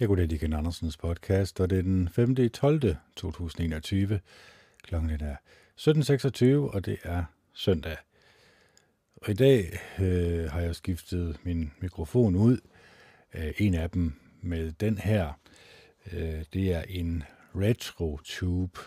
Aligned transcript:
Jeg 0.00 0.08
går 0.08 0.14
det 0.14 0.40
Ken 0.40 0.52
Andersens 0.52 0.96
podcast, 0.96 1.60
og 1.60 1.70
det 1.70 1.78
er 1.78 1.82
den 1.82 2.08
5. 2.08 2.50
12. 2.50 2.96
2021. 3.16 4.20
Klokken 4.82 5.10
er 5.10 5.36
17.26, 5.80 6.74
og 6.74 6.86
det 6.86 6.98
er 7.02 7.24
søndag. 7.52 7.96
Og 9.16 9.30
i 9.30 9.34
dag 9.34 9.78
øh, 10.00 10.50
har 10.50 10.60
jeg 10.60 10.74
skiftet 10.74 11.40
min 11.42 11.72
mikrofon 11.80 12.36
ud. 12.36 12.58
Øh, 13.34 13.52
en 13.58 13.74
af 13.74 13.90
dem 13.90 14.12
med 14.40 14.72
den 14.72 14.98
her. 14.98 15.40
Øh, 16.12 16.44
det 16.52 16.72
er 16.72 16.82
en 16.88 17.22
Retro 17.54 18.18
Tube 18.24 18.80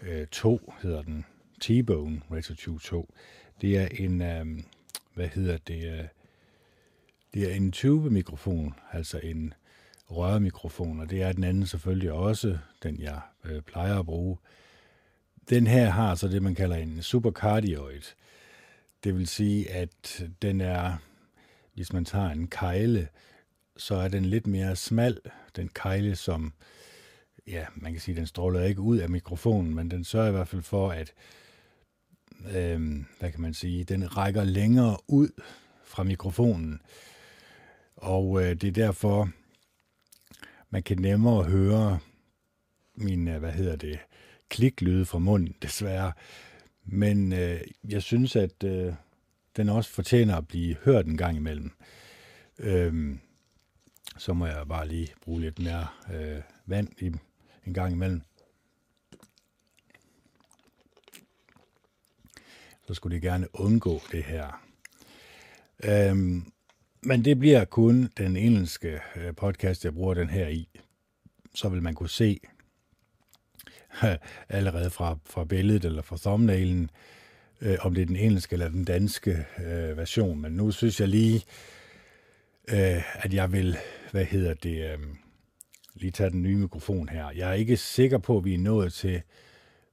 øh, 0.00 0.26
2, 0.26 0.72
hedder 0.82 1.02
den. 1.02 1.24
T-Bone 1.64 2.20
Retro 2.30 2.54
Tube 2.54 2.80
2. 2.82 3.14
Det 3.60 3.78
er 3.78 3.88
en, 3.92 4.22
øh, 4.22 4.46
hvad 5.14 5.28
hedder 5.28 5.58
det, 5.58 5.98
øh, 5.98 6.04
det 7.34 7.50
er 7.50 7.54
en 7.54 7.72
tube-mikrofon, 7.72 8.74
altså 8.92 9.20
en 9.22 9.54
rørmikrofon, 10.10 11.00
og 11.00 11.10
det 11.10 11.22
er 11.22 11.32
den 11.32 11.44
anden 11.44 11.66
selvfølgelig 11.66 12.12
også, 12.12 12.58
den 12.82 13.00
jeg 13.00 13.20
øh, 13.44 13.62
plejer 13.62 13.98
at 13.98 14.06
bruge. 14.06 14.36
Den 15.50 15.66
her 15.66 15.90
har 15.90 16.14
så 16.14 16.28
det, 16.28 16.42
man 16.42 16.54
kalder 16.54 16.76
en 16.76 17.02
supercardioid. 17.02 18.02
Det 19.04 19.14
vil 19.14 19.26
sige, 19.26 19.70
at 19.70 20.24
den 20.42 20.60
er, 20.60 20.96
hvis 21.74 21.92
man 21.92 22.04
tager 22.04 22.30
en 22.30 22.48
kejle, 22.48 23.08
så 23.76 23.94
er 23.94 24.08
den 24.08 24.24
lidt 24.24 24.46
mere 24.46 24.76
smal, 24.76 25.20
den 25.56 25.68
kejle, 25.68 26.16
som, 26.16 26.52
ja, 27.46 27.66
man 27.74 27.92
kan 27.92 28.00
sige, 28.00 28.16
den 28.16 28.26
stråler 28.26 28.64
ikke 28.64 28.80
ud 28.80 28.98
af 28.98 29.10
mikrofonen, 29.10 29.74
men 29.74 29.90
den 29.90 30.04
sørger 30.04 30.28
i 30.28 30.32
hvert 30.32 30.48
fald 30.48 30.62
for, 30.62 30.90
at, 30.90 31.12
øh, 32.56 33.04
hvad 33.18 33.32
kan 33.32 33.40
man 33.40 33.54
sige, 33.54 33.84
den 33.84 34.16
rækker 34.16 34.44
længere 34.44 34.96
ud 35.08 35.28
fra 35.84 36.02
mikrofonen. 36.02 36.80
Og 37.96 38.42
øh, 38.42 38.54
det 38.54 38.64
er 38.64 38.72
derfor, 38.72 39.30
man 40.70 40.82
kan 40.82 40.98
nemmere 40.98 41.44
høre 41.44 41.98
min, 42.94 43.28
øh, 43.28 43.38
hvad 43.38 43.52
hedder 43.52 43.76
det, 43.76 43.98
kliklyde 44.48 45.04
fra 45.04 45.18
munden, 45.18 45.54
desværre. 45.62 46.12
Men 46.84 47.32
øh, 47.32 47.60
jeg 47.88 48.02
synes, 48.02 48.36
at 48.36 48.64
øh, 48.64 48.94
den 49.56 49.68
også 49.68 49.90
fortjener 49.90 50.36
at 50.36 50.48
blive 50.48 50.76
hørt 50.84 51.06
en 51.06 51.16
gang 51.16 51.36
imellem. 51.36 51.70
Øhm, 52.58 53.20
så 54.18 54.32
må 54.32 54.46
jeg 54.46 54.68
bare 54.68 54.88
lige 54.88 55.08
bruge 55.20 55.40
lidt 55.40 55.58
mere 55.58 55.86
øh, 56.14 56.42
vand 56.66 56.88
i 57.02 57.12
en 57.66 57.74
gang 57.74 57.92
imellem. 57.92 58.22
Så 62.86 62.94
skulle 62.94 63.16
de 63.16 63.20
gerne 63.20 63.48
undgå 63.52 64.00
det 64.12 64.24
her. 64.24 64.62
Øhm, 65.84 66.52
men 67.06 67.24
det 67.24 67.38
bliver 67.38 67.64
kun 67.64 68.10
den 68.18 68.36
engelske 68.36 69.00
øh, 69.16 69.34
podcast, 69.34 69.84
jeg 69.84 69.94
bruger 69.94 70.14
den 70.14 70.30
her 70.30 70.48
i. 70.48 70.68
Så 71.54 71.68
vil 71.68 71.82
man 71.82 71.94
kunne 71.94 72.08
se 72.08 72.40
allerede 74.48 74.90
fra, 74.90 75.18
fra 75.24 75.44
billedet 75.44 75.84
eller 75.84 76.02
fra 76.02 76.16
thumbnailen, 76.16 76.90
øh, 77.60 77.76
om 77.80 77.94
det 77.94 78.02
er 78.02 78.06
den 78.06 78.16
engelske 78.16 78.52
eller 78.52 78.68
den 78.68 78.84
danske 78.84 79.46
øh, 79.58 79.96
version. 79.96 80.40
Men 80.40 80.52
nu 80.52 80.70
synes 80.70 81.00
jeg 81.00 81.08
lige, 81.08 81.44
øh, 82.68 83.24
at 83.24 83.34
jeg 83.34 83.52
vil, 83.52 83.76
hvad 84.10 84.24
hedder 84.24 84.54
det, 84.54 84.92
øh, 84.92 84.98
lige 85.94 86.10
tage 86.10 86.30
den 86.30 86.42
nye 86.42 86.56
mikrofon 86.56 87.08
her. 87.08 87.30
Jeg 87.30 87.50
er 87.50 87.54
ikke 87.54 87.76
sikker 87.76 88.18
på, 88.18 88.38
at 88.38 88.44
vi 88.44 88.54
er 88.54 88.58
nået 88.58 88.92
til, 88.92 89.22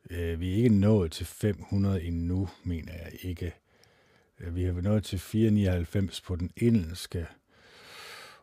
øh, 0.10 0.40
vi 0.40 0.52
er 0.52 0.56
ikke 0.56 0.70
nået 0.70 1.12
til 1.12 1.26
500 1.26 2.04
endnu, 2.04 2.50
mener 2.64 2.94
jeg 2.94 3.12
ikke. 3.22 3.54
Vi 4.40 4.64
har 4.64 4.74
nået 4.74 5.04
til 5.04 5.20
499 5.20 6.22
på 6.22 6.36
den 6.36 6.52
engelske. 6.58 7.28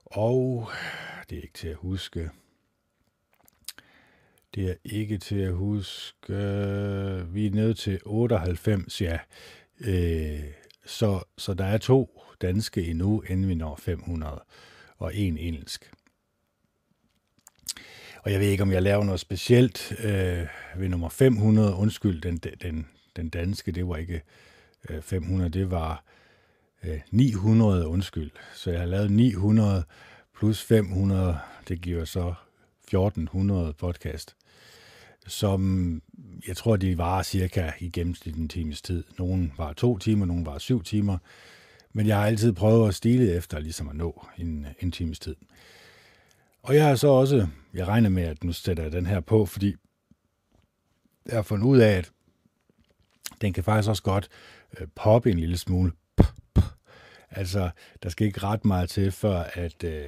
Og 0.05 0.71
det 1.31 1.39
er 1.39 1.43
ikke 1.43 1.55
til 1.55 1.69
at 1.69 1.77
huske. 1.77 2.31
Det 4.55 4.71
er 4.71 4.75
ikke 4.85 5.19
til 5.19 5.39
at 5.39 5.53
huske. 5.53 6.33
Vi 7.29 7.47
er 7.47 7.51
nede 7.51 7.75
til 7.75 8.01
98, 8.05 9.01
ja. 9.01 9.19
Øh, 9.81 10.41
så, 10.87 11.23
så 11.39 11.55
der 11.55 11.65
er 11.65 11.79
to 11.79 12.21
danske 12.41 12.87
endnu, 12.87 13.23
inden 13.23 13.49
vi 13.49 13.55
når 13.55 13.77
500, 13.77 14.41
og 14.97 15.17
en 15.17 15.39
engelsk. 15.39 15.93
Og 18.23 18.33
jeg 18.33 18.41
ved 18.41 18.47
ikke, 18.47 18.63
om 18.63 18.73
jeg 18.73 18.83
laver 18.83 19.05
noget 19.05 19.21
specielt 19.21 19.93
øh, 20.05 20.47
ved 20.77 20.89
nummer 20.89 21.09
500. 21.09 21.75
Undskyld, 21.75 22.21
den, 22.21 22.37
den, 22.37 22.89
den 23.17 23.29
danske, 23.29 23.73
det 23.73 23.89
var 23.89 23.97
ikke 23.97 24.23
Øh, 24.89 25.03
500, 25.03 25.51
det 25.51 25.71
var 25.71 26.05
øh, 26.85 27.01
900, 27.11 27.87
undskyld. 27.87 28.31
Så 28.55 28.71
jeg 28.71 28.81
har 28.81 28.87
lavet 28.87 29.11
900 29.11 29.85
plus 30.37 30.63
500, 30.63 31.39
det 31.69 31.81
giver 31.81 32.05
så 32.05 32.35
1400 32.85 33.73
podcast, 33.73 34.37
som 35.27 36.03
jeg 36.49 36.57
tror, 36.57 36.77
de 36.77 36.99
var 36.99 37.23
cirka 37.23 37.73
i 37.81 37.91
gennemsnit 37.91 38.37
en 38.37 38.49
times 38.49 38.83
tid. 38.83 39.05
Nogle 39.19 39.53
var 39.57 39.73
to 39.73 39.99
timer, 39.99 40.27
nogle 40.27 40.47
var 40.47 40.59
syv 40.59 40.83
timer, 40.83 41.19
men 41.93 42.07
jeg 42.07 42.17
har 42.17 42.27
altid 42.27 42.53
prøvet 42.53 42.89
at 42.89 42.95
stile 42.95 43.33
efter 43.33 43.59
ligesom 43.59 43.89
at 43.89 43.97
nå 43.97 44.27
en, 44.39 44.67
en 44.81 44.93
times 44.93 45.19
tid. 45.19 45.37
Og 46.63 46.75
jeg 46.75 46.87
har 46.87 46.95
så 46.95 47.09
også, 47.09 47.47
jeg 47.75 47.89
regner 47.89 48.09
med, 48.09 48.23
at 48.23 48.45
nu 48.45 48.53
sætter 48.53 48.83
jeg 48.83 48.93
den 48.93 49.07
her 49.07 49.21
på, 49.21 49.47
fordi 49.47 49.77
jeg 51.27 51.35
har 51.35 51.43
fundet 51.43 51.67
ud 51.67 51.79
af, 51.79 51.93
at 51.93 52.11
den 53.41 53.53
kan 53.53 53.65
faktisk 53.65 53.89
også 53.89 54.03
godt 54.03 54.29
øh, 54.81 54.87
poppe 54.95 55.31
en 55.31 55.39
lille 55.39 55.59
smule. 55.59 55.93
Altså, 57.31 57.71
der 58.03 58.09
skal 58.09 58.27
ikke 58.27 58.43
ret 58.43 58.65
meget 58.65 58.91
til, 58.91 59.13
før 59.13 59.39
at, 59.55 59.85
øh, 59.85 60.05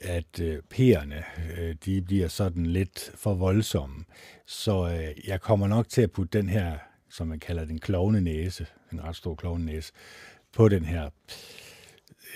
at 0.00 0.40
øh, 0.40 0.62
pærerne, 0.70 1.24
øh, 1.58 1.76
de 1.84 2.02
bliver 2.02 2.28
sådan 2.28 2.66
lidt 2.66 3.10
for 3.14 3.34
voldsomme. 3.34 4.04
Så 4.46 4.88
øh, 4.88 5.28
jeg 5.28 5.40
kommer 5.40 5.66
nok 5.68 5.88
til 5.88 6.02
at 6.02 6.10
putte 6.10 6.38
den 6.38 6.48
her, 6.48 6.78
som 7.10 7.26
man 7.26 7.40
kalder 7.40 7.64
den 7.64 7.78
klovne 7.78 8.20
næse, 8.20 8.66
en 8.92 9.04
ret 9.04 9.16
stor 9.16 9.34
klovne 9.34 9.64
næse, 9.64 9.92
på 10.52 10.68
den 10.68 10.84
her. 10.84 11.10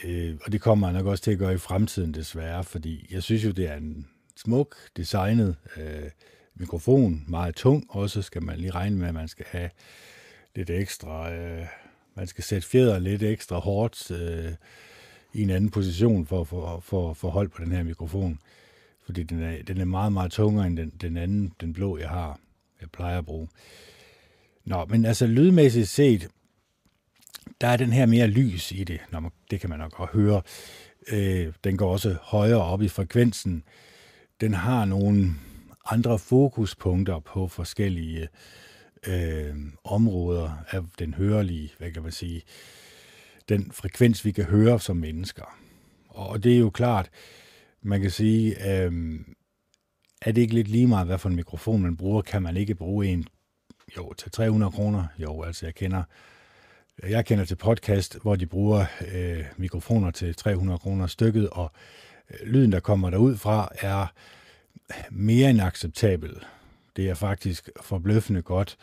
Øh, 0.04 0.36
og 0.44 0.52
det 0.52 0.60
kommer 0.60 0.88
jeg 0.88 0.96
nok 0.96 1.06
også 1.06 1.24
til 1.24 1.30
at 1.30 1.38
gøre 1.38 1.54
i 1.54 1.58
fremtiden 1.58 2.14
desværre, 2.14 2.64
fordi 2.64 3.06
jeg 3.10 3.22
synes 3.22 3.44
jo, 3.44 3.50
det 3.50 3.68
er 3.68 3.76
en 3.76 4.08
smuk 4.36 4.76
designet 4.96 5.56
øh, 5.76 6.10
mikrofon, 6.54 7.24
meget 7.28 7.54
tung 7.54 7.86
også, 7.88 8.22
skal 8.22 8.42
man 8.42 8.58
lige 8.58 8.70
regne 8.70 8.96
med, 8.96 9.08
at 9.08 9.14
man 9.14 9.28
skal 9.28 9.46
have 9.48 9.70
lidt 10.54 10.70
ekstra, 10.70 11.32
øh, 11.32 11.66
man 12.14 12.26
skal 12.26 12.44
sætte 12.44 12.68
fjeder 12.68 12.98
lidt 12.98 13.22
ekstra 13.22 13.58
hårdt 13.58 14.10
øh, 14.10 14.52
i 15.32 15.42
en 15.42 15.50
anden 15.50 15.70
position 15.70 16.26
for, 16.26 16.44
for, 16.44 16.80
for, 16.80 17.14
for 17.14 17.30
hold 17.30 17.48
på 17.48 17.64
den 17.64 17.72
her 17.72 17.82
mikrofon. 17.82 18.38
Fordi 19.04 19.22
den 19.22 19.42
er, 19.42 19.62
den 19.62 19.80
er 19.80 19.84
meget, 19.84 20.12
meget 20.12 20.32
tungere 20.32 20.66
end 20.66 20.76
den, 20.76 20.92
den 21.00 21.16
anden, 21.16 21.52
den 21.60 21.72
blå, 21.72 21.98
jeg 21.98 22.08
har, 22.08 22.40
jeg 22.80 22.90
plejer 22.90 23.18
at 23.18 23.24
bruge. 23.24 23.48
Nå, 24.64 24.84
men 24.84 25.04
altså 25.04 25.26
lydmæssigt 25.26 25.88
set, 25.88 26.28
der 27.60 27.68
er 27.68 27.76
den 27.76 27.92
her 27.92 28.06
mere 28.06 28.26
lys 28.26 28.72
i 28.72 28.84
det. 28.84 29.00
Nå, 29.10 29.30
det 29.50 29.60
kan 29.60 29.70
man 29.70 29.78
nok 29.78 30.00
også 30.00 30.12
høre. 30.12 30.42
Øh, 31.12 31.52
den 31.64 31.76
går 31.76 31.92
også 31.92 32.16
højere 32.22 32.62
op 32.62 32.82
i 32.82 32.88
frekvensen. 32.88 33.64
Den 34.40 34.54
har 34.54 34.84
nogle 34.84 35.34
andre 35.84 36.18
fokuspunkter 36.18 37.18
på 37.18 37.48
forskellige 37.48 38.28
øh, 39.08 39.56
områder 39.84 40.64
af 40.70 40.80
den 40.98 41.14
hørelige, 41.14 41.72
hvad 41.78 41.90
kan 41.90 42.02
man 42.02 42.12
sige, 42.12 42.42
den 43.48 43.72
frekvens, 43.72 44.24
vi 44.24 44.32
kan 44.32 44.44
høre 44.44 44.80
som 44.80 44.96
mennesker. 44.96 45.58
Og 46.08 46.44
det 46.44 46.54
er 46.54 46.58
jo 46.58 46.70
klart, 46.70 47.10
man 47.82 48.00
kan 48.00 48.10
sige, 48.10 48.72
øh, 48.72 48.92
er 50.22 50.32
det 50.32 50.42
ikke 50.42 50.54
lidt 50.54 50.68
lige 50.68 50.86
meget, 50.86 51.06
hvad 51.06 51.18
for 51.18 51.28
en 51.28 51.36
mikrofon 51.36 51.82
man 51.82 51.96
bruger? 51.96 52.22
Kan 52.22 52.42
man 52.42 52.56
ikke 52.56 52.74
bruge 52.74 53.06
en 53.06 53.24
jo, 53.96 54.12
til 54.12 54.30
300 54.32 54.72
kroner? 54.72 55.06
Jo, 55.18 55.42
altså 55.42 55.66
jeg 55.66 55.74
kender 55.74 56.02
jeg 57.02 57.26
kender 57.26 57.44
til 57.44 57.56
podcast, 57.56 58.18
hvor 58.22 58.36
de 58.36 58.46
bruger 58.46 58.86
øh, 59.12 59.44
mikrofoner 59.56 60.10
til 60.10 60.34
300 60.34 60.78
kroner 60.78 61.06
stykket, 61.06 61.50
og 61.50 61.72
øh, 62.30 62.48
lyden, 62.48 62.72
der 62.72 62.80
kommer 62.80 63.10
derud 63.10 63.36
fra, 63.36 63.68
er 63.80 64.06
mere 65.10 65.50
end 65.50 65.60
acceptabel. 65.60 66.44
Det 66.98 67.08
er 67.08 67.14
faktisk 67.14 67.70
forbløffende 67.80 68.42
godt, 68.42 68.78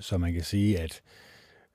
så 0.00 0.18
man 0.18 0.32
kan 0.32 0.42
sige, 0.42 0.78
at 0.78 1.02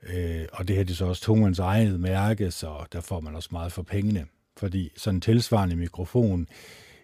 øh, 0.03 0.45
og 0.51 0.67
det 0.67 0.75
her 0.75 0.83
det 0.83 0.91
er 0.91 0.95
så 0.95 1.05
også 1.05 1.23
tungens 1.23 1.59
eget 1.59 1.99
mærke, 1.99 2.51
så 2.51 2.85
der 2.91 3.01
får 3.01 3.19
man 3.19 3.35
også 3.35 3.49
meget 3.51 3.71
for 3.71 3.81
pengene. 3.81 4.25
Fordi 4.57 4.91
sådan 4.97 5.15
en 5.17 5.21
tilsvarende 5.21 5.75
mikrofon 5.75 6.47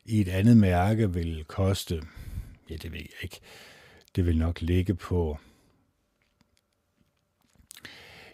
i 0.05 0.21
et 0.21 0.27
andet 0.27 0.57
mærke 0.57 1.13
vil 1.13 1.45
koste, 1.47 2.01
ja 2.69 2.75
det 2.75 2.91
ved 2.91 2.99
jeg 2.99 3.23
ikke, 3.23 3.39
det 4.15 4.25
vil 4.25 4.37
nok 4.37 4.61
ligge 4.61 4.95
på, 4.95 5.37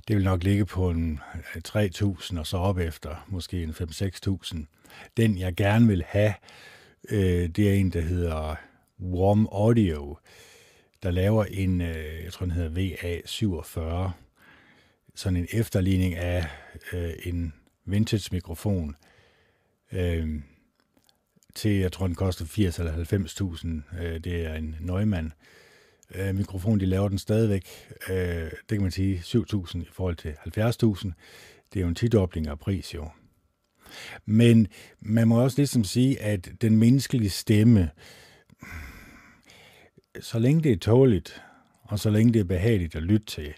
det 0.07 0.15
vil 0.15 0.23
nok 0.23 0.43
ligge 0.43 0.65
på 0.65 0.89
en 0.89 1.19
øh, 1.55 1.61
3.000 1.67 2.39
og 2.39 2.47
så 2.47 2.57
op 2.57 2.77
efter 2.77 3.25
måske 3.27 3.63
en 3.63 3.69
5-6.000. 3.69 4.57
Den 5.17 5.37
jeg 5.37 5.55
gerne 5.55 5.87
vil 5.87 6.03
have, 6.07 6.33
øh, 7.09 7.49
det 7.49 7.69
er 7.69 7.73
en, 7.73 7.89
der 7.89 8.01
hedder 8.01 8.55
Warm 9.01 9.47
Audio, 9.51 10.17
der 11.03 11.11
laver 11.11 11.45
en, 11.45 11.81
øh, 11.81 12.23
jeg 12.23 12.33
tror 12.33 12.45
den 12.45 12.55
hedder 12.55 12.69
VA47, 12.69 14.09
sådan 15.15 15.37
en 15.37 15.47
efterligning 15.51 16.15
af 16.15 16.45
øh, 16.93 17.13
en 17.23 17.53
vintage 17.85 18.29
mikrofon. 18.31 18.95
Øh, 19.91 20.41
til, 21.55 21.71
jeg 21.71 21.91
tror, 21.91 22.07
den 22.07 22.15
koster 22.15 22.45
80 22.45 22.79
eller 22.79 22.93
90.000. 23.93 24.01
Øh, 24.03 24.19
det 24.19 24.45
er 24.45 24.53
en 24.53 24.75
Neumann 24.79 25.33
øh, 26.15 26.35
mikrofon, 26.35 26.79
de 26.79 26.85
laver 26.85 27.09
den 27.09 27.17
stadigvæk. 27.17 27.67
Øh, 28.09 28.15
det 28.15 28.69
kan 28.69 28.81
man 28.81 28.91
sige 28.91 29.21
7.000 29.25 29.77
i 29.77 29.87
forhold 29.91 30.15
til 30.15 30.29
70.000. 30.29 31.11
Det 31.73 31.79
er 31.79 31.81
jo 31.81 31.87
en 31.87 31.95
tidobling 31.95 32.47
af 32.47 32.59
pris, 32.59 32.93
jo. 32.93 33.09
Men 34.25 34.67
man 34.99 35.27
må 35.27 35.43
også 35.43 35.57
ligesom 35.57 35.83
sige, 35.83 36.21
at 36.21 36.49
den 36.61 36.77
menneskelige 36.77 37.29
stemme, 37.29 37.89
så 40.21 40.39
længe 40.39 40.63
det 40.63 40.71
er 40.71 40.77
tåligt, 40.77 41.41
og 41.83 41.99
så 41.99 42.09
længe 42.09 42.33
det 42.33 42.39
er 42.39 42.43
behageligt 42.43 42.95
at 42.95 43.03
lytte 43.03 43.25
til, 43.25 43.53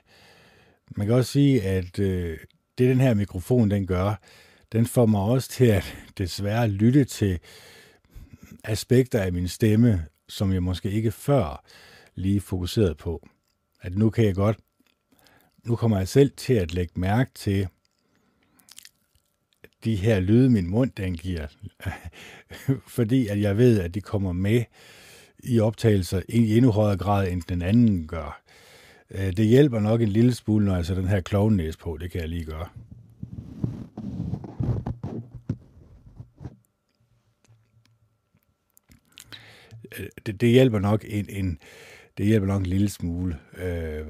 man 0.96 1.08
kan 1.08 1.16
også 1.16 1.32
sige, 1.32 1.64
at 1.64 2.00
øh, 2.00 2.38
det 2.78 2.90
den 2.90 3.00
her 3.00 3.14
mikrofon 3.14 3.72
den 3.72 3.88
gør, 3.88 4.22
den 4.72 4.86
får 4.86 5.06
mig 5.06 5.22
også 5.22 5.50
til 5.50 5.66
at 5.66 5.98
desværre 6.18 6.68
lytte 6.68 7.06
til 7.06 7.40
aspekter 8.64 9.22
af 9.22 9.34
min 9.34 9.48
stemme, 9.48 10.06
som 10.30 10.54
jeg 10.54 10.64
måske 10.64 10.92
ikke 10.92 11.12
før 11.12 11.66
lige 12.16 12.42
fokuseret 12.42 12.98
på. 12.98 13.28
At 13.82 13.98
nu 13.98 14.10
kan 14.10 14.26
jeg 14.26 14.36
godt, 14.36 14.58
nu 15.66 15.76
kommer 15.76 15.98
jeg 15.98 16.08
selv 16.08 16.32
til 16.38 16.54
at 16.54 16.74
lægge 16.74 17.00
mærke 17.00 17.32
til 17.36 17.68
de 19.84 19.96
her 19.96 20.20
lyde, 20.20 20.50
min 20.50 20.68
mund 20.68 20.92
den 20.92 21.18
giver, 21.18 21.48
fordi 22.98 23.28
at 23.28 23.42
jeg 23.42 23.58
ved, 23.58 23.80
at 23.80 23.94
de 23.96 24.02
kommer 24.02 24.34
med 24.34 24.64
i 25.44 25.60
optagelser 25.60 26.22
i 26.30 26.58
endnu 26.58 26.72
højere 26.72 26.98
grad, 26.98 27.32
end 27.32 27.42
den 27.50 27.62
anden 27.62 28.08
gør. 28.08 28.42
Øh, 29.12 29.38
det 29.38 29.46
hjælper 29.46 29.80
nok 29.80 30.02
en 30.02 30.10
lille 30.10 30.36
smule, 30.36 30.66
når 30.66 30.76
jeg 30.76 30.86
sætter 30.86 31.02
den 31.02 31.12
her 31.12 31.22
klovnæs 31.22 31.78
på. 31.78 31.98
Det 32.02 32.12
kan 32.12 32.22
jeg 32.22 32.30
lige 32.30 32.46
gøre. 32.46 32.68
Øh, 40.00 40.08
det, 40.26 40.42
det 40.42 40.50
hjælper 40.50 40.80
nok 40.80 41.06
en, 41.08 41.26
en 41.30 41.60
det 42.18 42.26
hjælper 42.26 42.48
nok 42.48 42.60
en 42.60 42.66
lille 42.66 42.90
smule 42.90 43.40
øh, 43.58 44.08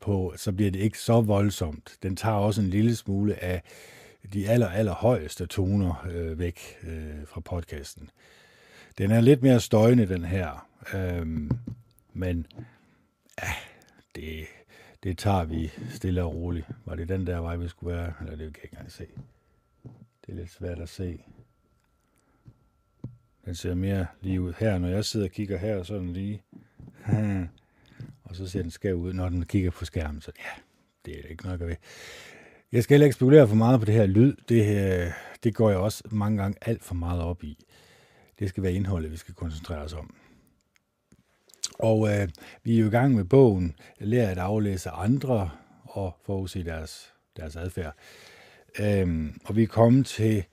på, 0.00 0.34
så 0.36 0.52
bliver 0.52 0.70
det 0.70 0.80
ikke 0.80 0.98
så 0.98 1.20
voldsomt. 1.20 1.96
Den 2.02 2.16
tager 2.16 2.36
også 2.36 2.60
en 2.60 2.70
lille 2.70 2.96
smule 2.96 3.44
af 3.44 3.62
de 4.32 4.48
aller, 4.48 4.68
aller 4.68 4.94
højeste 4.94 5.46
toner 5.46 6.06
øh, 6.10 6.38
væk 6.38 6.60
øh, 6.82 7.26
fra 7.26 7.40
podcasten. 7.40 8.10
Den 8.98 9.10
er 9.10 9.20
lidt 9.20 9.42
mere 9.42 9.60
støjende, 9.60 10.08
den 10.08 10.24
her, 10.24 10.68
Øhm, 10.94 11.50
men 12.12 12.46
ja, 13.42 13.48
det, 14.14 14.46
det 15.02 15.18
tager 15.18 15.44
vi 15.44 15.72
stille 15.90 16.22
og 16.22 16.34
roligt. 16.34 16.66
Var 16.84 16.94
det 16.94 17.08
den 17.08 17.26
der 17.26 17.40
vej, 17.40 17.56
vi 17.56 17.68
skulle 17.68 17.96
være? 17.96 18.12
Eller 18.20 18.36
det 18.36 18.38
kan 18.38 18.46
jeg 18.46 18.64
ikke 18.64 18.68
engang 18.72 18.92
se. 18.92 19.06
Det 20.26 20.32
er 20.32 20.36
lidt 20.36 20.50
svært 20.50 20.78
at 20.78 20.88
se. 20.88 21.24
Den 23.44 23.54
ser 23.54 23.74
mere 23.74 24.06
lige 24.20 24.40
ud 24.40 24.52
her. 24.58 24.78
Når 24.78 24.88
jeg 24.88 25.04
sidder 25.04 25.26
og 25.26 25.32
kigger 25.32 25.58
her, 25.58 25.82
så 25.82 25.94
er 25.94 25.98
den 25.98 26.12
lige... 26.12 26.42
og 28.24 28.36
så 28.36 28.48
ser 28.48 28.62
den 28.62 28.70
skæv 28.70 28.94
ud, 28.94 29.12
når 29.12 29.28
den 29.28 29.44
kigger 29.44 29.70
på 29.70 29.84
skærmen. 29.84 30.20
Så 30.20 30.32
ja, 30.38 30.60
det 31.04 31.18
er 31.18 31.22
det 31.22 31.30
ikke 31.30 31.46
nok 31.46 31.60
at 31.60 31.66
ved. 31.66 31.76
Jeg 32.72 32.82
skal 32.82 32.94
heller 32.94 33.06
ikke 33.06 33.14
spekulere 33.14 33.48
for 33.48 33.54
meget 33.54 33.80
på 33.80 33.86
det 33.86 33.94
her 33.94 34.06
lyd. 34.06 34.36
Det, 34.48 34.60
øh, 35.02 35.12
det 35.44 35.54
går 35.54 35.70
jeg 35.70 35.78
også 35.78 36.02
mange 36.10 36.42
gange 36.42 36.58
alt 36.60 36.84
for 36.84 36.94
meget 36.94 37.22
op 37.22 37.44
i. 37.44 37.58
Det 38.38 38.48
skal 38.48 38.62
være 38.62 38.72
indholdet, 38.72 39.12
vi 39.12 39.16
skal 39.16 39.34
koncentrere 39.34 39.82
os 39.82 39.92
om. 39.92 40.14
Og 41.78 42.08
øh, 42.08 42.28
vi 42.62 42.76
er 42.76 42.80
jo 42.80 42.86
i 42.86 42.90
gang 42.90 43.14
med 43.14 43.24
bogen, 43.24 43.76
Lær 43.98 44.28
at 44.28 44.38
aflæse 44.38 44.90
andre 44.90 45.50
og 45.82 46.16
forudse 46.24 46.64
deres, 46.64 47.12
deres 47.36 47.56
adfærd. 47.56 47.96
Øhm, 48.80 49.40
og 49.44 49.56
vi 49.56 49.62
er 49.62 49.66
kommet 49.66 50.06
til 50.06 50.44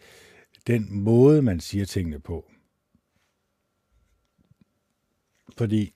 den 0.68 0.88
måde, 0.90 1.42
man 1.42 1.60
siger 1.60 1.86
tingene 1.86 2.20
på. 2.20 2.52
Fordi 5.58 5.94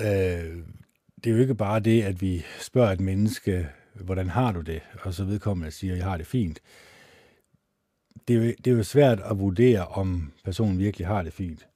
øh, 0.00 0.58
det 1.24 1.30
er 1.30 1.34
jo 1.34 1.38
ikke 1.38 1.54
bare 1.54 1.80
det, 1.80 2.02
at 2.02 2.20
vi 2.20 2.44
spørger 2.60 2.92
et 2.92 3.00
menneske, 3.00 3.68
hvordan 3.94 4.28
har 4.28 4.52
du 4.52 4.60
det? 4.60 4.82
Og 5.02 5.14
så 5.14 5.24
vedkommende 5.24 5.70
siger, 5.70 5.96
jeg 5.96 6.04
har 6.04 6.16
det 6.16 6.26
fint. 6.26 6.60
Det 8.28 8.36
er, 8.36 8.40
jo, 8.40 8.54
det 8.64 8.66
er 8.66 8.76
jo 8.76 8.82
svært 8.82 9.20
at 9.20 9.38
vurdere, 9.38 9.86
om 9.86 10.32
personen 10.44 10.78
virkelig 10.78 11.06
har 11.06 11.22
det 11.22 11.32
fint. 11.32 11.66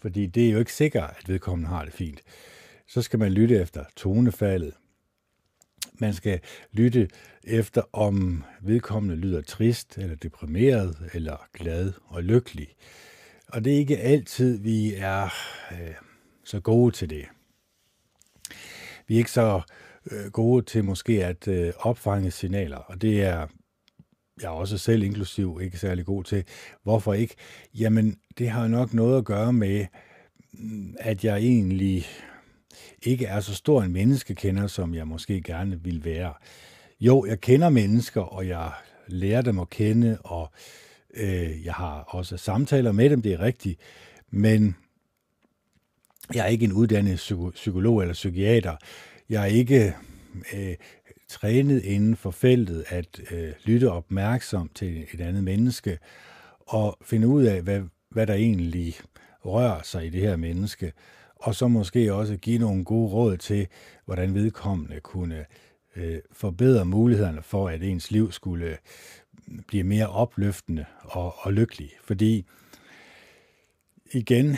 Fordi 0.00 0.26
det 0.26 0.48
er 0.48 0.52
jo 0.52 0.58
ikke 0.58 0.72
sikkert, 0.72 1.14
at 1.18 1.28
vedkommende 1.28 1.68
har 1.68 1.84
det 1.84 1.92
fint. 1.92 2.22
Så 2.86 3.02
skal 3.02 3.18
man 3.18 3.32
lytte 3.32 3.60
efter 3.60 3.84
tonefaldet. 3.96 4.74
Man 5.94 6.14
skal 6.14 6.40
lytte 6.72 7.08
efter, 7.44 7.82
om 7.92 8.44
vedkommende 8.62 9.16
lyder 9.16 9.42
trist, 9.42 9.98
eller 9.98 10.16
deprimeret, 10.16 11.10
eller 11.14 11.48
glad 11.52 11.92
og 12.06 12.22
lykkelig. 12.22 12.68
Og 13.48 13.64
det 13.64 13.72
er 13.72 13.78
ikke 13.78 13.98
altid, 13.98 14.58
vi 14.58 14.94
er 14.94 15.24
øh, 15.72 15.94
så 16.44 16.60
gode 16.60 16.94
til 16.94 17.10
det. 17.10 17.24
Vi 19.06 19.14
er 19.14 19.18
ikke 19.18 19.30
så 19.30 19.60
øh, 20.10 20.30
gode 20.30 20.64
til 20.64 20.84
måske 20.84 21.24
at 21.24 21.48
øh, 21.48 21.72
opfange 21.78 22.30
signaler, 22.30 22.76
og 22.76 23.02
det 23.02 23.22
er 23.22 23.46
jeg 24.42 24.46
er 24.46 24.52
også 24.54 24.78
selv 24.78 25.02
inklusiv 25.02 25.60
ikke 25.62 25.78
særlig 25.78 26.04
god 26.06 26.24
til. 26.24 26.44
Hvorfor 26.82 27.14
ikke? 27.14 27.34
Jamen, 27.74 28.18
det 28.38 28.50
har 28.50 28.68
nok 28.68 28.94
noget 28.94 29.18
at 29.18 29.24
gøre 29.24 29.52
med, 29.52 29.86
mm, 30.52 30.96
at 31.00 31.24
jeg 31.24 31.36
egentlig 31.36 32.06
ikke 33.02 33.26
er 33.26 33.40
så 33.40 33.54
stor 33.54 33.82
en 33.82 33.92
menneskekender, 33.92 34.66
som 34.66 34.94
jeg 34.94 35.08
måske 35.08 35.42
gerne 35.42 35.84
vil 35.84 36.04
være. 36.04 36.34
Jo, 37.00 37.24
jeg 37.24 37.40
kender 37.40 37.68
mennesker, 37.68 38.20
og 38.20 38.48
jeg 38.48 38.72
lærer 39.06 39.42
dem 39.42 39.58
at 39.58 39.70
kende, 39.70 40.18
og 40.24 40.50
øh, 41.14 41.64
jeg 41.64 41.74
har 41.74 42.00
også 42.08 42.36
samtaler 42.36 42.92
med 42.92 43.10
dem, 43.10 43.22
det 43.22 43.32
er 43.32 43.40
rigtigt, 43.40 43.80
men 44.30 44.76
jeg 46.34 46.44
er 46.44 46.48
ikke 46.48 46.64
en 46.64 46.72
uddannet 46.72 47.18
psykolog 47.54 48.00
eller 48.00 48.14
psykiater. 48.14 48.76
Jeg 49.28 49.42
er 49.42 49.46
ikke 49.46 49.94
øh, 50.54 50.74
trænet 51.28 51.84
inden 51.84 52.16
for 52.16 52.30
feltet 52.30 52.84
at 52.88 53.20
øh, 53.30 53.52
lytte 53.64 53.90
opmærksomt 53.90 54.74
til 54.74 55.06
et 55.12 55.20
andet 55.20 55.44
menneske 55.44 55.98
og 56.60 56.98
finde 57.02 57.28
ud 57.28 57.44
af, 57.44 57.62
hvad, 57.62 57.82
hvad 58.10 58.26
der 58.26 58.34
egentlig 58.34 58.94
rører 59.44 59.82
sig 59.82 60.06
i 60.06 60.10
det 60.10 60.20
her 60.20 60.36
menneske, 60.36 60.92
og 61.36 61.54
så 61.54 61.68
måske 61.68 62.14
også 62.14 62.36
give 62.36 62.58
nogle 62.58 62.84
gode 62.84 63.12
råd 63.12 63.36
til, 63.36 63.66
hvordan 64.04 64.34
vedkommende 64.34 65.00
kunne 65.00 65.44
øh, 65.96 66.18
forbedre 66.32 66.84
mulighederne 66.84 67.42
for, 67.42 67.68
at 67.68 67.82
ens 67.82 68.10
liv 68.10 68.32
skulle 68.32 68.66
øh, 68.66 68.76
blive 69.66 69.84
mere 69.84 70.06
opløftende 70.06 70.84
og, 71.02 71.34
og 71.38 71.52
lykkelig. 71.52 71.90
Fordi 72.04 72.46
igen, 74.12 74.56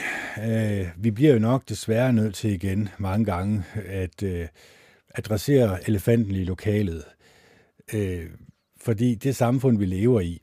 øh, 0.48 0.88
vi 0.96 1.10
bliver 1.10 1.32
jo 1.32 1.38
nok 1.38 1.68
desværre 1.68 2.12
nødt 2.12 2.34
til 2.34 2.50
igen 2.50 2.88
mange 2.98 3.24
gange 3.24 3.64
at 3.86 4.22
øh, 4.22 4.48
adressere 5.14 5.88
elefanten 5.88 6.34
i 6.34 6.44
lokalet. 6.44 7.04
Øh, 7.94 8.30
fordi 8.80 9.14
det 9.14 9.36
samfund, 9.36 9.78
vi 9.78 9.86
lever 9.86 10.20
i, 10.20 10.42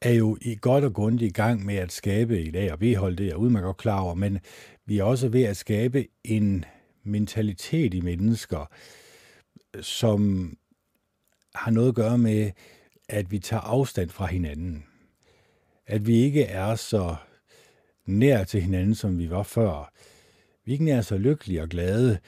er 0.00 0.12
jo 0.12 0.36
i 0.40 0.58
godt 0.60 0.84
og 0.84 0.94
grundigt 0.94 1.30
i 1.30 1.32
gang 1.32 1.64
med 1.64 1.76
at 1.76 1.92
skabe 1.92 2.40
et 2.40 2.56
A- 2.56 2.72
og 2.72 2.78
B-hold, 2.78 3.16
det 3.16 3.24
er 3.24 3.28
jeg 3.28 3.36
udmærket 3.36 3.66
godt 3.66 3.76
klar 3.76 4.00
over, 4.00 4.14
men 4.14 4.38
vi 4.86 4.98
er 4.98 5.04
også 5.04 5.28
ved 5.28 5.42
at 5.42 5.56
skabe 5.56 6.06
en 6.24 6.64
mentalitet 7.04 7.94
i 7.94 8.00
mennesker, 8.00 8.70
som 9.80 10.52
har 11.54 11.70
noget 11.70 11.88
at 11.88 11.94
gøre 11.94 12.18
med, 12.18 12.50
at 13.08 13.30
vi 13.30 13.38
tager 13.38 13.60
afstand 13.60 14.10
fra 14.10 14.26
hinanden. 14.26 14.84
At 15.86 16.06
vi 16.06 16.16
ikke 16.16 16.42
er 16.44 16.74
så 16.74 17.16
nær 18.06 18.44
til 18.44 18.62
hinanden, 18.62 18.94
som 18.94 19.18
vi 19.18 19.30
var 19.30 19.42
før. 19.42 19.92
Vi 20.64 20.72
ikke 20.72 20.90
er 20.90 21.00
så 21.02 21.18
lykkelige 21.18 21.62
og 21.62 21.68
glade. 21.68 22.18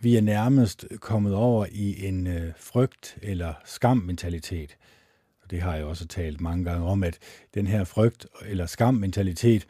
Vi 0.00 0.16
er 0.16 0.20
nærmest 0.20 0.86
kommet 1.00 1.34
over 1.34 1.66
i 1.70 2.06
en 2.06 2.26
øh, 2.26 2.52
frygt- 2.56 3.18
eller 3.22 3.54
skammentalitet. 3.64 4.76
Og 5.42 5.50
det 5.50 5.60
har 5.62 5.76
jeg 5.76 5.84
også 5.84 6.06
talt 6.06 6.40
mange 6.40 6.64
gange 6.64 6.86
om, 6.86 7.04
at 7.04 7.18
den 7.54 7.66
her 7.66 7.84
frygt- 7.84 8.26
eller 8.46 8.66
skammentalitet, 8.66 9.66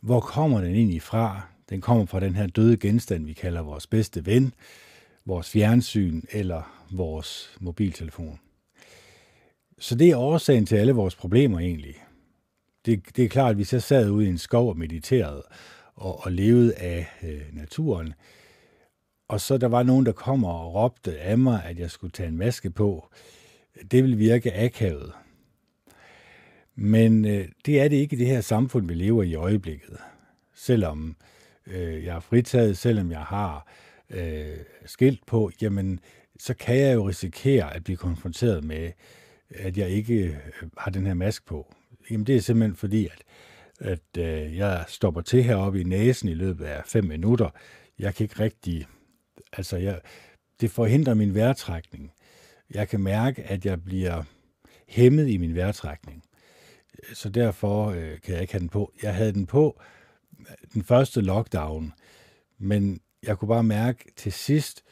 hvor 0.00 0.20
kommer 0.20 0.60
den 0.60 0.74
egentlig 0.74 1.02
fra? 1.02 1.40
Den 1.70 1.80
kommer 1.80 2.06
fra 2.06 2.20
den 2.20 2.34
her 2.34 2.46
døde 2.46 2.76
genstand, 2.76 3.26
vi 3.26 3.32
kalder 3.32 3.62
vores 3.62 3.86
bedste 3.86 4.26
ven, 4.26 4.54
vores 5.26 5.50
fjernsyn 5.50 6.22
eller 6.32 6.86
vores 6.90 7.56
mobiltelefon. 7.60 8.40
Så 9.78 9.94
det 9.94 10.10
er 10.10 10.16
årsagen 10.16 10.66
til 10.66 10.76
alle 10.76 10.92
vores 10.92 11.14
problemer 11.16 11.58
egentlig. 11.58 12.03
Det, 12.86 13.16
det 13.16 13.24
er 13.24 13.28
klart, 13.28 13.50
at 13.50 13.56
hvis 13.56 13.72
jeg 13.72 13.82
sad 13.82 14.10
ude 14.10 14.26
i 14.26 14.28
en 14.28 14.38
skov 14.38 14.68
og 14.68 14.78
mediterede 14.78 15.42
og, 15.94 16.24
og 16.24 16.32
levede 16.32 16.74
af 16.74 17.06
øh, 17.22 17.42
naturen, 17.52 18.14
og 19.28 19.40
så 19.40 19.58
der 19.58 19.68
var 19.68 19.82
nogen, 19.82 20.06
der 20.06 20.12
kommer 20.12 20.48
og 20.48 20.74
råbte 20.74 21.18
af 21.18 21.38
mig, 21.38 21.64
at 21.64 21.78
jeg 21.78 21.90
skulle 21.90 22.10
tage 22.10 22.28
en 22.28 22.36
maske 22.36 22.70
på, 22.70 23.08
det 23.90 24.02
vil 24.02 24.18
virke 24.18 24.54
akavet. 24.54 25.12
Men 26.74 27.24
øh, 27.24 27.48
det 27.66 27.80
er 27.80 27.88
det 27.88 27.96
ikke 27.96 28.16
i 28.16 28.18
det 28.18 28.26
her 28.26 28.40
samfund, 28.40 28.88
vi 28.88 28.94
lever 28.94 29.22
i 29.22 29.34
øjeblikket. 29.34 29.96
Selvom 30.54 31.16
øh, 31.66 32.04
jeg 32.04 32.16
er 32.16 32.20
fritaget, 32.20 32.78
selvom 32.78 33.10
jeg 33.10 33.20
har 33.20 33.66
øh, 34.10 34.56
skilt 34.86 35.26
på, 35.26 35.50
jamen, 35.62 36.00
så 36.38 36.54
kan 36.54 36.78
jeg 36.78 36.94
jo 36.94 37.08
risikere 37.08 37.74
at 37.74 37.84
blive 37.84 37.96
konfronteret 37.96 38.64
med, 38.64 38.92
at 39.50 39.76
jeg 39.76 39.88
ikke 39.88 40.14
øh, 40.14 40.36
har 40.78 40.90
den 40.90 41.06
her 41.06 41.14
maske 41.14 41.46
på. 41.46 41.74
Jamen, 42.10 42.26
det 42.26 42.36
er 42.36 42.40
simpelthen 42.40 42.76
fordi, 42.76 43.06
at, 43.06 43.22
at 43.80 44.18
øh, 44.18 44.56
jeg 44.56 44.84
stopper 44.88 45.20
til 45.20 45.44
heroppe 45.44 45.80
i 45.80 45.84
næsen 45.84 46.28
i 46.28 46.34
løbet 46.34 46.64
af 46.64 46.82
fem 46.86 47.04
minutter. 47.04 47.50
Jeg 47.98 48.14
kan 48.14 48.24
ikke 48.24 48.40
rigtig... 48.40 48.86
Altså, 49.52 49.76
jeg, 49.76 50.00
det 50.60 50.70
forhindrer 50.70 51.14
min 51.14 51.34
vejrtrækning. 51.34 52.12
Jeg 52.74 52.88
kan 52.88 53.00
mærke, 53.00 53.42
at 53.42 53.66
jeg 53.66 53.84
bliver 53.84 54.22
hæmmet 54.88 55.28
i 55.28 55.36
min 55.36 55.54
vejrtrækning. 55.54 56.24
Så 57.14 57.28
derfor 57.28 57.86
øh, 57.90 58.20
kan 58.20 58.34
jeg 58.34 58.40
ikke 58.40 58.52
have 58.52 58.60
den 58.60 58.68
på. 58.68 58.92
Jeg 59.02 59.14
havde 59.14 59.32
den 59.32 59.46
på 59.46 59.80
den 60.74 60.84
første 60.84 61.20
lockdown, 61.20 61.92
men 62.58 63.00
jeg 63.22 63.38
kunne 63.38 63.48
bare 63.48 63.64
mærke 63.64 64.12
til 64.16 64.32
sidst, 64.32 64.84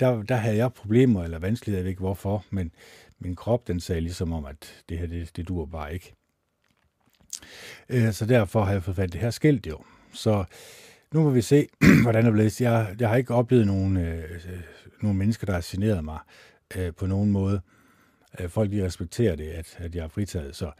der, 0.00 0.22
der 0.22 0.34
havde 0.34 0.56
jeg 0.56 0.72
problemer 0.72 1.24
eller 1.24 1.38
vanskeligheder, 1.38 1.78
jeg 1.78 1.84
ved 1.84 1.90
ikke 1.90 2.00
hvorfor, 2.00 2.44
men 2.50 2.72
min 3.18 3.36
krop 3.36 3.68
den 3.68 3.80
sagde 3.80 4.00
ligesom 4.00 4.32
om, 4.32 4.44
at 4.44 4.84
det 4.88 4.98
her, 4.98 5.06
det, 5.06 5.36
det 5.36 5.48
dur 5.48 5.66
bare 5.66 5.94
ikke. 5.94 6.14
Øh, 7.88 8.12
så 8.12 8.26
derfor 8.26 8.64
har 8.64 8.72
jeg 8.72 8.82
fået 8.82 8.96
fat 8.96 9.12
det 9.12 9.20
her 9.20 9.30
skilt 9.30 9.66
jo. 9.66 9.78
Så 10.12 10.44
nu 11.12 11.22
må 11.22 11.30
vi 11.30 11.42
se, 11.42 11.66
hvordan 12.02 12.24
det 12.24 12.32
bliver. 12.32 12.56
Jeg, 12.60 12.96
jeg 13.00 13.08
har 13.08 13.16
ikke 13.16 13.34
oplevet 13.34 13.66
nogen, 13.66 13.96
øh, 13.96 14.30
øh, 14.32 14.60
nogen 15.00 15.18
mennesker, 15.18 15.46
der 15.46 15.52
har 15.52 15.66
generet 15.70 16.04
mig 16.04 16.18
øh, 16.76 16.94
på 16.94 17.06
nogen 17.06 17.30
måde. 17.30 17.60
Øh, 18.40 18.48
folk 18.48 18.70
de 18.70 18.86
respekterer 18.86 19.36
det, 19.36 19.48
at, 19.48 19.76
at 19.78 19.94
jeg 19.94 20.04
er 20.04 20.08
fritaget. 20.08 20.56
Så 20.56 20.70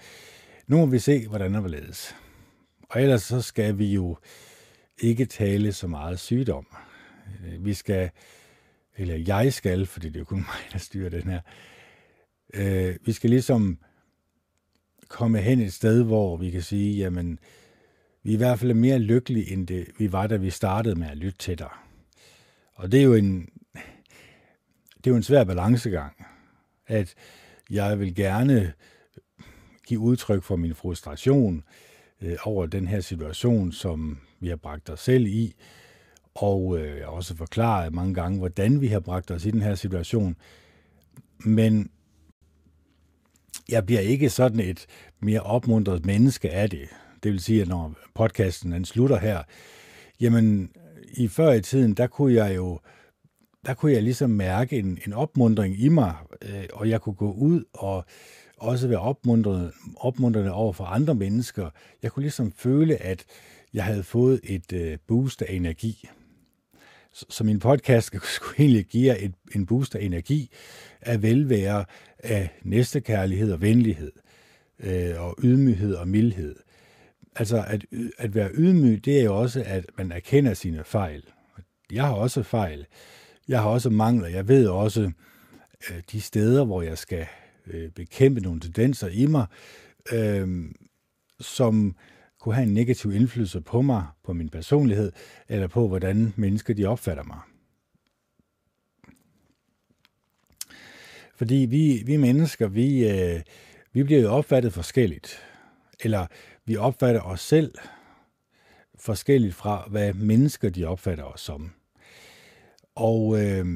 nu 0.66 0.76
må 0.76 0.86
vi 0.86 0.98
se, 0.98 1.28
hvordan 1.28 1.54
det 1.54 1.62
bliver. 1.62 2.14
Og 2.88 3.02
ellers 3.02 3.22
så 3.22 3.40
skal 3.40 3.78
vi 3.78 3.94
jo 3.94 4.16
ikke 4.98 5.24
tale 5.24 5.72
så 5.72 5.86
meget 5.86 6.20
sygdom. 6.20 6.66
Øh, 7.46 7.64
vi 7.64 7.74
skal, 7.74 8.10
eller 8.96 9.16
jeg 9.26 9.52
skal, 9.52 9.86
fordi 9.86 10.08
det 10.08 10.16
er 10.16 10.20
jo 10.20 10.24
kun 10.24 10.38
mig, 10.48 10.72
der 10.72 10.78
styrer 10.78 11.10
den 11.10 11.22
her, 11.22 11.40
øh, 12.54 12.96
vi 13.04 13.12
skal 13.12 13.30
ligesom 13.30 13.78
komme 15.12 15.38
hen 15.38 15.60
et 15.60 15.72
sted, 15.72 16.02
hvor 16.02 16.36
vi 16.36 16.50
kan 16.50 16.62
sige, 16.62 16.96
jamen, 16.96 17.38
vi 18.22 18.30
er 18.30 18.34
i 18.34 18.36
hvert 18.36 18.58
fald 18.58 18.74
mere 18.74 18.98
lykkelige, 18.98 19.52
end 19.52 19.66
det, 19.66 19.88
vi 19.98 20.12
var, 20.12 20.26
da 20.26 20.36
vi 20.36 20.50
startede 20.50 20.94
med 20.94 21.06
at 21.06 21.16
lytte 21.16 21.38
til 21.38 21.58
dig. 21.58 21.70
Og 22.74 22.92
det 22.92 23.00
er 23.00 23.04
jo 23.04 23.14
en, 23.14 23.48
det 24.96 25.06
er 25.06 25.10
jo 25.10 25.16
en 25.16 25.22
svær 25.22 25.44
balancegang, 25.44 26.26
at 26.86 27.14
jeg 27.70 28.00
vil 28.00 28.14
gerne 28.14 28.72
give 29.86 30.00
udtryk 30.00 30.42
for 30.42 30.56
min 30.56 30.74
frustration 30.74 31.64
øh, 32.20 32.36
over 32.44 32.66
den 32.66 32.88
her 32.88 33.00
situation, 33.00 33.72
som 33.72 34.18
vi 34.40 34.48
har 34.48 34.56
bragt 34.56 34.90
os 34.90 35.00
selv 35.00 35.26
i, 35.26 35.54
og 36.34 36.78
øh, 36.78 37.12
også 37.12 37.36
forklaret 37.36 37.94
mange 37.94 38.14
gange, 38.14 38.38
hvordan 38.38 38.80
vi 38.80 38.86
har 38.86 39.00
bragt 39.00 39.30
os 39.30 39.46
i 39.46 39.50
den 39.50 39.62
her 39.62 39.74
situation. 39.74 40.36
Men 41.38 41.90
jeg 43.68 43.86
bliver 43.86 44.00
ikke 44.00 44.30
sådan 44.30 44.60
et 44.60 44.86
mere 45.20 45.40
opmuntret 45.40 46.06
menneske 46.06 46.50
af 46.50 46.70
det. 46.70 46.88
Det 47.22 47.32
vil 47.32 47.40
sige, 47.40 47.62
at 47.62 47.68
når 47.68 47.94
podcasten 48.14 48.72
den 48.72 48.84
slutter 48.84 49.18
her, 49.18 49.42
jamen 50.20 50.70
i 51.14 51.28
før 51.28 51.52
i 51.52 51.60
tiden, 51.60 51.94
der 51.94 52.06
kunne 52.06 52.34
jeg 52.34 52.56
jo 52.56 52.80
der 53.66 53.74
kunne 53.74 53.92
jeg 53.92 54.02
ligesom 54.02 54.30
mærke 54.30 54.78
en, 54.78 54.98
en 55.06 55.12
opmundring 55.12 55.80
i 55.80 55.88
mig, 55.88 56.14
øh, 56.42 56.64
og 56.72 56.88
jeg 56.88 57.00
kunne 57.00 57.14
gå 57.14 57.32
ud 57.32 57.64
og 57.72 58.04
også 58.56 58.88
være 58.88 58.98
opmuntret, 58.98 59.72
opmuntrende 59.96 60.52
over 60.52 60.72
for 60.72 60.84
andre 60.84 61.14
mennesker. 61.14 61.70
Jeg 62.02 62.12
kunne 62.12 62.22
ligesom 62.22 62.52
føle, 62.52 62.96
at 62.96 63.24
jeg 63.74 63.84
havde 63.84 64.02
fået 64.02 64.40
et 64.44 64.72
øh, 64.72 64.98
boost 65.08 65.42
af 65.42 65.54
energi. 65.54 66.08
Så, 67.12 67.44
min 67.44 67.58
podcast 67.58 68.14
skulle 68.34 68.58
egentlig 68.58 68.86
give 68.86 69.06
jer 69.06 69.16
et, 69.18 69.34
en 69.54 69.66
boost 69.66 69.94
af 69.94 70.04
energi, 70.04 70.50
af 71.00 71.22
velvære, 71.22 71.84
af 72.18 72.50
næstekærlighed 72.62 73.52
og 73.52 73.60
venlighed, 73.60 74.12
øh, 74.80 75.22
og 75.22 75.36
ydmyghed 75.42 75.94
og 75.94 76.08
mildhed. 76.08 76.56
Altså 77.36 77.64
at, 77.66 77.84
at 78.18 78.34
være 78.34 78.50
ydmyg, 78.54 79.04
det 79.04 79.20
er 79.20 79.24
jo 79.24 79.40
også, 79.40 79.62
at 79.66 79.84
man 79.98 80.12
erkender 80.12 80.54
sine 80.54 80.84
fejl. 80.84 81.24
Jeg 81.92 82.04
har 82.04 82.14
også 82.14 82.42
fejl. 82.42 82.86
Jeg 83.48 83.60
har 83.62 83.68
også 83.68 83.90
mangler. 83.90 84.28
Jeg 84.28 84.48
ved 84.48 84.66
også 84.66 85.10
øh, 85.90 86.02
de 86.12 86.20
steder, 86.20 86.64
hvor 86.64 86.82
jeg 86.82 86.98
skal 86.98 87.26
øh, 87.66 87.90
bekæmpe 87.90 88.40
nogle 88.40 88.60
tendenser 88.60 89.08
i 89.08 89.26
mig, 89.26 89.46
øh, 90.12 90.64
som 91.40 91.96
kunne 92.42 92.54
have 92.54 92.66
en 92.66 92.74
negativ 92.74 93.12
indflydelse 93.12 93.60
på 93.60 93.82
mig, 93.82 94.06
på 94.24 94.32
min 94.32 94.48
personlighed, 94.48 95.12
eller 95.48 95.66
på, 95.66 95.88
hvordan 95.88 96.32
mennesker 96.36 96.74
de 96.74 96.86
opfatter 96.86 97.22
mig. 97.22 97.38
Fordi 101.34 101.54
vi, 101.54 102.02
vi 102.06 102.16
mennesker, 102.16 102.68
vi, 102.68 103.08
øh, 103.08 103.40
vi 103.92 104.02
bliver 104.02 104.20
jo 104.20 104.30
opfattet 104.30 104.72
forskelligt. 104.72 105.42
Eller 106.00 106.26
vi 106.64 106.76
opfatter 106.76 107.20
os 107.20 107.40
selv 107.40 107.74
forskelligt 108.98 109.54
fra, 109.54 109.88
hvad 109.90 110.14
mennesker 110.14 110.70
de 110.70 110.84
opfatter 110.84 111.24
os 111.24 111.40
som. 111.40 111.70
Og 112.94 113.42
øh, 113.42 113.66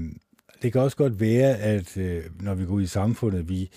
det 0.62 0.73
kan 0.73 0.80
også 0.80 0.96
godt 0.96 1.20
være, 1.20 1.58
at 1.58 1.96
øh, 1.96 2.25
når 2.40 2.54
vi 2.54 2.64
går 2.64 2.75
ud 2.75 2.82
i 2.82 2.87
samfundet, 2.87 3.49
vi 3.49 3.70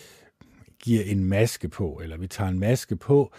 giver 0.80 1.04
en 1.04 1.26
maske 1.26 1.70
på, 1.70 2.00
eller 2.04 2.18
vi 2.18 2.28
tager 2.28 2.50
en 2.50 2.60
maske 2.60 2.96
på, 2.96 3.34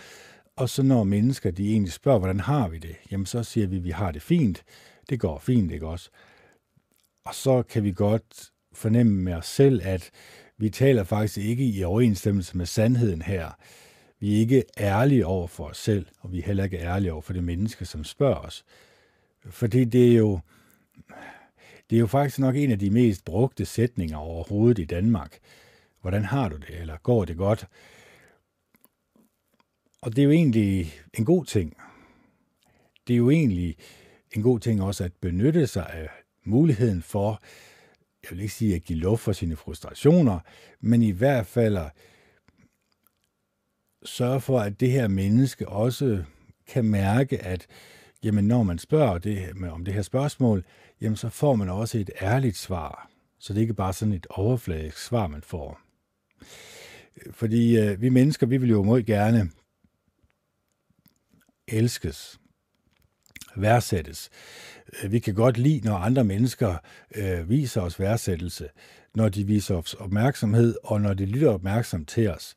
og 0.61 0.69
så 0.69 0.83
når 0.83 1.05
mennesker 1.05 1.51
de 1.51 1.71
egentlig 1.71 1.93
spørger, 1.93 2.19
hvordan 2.19 2.41
har 2.41 2.69
vi 2.69 2.79
det, 2.79 2.97
jamen 3.11 3.27
så 3.27 3.43
siger 3.43 3.67
vi, 3.67 3.77
at 3.77 3.85
vi 3.85 3.91
har 3.91 4.13
det 4.13 4.23
fint. 4.23 4.65
Det 5.11 5.21
går 5.21 5.39
fint, 5.39 5.73
ikke 5.73 5.87
også? 5.87 6.11
Og 7.25 7.35
så 7.35 7.63
kan 7.63 7.85
vi 7.85 7.93
godt 7.93 8.51
fornemme 8.73 9.23
med 9.23 9.35
os 9.35 9.47
selv, 9.47 9.81
at 9.85 10.11
vi 10.59 10.71
taler 10.71 11.05
faktisk 11.05 11.39
ikke 11.39 11.65
i 11.65 11.85
overensstemmelse 11.85 12.57
med 12.57 12.67
sandheden 12.67 13.23
her. 13.23 13.51
Vi 14.19 14.35
er 14.35 14.39
ikke 14.39 14.65
ærlige 14.79 15.27
over 15.27 15.47
for 15.47 15.65
os 15.65 15.79
selv, 15.79 16.07
og 16.21 16.33
vi 16.33 16.39
er 16.39 16.43
heller 16.43 16.65
ikke 16.65 16.79
ærlige 16.79 17.13
over 17.13 17.23
for 17.23 17.33
det 17.33 17.45
menneske, 17.45 17.85
som 17.85 18.05
spørger 18.05 18.37
os. 18.37 18.65
Fordi 19.47 19.85
det 19.85 20.13
er 20.13 20.17
jo, 20.17 20.41
det 21.91 21.97
er 21.97 22.01
jo 22.01 22.07
faktisk 22.07 22.39
nok 22.39 22.57
en 22.57 22.71
af 22.71 22.79
de 22.79 22.91
mest 22.91 23.25
brugte 23.25 23.65
sætninger 23.67 24.17
overhovedet 24.17 24.79
i 24.79 24.85
Danmark. 24.85 25.39
Hvordan 26.01 26.25
har 26.25 26.49
du 26.49 26.57
det, 26.57 26.81
eller 26.81 26.97
går 27.03 27.25
det 27.25 27.37
godt? 27.37 27.67
Og 30.03 30.17
det 30.17 30.23
er 30.23 30.25
jo 30.25 30.31
egentlig 30.31 30.93
en 31.15 31.25
god 31.25 31.45
ting. 31.45 31.77
Det 33.07 33.13
er 33.15 33.19
jo 33.19 33.31
egentlig 33.31 33.77
en 34.37 34.43
god 34.43 34.61
ting 34.61 34.83
også 34.83 35.05
at 35.05 35.13
benytte 35.21 35.67
sig 35.67 35.91
af 35.91 36.09
muligheden 36.45 37.03
for, 37.03 37.43
jeg 38.23 38.31
vil 38.31 38.41
ikke 38.41 38.55
sige 38.55 38.75
at 38.75 38.85
give 38.85 38.99
luft 38.99 39.23
for 39.23 39.33
sine 39.33 39.57
frustrationer, 39.57 40.39
men 40.81 41.03
i 41.03 41.11
hvert 41.11 41.47
fald 41.47 41.77
at 41.77 41.93
sørge 44.05 44.41
for, 44.41 44.61
at 44.61 44.81
det 44.81 44.91
her 44.91 45.09
menneske 45.09 45.69
også 45.69 46.25
kan 46.67 46.85
mærke, 46.85 47.39
at 47.39 47.67
jamen, 48.23 48.45
når 48.45 48.63
man 48.63 48.79
spørger 48.79 49.19
det, 49.19 49.53
om 49.71 49.85
det 49.85 49.95
her 49.95 50.03
spørgsmål, 50.03 50.65
jamen, 51.01 51.17
så 51.17 51.29
får 51.29 51.55
man 51.55 51.69
også 51.69 51.99
et 51.99 52.11
ærligt 52.23 52.57
svar. 52.57 53.11
Så 53.39 53.53
det 53.53 53.59
er 53.59 53.63
ikke 53.63 53.75
bare 53.75 53.93
sådan 53.93 54.15
et 54.15 54.27
overfladisk 54.31 54.99
svar, 54.99 55.27
man 55.27 55.43
får. 55.43 55.81
Fordi 57.31 57.79
øh, 57.79 58.01
vi 58.01 58.09
mennesker, 58.09 58.47
vi 58.47 58.57
vil 58.57 58.71
jo 58.71 58.83
meget 58.83 59.07
gerne 59.07 59.51
elskes, 61.71 62.41
værdsættes. 63.57 64.31
Vi 65.09 65.19
kan 65.19 65.35
godt 65.35 65.59
lide, 65.59 65.81
når 65.85 65.97
andre 65.97 66.25
mennesker 66.25 66.77
øh, 67.15 67.51
viser 67.51 67.81
os 67.81 68.01
værdsættelse, 68.01 68.69
når 69.15 69.29
de 69.29 69.47
viser 69.47 69.75
os 69.75 69.95
opmærksomhed, 69.95 70.75
og 70.83 71.01
når 71.01 71.15
de 71.15 71.25
lytter 71.25 71.51
opmærksomt 71.51 72.09
til 72.09 72.31
os. 72.31 72.55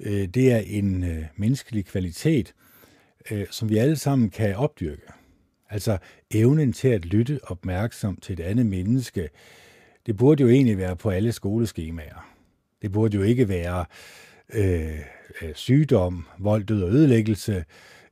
Øh, 0.00 0.28
det 0.28 0.52
er 0.52 0.58
en 0.58 1.04
øh, 1.04 1.24
menneskelig 1.36 1.86
kvalitet, 1.86 2.54
øh, 3.30 3.46
som 3.50 3.68
vi 3.68 3.76
alle 3.76 3.96
sammen 3.96 4.30
kan 4.30 4.56
opdyrke. 4.56 5.02
Altså 5.70 5.98
evnen 6.30 6.72
til 6.72 6.88
at 6.88 7.04
lytte 7.04 7.40
opmærksomt 7.42 8.22
til 8.22 8.32
et 8.32 8.40
andet 8.40 8.66
menneske, 8.66 9.28
det 10.06 10.16
burde 10.16 10.42
jo 10.42 10.48
egentlig 10.48 10.78
være 10.78 10.96
på 10.96 11.10
alle 11.10 11.32
skoleskemaer. 11.32 12.34
Det 12.82 12.92
burde 12.92 13.16
jo 13.16 13.22
ikke 13.22 13.48
være 13.48 13.84
øh, 14.52 14.98
øh 15.42 15.54
sygdom, 15.54 16.26
vold, 16.38 16.64
død 16.64 16.82
og 16.82 16.90
ødelæggelse, 16.90 17.64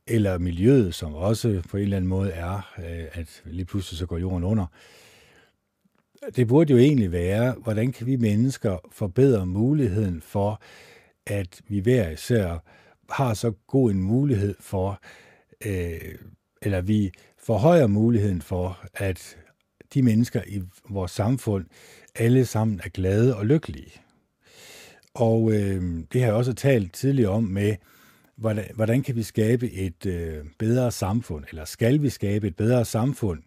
eller 0.07 0.39
miljøet, 0.39 0.95
som 0.95 1.15
også 1.15 1.63
på 1.71 1.77
en 1.77 1.83
eller 1.83 1.97
anden 1.97 2.09
måde 2.09 2.31
er, 2.31 2.75
øh, 2.79 3.07
at 3.13 3.43
lige 3.45 3.65
pludselig 3.65 3.99
så 3.99 4.07
går 4.07 4.19
jorden 4.19 4.45
under. 4.45 4.67
Det 6.37 6.49
burde 6.49 6.73
jo 6.73 6.79
egentlig 6.79 7.13
være, 7.13 7.55
hvordan 7.63 7.93
kan 7.93 8.07
vi 8.07 8.17
mennesker 8.17 8.79
forbedre 8.93 9.47
muligheden 9.47 10.23
for, 10.23 10.63
at 11.27 11.63
vi 11.69 11.79
hver 11.79 12.11
især 12.11 12.59
har 13.11 13.35
så 13.35 13.51
god 13.67 13.91
en 13.91 14.03
mulighed 14.03 14.55
for, 14.61 15.03
øh, 15.67 16.15
eller 16.63 16.81
vi 16.81 17.11
forhøjer 17.39 17.87
muligheden 17.87 18.43
for, 18.43 18.85
at 18.95 19.37
de 19.95 20.03
mennesker 20.03 20.43
i 20.47 20.63
vores 20.89 21.11
samfund 21.11 21.67
alle 22.15 22.45
sammen 22.45 22.81
er 22.85 22.89
glade 22.89 23.37
og 23.37 23.47
lykkelige. 23.47 23.93
Og 25.15 25.53
øh, 25.53 26.05
det 26.13 26.21
har 26.21 26.29
jeg 26.29 26.37
også 26.37 26.53
talt 26.53 26.93
tidligere 26.93 27.31
om 27.31 27.45
med, 27.45 27.77
hvordan, 28.37 28.65
hvordan 28.75 29.03
kan 29.03 29.17
vi 29.17 29.23
skabe 29.23 29.73
et 29.73 30.07
øh, 30.07 30.45
bedre 30.59 30.91
samfund, 30.93 31.45
eller 31.51 31.65
skal 31.65 32.03
vi 32.03 32.09
skabe 32.09 32.47
et 32.47 32.57
bedre 32.57 32.85
samfund? 32.85 33.43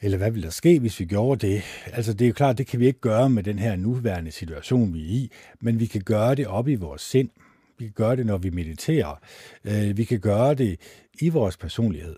Eller 0.00 0.18
hvad 0.18 0.30
vil 0.30 0.42
der 0.42 0.50
ske, 0.50 0.78
hvis 0.78 1.00
vi 1.00 1.04
gjorde 1.04 1.46
det? 1.46 1.62
Altså 1.86 2.12
det 2.12 2.24
er 2.24 2.28
jo 2.28 2.34
klart, 2.34 2.58
det 2.58 2.66
kan 2.66 2.80
vi 2.80 2.86
ikke 2.86 3.00
gøre 3.00 3.30
med 3.30 3.42
den 3.42 3.58
her 3.58 3.76
nuværende 3.76 4.30
situation, 4.30 4.94
vi 4.94 5.00
er 5.00 5.08
i, 5.08 5.30
men 5.60 5.80
vi 5.80 5.86
kan 5.86 6.00
gøre 6.00 6.34
det 6.34 6.46
op 6.46 6.68
i 6.68 6.74
vores 6.74 7.02
sind. 7.02 7.30
Vi 7.78 7.84
kan 7.84 7.92
gøre 7.92 8.16
det, 8.16 8.26
når 8.26 8.38
vi 8.38 8.50
mediterer. 8.50 9.20
Øh, 9.64 9.96
vi 9.96 10.04
kan 10.04 10.20
gøre 10.20 10.54
det 10.54 10.80
i 11.20 11.28
vores 11.28 11.56
personlighed. 11.56 12.16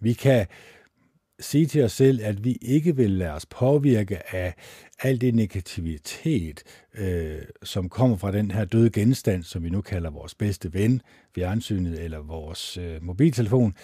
Vi 0.00 0.12
kan 0.12 0.46
sige 1.40 1.66
til 1.66 1.84
os 1.84 1.92
selv, 1.92 2.20
at 2.22 2.44
vi 2.44 2.58
ikke 2.62 2.96
vil 2.96 3.10
lade 3.10 3.32
os 3.32 3.46
påvirke 3.46 4.34
af 4.34 4.54
al 4.98 5.20
det 5.20 5.34
negativitet, 5.34 6.62
øh, 6.94 7.42
som 7.62 7.88
kommer 7.88 8.16
fra 8.16 8.32
den 8.32 8.50
her 8.50 8.64
døde 8.64 8.90
genstand, 8.90 9.42
som 9.42 9.64
vi 9.64 9.70
nu 9.70 9.80
kalder 9.80 10.10
vores 10.10 10.34
bedste 10.34 10.74
ven, 10.74 11.02
fjernsynet 11.34 12.02
eller 12.02 12.18
vores 12.18 12.76
øh, 12.76 13.02
mobiltelefon, 13.02 13.74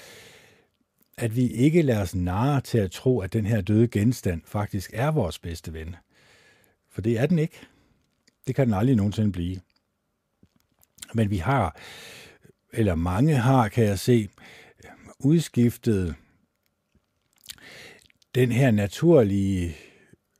at 1.18 1.36
vi 1.36 1.46
ikke 1.46 1.82
lader 1.82 2.02
os 2.02 2.14
narre 2.14 2.60
til 2.60 2.78
at 2.78 2.90
tro, 2.90 3.20
at 3.20 3.32
den 3.32 3.46
her 3.46 3.60
døde 3.60 3.88
genstand 3.88 4.42
faktisk 4.44 4.90
er 4.94 5.10
vores 5.10 5.38
bedste 5.38 5.72
ven. 5.72 5.96
For 6.90 7.00
det 7.00 7.18
er 7.18 7.26
den 7.26 7.38
ikke. 7.38 7.60
Det 8.46 8.54
kan 8.54 8.66
den 8.66 8.74
aldrig 8.74 8.96
nogensinde 8.96 9.32
blive. 9.32 9.60
Men 11.14 11.30
vi 11.30 11.36
har, 11.36 11.76
eller 12.72 12.94
mange 12.94 13.34
har, 13.34 13.68
kan 13.68 13.84
jeg 13.84 13.98
se, 13.98 14.28
udskiftet 15.18 16.14
den 18.36 18.52
her 18.52 18.70
naturlige 18.70 19.76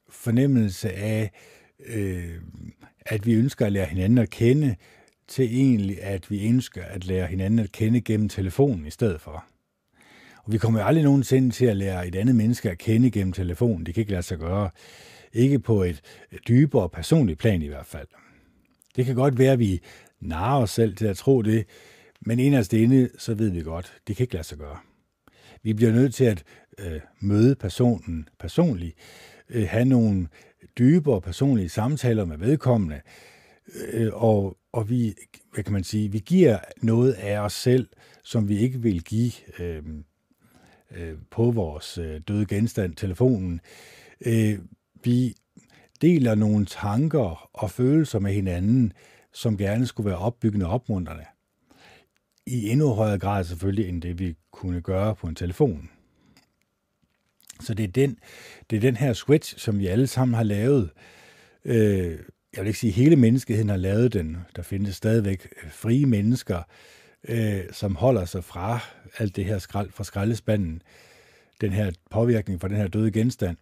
fornemmelse 0.08 0.92
af, 0.92 1.30
øh, 1.86 2.34
at 3.06 3.26
vi 3.26 3.34
ønsker 3.34 3.66
at 3.66 3.72
lære 3.72 3.86
hinanden 3.86 4.18
at 4.18 4.30
kende, 4.30 4.76
til 5.28 5.44
egentlig, 5.44 6.02
at 6.02 6.30
vi 6.30 6.48
ønsker 6.48 6.82
at 6.82 7.06
lære 7.06 7.26
hinanden 7.26 7.58
at 7.58 7.72
kende 7.72 8.00
gennem 8.00 8.28
telefonen 8.28 8.86
i 8.86 8.90
stedet 8.90 9.20
for. 9.20 9.44
Og 10.44 10.52
vi 10.52 10.58
kommer 10.58 10.80
jo 10.80 10.86
aldrig 10.86 11.04
nogensinde 11.04 11.50
til 11.50 11.66
at 11.66 11.76
lære 11.76 12.08
et 12.08 12.16
andet 12.16 12.34
menneske 12.34 12.70
at 12.70 12.78
kende 12.78 13.10
gennem 13.10 13.32
telefonen. 13.32 13.86
Det 13.86 13.94
kan 13.94 14.00
ikke 14.00 14.12
lade 14.12 14.22
sig 14.22 14.38
gøre. 14.38 14.70
Ikke 15.32 15.58
på 15.58 15.82
et 15.82 16.02
dybere 16.48 16.88
personligt 16.88 17.38
plan 17.38 17.62
i 17.62 17.68
hvert 17.68 17.86
fald. 17.86 18.08
Det 18.96 19.06
kan 19.06 19.14
godt 19.14 19.38
være, 19.38 19.52
at 19.52 19.58
vi 19.58 19.80
narrer 20.20 20.62
os 20.62 20.70
selv 20.70 20.96
til 20.96 21.06
at 21.06 21.16
tro 21.16 21.42
det, 21.42 21.66
men 22.20 22.38
inderst 22.38 22.72
inde, 22.72 23.08
så 23.18 23.34
ved 23.34 23.50
vi 23.50 23.62
godt, 23.62 23.92
det 24.06 24.16
kan 24.16 24.24
ikke 24.24 24.34
lade 24.34 24.44
sig 24.44 24.58
gøre. 24.58 24.78
Vi 25.62 25.72
bliver 25.72 25.92
nødt 25.92 26.14
til 26.14 26.24
at 26.24 26.44
øh, 26.80 27.00
møde 27.20 27.54
personen 27.54 28.28
personligt, 28.38 28.96
øh, 29.48 29.68
have 29.68 29.84
nogle 29.84 30.28
dybere 30.78 31.20
personlige 31.20 31.68
samtaler 31.68 32.24
med 32.24 32.38
vedkommende, 32.38 33.00
øh, 33.92 34.14
og, 34.14 34.56
og 34.72 34.90
vi, 34.90 35.14
hvad 35.54 35.64
kan 35.64 35.72
man 35.72 35.84
sige, 35.84 36.12
vi 36.12 36.18
giver 36.18 36.58
noget 36.82 37.12
af 37.12 37.38
os 37.38 37.52
selv, 37.52 37.88
som 38.24 38.48
vi 38.48 38.58
ikke 38.58 38.78
vil 38.78 39.04
give 39.04 39.32
øh, 39.58 39.82
øh, 40.90 41.14
på 41.30 41.50
vores 41.50 41.98
øh, 41.98 42.20
døde 42.28 42.46
genstand, 42.46 42.94
telefonen. 42.94 43.60
Øh, 44.26 44.58
vi 45.04 45.34
deler 46.00 46.34
nogle 46.34 46.66
tanker 46.66 47.50
og 47.52 47.70
følelser 47.70 48.18
med 48.18 48.32
hinanden, 48.32 48.92
som 49.32 49.56
gerne 49.56 49.86
skulle 49.86 50.10
være 50.10 50.18
opbyggende 50.18 50.66
og 50.66 50.72
opmuntrende. 50.72 51.24
I 52.46 52.70
endnu 52.70 52.94
højere 52.94 53.18
grad 53.18 53.44
selvfølgelig, 53.44 53.88
end 53.88 54.02
det 54.02 54.18
vi 54.18 54.34
kunne 54.52 54.80
gøre 54.80 55.14
på 55.14 55.26
en 55.26 55.34
telefon. 55.34 55.90
Så 57.60 57.74
det 57.74 57.84
er 57.84 57.88
den, 57.88 58.18
det 58.70 58.76
er 58.76 58.80
den 58.80 58.96
her 58.96 59.12
switch, 59.12 59.58
som 59.58 59.78
vi 59.78 59.86
alle 59.86 60.06
sammen 60.06 60.34
har 60.34 60.42
lavet. 60.42 60.90
Øh, 61.64 62.18
jeg 62.56 62.64
vil 62.64 62.66
ikke 62.66 62.78
sige, 62.78 62.90
at 62.90 62.94
hele 62.94 63.16
menneskeheden 63.16 63.68
har 63.68 63.76
lavet 63.76 64.12
den. 64.12 64.36
Der 64.56 64.62
findes 64.62 64.96
stadigvæk 64.96 65.48
øh, 65.64 65.70
frie 65.70 66.06
mennesker, 66.06 66.62
øh, 67.28 67.60
som 67.72 67.96
holder 67.96 68.24
sig 68.24 68.44
fra 68.44 68.78
alt 69.18 69.36
det 69.36 69.44
her 69.44 69.58
skrald, 69.58 69.90
fra 69.90 70.04
skraldespanden, 70.04 70.82
den 71.60 71.72
her 71.72 71.92
påvirkning 72.10 72.60
fra 72.60 72.68
den 72.68 72.76
her 72.76 72.88
døde 72.88 73.10
genstand. 73.10 73.56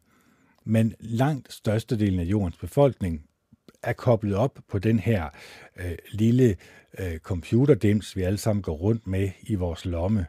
Men 0.65 0.95
langt 1.01 1.53
størstedelen 1.53 2.21
af 2.21 2.25
jordens 2.25 2.57
befolkning 2.57 3.27
er 3.83 3.93
koblet 3.93 4.35
op 4.35 4.59
på 4.69 4.79
den 4.79 4.99
her 4.99 5.29
øh, 5.77 5.97
lille 6.11 6.57
øh, 6.99 7.19
computerdims, 7.19 8.17
vi 8.17 8.23
alle 8.23 8.39
sammen 8.39 8.63
går 8.63 8.75
rundt 8.75 9.07
med 9.07 9.31
i 9.43 9.55
vores 9.55 9.85
lomme. 9.85 10.27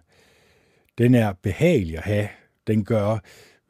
Den 0.98 1.16
er 1.16 1.34
behagelig 1.34 1.98
at 1.98 2.04
have. 2.04 2.28
Den 2.68 2.86
gør 2.86 3.20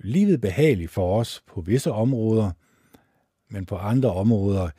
livet 0.05 0.41
behageligt 0.41 0.91
for 0.91 1.19
os 1.19 1.43
på 1.47 1.61
visse 1.61 1.91
områder, 1.91 2.51
men 3.49 3.65
på 3.65 3.75
andre 3.75 4.13
områder, 4.13 4.69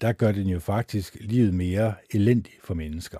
der 0.00 0.12
gør 0.12 0.32
den 0.32 0.48
jo 0.48 0.58
faktisk 0.58 1.16
livet 1.20 1.54
mere 1.54 1.94
elendigt 2.10 2.64
for 2.64 2.74
mennesker. 2.74 3.18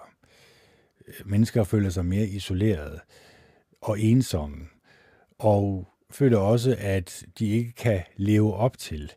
Mennesker 1.24 1.64
føler 1.64 1.90
sig 1.90 2.04
mere 2.04 2.26
isolerede 2.26 3.00
og 3.80 4.00
ensomme, 4.00 4.66
og 5.38 5.88
føler 6.10 6.38
også, 6.38 6.76
at 6.78 7.24
de 7.38 7.48
ikke 7.48 7.72
kan 7.72 8.02
leve 8.16 8.54
op 8.54 8.78
til, 8.78 9.12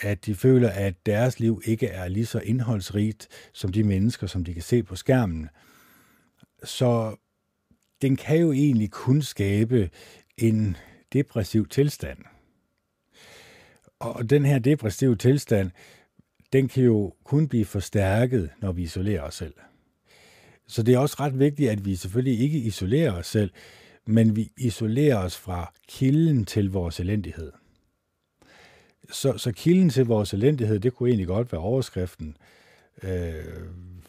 at 0.00 0.26
de 0.26 0.34
føler, 0.34 0.70
at 0.70 1.06
deres 1.06 1.40
liv 1.40 1.62
ikke 1.64 1.86
er 1.86 2.08
lige 2.08 2.26
så 2.26 2.38
indholdsrigt 2.38 3.28
som 3.52 3.72
de 3.72 3.84
mennesker, 3.84 4.26
som 4.26 4.44
de 4.44 4.54
kan 4.54 4.62
se 4.62 4.82
på 4.82 4.96
skærmen. 4.96 5.48
Så 6.64 7.16
den 8.02 8.16
kan 8.16 8.40
jo 8.40 8.52
egentlig 8.52 8.90
kun 8.90 9.22
skabe 9.22 9.90
en 10.38 10.76
depressiv 11.12 11.68
tilstand. 11.68 12.18
Og 13.98 14.30
den 14.30 14.44
her 14.44 14.58
depressive 14.58 15.16
tilstand, 15.16 15.70
den 16.52 16.68
kan 16.68 16.84
jo 16.84 17.14
kun 17.24 17.48
blive 17.48 17.64
forstærket, 17.64 18.50
når 18.60 18.72
vi 18.72 18.82
isolerer 18.82 19.22
os 19.22 19.34
selv. 19.34 19.54
Så 20.66 20.82
det 20.82 20.94
er 20.94 20.98
også 20.98 21.16
ret 21.20 21.38
vigtigt, 21.38 21.70
at 21.70 21.84
vi 21.84 21.96
selvfølgelig 21.96 22.40
ikke 22.40 22.58
isolerer 22.58 23.12
os 23.12 23.26
selv, 23.26 23.50
men 24.06 24.36
vi 24.36 24.52
isolerer 24.56 25.18
os 25.18 25.36
fra 25.36 25.72
kilden 25.88 26.44
til 26.44 26.70
vores 26.70 27.00
elendighed. 27.00 27.52
Så, 29.10 29.38
så 29.38 29.52
kilden 29.52 29.90
til 29.90 30.06
vores 30.06 30.34
elendighed, 30.34 30.80
det 30.80 30.94
kunne 30.94 31.08
egentlig 31.08 31.26
godt 31.26 31.52
være 31.52 31.60
overskriften. 31.60 32.36
Øh, 33.02 33.44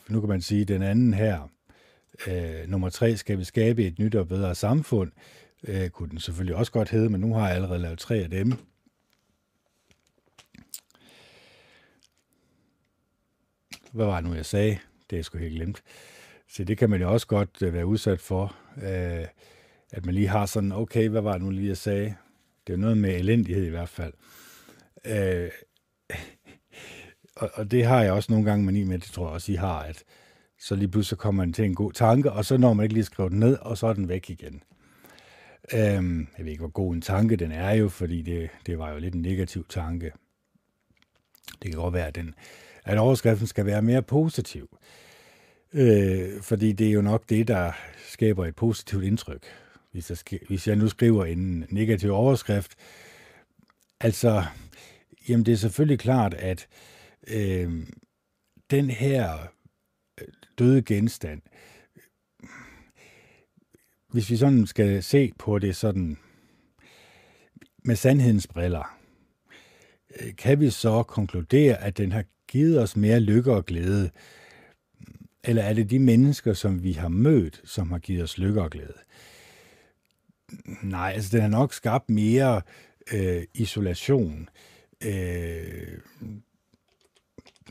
nu 0.10 0.20
kan 0.20 0.30
man 0.30 0.42
sige, 0.42 0.66
den 0.66 0.82
anden 0.82 1.14
her, 1.14 1.52
øh, 2.28 2.68
nummer 2.68 2.90
tre, 2.90 3.18
skal 3.18 3.40
vi 3.40 3.44
skabe 3.44 3.88
et 3.88 4.00
nyt 4.00 4.16
og 4.16 4.28
bedre 4.28 4.56
samfund 4.56 5.12
øh, 5.12 5.41
Øh, 5.68 5.90
kunne 5.90 6.10
den 6.10 6.20
selvfølgelig 6.20 6.56
også 6.56 6.72
godt 6.72 6.90
hedde, 6.90 7.10
men 7.10 7.22
nu 7.22 7.34
har 7.34 7.48
jeg 7.48 7.56
allerede 7.56 7.80
lavet 7.80 8.00
tre 8.00 8.16
af 8.16 8.30
dem. 8.30 8.54
Hvad 13.92 14.06
var 14.06 14.22
det 14.22 14.30
nu, 14.30 14.36
jeg 14.36 14.46
sagde? 14.46 14.78
Det 15.10 15.20
er 15.20 15.24
sgu 15.24 15.38
helt 15.38 15.56
glemt. 15.56 15.84
Så 16.48 16.64
det 16.64 16.78
kan 16.78 16.90
man 16.90 17.02
jo 17.02 17.14
også 17.14 17.28
godt 17.28 17.62
øh, 17.62 17.74
være 17.74 17.86
udsat 17.86 18.22
for, 18.22 18.56
øh, 18.78 19.26
at 19.92 20.06
man 20.06 20.16
lige 20.16 20.28
har 20.28 20.46
sådan, 20.46 20.72
okay, 20.72 21.10
hvad 21.10 21.22
var 21.22 21.34
det 21.34 21.42
nu 21.42 21.50
lige, 21.50 21.68
jeg 21.68 21.78
sagde? 21.78 22.16
Det 22.68 22.74
er 22.74 22.78
noget 22.78 22.98
med 22.98 23.16
elendighed 23.16 23.66
i 23.66 23.70
hvert 23.70 23.90
fald. 23.90 24.14
Øh, 25.06 25.50
og, 27.42 27.52
og 27.54 27.72
det 27.72 27.86
har 27.86 28.04
jeg 28.04 28.12
også 28.12 28.32
nogle 28.32 28.50
gange 28.50 28.66
mani 28.66 28.84
med, 28.84 29.00
det 29.00 29.12
tror 29.12 29.26
jeg 29.26 29.34
også, 29.34 29.52
I 29.52 29.56
har, 29.56 29.80
at 29.80 30.04
så 30.60 30.76
lige 30.76 30.88
pludselig 30.88 31.18
kommer 31.18 31.44
man 31.44 31.54
til 31.54 31.66
en 31.66 31.76
god 31.76 31.92
tanke, 31.92 32.32
og 32.32 32.46
så 32.46 32.58
når 32.58 32.74
man 32.74 32.84
ikke 32.84 32.94
lige 32.94 33.04
skrive 33.04 33.30
den 33.30 33.40
ned, 33.40 33.58
og 33.58 33.78
så 33.78 33.88
er 33.88 33.94
den 33.94 34.10
væk 34.10 34.30
igen. 34.30 34.64
Øhm, 35.74 36.28
jeg 36.38 36.46
ved 36.46 36.52
ikke, 36.52 36.62
hvor 36.62 36.72
god 36.72 36.96
en 36.96 37.02
tanke 37.02 37.36
den 37.36 37.52
er 37.52 37.72
jo, 37.72 37.90
fordi 37.90 38.22
det, 38.22 38.50
det 38.66 38.80
var 38.80 38.92
jo 38.92 39.00
lidt 39.00 39.16
en 39.16 39.22
negativ 39.22 39.66
tanke. 39.70 40.12
Det 41.62 41.72
kan 41.72 41.80
godt 41.80 41.94
være, 41.94 42.08
at, 42.08 42.16
den, 42.16 42.36
at 42.86 42.98
overskriften 42.98 43.48
skal 43.48 43.66
være 43.66 43.82
mere 43.82 44.02
positiv. 44.02 44.78
Øh, 45.74 46.42
fordi 46.42 46.72
det 46.72 46.88
er 46.88 46.92
jo 46.92 47.02
nok 47.02 47.30
det, 47.30 47.48
der 47.48 47.72
skaber 48.08 48.46
et 48.46 48.56
positivt 48.56 49.04
indtryk. 49.04 49.44
Hvis 49.92 50.10
jeg, 50.10 50.40
hvis 50.48 50.68
jeg 50.68 50.76
nu 50.76 50.88
skriver 50.88 51.26
en 51.26 51.66
negativ 51.70 52.12
overskrift, 52.12 52.76
altså, 54.00 54.44
jamen 55.30 55.46
det 55.46 55.52
er 55.52 55.58
selvfølgelig 55.58 56.00
klart, 56.00 56.34
at 56.34 56.68
øh, 57.28 57.88
den 58.72 58.90
her 58.90 59.38
øh, 60.22 60.28
døde 60.60 60.82
genstand, 60.82 61.42
hvis 64.12 64.30
vi 64.30 64.38
sådan 64.38 64.68
skal 64.68 65.04
se 65.04 65.32
på 65.40 65.60
det 65.60 65.76
sådan 65.76 66.18
med 67.84 67.96
sandhedens 67.96 68.48
briller, 68.48 68.98
øh, 70.20 70.36
kan 70.36 70.60
vi 70.60 70.70
så 70.70 71.04
konkludere, 71.04 71.82
at 71.82 71.98
den 71.98 72.12
har 72.12 72.24
givet 72.48 72.82
os 72.82 72.96
mere 72.96 73.20
lykke 73.20 73.54
og 73.54 73.66
glæde? 73.66 74.10
Eller 75.44 75.64
er 75.64 75.74
det 75.74 75.90
de 75.90 76.00
mennesker, 76.00 76.54
som 76.54 76.84
vi 76.84 76.92
har 76.92 77.08
mødt, 77.08 77.62
som 77.64 77.92
har 77.92 78.00
givet 78.00 78.24
os 78.24 78.38
lykke 78.38 78.62
og 78.62 78.70
glæde? 78.70 78.98
Nej, 80.84 81.12
altså 81.16 81.38
den 81.38 81.42
har 81.42 81.50
nok 81.50 81.74
skabt 81.74 82.10
mere 82.10 82.62
øh, 83.14 83.44
isolation. 83.54 84.50
Øh, 85.04 85.98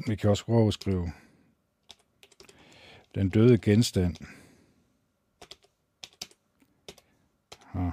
vi 0.06 0.16
kan 0.16 0.30
også 0.30 0.44
prøve 0.44 0.68
at 0.68 0.74
skrive 0.74 1.10
den 3.14 3.28
døde 3.28 3.58
genstand. 3.58 4.16
Her. 7.72 7.90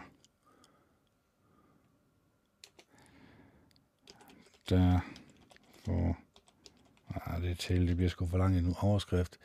Der 4.69 4.99
får... 5.85 6.17
Ah, 7.09 7.41
det 7.41 7.51
er 7.51 7.55
til, 7.55 7.87
det 7.87 7.95
bliver 7.95 8.09
sgu 8.09 8.27
for 8.27 8.37
langt 8.37 8.57
en 8.57 8.75
overskrift. 8.81 9.39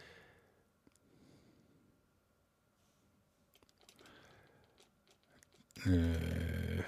Øh, 5.87 6.83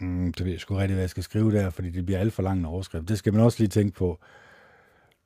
Mm, 0.00 0.32
det 0.32 0.44
ved 0.44 0.52
jeg 0.52 0.60
sgu 0.60 0.74
rigtig, 0.74 0.94
hvad 0.94 1.02
jeg 1.02 1.10
skal 1.10 1.22
skrive 1.22 1.52
der, 1.52 1.70
fordi 1.70 1.90
det 1.90 2.06
bliver 2.06 2.18
alt 2.20 2.32
for 2.32 2.42
lang 2.42 2.58
en 2.58 2.64
overskrift. 2.64 3.08
Det 3.08 3.18
skal 3.18 3.32
man 3.32 3.42
også 3.42 3.58
lige 3.58 3.68
tænke 3.68 3.96
på. 3.96 4.18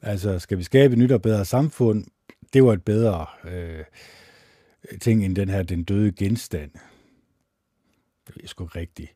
Altså, 0.03 0.39
skal 0.39 0.59
vi 0.59 0.63
skabe 0.63 0.93
et 0.93 0.99
nyt 0.99 1.13
og 1.13 1.23
bedre 1.23 1.45
samfund? 1.45 2.05
Det 2.53 2.65
var 2.65 2.73
et 2.73 2.85
bedre 2.85 3.27
øh, 3.45 3.85
ting 5.01 5.25
end 5.25 5.37
den 5.37 5.49
her, 5.49 5.63
den 5.63 5.85
døde 5.85 6.13
genstand. 6.13 6.71
Det 8.27 8.43
er 8.43 8.49
sgu 8.49 8.65
ikke 8.65 8.79
rigtigt. 8.79 9.15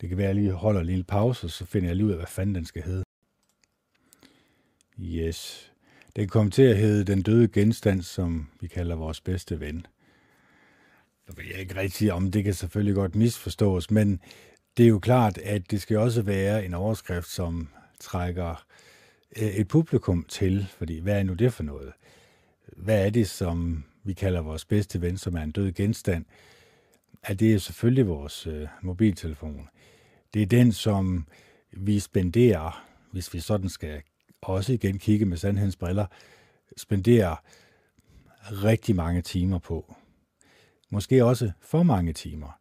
Det 0.00 0.08
kan 0.08 0.18
være, 0.18 0.28
at 0.28 0.36
jeg 0.36 0.42
lige 0.42 0.52
holder 0.52 0.80
en 0.80 0.86
lille 0.86 1.04
pause, 1.04 1.46
og 1.46 1.50
så 1.50 1.64
finder 1.64 1.88
jeg 1.88 1.96
lige 1.96 2.06
ud 2.06 2.10
af, 2.10 2.16
hvad 2.16 2.26
fanden 2.26 2.54
den 2.54 2.64
skal 2.64 2.82
hedde. 2.82 3.04
Yes. 5.00 5.72
Den 6.16 6.28
kom 6.28 6.50
til 6.50 6.62
at 6.62 6.76
hedde 6.76 7.04
Den 7.04 7.22
døde 7.22 7.48
genstand, 7.48 8.02
som 8.02 8.48
vi 8.60 8.66
kalder 8.66 8.96
vores 8.96 9.20
bedste 9.20 9.60
ven. 9.60 9.86
Så 11.26 11.36
ved 11.36 11.44
jeg 11.44 11.60
ikke 11.60 11.76
rigtig 11.76 12.12
om, 12.12 12.30
det 12.30 12.44
kan 12.44 12.54
selvfølgelig 12.54 12.94
godt 12.94 13.14
misforstås, 13.14 13.90
men 13.90 14.20
det 14.76 14.84
er 14.84 14.88
jo 14.88 14.98
klart, 14.98 15.38
at 15.38 15.70
det 15.70 15.82
skal 15.82 15.96
også 15.96 16.22
være 16.22 16.64
en 16.64 16.74
overskrift, 16.74 17.28
som 17.28 17.68
trækker 18.00 18.66
øh, 19.36 19.48
et 19.48 19.68
publikum 19.68 20.24
til, 20.28 20.66
fordi 20.78 20.98
hvad 20.98 21.18
er 21.18 21.22
nu 21.22 21.34
det 21.34 21.52
for 21.52 21.62
noget? 21.62 21.92
Hvad 22.76 23.06
er 23.06 23.10
det, 23.10 23.28
som 23.28 23.84
vi 24.04 24.12
kalder 24.12 24.40
vores 24.40 24.64
bedste 24.64 25.00
ven, 25.00 25.18
som 25.18 25.36
er 25.36 25.42
en 25.42 25.50
død 25.50 25.72
genstand? 25.72 26.24
at 27.22 27.40
det 27.40 27.54
er 27.54 27.58
selvfølgelig 27.58 28.06
vores 28.06 28.46
øh, 28.46 28.68
mobiltelefon. 28.82 29.68
Det 30.34 30.42
er 30.42 30.46
den, 30.46 30.72
som 30.72 31.26
vi 31.72 31.98
spenderer, 31.98 32.86
hvis 33.12 33.34
vi 33.34 33.40
sådan 33.40 33.68
skal 33.68 34.02
også 34.42 34.72
igen 34.72 34.98
kigge 34.98 35.26
med 35.26 35.36
sandhedens 35.36 35.76
briller, 35.76 36.06
spenderer 36.76 37.36
rigtig 38.50 38.96
mange 38.96 39.22
timer 39.22 39.58
på. 39.58 39.94
Måske 40.90 41.24
også 41.24 41.52
for 41.60 41.82
mange 41.82 42.12
timer. 42.12 42.58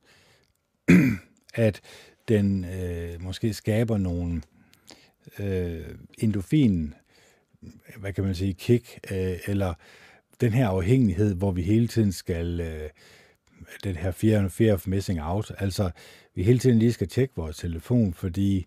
at 1.54 1.82
den 2.28 2.66
øh, 2.66 3.22
måske 3.22 3.54
skaber 3.54 3.98
nogle 3.98 4.42
øh, 5.40 5.96
endofin, 6.18 6.94
hvad 7.98 8.14
kan 8.14 8.24
man 8.24 8.36
sige, 8.36 8.54
kick, 8.54 9.00
øh, 9.12 9.38
eller 9.48 9.74
den 10.42 10.54
her 10.54 10.68
afhængighed, 10.68 11.36
hvor 11.36 11.52
vi 11.52 11.62
hele 11.62 11.88
tiden 11.88 12.12
skal, 12.12 12.62
øh, 12.62 12.90
den 13.84 13.96
her 13.96 14.12
fear, 14.12 14.48
fear 14.48 14.74
of 14.74 14.88
missing 14.88 15.22
out, 15.22 15.52
altså 15.58 15.92
vi 16.36 16.44
hele 16.44 16.60
tiden 16.60 16.80
lige 16.80 16.94
skal 16.94 17.08
tjekke 17.08 17.34
vores 17.36 17.58
telefon, 17.58 18.14
fordi 18.14 18.66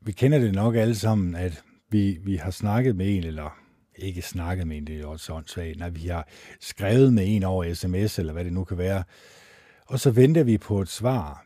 vi 0.00 0.12
kender 0.12 0.38
det 0.38 0.54
nok 0.54 0.76
alle 0.76 0.94
sammen, 0.94 1.34
at 1.34 1.62
vi, 1.90 2.18
vi 2.22 2.36
har 2.36 2.50
snakket 2.50 2.96
med 2.96 3.16
en, 3.16 3.24
eller 3.24 3.58
ikke 3.96 4.22
snakket 4.22 4.66
med 4.66 4.76
en, 4.76 4.86
det 4.86 5.00
er 5.00 5.06
også 5.06 5.32
åndssvagt, 5.32 5.78
når 5.78 5.90
vi 5.90 6.06
har 6.06 6.28
skrevet 6.60 7.12
med 7.12 7.24
en 7.26 7.42
over 7.42 7.74
sms, 7.74 8.18
eller 8.18 8.32
hvad 8.32 8.44
det 8.44 8.52
nu 8.52 8.64
kan 8.64 8.78
være, 8.78 9.04
og 9.86 10.00
så 10.00 10.10
venter 10.10 10.42
vi 10.42 10.58
på 10.58 10.80
et 10.80 10.88
svar. 10.88 11.45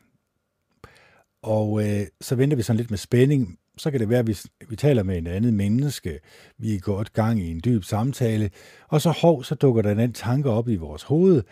Og 1.43 1.89
øh, 1.89 2.07
så 2.21 2.35
venter 2.35 2.57
vi 2.57 2.63
sådan 2.63 2.77
lidt 2.77 2.91
med 2.91 2.99
spænding. 2.99 3.59
Så 3.77 3.91
kan 3.91 4.01
det 4.01 4.09
være, 4.09 4.19
at 4.19 4.27
vi, 4.27 4.37
vi 4.69 4.77
taler 4.77 5.03
med 5.03 5.19
en 5.19 5.27
anden 5.27 5.57
menneske. 5.57 6.19
Vi 6.59 6.75
er 6.75 6.81
godt 6.81 7.13
gang 7.13 7.41
i 7.41 7.51
en 7.51 7.61
dyb 7.65 7.85
samtale. 7.85 8.51
Og 8.89 9.01
så 9.01 9.11
hov, 9.11 9.45
så 9.45 9.55
dukker 9.55 9.83
der 9.83 10.05
en 10.05 10.13
tanke 10.13 10.51
op 10.51 10.69
i 10.69 10.77
vores 10.77 11.03
hoved. 11.03 11.43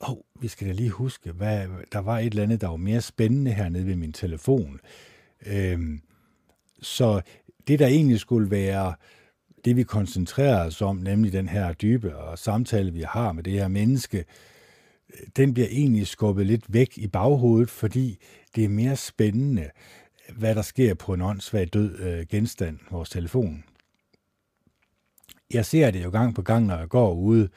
Og 0.00 0.26
vi 0.40 0.48
skal 0.48 0.66
da 0.66 0.72
lige 0.72 0.90
huske, 0.90 1.32
hvad, 1.32 1.66
der 1.92 1.98
var 1.98 2.18
et 2.18 2.26
eller 2.26 2.42
andet, 2.42 2.60
der 2.60 2.68
var 2.68 2.76
mere 2.76 3.00
spændende 3.00 3.52
hernede 3.52 3.86
ved 3.86 3.96
min 3.96 4.12
telefon. 4.12 4.80
Øhm, 5.46 6.00
så 6.82 7.20
det, 7.68 7.78
der 7.78 7.86
egentlig 7.86 8.20
skulle 8.20 8.50
være 8.50 8.94
det, 9.64 9.76
vi 9.76 9.82
koncentrerer 9.82 10.66
os 10.66 10.82
om, 10.82 10.96
nemlig 10.96 11.32
den 11.32 11.48
her 11.48 11.72
dybe 11.72 12.16
og 12.16 12.38
samtale, 12.38 12.92
vi 12.92 13.04
har 13.08 13.32
med 13.32 13.42
det 13.42 13.52
her 13.52 13.68
menneske, 13.68 14.24
den 15.36 15.54
bliver 15.54 15.68
egentlig 15.70 16.06
skubbet 16.06 16.46
lidt 16.46 16.64
væk 16.72 16.98
i 16.98 17.06
baghovedet, 17.06 17.70
fordi 17.70 18.18
det 18.56 18.64
er 18.64 18.68
mere 18.68 18.96
spændende, 18.96 19.70
hvad 20.36 20.54
der 20.54 20.62
sker 20.62 20.94
på 20.94 21.14
en 21.14 21.22
åndssvag 21.22 21.68
død 21.72 21.98
øh, 21.98 22.26
genstand, 22.26 22.78
vores 22.90 23.10
telefon. 23.10 23.64
Jeg 25.52 25.66
ser 25.66 25.90
det 25.90 26.04
jo 26.04 26.10
gang 26.10 26.34
på 26.34 26.42
gang, 26.42 26.66
når 26.66 26.78
jeg 26.78 26.88
går 26.88 27.14
ude. 27.14 27.48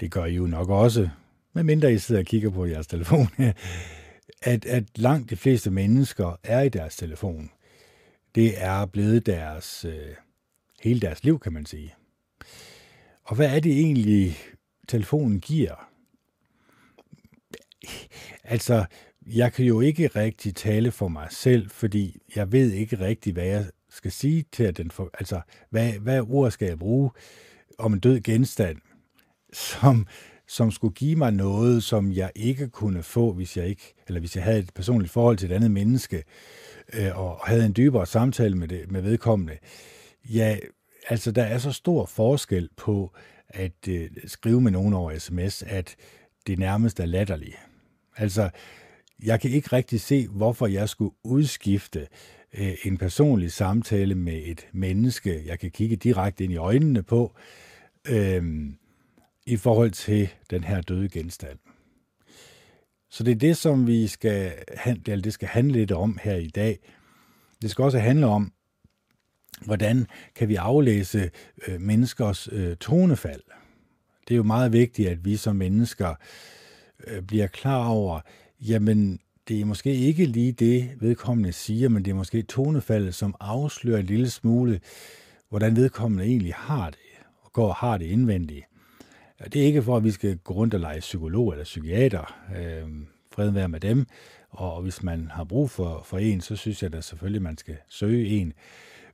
Det 0.00 0.10
gør 0.10 0.24
I 0.24 0.34
jo 0.34 0.46
nok 0.46 0.68
også, 0.68 1.08
medmindre 1.52 1.92
I 1.92 1.98
sidder 1.98 2.20
og 2.20 2.26
kigger 2.26 2.50
på 2.50 2.66
jeres 2.66 2.86
telefon, 2.86 3.28
at, 4.42 4.66
at 4.66 4.84
langt 4.96 5.30
de 5.30 5.36
fleste 5.36 5.70
mennesker 5.70 6.36
er 6.42 6.60
i 6.60 6.68
deres 6.68 6.96
telefon. 6.96 7.50
Det 8.34 8.62
er 8.62 8.86
blevet 8.86 9.26
deres, 9.26 9.84
øh, 9.84 10.14
hele 10.80 11.00
deres 11.00 11.24
liv, 11.24 11.40
kan 11.40 11.52
man 11.52 11.66
sige. 11.66 11.94
Og 13.24 13.36
hvad 13.36 13.56
er 13.56 13.60
det 13.60 13.72
egentlig, 13.72 14.36
telefonen 14.88 15.40
giver? 15.40 15.88
Altså, 18.44 18.84
jeg 19.34 19.52
kan 19.52 19.64
jo 19.64 19.80
ikke 19.80 20.06
rigtig 20.06 20.54
tale 20.54 20.90
for 20.90 21.08
mig 21.08 21.26
selv, 21.30 21.70
fordi 21.70 22.18
jeg 22.36 22.52
ved 22.52 22.72
ikke 22.72 23.00
rigtig, 23.00 23.32
hvad 23.32 23.46
jeg 23.46 23.66
skal 23.90 24.12
sige 24.12 24.44
til 24.52 24.64
at 24.64 24.76
den 24.76 24.90
for, 24.90 25.10
altså, 25.18 25.40
hvad, 25.70 25.92
hvad 25.92 26.20
ord 26.20 26.50
skal 26.50 26.68
jeg 26.68 26.78
bruge 26.78 27.10
om 27.78 27.92
en 27.92 28.00
død 28.00 28.20
genstand, 28.20 28.76
som, 29.52 30.06
som 30.48 30.70
skulle 30.70 30.94
give 30.94 31.16
mig 31.16 31.32
noget, 31.32 31.82
som 31.82 32.12
jeg 32.12 32.30
ikke 32.36 32.68
kunne 32.68 33.02
få, 33.02 33.32
hvis 33.32 33.56
jeg 33.56 33.68
ikke, 33.68 33.94
eller 34.06 34.20
hvis 34.20 34.36
jeg 34.36 34.44
havde 34.44 34.58
et 34.58 34.74
personligt 34.74 35.12
forhold 35.12 35.36
til 35.36 35.50
et 35.50 35.54
andet 35.54 35.70
menneske, 35.70 36.24
øh, 36.92 37.18
og 37.18 37.40
havde 37.44 37.66
en 37.66 37.76
dybere 37.76 38.06
samtale 38.06 38.56
med, 38.56 38.68
det, 38.68 38.90
med 38.90 39.02
vedkommende. 39.02 39.58
Ja, 40.24 40.56
altså 41.08 41.32
der 41.32 41.42
er 41.42 41.58
så 41.58 41.72
stor 41.72 42.06
forskel 42.06 42.68
på 42.76 43.14
at 43.48 43.88
øh, 43.88 44.10
skrive 44.26 44.60
med 44.60 44.72
nogen 44.72 44.94
over 44.94 45.18
sms, 45.18 45.62
at 45.62 45.96
det 46.46 46.58
nærmest 46.58 47.00
er 47.00 47.06
latterligt. 47.06 47.56
Altså, 48.16 48.50
jeg 49.22 49.40
kan 49.40 49.50
ikke 49.50 49.68
rigtig 49.72 50.00
se, 50.00 50.28
hvorfor 50.28 50.66
jeg 50.66 50.88
skulle 50.88 51.14
udskifte 51.24 52.08
øh, 52.58 52.74
en 52.84 52.98
personlig 52.98 53.52
samtale 53.52 54.14
med 54.14 54.42
et 54.44 54.68
menneske, 54.72 55.42
jeg 55.46 55.58
kan 55.58 55.70
kigge 55.70 55.96
direkte 55.96 56.44
ind 56.44 56.52
i 56.52 56.56
øjnene 56.56 57.02
på, 57.02 57.34
øh, 58.08 58.70
i 59.46 59.56
forhold 59.56 59.90
til 59.90 60.28
den 60.50 60.64
her 60.64 60.80
døde 60.80 61.08
genstand. 61.08 61.58
Så 63.10 63.24
det 63.24 63.30
er 63.30 63.36
det, 63.36 63.56
som 63.56 63.86
vi 63.86 64.06
skal, 64.06 64.52
handle, 64.76 65.12
eller 65.12 65.22
det 65.22 65.32
skal 65.32 65.48
handle 65.48 65.72
lidt 65.72 65.92
om 65.92 66.18
her 66.22 66.34
i 66.34 66.48
dag. 66.48 66.78
Det 67.62 67.70
skal 67.70 67.84
også 67.84 67.98
handle 67.98 68.26
om, 68.26 68.52
hvordan 69.64 70.06
kan 70.34 70.48
vi 70.48 70.54
aflæse 70.54 71.30
øh, 71.68 71.80
menneskers 71.80 72.48
øh, 72.52 72.76
tonefald. 72.76 73.42
Det 74.28 74.34
er 74.34 74.36
jo 74.36 74.42
meget 74.42 74.72
vigtigt, 74.72 75.08
at 75.08 75.24
vi 75.24 75.36
som 75.36 75.56
mennesker 75.56 76.14
øh, 77.06 77.22
bliver 77.22 77.46
klar 77.46 77.88
over, 77.88 78.20
jamen 78.60 79.20
det 79.48 79.60
er 79.60 79.64
måske 79.64 79.94
ikke 79.94 80.24
lige 80.24 80.52
det, 80.52 80.90
vedkommende 81.00 81.52
siger, 81.52 81.88
men 81.88 82.04
det 82.04 82.10
er 82.10 82.14
måske 82.14 82.42
tonefaldet, 82.42 83.14
som 83.14 83.34
afslører 83.40 83.98
en 83.98 84.06
lille 84.06 84.30
smule, 84.30 84.80
hvordan 85.48 85.76
vedkommende 85.76 86.24
egentlig 86.24 86.54
har 86.54 86.90
det, 86.90 86.98
og 87.42 87.52
går 87.52 87.68
og 87.68 87.74
har 87.74 87.98
det 87.98 88.06
indvendigt. 88.06 88.64
Det 89.44 89.62
er 89.62 89.66
ikke 89.66 89.82
for, 89.82 89.96
at 89.96 90.04
vi 90.04 90.10
skal 90.10 90.38
gå 90.38 90.54
rundt 90.54 90.74
og 90.74 90.80
lege 90.80 91.00
psykolog 91.00 91.52
eller 91.52 91.64
psykiater. 91.64 92.48
Øh, 92.56 92.88
fred 93.32 93.50
være 93.50 93.68
med 93.68 93.80
dem. 93.80 94.06
Og 94.50 94.82
hvis 94.82 95.02
man 95.02 95.30
har 95.30 95.44
brug 95.44 95.70
for, 95.70 96.02
for 96.04 96.18
en, 96.18 96.40
så 96.40 96.56
synes 96.56 96.82
jeg 96.82 96.92
da 96.92 97.00
selvfølgelig, 97.00 97.38
at 97.38 97.42
man 97.42 97.58
skal 97.58 97.76
søge 97.88 98.28
en. 98.28 98.52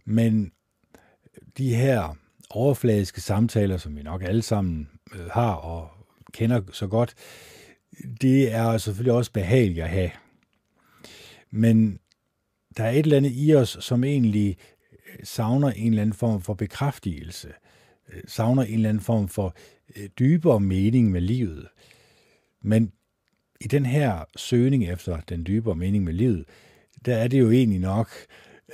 Men 0.05 0.53
de 1.59 1.75
her 1.75 2.17
overfladiske 2.51 3.21
samtaler, 3.21 3.77
som 3.77 3.97
vi 3.97 4.03
nok 4.03 4.23
alle 4.23 4.43
sammen 4.43 4.89
øh, 5.15 5.27
har 5.27 5.53
og 5.53 5.89
kender 6.33 6.61
så 6.73 6.87
godt, 6.87 7.15
det 8.21 8.53
er 8.53 8.79
selvfølgelig 8.79 9.13
også 9.13 9.33
behageligt 9.33 9.85
at 9.85 9.89
have. 9.89 10.11
Men 11.51 11.99
der 12.77 12.85
er 12.85 12.91
et 12.91 12.99
eller 12.99 13.17
andet 13.17 13.33
i 13.35 13.55
os, 13.55 13.77
som 13.81 14.05
egentlig 14.05 14.57
øh, 14.93 15.25
savner 15.25 15.71
en 15.71 15.93
eller 15.93 16.03
anden 16.03 16.17
form 16.17 16.43
for 16.43 16.55
bekræftelse, 16.55 17.53
øh, 18.13 18.23
savner 18.27 18.63
en 18.63 18.75
eller 18.75 18.89
anden 18.89 19.03
form 19.03 19.29
for 19.29 19.57
øh, 19.97 20.09
dybere 20.19 20.61
mening 20.61 21.11
med 21.11 21.21
livet. 21.21 21.69
Men 22.63 22.93
i 23.61 23.69
den 23.69 23.87
her 23.87 24.25
søgning 24.37 24.89
efter 24.89 25.21
den 25.21 25.47
dybere 25.47 25.75
mening 25.75 26.05
med 26.05 26.13
livet, 26.13 26.45
der 27.05 27.17
er 27.17 27.29
det 27.29 27.41
jo 27.41 27.51
egentlig 27.51 27.81
nok, 27.81 28.11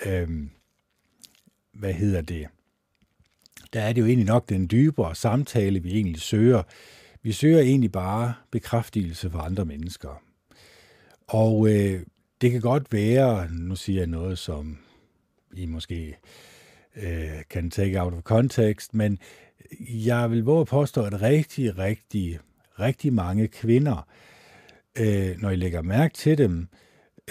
øhm, 0.06 0.50
hvad 1.72 1.92
hedder 1.92 2.20
det, 2.20 2.46
der 3.72 3.80
er 3.80 3.92
det 3.92 4.00
jo 4.00 4.06
egentlig 4.06 4.26
nok 4.26 4.48
den 4.48 4.68
dybere 4.70 5.14
samtale, 5.14 5.82
vi 5.82 5.92
egentlig 5.92 6.20
søger, 6.20 6.62
vi 7.22 7.32
søger 7.32 7.60
egentlig 7.60 7.92
bare 7.92 8.34
bekræftelse 8.50 9.30
fra 9.30 9.46
andre 9.46 9.64
mennesker. 9.64 10.22
Og 11.26 11.68
øh, 11.68 12.00
det 12.40 12.50
kan 12.50 12.60
godt 12.60 12.92
være, 12.92 13.48
nu 13.50 13.76
siger 13.76 14.00
jeg 14.00 14.06
noget, 14.06 14.38
som 14.38 14.78
I 15.54 15.66
måske 15.66 16.16
øh, 16.96 17.42
kan 17.50 17.70
take 17.70 18.02
out 18.02 18.14
of 18.14 18.22
context, 18.22 18.94
men 18.94 19.18
jeg 19.80 20.30
vil 20.30 20.44
våge 20.44 20.60
at 20.60 20.66
påstå, 20.66 21.04
at 21.04 21.22
rigtig, 21.22 21.78
rigtig, 21.78 22.38
rigtig 22.80 23.12
mange 23.12 23.48
kvinder, 23.48 24.08
øh, 24.98 25.40
når 25.40 25.50
I 25.50 25.56
lægger 25.56 25.82
mærke 25.82 26.14
til 26.14 26.38
dem, 26.38 26.68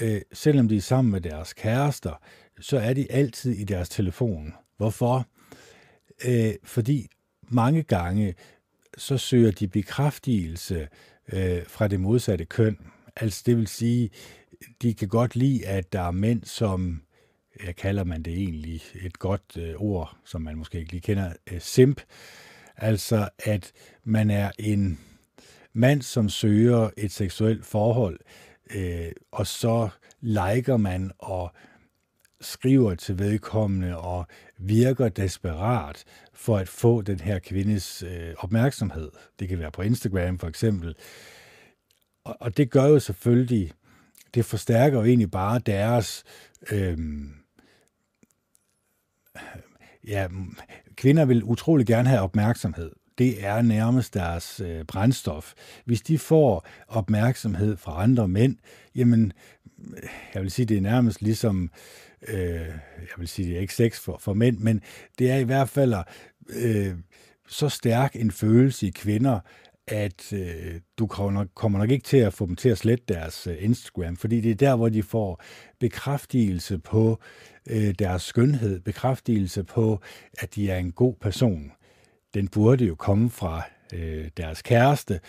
øh, 0.02 0.22
selvom 0.34 0.68
de 0.68 0.78
er 0.78 0.82
sammen 0.82 1.12
med 1.12 1.22
deres 1.22 1.54
kærester, 1.54 2.22
så 2.60 2.78
er 2.78 2.94
de 2.94 3.12
altid 3.12 3.52
i 3.52 3.64
deres 3.64 3.90
telefon. 3.90 4.54
Hvorfor? 4.78 5.28
Øh, 6.26 6.54
fordi 6.64 7.08
mange 7.50 7.84
gange 7.84 8.36
så 9.00 9.18
søger 9.18 9.52
de 9.52 9.68
bekræftigelse 9.68 10.88
øh, 11.34 11.64
fra 11.68 11.88
det 11.88 12.00
modsatte 12.00 12.46
køn. 12.46 12.78
Altså 13.16 13.44
det 13.46 13.58
vil 13.58 13.68
sige, 13.68 14.10
de 14.82 14.94
kan 14.94 15.08
godt 15.08 15.36
lide, 15.36 15.68
at 15.68 15.94
der 15.94 16.02
er 16.02 16.12
mænd, 16.12 16.44
som, 16.44 17.02
jeg 17.66 17.76
kalder 17.76 18.04
man 18.04 18.24
det 18.24 18.34
egentlig 18.34 18.82
et 19.02 19.20
godt 19.20 19.58
øh, 19.58 19.74
ord, 19.78 20.18
som 20.26 20.42
man 20.42 20.58
måske 20.58 20.80
ikke 20.80 20.92
lige 20.92 21.02
kender, 21.02 21.34
øh, 21.52 21.62
simp. 21.62 22.02
Altså, 22.78 23.30
at 23.40 23.72
man 24.04 24.30
er 24.30 24.52
en 24.60 25.00
mand, 25.74 26.02
som 26.02 26.30
søger 26.30 26.90
et 26.98 27.12
seksuelt 27.12 27.66
forhold, 27.66 28.20
øh, 28.76 29.12
og 29.32 29.48
så 29.48 29.90
liker 30.22 30.78
man 30.78 31.12
og 31.20 31.52
skriver 32.42 32.96
til 32.96 33.20
vedkommende 33.20 33.98
og 33.98 34.28
virker 34.58 35.10
desperat 35.10 36.04
for 36.34 36.58
at 36.58 36.68
få 36.68 37.02
den 37.02 37.20
her 37.20 37.40
kvindes 37.40 38.04
øh, 38.04 38.34
opmærksomhed. 38.38 39.12
Det 39.40 39.50
kan 39.50 39.60
være 39.60 39.72
på 39.72 39.82
Instagram 39.82 40.40
for 40.40 40.48
eksempel. 40.48 40.96
Og, 42.24 42.38
og 42.40 42.58
det 42.58 42.72
gør 42.72 42.86
jo 42.86 43.00
selvfølgelig, 43.00 43.72
det 44.34 44.46
forstærker 44.46 44.98
jo 45.00 45.06
egentlig 45.06 45.32
bare 45.32 45.60
deres... 45.60 46.24
Øh, 46.72 46.98
ja, 50.08 50.28
kvinder 50.96 51.26
vil 51.26 51.44
utrolig 51.44 51.88
gerne 51.88 52.10
have 52.10 52.22
opmærksomhed. 52.22 52.92
Det 53.18 53.46
er 53.46 53.62
nærmest 53.62 54.14
deres 54.14 54.60
øh, 54.60 54.86
brændstof. 54.86 55.54
Hvis 55.86 56.02
de 56.02 56.20
får 56.20 56.68
opmærksomhed 56.88 57.78
fra 57.78 58.04
andre 58.04 58.28
mænd, 58.28 58.58
jamen, 58.96 59.34
jeg 60.34 60.42
vil 60.42 60.52
sige, 60.52 60.66
det 60.66 60.78
er 60.78 60.82
nærmest 60.82 61.22
ligesom, 61.22 61.64
øh, 61.64 61.70
øh, 62.28 62.68
jeg 62.98 63.18
vil 63.18 63.28
sige, 63.28 63.48
det 63.48 63.58
er 63.58 63.62
ikke 63.62 63.76
sex 63.76 64.00
for, 64.00 64.18
for 64.18 64.34
mænd, 64.34 64.58
men 64.58 64.82
det 65.20 65.32
er 65.32 65.38
i 65.38 65.44
hvert 65.44 65.70
fald 65.70 65.94
øh, 66.50 66.94
så 67.48 67.70
stærk 67.70 68.16
en 68.16 68.32
følelse 68.32 68.88
i 68.88 68.90
kvinder, 68.90 69.40
at 69.88 70.34
øh, 70.34 70.82
du 71.00 71.08
kommer 71.08 71.32
nok, 71.32 71.48
kommer 71.56 71.80
nok 71.80 71.90
ikke 71.90 72.04
til 72.04 72.18
at 72.18 72.34
få 72.34 72.46
dem 72.46 72.56
til 72.56 72.70
at 72.70 72.78
slette 72.78 73.04
deres 73.08 73.48
øh, 73.48 73.56
Instagram, 73.60 74.18
fordi 74.18 74.42
det 74.42 74.52
er 74.52 74.56
der, 74.56 74.76
hvor 74.76 74.90
de 74.90 75.04
får 75.04 75.44
bekræftelse 75.80 76.80
på 76.80 77.20
øh, 77.70 77.94
deres 78.00 78.22
skønhed, 78.22 78.80
bekræftelse 78.80 79.64
på, 79.64 80.02
at 80.38 80.56
de 80.56 80.72
er 80.72 80.78
en 80.78 80.92
god 80.92 81.16
person. 81.22 81.72
Den 82.34 82.48
burde 82.48 82.86
jo 82.86 82.96
komme 82.96 83.30
fra 83.30 83.62
øh, 83.94 84.30
deres 84.38 84.62
kæreste. 84.62 85.20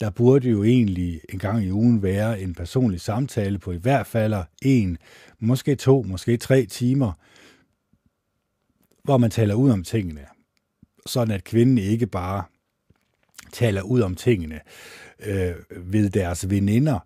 Der 0.00 0.10
burde 0.10 0.50
jo 0.50 0.64
egentlig 0.64 1.20
en 1.28 1.38
gang 1.38 1.64
i 1.64 1.72
ugen 1.72 2.02
være 2.02 2.40
en 2.40 2.54
personlig 2.54 3.00
samtale 3.00 3.58
på 3.58 3.72
i 3.72 3.76
hvert 3.76 4.06
fald 4.06 4.34
en, 4.62 4.98
måske 5.38 5.74
to, 5.74 6.02
måske 6.02 6.36
tre 6.36 6.66
timer, 6.66 7.12
hvor 9.04 9.16
man 9.16 9.30
taler 9.30 9.54
ud 9.54 9.70
om 9.70 9.84
tingene, 9.84 10.26
sådan 11.06 11.34
at 11.34 11.44
kvinden 11.44 11.78
ikke 11.78 12.06
bare 12.06 12.44
taler 13.52 13.82
ud 13.82 14.00
om 14.00 14.14
tingene 14.14 14.60
øh, 15.26 15.54
ved 15.76 16.10
deres 16.10 16.50
veninder, 16.50 16.98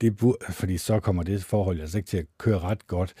det 0.00 0.16
burde, 0.16 0.52
fordi 0.52 0.78
så 0.78 1.00
kommer 1.00 1.22
det 1.22 1.44
forhold 1.44 1.80
altså 1.80 1.98
ikke 1.98 2.08
til 2.08 2.16
at 2.16 2.26
køre 2.38 2.58
ret 2.58 2.86
godt, 2.86 3.14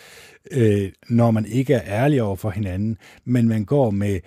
øh, 0.50 0.92
når 1.08 1.30
man 1.30 1.46
ikke 1.46 1.74
er 1.74 2.02
ærlig 2.04 2.22
over 2.22 2.36
for 2.36 2.50
hinanden, 2.50 2.98
men 3.24 3.48
man 3.48 3.64
går 3.64 3.90
med 3.90 4.20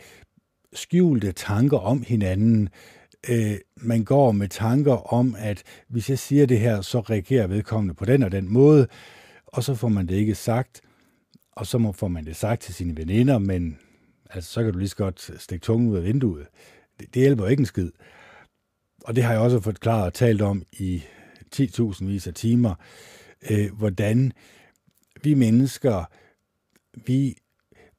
skjulte 0.74 1.32
tanker 1.32 1.78
om 1.78 2.04
hinanden, 2.08 2.64
øh, 2.64 3.01
Øh, 3.30 3.58
man 3.76 4.04
går 4.04 4.32
med 4.32 4.48
tanker 4.48 5.14
om, 5.14 5.36
at 5.40 5.64
hvis 5.88 6.10
jeg 6.10 6.20
siger 6.20 6.46
det 6.46 6.60
her, 6.60 6.82
så 6.82 7.00
reagerer 7.00 7.48
vedkommende 7.48 7.94
på 7.94 8.06
den 8.06 8.24
og 8.24 8.32
den 8.32 8.50
måde, 8.50 8.88
og 9.48 9.64
så 9.64 9.76
får 9.76 9.88
man 9.90 10.08
det 10.08 10.16
ikke 10.16 10.36
sagt, 10.36 10.82
og 11.52 11.68
så 11.68 11.92
får 11.96 12.08
man 12.08 12.26
det 12.26 12.36
sagt 12.36 12.62
til 12.62 12.74
sine 12.74 12.98
veninder, 12.98 13.38
men 13.38 13.78
altså, 14.30 14.52
så 14.52 14.64
kan 14.64 14.74
du 14.74 14.80
lige 14.80 14.90
så 14.90 14.96
godt 14.96 15.32
stikke 15.38 15.64
tungen 15.64 15.90
ud 15.90 15.98
af 15.98 16.04
vinduet. 16.04 16.48
Det, 17.00 17.14
det 17.14 17.22
hjælper 17.22 17.48
ikke 17.48 17.62
en 17.62 17.66
skid 17.66 17.92
og 19.04 19.16
det 19.16 19.24
har 19.24 19.32
jeg 19.32 19.42
også 19.42 19.60
forklaret 19.60 20.06
og 20.06 20.14
talt 20.14 20.42
om 20.42 20.64
i 20.72 21.04
10.000 21.56 22.06
vis 22.06 22.28
af 22.28 22.34
timer, 22.34 22.76
øh, 23.50 23.78
hvordan 23.78 24.34
vi 25.24 25.34
mennesker, 25.34 26.04
vi 27.06 27.38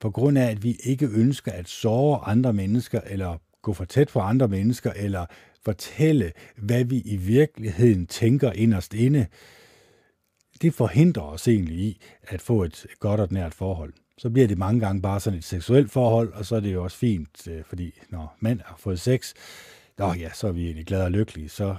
på 0.00 0.10
grund 0.10 0.38
af, 0.38 0.50
at 0.50 0.62
vi 0.62 0.76
ikke 0.84 1.06
ønsker 1.06 1.52
at 1.52 1.68
såre 1.68 2.24
andre 2.24 2.52
mennesker, 2.52 3.00
eller 3.06 3.38
gå 3.62 3.72
for 3.72 3.84
tæt 3.84 4.08
på 4.08 4.20
andre 4.20 4.48
mennesker, 4.48 4.92
eller 4.96 5.26
fortælle, 5.64 6.32
hvad 6.56 6.84
vi 6.84 7.00
i 7.00 7.16
virkeligheden 7.16 8.06
tænker 8.06 8.52
inderst 8.52 8.94
inde, 8.94 9.26
det 10.62 10.74
forhindrer 10.74 11.22
os 11.22 11.48
egentlig 11.48 11.78
i 11.78 12.02
at 12.22 12.40
få 12.40 12.62
et 12.62 12.86
godt 13.00 13.20
og 13.20 13.28
nært 13.30 13.54
forhold. 13.54 13.92
Så 14.18 14.30
bliver 14.30 14.48
det 14.48 14.58
mange 14.58 14.80
gange 14.80 15.02
bare 15.02 15.20
sådan 15.20 15.38
et 15.38 15.44
seksuelt 15.44 15.90
forhold, 15.90 16.32
og 16.32 16.46
så 16.46 16.56
er 16.56 16.60
det 16.60 16.72
jo 16.72 16.84
også 16.84 16.96
fint, 16.96 17.48
øh, 17.48 17.64
fordi 17.64 18.00
når 18.10 18.36
mand 18.40 18.60
har 18.64 18.76
fået 18.78 19.00
sex, 19.00 19.34
Nå 19.98 20.12
ja, 20.12 20.30
så 20.34 20.48
er 20.48 20.52
vi 20.52 20.64
egentlig 20.64 20.86
glade 20.86 21.04
og 21.04 21.10
lykkelige, 21.10 21.48
så 21.48 21.76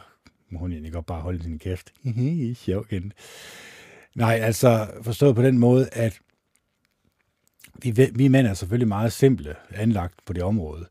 må 0.50 0.60
hun 0.60 0.72
egentlig 0.72 0.94
godt 0.94 1.06
bare 1.06 1.22
holde 1.22 1.44
sin 1.44 1.60
kæft. 1.60 1.94
Sjov 2.64 2.86
igen. 2.92 3.14
Nej, 4.16 4.40
altså 4.42 4.88
forstået 5.02 5.36
på 5.36 5.42
den 5.42 5.58
måde, 5.58 5.90
at 5.92 6.20
vi, 7.82 8.12
vi 8.16 8.28
mænd 8.28 8.48
er 8.48 8.54
selvfølgelig 8.54 8.88
meget 8.88 9.14
simple 9.14 9.56
anlagt 9.70 10.14
på 10.26 10.34
det 10.34 10.44
område. 10.44 10.86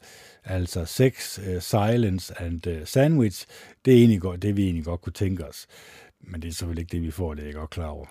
Altså 0.45 0.85
sex, 0.85 1.39
uh, 1.39 1.61
silence 1.61 2.35
and 2.41 2.67
uh, 2.67 2.85
sandwich, 2.85 3.47
det 3.85 3.95
er 3.95 3.99
egentlig 3.99 4.21
godt, 4.21 4.43
det 4.43 4.57
vi 4.57 4.65
egentlig 4.65 4.85
godt 4.85 5.01
kunne 5.01 5.13
tænke 5.13 5.47
os. 5.47 5.67
Men 6.21 6.43
det 6.43 6.49
er 6.49 6.53
selvfølgelig 6.53 6.83
ikke 6.83 6.93
det, 6.93 7.03
vi 7.03 7.11
får, 7.11 7.35
det 7.35 7.43
er 7.43 7.47
jeg 7.47 7.55
godt 7.55 7.71
klar 7.71 7.87
over. 7.87 8.07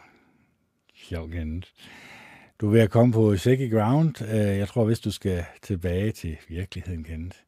Sjov. 0.96 1.30
Du 2.62 2.68
er 2.68 2.72
ved 2.72 2.82
at 2.82 2.90
komme 2.90 3.14
på 3.14 3.38
shaky 3.38 3.72
ground. 3.72 4.22
Uh, 4.22 4.30
jeg 4.38 4.68
tror, 4.68 4.86
hvis 4.86 5.00
du 5.00 5.12
skal 5.12 5.46
tilbage 5.62 6.12
til 6.12 6.38
virkeligheden, 6.48 7.04
kendt. 7.04 7.44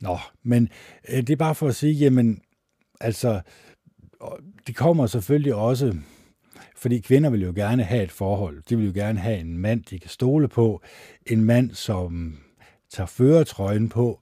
Nå, 0.00 0.18
men 0.42 0.68
det 1.08 1.30
er 1.30 1.36
bare 1.36 1.54
for 1.54 1.68
at 1.68 1.74
sige, 1.74 1.92
jamen, 1.92 2.42
altså, 3.00 3.40
det 4.66 4.76
kommer 4.76 5.06
selvfølgelig 5.06 5.54
også, 5.54 5.96
fordi 6.76 6.98
kvinder 6.98 7.30
vil 7.30 7.42
jo 7.42 7.52
gerne 7.56 7.84
have 7.84 8.02
et 8.02 8.10
forhold. 8.10 8.62
De 8.68 8.76
vil 8.76 8.86
jo 8.86 8.92
gerne 8.94 9.18
have 9.18 9.38
en 9.38 9.58
mand, 9.58 9.84
de 9.84 9.98
kan 9.98 10.10
stole 10.10 10.48
på. 10.48 10.82
En 11.26 11.44
mand, 11.44 11.74
som 11.74 12.38
tager 12.92 13.06
føretrøjen 13.06 13.88
på. 13.88 14.20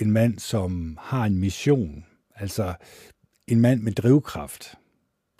En 0.00 0.10
mand, 0.10 0.38
som 0.38 0.98
har 1.00 1.24
en 1.24 1.38
mission. 1.38 2.04
Altså, 2.34 2.74
en 3.46 3.60
mand 3.60 3.80
med 3.80 3.92
drivkraft. 3.92 4.74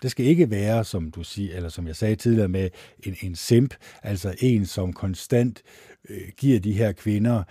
Det 0.01 0.11
skal 0.11 0.25
ikke 0.25 0.49
være, 0.49 0.83
som 0.83 1.11
du 1.11 1.23
siger, 1.23 1.55
eller 1.55 1.69
som 1.69 1.87
jeg 1.87 1.95
sagde 1.95 2.15
tidligere 2.15 2.47
med, 2.47 2.69
en, 3.03 3.15
en 3.21 3.35
simp, 3.35 3.73
altså 4.03 4.35
en, 4.39 4.65
som 4.65 4.93
konstant 4.93 5.61
øh, 6.09 6.27
giver 6.37 6.59
de 6.59 6.73
her 6.73 6.91
kvinder 6.91 7.43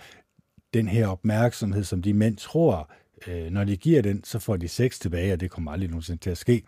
den 0.73 0.87
her 0.87 1.07
opmærksomhed, 1.07 1.83
som 1.83 2.01
de 2.01 2.13
mænd 2.13 2.37
tror, 2.37 2.91
øh, 3.27 3.51
når 3.51 3.63
de 3.63 3.77
giver 3.77 4.01
den, 4.01 4.23
så 4.23 4.39
får 4.39 4.57
de 4.57 4.67
sex 4.67 4.99
tilbage, 4.99 5.33
og 5.33 5.39
det 5.39 5.51
kommer 5.51 5.71
aldrig 5.71 5.89
nogensinde 5.89 6.21
til 6.21 6.29
at 6.29 6.37
ske. 6.37 6.63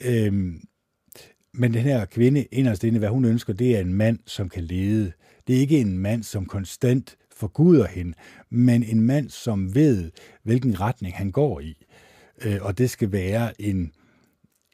Øhm, 0.00 0.60
men 1.54 1.74
den 1.74 1.82
her 1.82 2.04
kvinde, 2.04 2.46
inderst 2.52 2.84
inde, 2.84 2.98
hvad 2.98 3.08
hun 3.08 3.24
ønsker, 3.24 3.52
det 3.52 3.76
er 3.76 3.80
en 3.80 3.94
mand, 3.94 4.18
som 4.26 4.48
kan 4.48 4.64
lede. 4.64 5.12
Det 5.46 5.56
er 5.56 5.60
ikke 5.60 5.80
en 5.80 5.98
mand, 5.98 6.22
som 6.22 6.46
konstant 6.46 7.16
forguder 7.38 7.86
hende, 7.86 8.14
men 8.50 8.82
en 8.82 9.00
mand, 9.00 9.30
som 9.30 9.74
ved, 9.74 10.10
hvilken 10.42 10.80
retning 10.80 11.14
han 11.14 11.30
går 11.30 11.60
i. 11.60 11.86
Øh, 12.42 12.58
og 12.60 12.78
det 12.78 12.90
skal 12.90 13.12
være 13.12 13.60
en, 13.60 13.92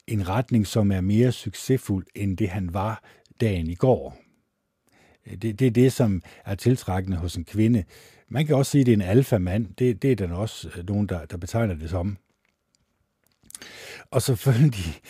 en 0.06 0.28
retning, 0.28 0.66
som 0.66 0.92
er 0.92 1.00
mere 1.00 1.32
succesfuld, 1.32 2.06
end 2.14 2.36
det 2.36 2.48
han 2.48 2.74
var 2.74 3.02
dagen 3.40 3.66
i 3.66 3.74
går. 3.74 4.16
Øh, 5.26 5.36
det, 5.36 5.58
det 5.58 5.66
er 5.66 5.70
det, 5.70 5.92
som 5.92 6.22
er 6.44 6.54
tiltrækkende 6.54 7.16
hos 7.16 7.36
en 7.36 7.44
kvinde. 7.44 7.84
Man 8.28 8.46
kan 8.46 8.56
også 8.56 8.70
sige, 8.70 8.80
at 8.80 8.86
det 8.86 8.92
er 8.92 8.96
en 8.96 9.02
alfamand. 9.02 9.66
Det, 9.78 10.02
det 10.02 10.12
er 10.12 10.16
den 10.16 10.32
også 10.32 10.70
øh, 10.76 10.88
nogen, 10.88 11.06
der, 11.06 11.24
der 11.24 11.36
betegner 11.36 11.74
det 11.74 11.90
som. 11.90 12.16
Og 14.10 14.22
selvfølgelig, 14.22 15.00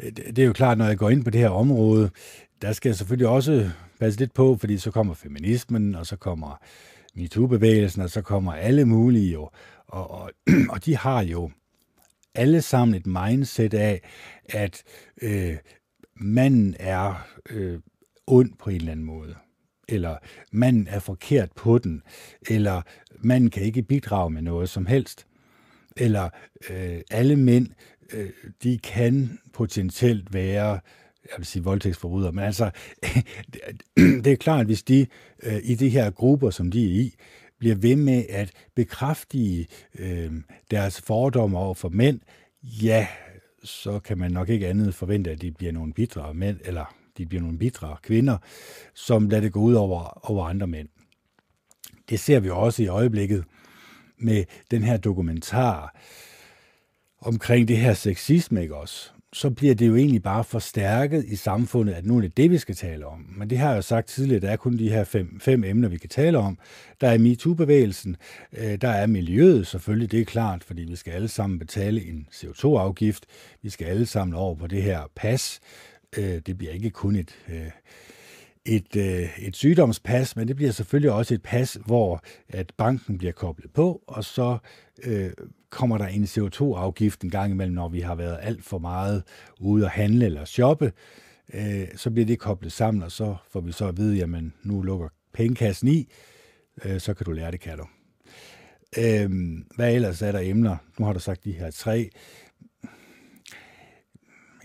øh, 0.00 0.12
det 0.12 0.38
er 0.38 0.46
jo 0.46 0.52
klart, 0.52 0.78
når 0.78 0.86
jeg 0.86 0.98
går 0.98 1.10
ind 1.10 1.24
på 1.24 1.30
det 1.30 1.40
her 1.40 1.48
område, 1.48 2.10
der 2.62 2.72
skal 2.72 2.88
jeg 2.88 2.96
selvfølgelig 2.96 3.28
også 3.28 3.70
passe 4.00 4.18
lidt 4.18 4.34
på, 4.34 4.56
fordi 4.56 4.78
så 4.78 4.90
kommer 4.90 5.14
feminismen, 5.14 5.94
og 5.94 6.06
så 6.06 6.16
kommer 6.16 6.62
MeToo-bevægelsen, 7.14 8.02
og 8.02 8.10
så 8.10 8.22
kommer 8.22 8.52
alle 8.52 8.84
mulige 8.84 9.32
jo. 9.32 9.50
Og, 9.86 10.10
og, 10.10 10.30
og 10.72 10.84
de 10.84 10.96
har 10.96 11.22
jo 11.22 11.50
alle 12.34 12.62
sammen 12.62 12.94
et 12.94 13.06
mindset 13.06 13.74
af, 13.74 14.00
at 14.48 14.82
øh, 15.22 15.56
manden 16.14 16.76
er 16.78 17.26
øh, 17.50 17.80
ond 18.26 18.50
på 18.58 18.70
en 18.70 18.76
eller 18.76 18.92
anden 18.92 19.06
måde. 19.06 19.34
Eller 19.88 20.16
manden 20.52 20.86
er 20.88 20.98
forkert 20.98 21.52
på 21.52 21.78
den, 21.78 22.02
eller 22.48 22.82
manden 23.18 23.50
kan 23.50 23.62
ikke 23.62 23.82
bidrage 23.82 24.30
med 24.30 24.42
noget 24.42 24.68
som 24.68 24.86
helst, 24.86 25.26
eller 25.96 26.28
øh, 26.70 27.00
alle 27.10 27.36
mænd, 27.36 27.68
øh, 28.12 28.30
de 28.62 28.78
kan 28.78 29.38
potentielt 29.52 30.34
være 30.34 30.80
jeg 31.24 31.34
vil 31.38 31.46
sige 31.46 31.64
voldtægtsforbrydere, 31.64 32.32
men 32.32 32.44
altså, 32.44 32.70
det 34.24 34.26
er 34.26 34.36
klart, 34.36 34.60
at 34.60 34.66
hvis 34.66 34.82
de 34.82 35.06
øh, 35.42 35.60
i 35.62 35.74
de 35.74 35.88
her 35.88 36.10
grupper, 36.10 36.50
som 36.50 36.70
de 36.70 36.84
er 36.84 37.00
i, 37.00 37.14
bliver 37.58 37.74
ved 37.74 37.96
med 37.96 38.24
at 38.28 38.52
bekræftige 38.74 39.66
øh, 39.98 40.32
deres 40.70 41.00
fordomme 41.00 41.58
over 41.58 41.74
for 41.74 41.88
mænd, 41.88 42.20
ja, 42.62 43.06
så 43.64 43.98
kan 43.98 44.18
man 44.18 44.30
nok 44.30 44.48
ikke 44.48 44.68
andet 44.68 44.94
forvente, 44.94 45.30
at 45.30 45.42
de 45.42 45.52
bliver 45.52 45.72
nogle 45.72 45.92
bidrag 45.92 46.36
mænd, 46.36 46.58
eller 46.64 46.94
de 47.18 47.26
bliver 47.26 47.42
nogle 47.42 47.58
bidre 47.58 47.96
kvinder, 48.02 48.38
som 48.94 49.28
lader 49.28 49.40
det 49.40 49.52
gå 49.52 49.60
ud 49.60 49.74
over, 49.74 50.30
over 50.30 50.46
andre 50.46 50.66
mænd. 50.66 50.88
Det 52.08 52.20
ser 52.20 52.40
vi 52.40 52.50
også 52.50 52.82
i 52.82 52.86
øjeblikket 52.86 53.44
med 54.18 54.44
den 54.70 54.82
her 54.82 54.96
dokumentar 54.96 55.96
omkring 57.20 57.68
det 57.68 57.76
her 57.76 57.94
sexisme, 57.94 58.62
ikke 58.62 58.76
også? 58.76 59.10
Så 59.32 59.50
bliver 59.50 59.74
det 59.74 59.88
jo 59.88 59.96
egentlig 59.96 60.22
bare 60.22 60.44
forstærket 60.44 61.24
i 61.24 61.36
samfundet, 61.36 61.92
at 61.92 62.06
nu 62.06 62.16
er 62.16 62.20
det 62.20 62.36
det, 62.36 62.50
vi 62.50 62.58
skal 62.58 62.74
tale 62.74 63.06
om. 63.06 63.26
Men 63.36 63.50
det 63.50 63.58
har 63.58 63.68
jeg 63.68 63.76
jo 63.76 63.82
sagt 63.82 64.08
tidligere, 64.08 64.40
der 64.40 64.50
er 64.50 64.56
kun 64.56 64.78
de 64.78 64.90
her 64.90 65.04
fem, 65.04 65.40
fem 65.40 65.64
emner, 65.64 65.88
vi 65.88 65.98
kan 65.98 66.08
tale 66.08 66.38
om. 66.38 66.58
Der 67.00 67.08
er 67.08 67.18
MeToo-bevægelsen, 67.18 68.16
øh, 68.52 68.80
der 68.80 68.88
er 68.88 69.06
miljøet 69.06 69.66
selvfølgelig, 69.66 70.12
det 70.12 70.20
er 70.20 70.24
klart, 70.24 70.64
fordi 70.64 70.82
vi 70.82 70.96
skal 70.96 71.12
alle 71.12 71.28
sammen 71.28 71.58
betale 71.58 72.08
en 72.08 72.28
CO2-afgift. 72.32 73.26
Vi 73.62 73.70
skal 73.70 73.86
alle 73.86 74.06
sammen 74.06 74.34
over 74.34 74.54
på 74.54 74.66
det 74.66 74.82
her 74.82 75.00
pas. 75.16 75.60
Øh, 76.18 76.40
det 76.46 76.58
bliver 76.58 76.72
ikke 76.72 76.90
kun 76.90 77.16
et, 77.16 77.36
øh, 77.48 77.70
et, 78.64 78.96
et 79.38 79.56
sygdomspas, 79.56 80.36
men 80.36 80.48
det 80.48 80.56
bliver 80.56 80.72
selvfølgelig 80.72 81.12
også 81.12 81.34
et 81.34 81.42
pas, 81.42 81.78
hvor 81.86 82.22
at 82.48 82.72
banken 82.78 83.18
bliver 83.18 83.32
koblet 83.32 83.72
på, 83.72 84.02
og 84.06 84.24
så 84.24 84.58
øh, 85.02 85.30
kommer 85.70 85.98
der 85.98 86.06
en 86.06 86.24
CO2-afgift 86.24 87.24
en 87.24 87.30
gang 87.30 87.52
imellem, 87.52 87.74
når 87.74 87.88
vi 87.88 88.00
har 88.00 88.14
været 88.14 88.38
alt 88.42 88.64
for 88.64 88.78
meget 88.78 89.22
ude 89.60 89.84
at 89.84 89.90
handle 89.90 90.26
eller 90.26 90.44
shoppe, 90.44 90.92
øh, 91.54 91.88
så 91.96 92.10
bliver 92.10 92.26
det 92.26 92.38
koblet 92.38 92.72
sammen, 92.72 93.02
og 93.02 93.12
så 93.12 93.36
får 93.50 93.60
vi 93.60 93.72
så 93.72 93.88
at 93.88 93.96
vide, 93.96 94.16
jamen 94.16 94.54
nu 94.62 94.82
lukker 94.82 95.08
pengekassen 95.32 95.88
i, 95.88 96.08
øh, 96.84 97.00
så 97.00 97.14
kan 97.14 97.26
du 97.26 97.32
lære 97.32 97.50
det, 97.50 97.60
kan 97.60 97.78
du. 97.78 97.86
Øh, 98.98 99.30
hvad 99.76 99.94
ellers 99.94 100.22
er 100.22 100.32
der 100.32 100.40
emner? 100.40 100.76
Nu 100.98 101.04
har 101.04 101.12
du 101.12 101.20
sagt 101.20 101.44
de 101.44 101.52
her 101.52 101.70
tre. 101.70 102.10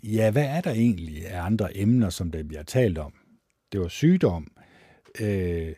Ja, 0.03 0.31
hvad 0.31 0.45
er 0.45 0.61
der 0.61 0.71
egentlig 0.71 1.27
af 1.27 1.41
andre 1.41 1.77
emner, 1.77 2.09
som 2.09 2.31
der 2.31 2.43
bliver 2.43 2.63
talt 2.63 2.97
om? 2.97 3.13
Det 3.71 3.79
var 3.79 3.87
sygdom, 3.87 4.51
øh, 5.21 5.73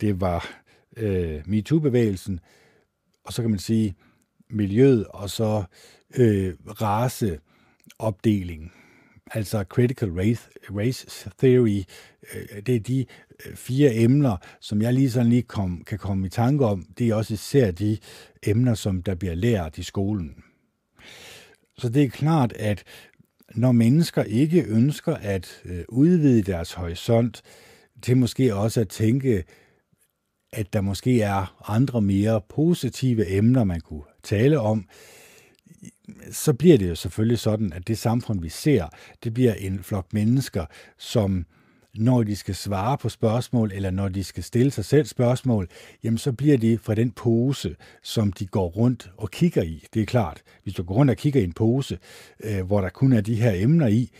det 0.00 0.20
var 0.20 0.48
øh, 0.96 1.42
MeToo-bevægelsen, 1.46 2.40
og 3.24 3.32
så 3.32 3.42
kan 3.42 3.50
man 3.50 3.58
sige, 3.58 3.94
miljøet 4.54 5.06
og 5.06 5.30
så 5.30 5.64
øh, 6.16 6.54
raceopdeling, 6.80 8.72
altså 9.30 9.64
critical 9.68 10.10
race, 10.10 10.48
race 10.70 11.30
theory, 11.38 11.82
øh, 12.34 12.62
det 12.66 12.76
er 12.76 12.80
de 12.80 13.06
øh, 13.46 13.56
fire 13.56 13.94
emner, 13.94 14.36
som 14.60 14.82
jeg 14.82 14.94
lige 14.94 15.10
sådan 15.10 15.28
lige 15.28 15.42
kom, 15.42 15.84
kan 15.86 15.98
komme 15.98 16.26
i 16.26 16.30
tanke 16.30 16.64
om. 16.66 16.86
Det 16.98 17.08
er 17.08 17.14
også 17.14 17.34
især 17.34 17.70
de 17.70 17.98
emner, 18.42 18.74
som 18.74 19.02
der 19.02 19.14
bliver 19.14 19.34
lært 19.34 19.78
i 19.78 19.82
skolen. 19.82 20.34
Så 21.78 21.88
det 21.88 22.02
er 22.02 22.08
klart, 22.08 22.52
at 22.52 22.84
når 23.54 23.72
mennesker 23.72 24.22
ikke 24.22 24.64
ønsker 24.64 25.14
at 25.14 25.62
øh, 25.64 25.84
udvide 25.88 26.42
deres 26.42 26.72
horisont 26.72 27.42
til 28.02 28.16
måske 28.16 28.54
også 28.54 28.80
at 28.80 28.88
tænke 28.88 29.44
at 30.56 30.72
der 30.72 30.80
måske 30.80 31.20
er 31.20 31.70
andre 31.72 32.02
mere 32.02 32.40
positive 32.48 33.30
emner, 33.30 33.64
man 33.64 33.80
kunne 33.80 34.02
tale 34.24 34.60
om, 34.60 34.88
så 36.30 36.52
bliver 36.52 36.78
det 36.78 36.88
jo 36.88 36.94
selvfølgelig 36.94 37.38
sådan, 37.38 37.72
at 37.72 37.88
det 37.88 37.98
samfund, 37.98 38.40
vi 38.40 38.48
ser, 38.48 38.88
det 39.24 39.34
bliver 39.34 39.54
en 39.54 39.82
flok 39.82 40.12
mennesker, 40.12 40.66
som 40.98 41.46
når 41.94 42.22
de 42.22 42.36
skal 42.36 42.54
svare 42.54 42.98
på 42.98 43.08
spørgsmål, 43.08 43.72
eller 43.74 43.90
når 43.90 44.08
de 44.08 44.24
skal 44.24 44.42
stille 44.42 44.70
sig 44.70 44.84
selv 44.84 45.06
spørgsmål, 45.06 45.68
jamen 46.04 46.18
så 46.18 46.32
bliver 46.32 46.58
de 46.58 46.78
fra 46.78 46.94
den 46.94 47.10
pose, 47.10 47.76
som 48.02 48.32
de 48.32 48.46
går 48.46 48.68
rundt 48.68 49.10
og 49.16 49.30
kigger 49.30 49.62
i. 49.62 49.84
Det 49.94 50.02
er 50.02 50.06
klart, 50.06 50.42
hvis 50.62 50.74
du 50.74 50.82
går 50.82 50.94
rundt 50.94 51.10
og 51.10 51.16
kigger 51.16 51.40
i 51.40 51.44
en 51.44 51.52
pose, 51.52 51.98
øh, 52.44 52.66
hvor 52.66 52.80
der 52.80 52.88
kun 52.88 53.12
er 53.12 53.20
de 53.20 53.34
her 53.34 53.52
emner 53.54 53.86
i, 53.86 54.10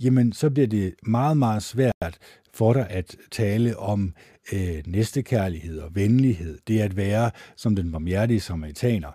jamen 0.00 0.32
så 0.32 0.50
bliver 0.50 0.66
det 0.66 0.94
meget, 1.02 1.36
meget 1.36 1.62
svært 1.62 2.18
for 2.54 2.72
dig 2.72 2.90
at 2.90 3.16
tale 3.30 3.78
om 3.78 4.14
øh, 4.52 4.82
næstekærlighed 4.86 5.78
og 5.78 5.94
venlighed. 5.94 6.58
Det 6.68 6.80
at 6.80 6.96
være 6.96 7.30
som 7.56 7.76
den 7.76 7.92
barmhjertige 7.92 8.40
samaritaner. 8.40 9.12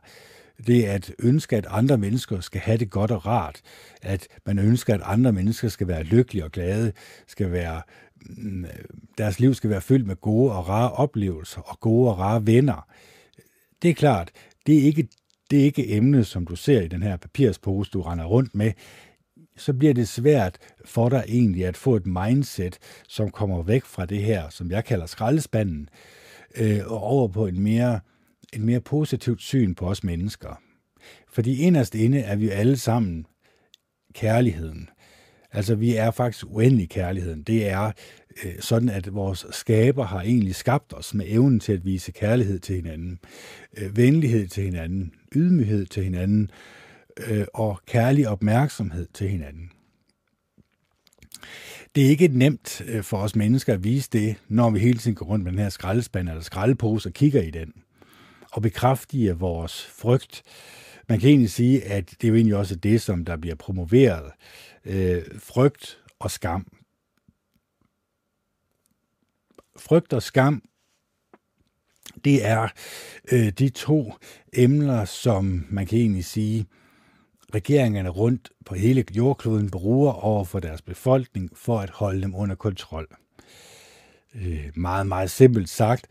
Det 0.68 0.84
at 0.84 1.12
ønske, 1.20 1.58
at 1.58 1.66
andre 1.70 1.98
mennesker 1.98 2.40
skal 2.40 2.62
have 2.62 2.78
det 2.78 2.90
godt 2.90 3.12
og 3.12 3.26
rart. 3.26 3.62
At 4.02 4.28
man 4.46 4.60
ønsker, 4.60 4.94
at 4.94 5.02
andre 5.04 5.32
mennesker 5.32 5.68
skal 5.68 5.88
være 5.88 6.04
lykkelige 6.04 6.46
og 6.46 6.52
glade, 6.52 6.92
skal 7.28 7.52
være 7.52 7.82
mm, 8.22 8.66
deres 9.18 9.40
liv 9.40 9.54
skal 9.54 9.70
være 9.70 9.82
fyldt 9.82 10.08
med 10.08 10.16
gode 10.16 10.52
og 10.52 10.70
rare 10.70 10.92
oplevelser 10.92 11.62
og 11.62 11.80
gode 11.80 12.12
og 12.12 12.20
rare 12.20 12.48
venner. 12.48 12.88
Det 13.82 13.90
er 13.90 13.94
klart, 13.94 14.32
det 14.68 14.78
er 14.78 14.84
ikke 14.84 15.08
det 15.52 15.60
er 15.60 15.64
ikke 15.64 15.96
emnet, 15.96 16.28
som 16.28 16.46
du 16.46 16.56
ser 16.56 16.82
i 16.82 16.88
den 16.88 17.04
her 17.04 17.18
papirspose, 17.18 17.92
du 17.92 18.02
render 18.02 18.26
rundt 18.26 18.56
med 18.56 18.72
så 19.58 19.74
bliver 19.74 19.94
det 19.94 20.08
svært 20.08 20.58
for 20.86 21.10
dig 21.10 21.24
egentlig 21.28 21.66
at 21.66 21.78
få 21.78 21.96
et 21.96 22.06
mindset, 22.06 22.78
som 23.08 23.30
kommer 23.30 23.64
væk 23.64 23.86
fra 23.86 24.06
det 24.06 24.22
her, 24.22 24.50
som 24.50 24.72
jeg 24.72 24.86
kalder 24.86 25.06
skraldespanden, 25.06 25.90
øh, 26.58 26.80
og 26.86 27.04
over 27.04 27.28
på 27.28 27.48
en 27.48 27.60
mere, 27.60 28.00
et 28.56 28.62
mere 28.62 28.82
positivt 28.82 29.42
syn 29.42 29.76
på 29.76 29.90
os 29.90 30.04
mennesker. 30.04 30.62
Fordi 31.28 31.62
inderst 31.62 31.96
inde 31.96 32.20
er 32.20 32.36
vi 32.36 32.50
alle 32.50 32.78
sammen 32.78 33.26
kærligheden. 34.14 34.90
Altså, 35.52 35.76
vi 35.76 35.96
er 35.96 36.12
faktisk 36.12 36.46
uendelig 36.50 36.90
kærligheden. 36.90 37.44
Det 37.44 37.70
er 37.70 37.92
øh, 38.44 38.54
sådan, 38.60 38.90
at 38.90 39.14
vores 39.14 39.46
skaber 39.52 40.06
har 40.06 40.22
egentlig 40.22 40.56
skabt 40.56 40.94
os 40.94 41.14
med 41.14 41.26
evnen 41.28 41.60
til 41.60 41.74
at 41.74 41.86
vise 41.86 42.12
kærlighed 42.12 42.60
til 42.60 42.76
hinanden, 42.76 43.20
øh, 43.78 43.98
venlighed 43.98 44.48
til 44.48 44.64
hinanden, 44.64 45.12
ydmyghed 45.36 45.86
til 45.86 46.04
hinanden, 46.04 46.52
øh, 47.28 47.46
og 47.54 47.80
kærlig 47.88 48.28
opmærksomhed 48.28 49.08
til 49.14 49.30
hinanden. 49.30 49.72
Det 51.96 52.06
er 52.06 52.10
ikke 52.10 52.28
nemt 52.28 52.82
øh, 52.88 53.04
for 53.04 53.18
os 53.18 53.36
mennesker 53.36 53.74
at 53.74 53.84
vise 53.84 54.10
det, 54.14 54.36
når 54.48 54.70
vi 54.70 54.80
hele 54.80 54.98
tiden 54.98 55.16
går 55.16 55.26
rundt 55.26 55.44
med 55.44 55.52
den 55.52 55.60
her 55.60 55.70
skraldespand 55.70 56.30
eller 56.30 56.42
skraldepose 56.42 57.10
og 57.10 57.14
kigger 57.14 57.42
i 57.42 57.52
den. 57.52 57.74
Og 58.56 58.62
bekræftige 58.62 59.34
vores 59.34 59.86
frygt. 59.86 60.44
Man 61.10 61.20
kan 61.20 61.30
egentlig 61.30 61.52
sige, 61.52 61.84
at 61.84 62.12
det 62.12 62.24
er 62.24 62.28
jo 62.28 62.36
egentlig 62.36 62.56
også 62.56 62.76
det, 62.76 63.02
som 63.02 63.26
der 63.26 63.38
bliver 63.38 63.56
promoveret. 63.56 64.32
Øh, 64.86 65.24
frygt 65.40 66.00
og 66.20 66.32
skam. 66.32 66.68
Frygt 69.78 70.14
og 70.14 70.24
skam, 70.24 70.64
det 72.26 72.46
er 72.46 72.68
øh, 73.32 73.50
de 73.50 73.70
to 73.70 74.14
emner, 74.54 75.06
som 75.06 75.66
man 75.70 75.86
kan 75.86 76.00
egentlig 76.00 76.26
sige, 76.26 76.66
regeringerne 77.56 78.10
rundt 78.10 78.50
på 78.66 78.76
hele 78.76 79.06
jordkloden 79.12 79.72
bruger 79.72 80.12
over 80.14 80.44
for 80.44 80.60
deres 80.60 80.82
befolkning 80.82 81.50
for 81.58 81.80
at 81.80 81.90
holde 81.90 82.22
dem 82.22 82.36
under 82.36 82.56
kontrol. 82.56 83.08
Øh, 84.36 84.72
meget, 84.76 85.08
meget 85.08 85.32
simpelt 85.32 85.70
sagt, 85.70 86.08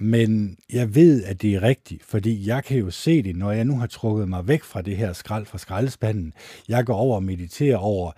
men 0.00 0.56
jeg 0.72 0.94
ved, 0.94 1.24
at 1.24 1.42
det 1.42 1.54
er 1.54 1.62
rigtigt, 1.62 2.04
fordi 2.04 2.48
jeg 2.48 2.64
kan 2.64 2.78
jo 2.78 2.90
se 2.90 3.22
det, 3.22 3.36
når 3.36 3.52
jeg 3.52 3.64
nu 3.64 3.78
har 3.78 3.86
trukket 3.86 4.28
mig 4.28 4.48
væk 4.48 4.62
fra 4.62 4.82
det 4.82 4.96
her 4.96 5.12
skrald 5.12 5.46
fra 5.46 5.58
skraldespanden. 5.58 6.32
Jeg 6.68 6.84
går 6.84 6.94
over 6.94 7.16
og 7.16 7.22
mediterer 7.22 7.76
over, 7.76 8.12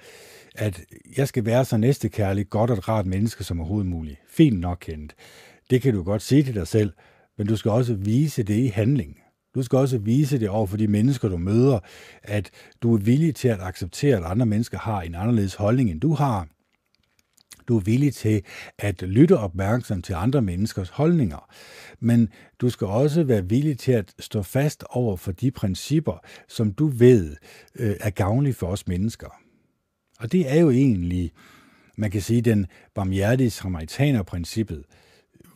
at 0.55 0.81
jeg 1.17 1.29
skal 1.29 1.45
være 1.45 1.65
så 1.65 1.77
næstekærlig, 1.77 2.51
godt 2.51 2.71
og 2.71 2.89
rart 2.89 3.07
menneske 3.07 3.45
som 3.45 3.61
overhovedet 3.61 3.91
muligt. 3.91 4.19
Fint 4.29 4.61
nok 4.61 4.79
kendt. 4.81 5.15
Det 5.71 5.83
kan 5.83 5.95
du 5.95 6.03
godt 6.03 6.23
sige 6.23 6.43
til 6.43 6.55
dig 6.55 6.67
selv, 6.67 6.93
men 7.39 7.47
du 7.47 7.57
skal 7.57 7.71
også 7.71 7.95
vise 7.95 8.43
det 8.43 8.57
i 8.57 8.67
handling. 8.67 9.17
Du 9.55 9.62
skal 9.62 9.79
også 9.79 9.99
vise 9.99 10.41
det 10.41 10.49
over 10.49 10.67
for 10.67 10.77
de 10.77 10.89
mennesker, 10.89 11.29
du 11.29 11.37
møder, 11.37 11.79
at 12.23 12.51
du 12.83 12.95
er 12.95 12.99
villig 12.99 13.35
til 13.35 13.49
at 13.49 13.61
acceptere, 13.61 14.17
at 14.17 14.25
andre 14.25 14.47
mennesker 14.47 14.79
har 14.79 15.03
en 15.03 15.15
anderledes 15.15 15.55
holdning, 15.55 15.91
end 15.91 16.01
du 16.01 16.15
har. 16.15 16.49
Du 17.69 17.77
er 17.77 17.81
villig 17.81 18.15
til 18.15 18.43
at 18.79 19.03
lytte 19.03 19.39
opmærksom 19.39 20.03
til 20.03 20.13
andre 20.13 20.43
menneskers 20.43 20.89
holdninger. 20.89 21.49
Men 22.01 22.29
du 22.61 22.71
skal 22.71 22.87
også 22.87 23.23
være 23.25 23.49
villig 23.49 23.79
til 23.79 23.93
at 23.93 24.15
stå 24.19 24.43
fast 24.43 24.85
over 24.91 25.17
for 25.17 25.33
de 25.33 25.51
principper, 25.51 26.25
som 26.49 26.73
du 26.73 26.87
ved 26.87 27.37
øh, 27.75 27.97
er 28.01 28.11
gavnlige 28.11 28.55
for 28.55 28.67
os 28.67 28.89
mennesker. 28.89 29.29
Og 30.21 30.33
det 30.33 30.53
er 30.53 30.61
jo 30.61 30.71
egentlig, 30.71 31.33
man 31.97 32.11
kan 32.11 32.21
sige, 32.21 32.41
den 32.41 32.67
barmhjertige 32.95 33.51
samaritaner-princippet, 33.51 34.85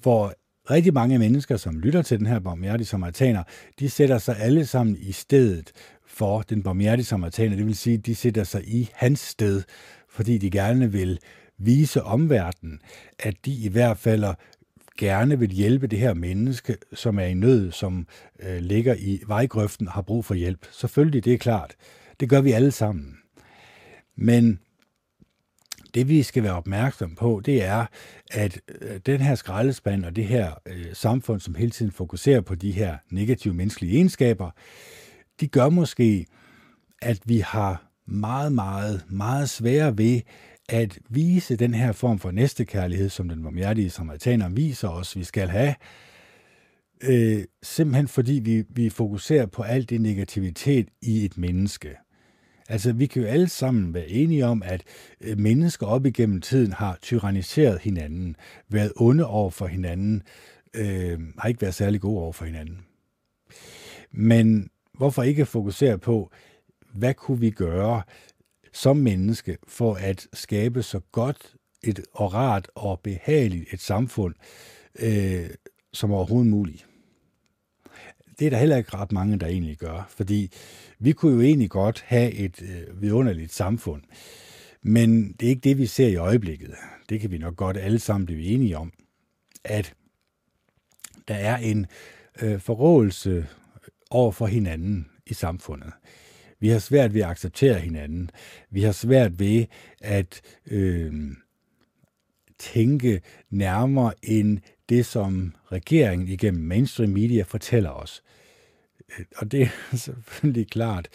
hvor 0.03 0.35
rigtig 0.71 0.94
mange 0.94 1.19
mennesker, 1.19 1.56
som 1.56 1.79
lytter 1.79 2.02
til 2.02 2.19
den 2.19 2.27
her 2.27 2.38
barmhjertige 2.38 2.87
samaritaner, 2.87 3.42
de 3.79 3.90
sætter 3.90 4.19
sig 4.19 4.37
alle 4.38 4.67
sammen 4.67 4.96
i 5.00 5.13
stedet 5.13 5.73
for 6.06 6.42
den 6.42 6.63
barmhjertige 6.63 7.06
samaritaner. 7.06 7.56
Det 7.56 7.67
vil 7.67 7.77
sige, 7.77 7.98
de 7.98 8.15
sætter 8.15 8.44
sig 8.44 8.69
i 8.69 8.90
hans 8.94 9.21
sted, 9.21 9.63
fordi 10.08 10.38
de 10.38 10.50
gerne 10.50 10.92
vil 10.92 11.19
vise 11.61 12.02
omverdenen, 12.02 12.81
at 13.19 13.35
de 13.44 13.52
i 13.52 13.69
hvert 13.69 13.98
fald 13.98 14.25
gerne 14.98 15.38
vil 15.38 15.50
hjælpe 15.50 15.87
det 15.87 15.98
her 15.98 16.15
menneske, 16.15 16.77
som 16.94 17.19
er 17.19 17.25
i 17.25 17.35
nød, 17.35 17.73
som 17.73 18.06
øh, 18.40 18.58
ligger 18.58 18.94
i 18.98 19.21
vejgrøften 19.27 19.88
og 19.88 19.92
har 19.92 20.02
brug 20.02 20.25
for 20.25 20.35
hjælp. 20.35 20.67
Selvfølgelig, 20.73 21.25
det 21.25 21.35
er 21.35 21.38
klart. 21.38 21.75
Det 22.21 22.29
gør 22.29 22.40
vi 22.40 22.52
alle 22.52 22.71
sammen. 22.71 23.17
Men 24.17 24.61
det 25.94 26.08
vi 26.08 26.23
skal 26.23 26.42
være 26.42 26.56
opmærksom 26.56 27.15
på, 27.15 27.42
det 27.44 27.65
er, 27.65 27.87
at 28.31 28.61
øh, 28.81 29.00
den 29.06 29.21
her 29.21 29.35
skraldespand 29.35 30.04
og 30.04 30.17
det 30.17 30.25
her 30.25 30.52
øh, 30.67 30.87
samfund, 30.92 31.40
som 31.40 31.54
hele 31.54 31.71
tiden 31.71 31.92
fokuserer 31.92 32.40
på 32.40 32.54
de 32.54 32.73
her 32.73 32.96
negative 33.11 33.54
menneskelige 33.54 33.94
egenskaber, 33.94 34.50
de 35.40 35.48
gør 35.48 35.69
måske, 35.69 36.27
at 37.02 37.19
vi 37.25 37.38
har 37.38 37.90
meget, 38.06 38.52
meget, 38.52 39.04
meget 39.08 39.50
svære 39.50 39.98
ved 39.98 40.21
at 40.71 40.98
vise 41.08 41.56
den 41.56 41.75
her 41.75 41.92
form 41.92 42.18
for 42.18 42.31
næstekærlighed, 42.31 43.08
som 43.08 43.29
den 43.29 43.44
varmhjertige 43.44 43.90
samaritaner 43.90 44.48
viser 44.48 44.88
os, 44.88 45.16
vi 45.16 45.25
skal 45.25 45.48
have, 45.48 45.75
øh, 47.02 47.44
simpelthen 47.62 48.08
fordi 48.08 48.33
vi, 48.33 48.64
vi 48.68 48.88
fokuserer 48.88 49.46
på 49.46 49.62
alt 49.62 49.90
det 49.90 50.00
negativitet 50.00 50.88
i 51.02 51.25
et 51.25 51.38
menneske. 51.38 51.96
Altså, 52.68 52.92
vi 52.92 53.06
kan 53.06 53.23
jo 53.23 53.29
alle 53.29 53.48
sammen 53.48 53.94
være 53.94 54.08
enige 54.08 54.46
om, 54.46 54.62
at 54.62 54.83
øh, 55.21 55.38
mennesker 55.38 55.87
op 55.87 56.06
igennem 56.06 56.40
tiden 56.40 56.73
har 56.73 56.98
tyranniseret 57.02 57.81
hinanden, 57.81 58.37
været 58.68 58.92
onde 58.96 59.27
over 59.27 59.50
for 59.50 59.66
hinanden, 59.66 60.23
øh, 60.75 61.18
har 61.38 61.48
ikke 61.48 61.62
været 61.62 61.75
særlig 61.75 62.00
gode 62.00 62.21
over 62.21 62.33
for 62.33 62.44
hinanden. 62.44 62.79
Men 64.12 64.71
hvorfor 64.94 65.23
ikke 65.23 65.46
fokusere 65.46 65.98
på, 65.98 66.31
hvad 66.94 67.14
kunne 67.14 67.40
vi 67.40 67.50
gøre 67.50 68.02
som 68.73 68.96
menneske 68.96 69.58
for 69.68 69.94
at 69.94 70.29
skabe 70.33 70.83
så 70.83 71.00
godt 71.12 71.54
et 71.83 72.00
og 72.12 72.35
rart 72.35 72.68
og 72.75 73.00
behageligt 73.00 73.73
et 73.73 73.81
samfund 73.81 74.35
øh, 74.98 75.50
som 75.92 76.12
overhovedet 76.12 76.50
muligt. 76.50 76.87
Det 78.38 78.46
er 78.46 78.50
der 78.50 78.58
heller 78.58 78.77
ikke 78.77 78.96
ret 78.96 79.12
mange, 79.12 79.38
der 79.38 79.46
egentlig 79.46 79.77
gør, 79.77 80.06
fordi 80.08 80.52
vi 80.98 81.12
kunne 81.12 81.35
jo 81.35 81.40
egentlig 81.40 81.71
godt 81.71 82.04
have 82.06 82.33
et 82.33 82.62
øh, 82.62 83.02
vidunderligt 83.02 83.52
samfund, 83.52 84.02
men 84.83 85.33
det 85.33 85.46
er 85.46 85.50
ikke 85.50 85.60
det, 85.60 85.79
vi 85.79 85.87
ser 85.87 86.08
i 86.08 86.16
øjeblikket. 86.16 86.75
Det 87.08 87.21
kan 87.21 87.31
vi 87.31 87.38
nok 87.38 87.56
godt 87.56 87.77
alle 87.77 87.98
sammen 87.98 88.27
blive 88.27 88.42
enige 88.42 88.79
om, 88.79 88.92
at 89.64 89.94
der 91.29 91.35
er 91.35 91.56
en 91.56 91.87
øh, 92.42 92.60
forrådelse 92.60 93.46
over 94.10 94.33
for 94.33 94.46
hinanden 94.46 95.06
i 95.27 95.35
samfundet. 95.35 95.92
Vi 96.61 96.69
har 96.69 96.79
svært 96.79 97.15
ved 97.15 97.21
at 97.21 97.29
acceptere 97.29 97.79
hinanden. 97.79 98.31
Vi 98.71 98.83
har 98.83 98.92
svært 98.92 99.38
ved 99.38 99.67
at 100.00 100.40
øh, 100.67 101.13
tænke 102.58 103.23
nærmere 103.50 104.13
end 104.23 104.58
det, 104.88 105.06
som 105.06 105.54
regeringen 105.73 106.29
igennem 106.29 106.63
mainstream 106.63 107.11
media 107.11 107.42
fortæller 107.42 107.90
os. 107.90 108.23
Øh, 109.19 109.25
og 109.37 109.52
det 109.52 109.63
er 109.63 109.96
selvfølgelig 109.96 110.71
klart. 110.71 111.08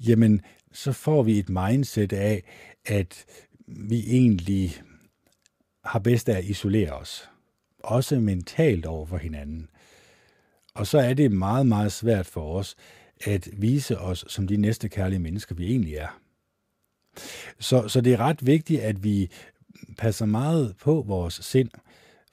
Jamen, 0.00 0.40
så 0.72 0.92
får 0.92 1.22
vi 1.22 1.38
et 1.38 1.48
mindset 1.48 2.12
af, 2.12 2.42
at 2.86 3.24
vi 3.66 4.04
egentlig 4.06 4.82
har 5.84 5.98
bedst 5.98 6.28
af 6.28 6.38
at 6.38 6.44
isolere 6.44 6.92
os. 6.92 7.28
Også 7.78 8.20
mentalt 8.20 8.86
over 8.86 9.06
for 9.06 9.16
hinanden. 9.16 9.68
Og 10.74 10.86
så 10.86 10.98
er 10.98 11.14
det 11.14 11.32
meget, 11.32 11.66
meget 11.66 11.92
svært 11.92 12.26
for 12.26 12.58
os 12.58 12.76
at 13.24 13.48
vise 13.52 13.98
os 13.98 14.24
som 14.28 14.46
de 14.46 14.56
næste 14.56 14.88
kærlige 14.88 15.18
mennesker, 15.18 15.54
vi 15.54 15.66
egentlig 15.66 15.94
er. 15.94 16.20
Så, 17.58 17.88
så 17.88 18.00
det 18.00 18.12
er 18.12 18.20
ret 18.20 18.46
vigtigt, 18.46 18.80
at 18.80 19.04
vi 19.04 19.30
passer 19.98 20.26
meget 20.26 20.76
på 20.76 21.04
vores 21.06 21.34
sind, 21.34 21.70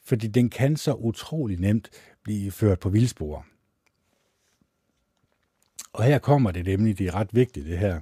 fordi 0.03 0.27
den 0.27 0.49
kan 0.49 0.77
så 0.77 0.93
utrolig 0.93 1.59
nemt 1.59 1.89
blive 2.23 2.51
ført 2.51 2.79
på 2.79 2.89
vildspor. 2.89 3.45
Og 5.93 6.03
her 6.03 6.19
kommer 6.19 6.51
det 6.51 6.65
nemlig, 6.65 6.97
det 6.97 7.07
er 7.07 7.15
ret 7.15 7.35
vigtigt 7.35 7.65
det 7.65 7.77
her. 7.77 8.01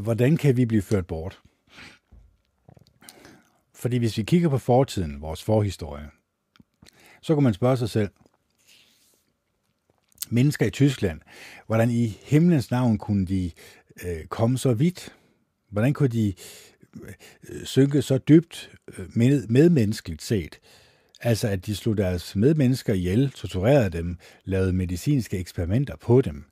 Hvordan 0.00 0.36
kan 0.36 0.56
vi 0.56 0.64
blive 0.64 0.82
ført 0.82 1.06
bort? 1.06 1.42
Fordi 3.82 3.96
hvis 3.96 4.18
vi 4.18 4.22
kigger 4.22 4.48
på 4.48 4.58
fortiden, 4.58 5.20
vores 5.20 5.42
forhistorie, 5.42 6.10
så 7.22 7.34
kan 7.34 7.42
man 7.42 7.54
spørge 7.54 7.76
sig 7.76 7.90
selv, 7.90 8.10
mennesker 10.30 10.66
i 10.66 10.70
Tyskland, 10.70 11.20
hvordan 11.66 11.90
i 11.90 12.06
himlens 12.06 12.70
navn 12.70 12.98
kunne 12.98 13.26
de 13.26 13.50
øh, 14.04 14.24
komme 14.26 14.58
så 14.58 14.74
vidt? 14.74 15.14
Hvordan 15.70 15.92
kunne 15.92 16.08
de 16.08 16.34
øh, 17.02 17.64
synke 17.64 18.02
så 18.02 18.18
dybt 18.18 18.70
øh, 18.98 19.06
med, 19.16 19.46
medmenneskeligt 19.46 20.22
set? 20.22 20.60
Altså 21.20 21.48
at 21.48 21.66
de 21.66 21.76
slog 21.76 21.96
deres 21.96 22.36
medmennesker 22.36 22.94
ihjel, 22.94 23.30
torturerede 23.30 23.90
dem, 23.90 24.18
lavede 24.44 24.72
medicinske 24.72 25.38
eksperimenter 25.38 25.96
på 25.96 26.20
dem, 26.20 26.44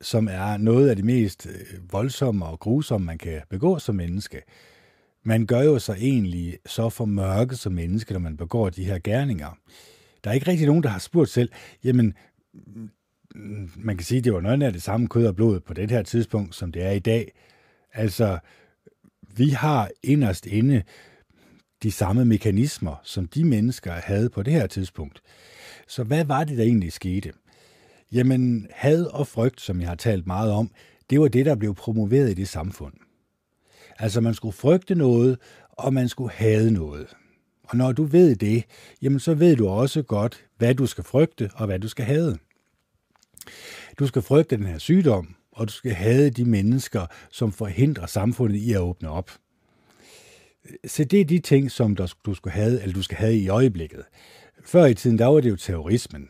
som 0.00 0.28
er 0.28 0.56
noget 0.56 0.88
af 0.88 0.96
det 0.96 1.04
mest 1.04 1.46
øh, 1.46 1.92
voldsomme 1.92 2.46
og 2.46 2.60
grusomme, 2.60 3.04
man 3.04 3.18
kan 3.18 3.42
begå 3.50 3.78
som 3.78 3.94
menneske. 3.94 4.42
Man 5.26 5.46
gør 5.46 5.62
jo 5.62 5.78
sig 5.78 5.96
egentlig 5.98 6.58
så 6.66 6.88
for 6.88 7.04
mørke 7.04 7.56
som 7.56 7.72
menneske, 7.72 8.12
når 8.12 8.20
man 8.20 8.36
begår 8.36 8.70
de 8.70 8.84
her 8.84 8.98
gerninger. 8.98 9.58
Der 10.24 10.30
er 10.30 10.34
ikke 10.34 10.50
rigtig 10.50 10.66
nogen, 10.66 10.82
der 10.82 10.88
har 10.88 10.98
spurgt 10.98 11.30
selv, 11.30 11.50
jamen, 11.84 12.14
man 13.76 13.96
kan 13.96 14.04
sige, 14.04 14.20
det 14.20 14.32
var 14.32 14.40
noget 14.40 14.62
af 14.62 14.72
det 14.72 14.82
samme 14.82 15.08
kød 15.08 15.26
og 15.26 15.36
blod 15.36 15.60
på 15.60 15.74
det 15.74 15.90
her 15.90 16.02
tidspunkt, 16.02 16.54
som 16.54 16.72
det 16.72 16.82
er 16.82 16.90
i 16.90 16.98
dag. 16.98 17.32
Altså, 17.92 18.38
vi 19.36 19.48
har 19.48 19.90
inderst 20.02 20.46
inde 20.46 20.82
de 21.82 21.92
samme 21.92 22.24
mekanismer, 22.24 22.96
som 23.02 23.26
de 23.26 23.44
mennesker 23.44 23.92
havde 23.92 24.30
på 24.30 24.42
det 24.42 24.52
her 24.52 24.66
tidspunkt. 24.66 25.20
Så 25.88 26.04
hvad 26.04 26.24
var 26.24 26.44
det, 26.44 26.58
der 26.58 26.64
egentlig 26.64 26.92
skete? 26.92 27.32
Jamen, 28.12 28.66
had 28.70 29.04
og 29.04 29.26
frygt, 29.26 29.60
som 29.60 29.80
jeg 29.80 29.88
har 29.88 29.96
talt 29.96 30.26
meget 30.26 30.52
om, 30.52 30.70
det 31.10 31.20
var 31.20 31.28
det, 31.28 31.46
der 31.46 31.54
blev 31.54 31.74
promoveret 31.74 32.30
i 32.30 32.34
det 32.34 32.48
samfund. 32.48 32.92
Altså, 33.98 34.20
man 34.20 34.34
skulle 34.34 34.56
frygte 34.56 34.94
noget, 34.94 35.38
og 35.72 35.94
man 35.94 36.08
skulle 36.08 36.32
hade 36.32 36.70
noget. 36.70 37.06
Og 37.62 37.76
når 37.76 37.92
du 37.92 38.04
ved 38.04 38.36
det, 38.36 38.64
jamen 39.02 39.20
så 39.20 39.34
ved 39.34 39.56
du 39.56 39.68
også 39.68 40.02
godt, 40.02 40.44
hvad 40.58 40.74
du 40.74 40.86
skal 40.86 41.04
frygte 41.04 41.50
og 41.54 41.66
hvad 41.66 41.78
du 41.78 41.88
skal 41.88 42.04
hade. 42.04 42.38
Du 43.98 44.06
skal 44.06 44.22
frygte 44.22 44.56
den 44.56 44.66
her 44.66 44.78
sygdom, 44.78 45.34
og 45.52 45.68
du 45.68 45.72
skal 45.72 45.92
have 45.92 46.30
de 46.30 46.44
mennesker, 46.44 47.06
som 47.30 47.52
forhindrer 47.52 48.06
samfundet 48.06 48.56
i 48.56 48.72
at 48.72 48.80
åbne 48.80 49.08
op. 49.08 49.30
Så 50.84 51.04
det 51.04 51.20
er 51.20 51.24
de 51.24 51.38
ting, 51.38 51.70
som 51.70 51.96
du 52.26 52.34
skal 52.34 52.52
have, 52.52 52.82
eller 52.82 52.94
du 52.94 53.02
skal 53.02 53.16
have 53.16 53.36
i 53.36 53.48
øjeblikket. 53.48 54.02
Før 54.64 54.84
i 54.84 54.94
tiden, 54.94 55.18
der 55.18 55.26
var 55.26 55.40
det 55.40 55.50
jo 55.50 55.56
terrorismen. 55.56 56.28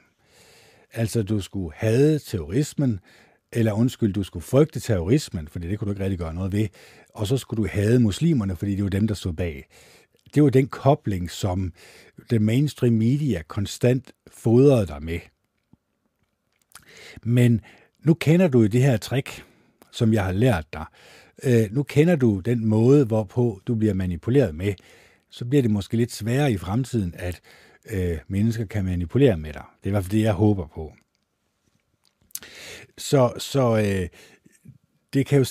Altså, 0.92 1.22
du 1.22 1.40
skulle 1.40 1.74
have 1.74 2.18
terrorismen, 2.18 3.00
eller 3.56 3.72
undskyld, 3.72 4.12
du 4.12 4.22
skulle 4.22 4.42
frygte 4.42 4.80
terrorismen, 4.80 5.48
fordi 5.48 5.68
det 5.68 5.78
kunne 5.78 5.86
du 5.86 5.92
ikke 5.92 6.04
rigtig 6.04 6.18
gøre 6.18 6.34
noget 6.34 6.52
ved, 6.52 6.68
og 7.14 7.26
så 7.26 7.36
skulle 7.36 7.62
du 7.62 7.68
hade 7.72 8.00
muslimerne, 8.00 8.56
fordi 8.56 8.74
det 8.74 8.84
var 8.84 8.90
dem, 8.90 9.06
der 9.06 9.14
stod 9.14 9.32
bag. 9.32 9.68
Det 10.34 10.42
var 10.42 10.50
den 10.50 10.66
kobling, 10.66 11.30
som 11.30 11.72
den 12.30 12.42
mainstream 12.42 12.92
media 12.92 13.42
konstant 13.42 14.12
fodrede 14.28 14.86
dig 14.86 15.02
med. 15.02 15.18
Men 17.22 17.60
nu 18.04 18.14
kender 18.14 18.48
du 18.48 18.60
jo 18.60 18.66
det 18.66 18.82
her 18.82 18.96
trick, 18.96 19.44
som 19.92 20.12
jeg 20.12 20.24
har 20.24 20.32
lært 20.32 20.66
dig. 20.72 20.84
Øh, 21.44 21.74
nu 21.74 21.82
kender 21.82 22.16
du 22.16 22.40
den 22.40 22.66
måde, 22.66 23.04
hvorpå 23.04 23.60
du 23.66 23.74
bliver 23.74 23.94
manipuleret 23.94 24.54
med. 24.54 24.74
Så 25.30 25.44
bliver 25.44 25.62
det 25.62 25.70
måske 25.70 25.96
lidt 25.96 26.12
sværere 26.12 26.52
i 26.52 26.56
fremtiden, 26.56 27.14
at 27.18 27.40
øh, 27.90 28.18
mennesker 28.28 28.64
kan 28.64 28.84
manipulere 28.84 29.36
med 29.36 29.52
dig. 29.52 29.64
Det 29.78 29.86
er 29.86 29.88
i 29.88 29.90
hvert 29.90 30.04
fald 30.04 30.18
det, 30.18 30.22
jeg 30.22 30.32
håber 30.32 30.66
på. 30.66 30.92
Så, 32.98 33.32
så 33.38 33.76
øh, 33.76 34.08
det 35.12 35.26
kan 35.26 35.38
jo, 35.38 35.44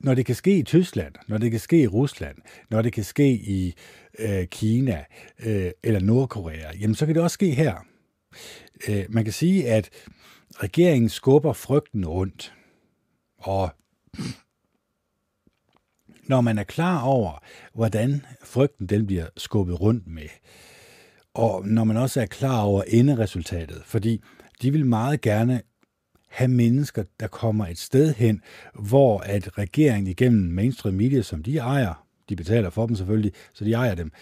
når 0.00 0.14
det 0.14 0.26
kan 0.26 0.34
ske 0.34 0.58
i 0.58 0.62
Tyskland, 0.62 1.14
når 1.28 1.38
det 1.38 1.50
kan 1.50 1.60
ske 1.60 1.82
i 1.82 1.86
Rusland, 1.86 2.36
når 2.70 2.82
det 2.82 2.92
kan 2.92 3.04
ske 3.04 3.32
i 3.32 3.74
øh, 4.18 4.46
Kina 4.46 5.04
øh, 5.44 5.70
eller 5.82 6.00
Nordkorea, 6.00 6.76
jamen 6.80 6.94
så 6.94 7.06
kan 7.06 7.14
det 7.14 7.22
også 7.22 7.34
ske 7.34 7.50
her. 7.50 7.86
Øh, 8.88 9.04
man 9.08 9.24
kan 9.24 9.32
sige, 9.32 9.68
at 9.68 9.90
Regeringen 10.56 11.08
skubber 11.08 11.52
frygten 11.52 12.06
rundt. 12.06 12.54
Og 13.38 13.70
når 16.28 16.40
man 16.40 16.58
er 16.58 16.64
klar 16.64 17.02
over, 17.02 17.44
hvordan 17.74 18.26
frygten 18.44 18.86
den 18.86 19.06
bliver 19.06 19.26
skubbet 19.36 19.80
rundt 19.80 20.06
med, 20.06 20.28
og 21.34 21.66
når 21.66 21.84
man 21.84 21.96
også 21.96 22.20
er 22.20 22.26
klar 22.26 22.62
over 22.62 22.82
enderesultatet, 22.82 23.82
fordi 23.84 24.22
de 24.62 24.70
vil 24.70 24.86
meget 24.86 25.20
gerne 25.20 25.62
have 26.32 26.48
mennesker, 26.48 27.04
der 27.20 27.26
kommer 27.26 27.66
et 27.66 27.78
sted 27.78 28.14
hen, 28.14 28.40
hvor 28.74 29.18
at 29.18 29.58
regeringen 29.58 30.06
igennem 30.06 30.52
mainstream 30.52 30.94
media, 30.94 31.22
som 31.22 31.42
de 31.42 31.58
ejer, 31.58 32.06
de 32.28 32.36
betaler 32.36 32.70
for 32.70 32.86
dem 32.86 32.96
selvfølgelig, 32.96 33.32
så 33.52 33.64
de 33.64 33.72
ejer 33.72 33.94
dem, 33.94 34.12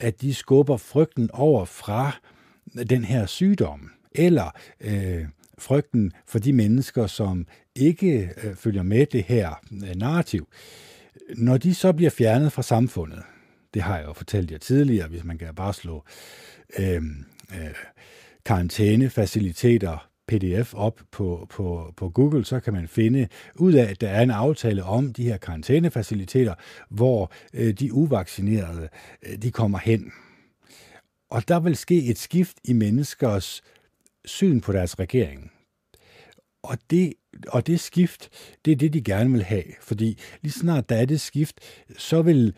at 0.00 0.20
de 0.20 0.34
skubber 0.34 0.76
frygten 0.76 1.30
over 1.32 1.64
fra 1.64 2.12
den 2.90 3.04
her 3.04 3.26
sygdom, 3.26 3.90
eller 4.12 4.50
øh, 4.80 5.24
frygten 5.58 6.12
for 6.26 6.38
de 6.38 6.52
mennesker, 6.52 7.06
som 7.06 7.46
ikke 7.74 8.30
øh, 8.42 8.54
følger 8.54 8.82
med 8.82 9.06
det 9.06 9.22
her 9.22 9.60
øh, 9.72 9.96
narrativ, 9.96 10.48
når 11.36 11.56
de 11.56 11.74
så 11.74 11.92
bliver 11.92 12.10
fjernet 12.10 12.52
fra 12.52 12.62
samfundet, 12.62 13.22
det 13.74 13.82
har 13.82 13.98
jeg 13.98 14.06
jo 14.06 14.12
fortalt 14.12 14.50
jer 14.50 14.58
tidligere, 14.58 15.08
hvis 15.08 15.24
man 15.24 15.38
kan 15.38 15.54
bare 15.54 15.74
slå 15.74 16.04
øh, 16.78 17.02
øh, 17.54 17.74
karantænefaciliteter 18.44 20.07
pdf 20.28 20.74
op 20.74 21.00
på, 21.10 21.46
på, 21.50 21.92
på 21.96 22.08
Google, 22.08 22.44
så 22.44 22.60
kan 22.60 22.72
man 22.72 22.88
finde 22.88 23.28
ud 23.56 23.72
af, 23.72 23.90
at 23.90 24.00
der 24.00 24.08
er 24.08 24.22
en 24.22 24.30
aftale 24.30 24.84
om 24.84 25.12
de 25.12 25.24
her 25.24 25.36
karantænefaciliteter, 25.36 26.54
hvor 26.90 27.32
øh, 27.54 27.72
de 27.74 27.92
uvaccinerede 27.92 28.88
øh, 29.22 29.42
de 29.42 29.50
kommer 29.50 29.78
hen. 29.78 30.12
Og 31.30 31.48
der 31.48 31.60
vil 31.60 31.76
ske 31.76 32.04
et 32.04 32.18
skift 32.18 32.56
i 32.64 32.72
menneskers 32.72 33.62
syn 34.24 34.60
på 34.60 34.72
deres 34.72 34.98
regering. 34.98 35.52
Og 36.62 36.78
det, 36.90 37.14
og 37.48 37.66
det 37.66 37.80
skift, 37.80 38.28
det 38.64 38.72
er 38.72 38.76
det, 38.76 38.92
de 38.92 39.02
gerne 39.02 39.32
vil 39.32 39.42
have. 39.42 39.64
Fordi 39.80 40.18
lige 40.42 40.52
snart 40.52 40.88
der 40.88 40.96
er 40.96 41.04
det 41.04 41.20
skift, 41.20 41.60
så 41.96 42.22
vil 42.22 42.54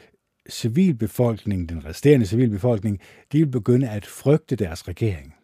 civilbefolkningen, 0.50 1.68
den 1.68 1.84
resterende 1.84 2.26
civilbefolkning, 2.26 3.00
de 3.32 3.38
vil 3.38 3.46
begynde 3.46 3.88
at 3.90 4.06
frygte 4.06 4.56
deres 4.56 4.88
regering 4.88 5.34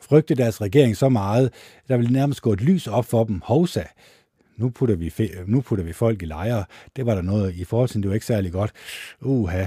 frygte 0.00 0.34
deres 0.34 0.60
regering 0.60 0.96
så 0.96 1.08
meget, 1.08 1.52
der 1.88 1.96
ville 1.96 2.12
nærmest 2.12 2.42
gå 2.42 2.52
et 2.52 2.60
lys 2.60 2.86
op 2.86 3.04
for 3.04 3.24
dem. 3.24 3.40
Hovsa, 3.44 3.84
nu 4.56 4.70
putter 4.70 4.96
vi, 4.96 5.12
nu 5.46 5.60
putter 5.60 5.84
vi 5.84 5.92
folk 5.92 6.22
i 6.22 6.26
lejre. 6.26 6.64
Det 6.96 7.06
var 7.06 7.14
der 7.14 7.22
noget 7.22 7.54
i 7.54 7.64
forhold 7.64 7.88
det 7.88 8.08
var 8.08 8.14
ikke 8.14 8.26
særlig 8.26 8.52
godt. 8.52 8.72
Uha. 9.20 9.66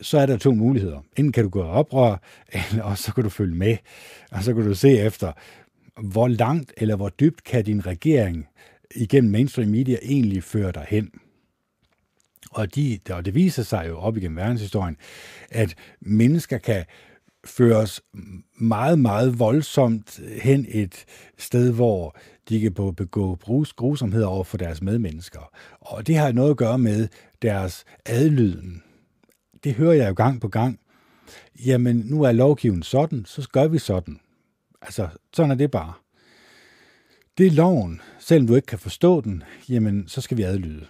Så 0.00 0.18
er 0.18 0.26
der 0.26 0.36
to 0.36 0.54
muligheder. 0.54 1.00
Enten 1.16 1.32
kan 1.32 1.44
du 1.44 1.50
gå 1.50 1.62
oprør, 1.62 2.16
eller 2.52 2.94
så 2.94 3.14
kan 3.14 3.24
du 3.24 3.30
følge 3.30 3.54
med, 3.54 3.76
og 4.30 4.44
så 4.44 4.54
kan 4.54 4.64
du 4.64 4.74
se 4.74 4.98
efter, 4.98 5.32
hvor 6.00 6.28
langt 6.28 6.72
eller 6.76 6.96
hvor 6.96 7.08
dybt 7.08 7.44
kan 7.44 7.64
din 7.64 7.86
regering 7.86 8.46
igennem 8.94 9.30
mainstream 9.30 9.68
media 9.68 9.98
egentlig 10.02 10.44
føre 10.44 10.72
dig 10.72 10.86
hen. 10.88 11.10
Og, 12.50 12.74
de, 12.74 12.98
og 13.10 13.24
det 13.24 13.34
viser 13.34 13.62
sig 13.62 13.84
jo 13.88 13.98
op 13.98 14.16
igennem 14.16 14.36
verdenshistorien, 14.36 14.96
at 15.50 15.74
mennesker 16.00 16.58
kan 16.58 16.84
føres 17.44 18.00
meget, 18.60 18.98
meget 18.98 19.38
voldsomt 19.38 20.20
hen 20.42 20.66
et 20.68 21.04
sted, 21.38 21.72
hvor 21.72 22.16
de 22.48 22.60
kan 22.60 22.72
begå 22.72 23.38
grusomheder 23.76 24.26
over 24.26 24.44
for 24.44 24.56
deres 24.56 24.82
medmennesker. 24.82 25.50
Og 25.80 26.06
det 26.06 26.16
har 26.16 26.32
noget 26.32 26.50
at 26.50 26.56
gøre 26.56 26.78
med 26.78 27.08
deres 27.42 27.84
adlyden. 28.06 28.82
Det 29.64 29.74
hører 29.74 29.92
jeg 29.92 30.08
jo 30.08 30.14
gang 30.14 30.40
på 30.40 30.48
gang. 30.48 30.78
Jamen, 31.66 31.96
nu 31.96 32.22
er 32.22 32.32
lovgivningen 32.32 32.82
sådan, 32.82 33.24
så 33.24 33.48
gør 33.52 33.68
vi 33.68 33.78
sådan. 33.78 34.20
Altså, 34.82 35.08
sådan 35.32 35.50
er 35.50 35.54
det 35.54 35.70
bare. 35.70 35.92
Det 37.38 37.46
er 37.46 37.50
loven. 37.50 38.00
Selvom 38.18 38.46
du 38.46 38.54
ikke 38.54 38.66
kan 38.66 38.78
forstå 38.78 39.20
den, 39.20 39.42
jamen, 39.68 40.08
så 40.08 40.20
skal 40.20 40.36
vi 40.36 40.42
adlyde. 40.42 40.86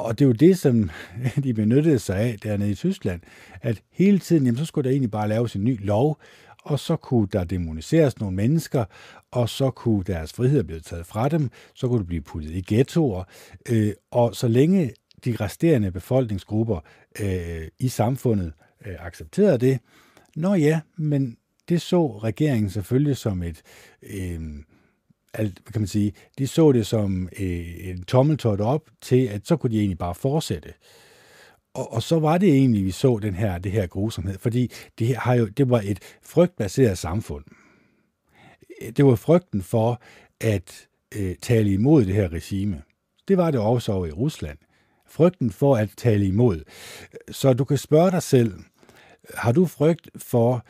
Og 0.00 0.18
det 0.18 0.24
er 0.24 0.28
jo 0.28 0.32
det, 0.32 0.58
som 0.58 0.90
de 1.44 1.54
benyttede 1.54 1.98
sig 1.98 2.16
af 2.16 2.36
dernede 2.42 2.70
i 2.70 2.74
Tyskland, 2.74 3.20
at 3.62 3.82
hele 3.90 4.18
tiden, 4.18 4.44
jamen, 4.44 4.58
så 4.58 4.64
skulle 4.64 4.84
der 4.84 4.90
egentlig 4.90 5.10
bare 5.10 5.28
laves 5.28 5.56
en 5.56 5.64
ny 5.64 5.86
lov, 5.86 6.20
og 6.64 6.78
så 6.78 6.96
kunne 6.96 7.28
der 7.32 7.44
demoniseres 7.44 8.20
nogle 8.20 8.36
mennesker, 8.36 8.84
og 9.30 9.48
så 9.48 9.70
kunne 9.70 10.04
deres 10.04 10.32
frihed 10.32 10.64
blive 10.64 10.80
taget 10.80 11.06
fra 11.06 11.28
dem, 11.28 11.50
så 11.74 11.88
kunne 11.88 11.98
det 11.98 12.06
blive 12.06 12.22
puttet 12.22 12.50
i 12.50 12.64
ghettoer, 12.66 13.24
øh, 13.68 13.92
og 14.10 14.36
så 14.36 14.48
længe 14.48 14.92
de 15.24 15.36
resterende 15.40 15.90
befolkningsgrupper 15.90 16.80
øh, 17.20 17.68
i 17.78 17.88
samfundet 17.88 18.52
øh, 18.86 18.94
accepterede 18.98 19.58
det, 19.58 19.78
nå 20.36 20.54
ja, 20.54 20.80
men 20.96 21.36
det 21.68 21.82
så 21.82 22.18
regeringen 22.18 22.70
selvfølgelig 22.70 23.16
som 23.16 23.42
et, 23.42 23.62
øh, 24.02 24.40
alt, 25.34 25.58
hvad 25.62 25.72
kan 25.72 25.80
man 25.80 25.88
sige, 25.88 26.12
de 26.38 26.46
så 26.46 26.72
det 26.72 26.86
som 26.86 27.28
øh, 27.40 27.88
en 27.88 28.04
tommeltot 28.04 28.60
op 28.60 28.90
til, 29.00 29.26
at 29.26 29.46
så 29.46 29.56
kunne 29.56 29.72
de 29.72 29.78
egentlig 29.78 29.98
bare 29.98 30.14
fortsætte. 30.14 30.72
Og, 31.74 31.92
og 31.92 32.02
så 32.02 32.18
var 32.18 32.38
det 32.38 32.48
egentlig, 32.48 32.84
vi 32.84 32.90
så 32.90 33.18
den 33.22 33.34
her, 33.34 33.58
det 33.58 33.72
her 33.72 33.86
grusomhed, 33.86 34.38
fordi 34.38 34.72
det, 34.98 35.06
her 35.06 35.18
har 35.18 35.34
jo, 35.34 35.46
det 35.46 35.70
var 35.70 35.80
et 35.84 35.98
frygtbaseret 36.22 36.98
samfund. 36.98 37.44
Det 38.96 39.04
var 39.04 39.14
frygten 39.14 39.62
for 39.62 40.02
at 40.40 40.88
øh, 41.16 41.36
tale 41.36 41.72
imod 41.72 42.04
det 42.04 42.14
her 42.14 42.32
regime. 42.32 42.82
Det 43.28 43.36
var 43.36 43.50
det 43.50 43.60
også 43.60 43.92
over 43.92 44.06
i 44.06 44.10
Rusland. 44.10 44.58
Frygten 45.08 45.50
for 45.50 45.76
at 45.76 45.90
tale 45.96 46.26
imod. 46.26 46.60
Så 47.30 47.52
du 47.52 47.64
kan 47.64 47.78
spørge 47.78 48.10
dig 48.10 48.22
selv, 48.22 48.54
har 49.34 49.52
du 49.52 49.66
frygt 49.66 50.10
for 50.16 50.64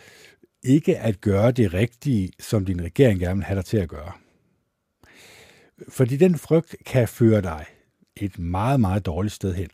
ikke 0.62 0.98
at 0.98 1.20
gøre 1.20 1.50
det 1.50 1.74
rigtige, 1.74 2.32
som 2.40 2.64
din 2.64 2.82
regering 2.82 3.20
gerne 3.20 3.36
vil 3.36 3.44
have 3.44 3.56
dig 3.56 3.64
til 3.64 3.76
at 3.76 3.88
gøre? 3.88 4.12
Fordi 5.89 6.16
den 6.16 6.39
frygt 6.39 6.76
kan 6.87 7.09
føre 7.09 7.43
dig 7.43 7.64
et 8.16 8.39
meget, 8.39 8.81
meget 8.81 9.07
dårligt 9.07 9.35
sted 9.35 9.55
hen. 9.55 9.68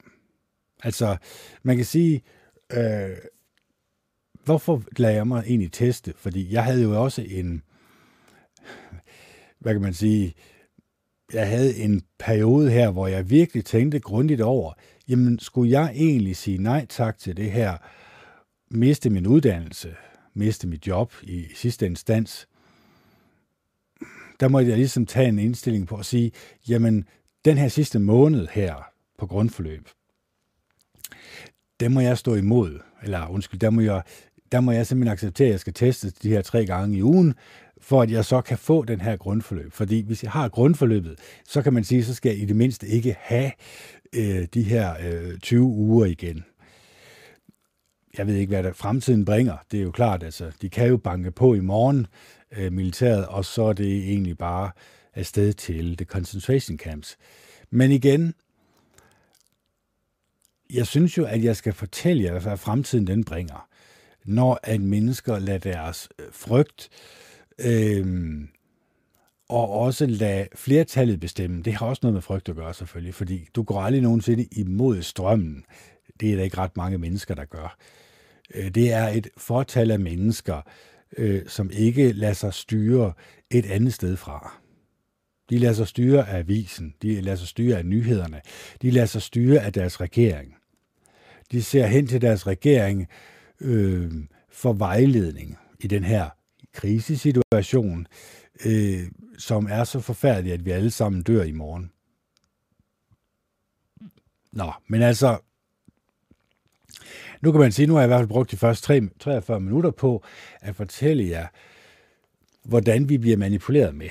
Altså, 0.82 1.16
man 1.62 1.76
kan 1.76 1.84
sige, 1.84 2.22
øh, 2.72 3.16
hvorfor 4.44 4.82
lader 4.96 5.14
jeg 5.14 5.26
mig 5.26 5.44
egentlig 5.46 5.72
teste? 5.72 6.14
Fordi 6.16 6.52
jeg 6.52 6.64
havde 6.64 6.82
jo 6.82 7.02
også 7.02 7.22
en, 7.22 7.62
hvad 9.58 9.72
kan 9.72 9.82
man 9.82 9.94
sige, 9.94 10.34
jeg 11.32 11.48
havde 11.48 11.76
en 11.76 12.02
periode 12.18 12.70
her, 12.70 12.90
hvor 12.90 13.06
jeg 13.06 13.30
virkelig 13.30 13.64
tænkte 13.64 14.00
grundigt 14.00 14.40
over, 14.40 14.72
jamen 15.08 15.38
skulle 15.38 15.70
jeg 15.70 15.92
egentlig 15.94 16.36
sige 16.36 16.58
nej 16.58 16.86
tak 16.88 17.18
til 17.18 17.36
det 17.36 17.50
her, 17.50 17.76
miste 18.70 19.10
min 19.10 19.26
uddannelse, 19.26 19.94
miste 20.34 20.66
mit 20.66 20.86
job 20.86 21.12
i 21.22 21.46
sidste 21.54 21.86
instans, 21.86 22.48
der 24.40 24.48
må 24.48 24.60
jeg 24.60 24.76
ligesom 24.76 25.06
tage 25.06 25.28
en 25.28 25.38
indstilling 25.38 25.86
på 25.86 25.96
at 25.96 26.06
sige, 26.06 26.32
jamen, 26.68 27.04
den 27.44 27.58
her 27.58 27.68
sidste 27.68 27.98
måned 27.98 28.46
her 28.52 28.74
på 29.18 29.26
grundforløb, 29.26 29.88
den 31.80 31.94
må 31.94 32.00
jeg 32.00 32.18
stå 32.18 32.34
imod, 32.34 32.80
eller 33.02 33.28
undskyld, 33.28 33.60
der 33.60 33.70
må 33.70 33.80
jeg, 33.80 34.02
der 34.52 34.60
må 34.60 34.72
jeg 34.72 34.86
simpelthen 34.86 35.12
acceptere, 35.12 35.46
at 35.46 35.52
jeg 35.52 35.60
skal 35.60 35.72
teste 35.72 36.12
de 36.22 36.28
her 36.28 36.42
tre 36.42 36.66
gange 36.66 36.98
i 36.98 37.02
ugen, 37.02 37.34
for 37.80 38.02
at 38.02 38.10
jeg 38.10 38.24
så 38.24 38.40
kan 38.40 38.58
få 38.58 38.84
den 38.84 39.00
her 39.00 39.16
grundforløb. 39.16 39.72
Fordi 39.72 40.00
hvis 40.00 40.22
jeg 40.22 40.30
har 40.30 40.48
grundforløbet, 40.48 41.18
så 41.44 41.62
kan 41.62 41.72
man 41.72 41.84
sige, 41.84 42.04
så 42.04 42.14
skal 42.14 42.30
jeg 42.30 42.38
i 42.38 42.44
det 42.44 42.56
mindste 42.56 42.86
ikke 42.86 43.16
have 43.20 43.52
øh, 44.12 44.46
de 44.54 44.62
her 44.62 44.94
øh, 45.06 45.38
20 45.38 45.62
uger 45.62 46.06
igen. 46.06 46.44
Jeg 48.18 48.26
ved 48.26 48.34
ikke, 48.34 48.50
hvad 48.50 48.62
der 48.62 48.72
fremtiden 48.72 49.24
bringer. 49.24 49.56
Det 49.70 49.78
er 49.78 49.84
jo 49.84 49.90
klart, 49.90 50.22
altså, 50.22 50.52
de 50.62 50.68
kan 50.70 50.88
jo 50.88 50.96
banke 50.96 51.30
på 51.30 51.54
i 51.54 51.60
morgen, 51.60 52.06
øh, 52.52 52.72
militæret, 52.72 53.26
og 53.26 53.44
så 53.44 53.62
er 53.62 53.72
det 53.72 53.98
egentlig 53.98 54.38
bare 54.38 54.70
afsted 55.14 55.52
til 55.52 55.96
the 55.96 56.04
concentration 56.04 56.78
camps. 56.78 57.16
Men 57.70 57.90
igen, 57.90 58.34
jeg 60.72 60.86
synes 60.86 61.18
jo, 61.18 61.24
at 61.24 61.44
jeg 61.44 61.56
skal 61.56 61.72
fortælle 61.72 62.22
jer, 62.22 62.40
hvad 62.40 62.56
fremtiden 62.56 63.06
den 63.06 63.24
bringer, 63.24 63.68
når 64.24 64.60
at 64.62 64.80
mennesker 64.80 65.38
lader 65.38 65.58
deres 65.58 66.08
øh, 66.18 66.26
frygt 66.32 66.88
øh, 67.58 68.38
og 69.48 69.70
også 69.70 70.06
lade 70.06 70.48
flertallet 70.54 71.20
bestemme. 71.20 71.62
Det 71.62 71.74
har 71.74 71.86
også 71.86 72.00
noget 72.02 72.14
med 72.14 72.22
frygt 72.22 72.48
at 72.48 72.56
gøre 72.56 72.74
selvfølgelig, 72.74 73.14
fordi 73.14 73.48
du 73.54 73.62
går 73.62 73.80
aldrig 73.80 74.02
nogensinde 74.02 74.46
imod 74.52 75.02
strømmen. 75.02 75.64
Det 76.20 76.32
er 76.32 76.36
der 76.36 76.44
ikke 76.44 76.58
ret 76.58 76.76
mange 76.76 76.98
mennesker, 76.98 77.34
der 77.34 77.44
gør. 77.44 77.76
Øh, 78.54 78.68
det 78.68 78.92
er 78.92 79.08
et 79.08 79.28
fortal 79.36 79.90
af 79.90 80.00
mennesker, 80.00 80.62
øh, 81.16 81.42
som 81.46 81.70
ikke 81.72 82.12
lader 82.12 82.32
sig 82.32 82.54
styre 82.54 83.12
et 83.50 83.66
andet 83.66 83.94
sted 83.94 84.16
fra. 84.16 84.60
De 85.50 85.58
lader 85.58 85.74
sig 85.74 85.88
styre 85.88 86.28
af 86.28 86.38
avisen, 86.38 86.94
de 87.02 87.20
lader 87.20 87.36
sig 87.36 87.48
styre 87.48 87.78
af 87.78 87.86
nyhederne, 87.86 88.40
de 88.82 88.90
lader 88.90 89.06
sig 89.06 89.22
styre 89.22 89.60
af 89.60 89.72
deres 89.72 90.00
regering. 90.00 90.54
De 91.52 91.62
ser 91.62 91.86
hen 91.86 92.06
til 92.06 92.20
deres 92.20 92.46
regering 92.46 93.08
øh, 93.60 94.12
for 94.50 94.72
vejledning 94.72 95.58
i 95.80 95.86
den 95.86 96.04
her 96.04 96.30
krisesituation, 96.72 98.06
øh, 98.64 99.02
som 99.38 99.66
er 99.70 99.84
så 99.84 100.00
forfærdelig, 100.00 100.52
at 100.52 100.64
vi 100.64 100.70
alle 100.70 100.90
sammen 100.90 101.22
dør 101.22 101.42
i 101.42 101.52
morgen. 101.52 101.90
Nå, 104.52 104.72
men 104.86 105.02
altså, 105.02 105.38
nu 107.40 107.52
kan 107.52 107.60
man 107.60 107.72
sige, 107.72 107.86
nu 107.86 107.92
har 107.92 108.00
jeg 108.00 108.06
i 108.06 108.10
hvert 108.10 108.20
fald 108.20 108.28
brugt 108.28 108.50
de 108.50 108.56
første 108.56 109.08
43 109.18 109.60
minutter 109.60 109.90
på 109.90 110.24
at 110.60 110.76
fortælle 110.76 111.28
jer, 111.28 111.46
hvordan 112.64 113.08
vi 113.08 113.18
bliver 113.18 113.36
manipuleret 113.36 113.94
med. 113.94 114.08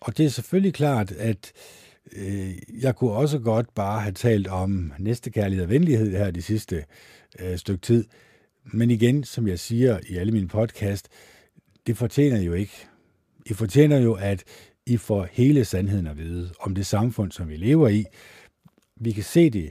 Og 0.00 0.18
det 0.18 0.26
er 0.26 0.30
selvfølgelig 0.30 0.74
klart, 0.74 1.12
at 1.12 1.52
øh, 2.12 2.82
jeg 2.82 2.96
kunne 2.96 3.12
også 3.12 3.38
godt 3.38 3.74
bare 3.74 4.00
have 4.00 4.12
talt 4.12 4.48
om 4.48 4.92
næstekærlighed 4.98 5.64
og 5.64 5.70
venlighed 5.70 6.10
her 6.10 6.30
de 6.30 6.42
sidste 6.42 6.84
øh, 7.38 7.58
stykke 7.58 7.80
tid. 7.80 8.04
Men 8.64 8.90
igen, 8.90 9.24
som 9.24 9.48
jeg 9.48 9.58
siger 9.58 9.98
i 10.08 10.16
alle 10.16 10.32
mine 10.32 10.48
podcast, 10.48 11.08
det 11.86 11.96
fortjener 11.96 12.40
jo 12.40 12.52
ikke. 12.52 12.86
I 13.46 13.54
fortjener 13.54 13.98
jo, 13.98 14.14
at 14.14 14.44
I 14.86 14.96
får 14.96 15.28
hele 15.32 15.64
sandheden 15.64 16.06
at 16.06 16.18
vide 16.18 16.50
om 16.60 16.74
det 16.74 16.86
samfund, 16.86 17.32
som 17.32 17.48
vi 17.48 17.56
lever 17.56 17.88
i. 17.88 18.04
Vi 18.96 19.12
kan 19.12 19.22
se 19.22 19.50
det 19.50 19.70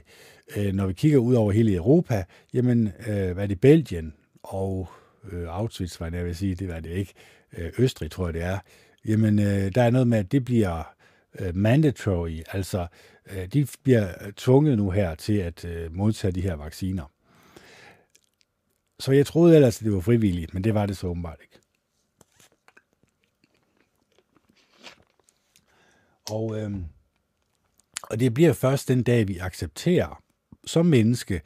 øh, 0.56 0.72
når 0.72 0.86
vi 0.86 0.92
kigger 0.92 1.18
ud 1.18 1.34
over 1.34 1.52
hele 1.52 1.74
Europa, 1.74 2.24
jamen, 2.54 2.92
øh, 3.06 3.32
hvad 3.32 3.42
er 3.42 3.46
det 3.46 3.60
Belgien 3.60 4.14
og 4.42 4.88
øh, 5.32 5.46
Auschwitz, 5.48 5.96
hvad 5.96 6.12
jeg 6.12 6.24
vil 6.24 6.36
sige, 6.36 6.54
det 6.54 6.68
var 6.68 6.80
det 6.80 6.90
ikke, 6.90 7.14
øh, 7.56 7.72
Østrig 7.78 8.10
tror 8.10 8.26
jeg 8.26 8.34
det 8.34 8.42
er, 8.42 8.58
jamen, 9.04 9.38
øh, 9.38 9.74
der 9.74 9.82
er 9.82 9.90
noget 9.90 10.08
med, 10.08 10.18
at 10.18 10.32
det 10.32 10.44
bliver 10.44 10.94
øh, 11.38 11.56
mandatory, 11.56 12.40
altså 12.52 12.86
øh, 13.30 13.46
de 13.46 13.66
bliver 13.82 14.08
øh, 14.26 14.32
tvunget 14.32 14.78
nu 14.78 14.90
her 14.90 15.14
til 15.14 15.36
at 15.36 15.64
øh, 15.64 15.94
modtage 15.94 16.32
de 16.32 16.40
her 16.40 16.54
vacciner. 16.54 17.12
Så 18.98 19.12
jeg 19.12 19.26
troede 19.26 19.54
ellers, 19.54 19.78
at 19.78 19.84
det 19.84 19.92
var 19.92 20.00
frivilligt, 20.00 20.54
men 20.54 20.64
det 20.64 20.74
var 20.74 20.86
det 20.86 20.96
så 20.96 21.06
åbenbart 21.06 21.38
ikke. 21.42 21.58
Og, 26.30 26.60
øh, 26.60 26.70
og 28.02 28.20
det 28.20 28.34
bliver 28.34 28.52
først 28.52 28.88
den 28.88 29.02
dag, 29.02 29.28
vi 29.28 29.38
accepterer, 29.38 30.22
som 30.66 30.86
menneske, 30.86 31.40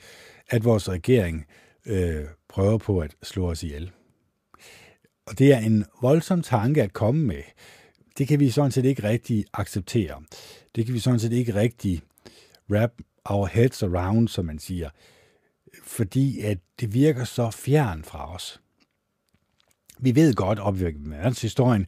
at 0.51 0.65
vores 0.65 0.89
regering 0.89 1.47
øh, 1.87 2.25
prøver 2.49 2.79
på 2.79 2.99
at 2.99 3.15
slå 3.23 3.51
os 3.51 3.63
ihjel. 3.63 3.91
Og 5.27 5.39
det 5.39 5.53
er 5.53 5.59
en 5.59 5.85
voldsom 6.03 6.43
tanke 6.43 6.83
at 6.83 6.93
komme 6.93 7.27
med. 7.27 7.43
Det 8.19 8.29
kan 8.29 8.41
vi 8.41 8.51
sådan 8.51 8.71
set 8.71 8.85
ikke 8.85 9.03
rigtig 9.03 9.45
acceptere. 9.53 10.23
Det 10.75 10.87
kan 10.87 10.95
vi 10.95 10.99
sådan 10.99 11.21
set 11.21 11.33
ikke 11.33 11.55
rigtig 11.55 12.03
wrap 12.71 12.93
our 13.25 13.47
heads 13.47 13.83
around, 13.83 14.29
som 14.29 14.45
man 14.45 14.59
siger. 14.59 14.91
Fordi 15.83 16.41
at 16.41 16.59
det 16.81 16.95
virker 16.95 17.25
så 17.25 17.51
fjern 17.51 18.05
fra 18.05 18.35
os. 18.35 18.61
Vi 19.99 20.15
ved 20.15 20.35
godt 20.35 20.59
op 20.59 20.77
i 20.81 20.85
verdenshistorien, 20.97 21.87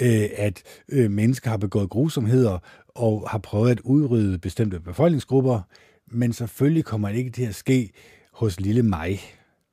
øh, 0.00 0.28
at 0.36 0.62
øh, 0.88 1.10
mennesker 1.10 1.50
har 1.50 1.56
begået 1.56 1.90
grusomheder 1.90 2.58
og 2.88 3.30
har 3.30 3.38
prøvet 3.38 3.70
at 3.70 3.80
udrydde 3.80 4.38
bestemte 4.38 4.80
befolkningsgrupper, 4.80 5.60
men 6.10 6.32
selvfølgelig 6.32 6.84
kommer 6.84 7.08
det 7.08 7.18
ikke 7.18 7.30
til 7.30 7.44
at 7.44 7.54
ske 7.54 7.90
hos 8.32 8.60
lille 8.60 8.82
mig. 8.82 9.20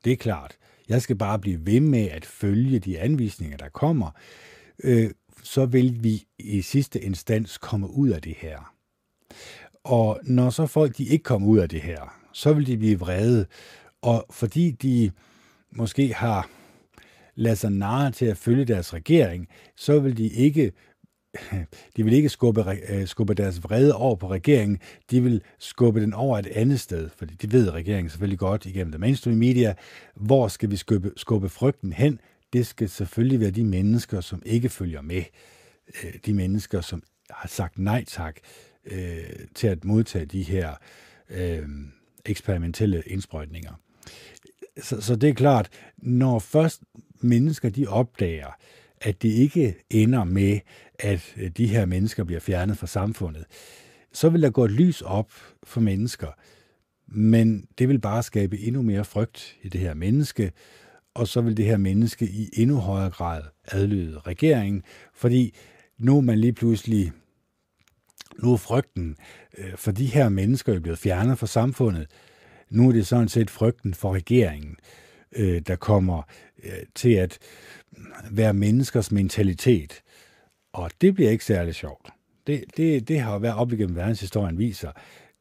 Det 0.04 0.12
er 0.12 0.16
klart. 0.16 0.56
Jeg 0.88 1.02
skal 1.02 1.16
bare 1.16 1.38
blive 1.38 1.66
ved 1.66 1.80
med 1.80 2.08
at 2.08 2.26
følge 2.26 2.78
de 2.78 2.98
anvisninger, 2.98 3.56
der 3.56 3.68
kommer. 3.68 4.10
Øh, 4.84 5.10
så 5.42 5.66
vil 5.66 6.04
vi 6.04 6.24
i 6.38 6.62
sidste 6.62 7.00
instans 7.00 7.58
komme 7.58 7.90
ud 7.90 8.08
af 8.08 8.22
det 8.22 8.34
her. 8.38 8.74
Og 9.84 10.20
når 10.22 10.50
så 10.50 10.66
folk 10.66 10.98
de 10.98 11.04
ikke 11.04 11.22
kommer 11.22 11.48
ud 11.48 11.58
af 11.58 11.68
det 11.68 11.80
her, 11.80 12.20
så 12.32 12.52
vil 12.52 12.66
de 12.66 12.76
blive 12.78 12.98
vrede. 12.98 13.46
Og 14.02 14.26
fordi 14.30 14.70
de 14.70 15.10
måske 15.70 16.14
har 16.14 16.50
ladet 17.34 17.58
sig 17.58 17.72
narre 17.72 18.10
til 18.10 18.26
at 18.26 18.36
følge 18.36 18.64
deres 18.64 18.94
regering, 18.94 19.48
så 19.76 20.00
vil 20.00 20.16
de 20.16 20.28
ikke 20.28 20.72
de 21.96 22.04
vil 22.04 22.12
ikke 22.12 22.28
skubbe, 22.28 22.64
øh, 22.88 23.06
skubbe 23.06 23.34
deres 23.34 23.64
vrede 23.64 23.94
over 23.94 24.16
på 24.16 24.30
regeringen, 24.30 24.78
de 25.10 25.22
vil 25.22 25.42
skubbe 25.58 26.00
den 26.00 26.12
over 26.12 26.38
et 26.38 26.46
andet 26.46 26.80
sted, 26.80 27.08
fordi 27.16 27.34
de 27.34 27.52
ved 27.52 27.70
regeringen 27.70 28.10
selvfølgelig 28.10 28.38
godt 28.38 28.66
igennem 28.66 28.90
det 28.90 29.00
mainstream 29.00 29.38
media, 29.38 29.74
hvor 30.14 30.48
skal 30.48 30.70
vi 30.70 30.76
skubbe, 30.76 31.12
skubbe 31.16 31.48
frygten 31.48 31.92
hen? 31.92 32.20
Det 32.52 32.66
skal 32.66 32.88
selvfølgelig 32.88 33.40
være 33.40 33.50
de 33.50 33.64
mennesker, 33.64 34.20
som 34.20 34.42
ikke 34.46 34.68
følger 34.68 35.00
med. 35.00 35.22
Øh, 36.04 36.14
de 36.26 36.34
mennesker, 36.34 36.80
som 36.80 37.02
har 37.30 37.48
sagt 37.48 37.78
nej 37.78 38.04
tak 38.04 38.36
øh, 38.84 39.24
til 39.54 39.66
at 39.66 39.84
modtage 39.84 40.24
de 40.24 40.42
her 40.42 40.74
øh, 41.30 41.68
eksperimentelle 42.26 43.02
indsprøjtninger. 43.06 43.80
Så, 44.82 45.00
så 45.00 45.16
det 45.16 45.28
er 45.28 45.34
klart, 45.34 45.68
når 45.96 46.38
først 46.38 46.82
mennesker 47.20 47.68
de 47.68 47.86
opdager, 47.86 48.56
at 49.00 49.22
det 49.22 49.28
ikke 49.28 49.74
ender 49.90 50.24
med, 50.24 50.60
at 50.98 51.34
øh, 51.36 51.50
de 51.50 51.66
her 51.66 51.86
mennesker 51.86 52.24
bliver 52.24 52.40
fjernet 52.40 52.78
fra 52.78 52.86
samfundet, 52.86 53.44
så 54.12 54.28
vil 54.28 54.42
der 54.42 54.50
gå 54.50 54.64
et 54.64 54.70
lys 54.70 55.02
op 55.02 55.32
for 55.62 55.80
mennesker, 55.80 56.28
men 57.06 57.66
det 57.78 57.88
vil 57.88 58.00
bare 58.00 58.22
skabe 58.22 58.58
endnu 58.58 58.82
mere 58.82 59.04
frygt 59.04 59.56
i 59.62 59.68
det 59.68 59.80
her 59.80 59.94
menneske, 59.94 60.52
og 61.14 61.28
så 61.28 61.40
vil 61.40 61.56
det 61.56 61.64
her 61.64 61.76
menneske 61.76 62.26
i 62.26 62.50
endnu 62.52 62.76
højere 62.76 63.10
grad 63.10 63.42
adlyde 63.64 64.18
regeringen, 64.18 64.82
fordi 65.14 65.54
nu 65.98 66.16
er 66.16 66.20
man 66.20 66.38
lige 66.38 66.52
pludselig, 66.52 67.12
nu 68.42 68.52
er 68.52 68.56
frygten 68.56 69.16
øh, 69.58 69.76
for 69.76 69.92
de 69.92 70.06
her 70.06 70.28
mennesker 70.28 70.74
er 70.74 70.80
blevet 70.80 70.98
fjernet 70.98 71.38
fra 71.38 71.46
samfundet, 71.46 72.06
nu 72.70 72.88
er 72.88 72.92
det 72.92 73.06
sådan 73.06 73.28
set 73.28 73.50
frygten 73.50 73.94
for 73.94 74.14
regeringen, 74.14 74.76
øh, 75.36 75.60
der 75.66 75.76
kommer 75.76 76.22
til 76.94 77.12
at 77.12 77.38
være 78.30 78.54
menneskers 78.54 79.12
mentalitet. 79.12 80.02
Og 80.74 80.90
det 81.00 81.14
bliver 81.14 81.30
ikke 81.30 81.44
særlig 81.44 81.74
sjovt. 81.74 82.08
Det, 82.46 82.64
det, 82.76 83.08
det 83.08 83.20
har 83.20 83.38
været 83.38 83.54
op 83.54 83.72
igennem 83.72 83.96
verdenshistorien 83.96 84.58
viser. 84.58 84.92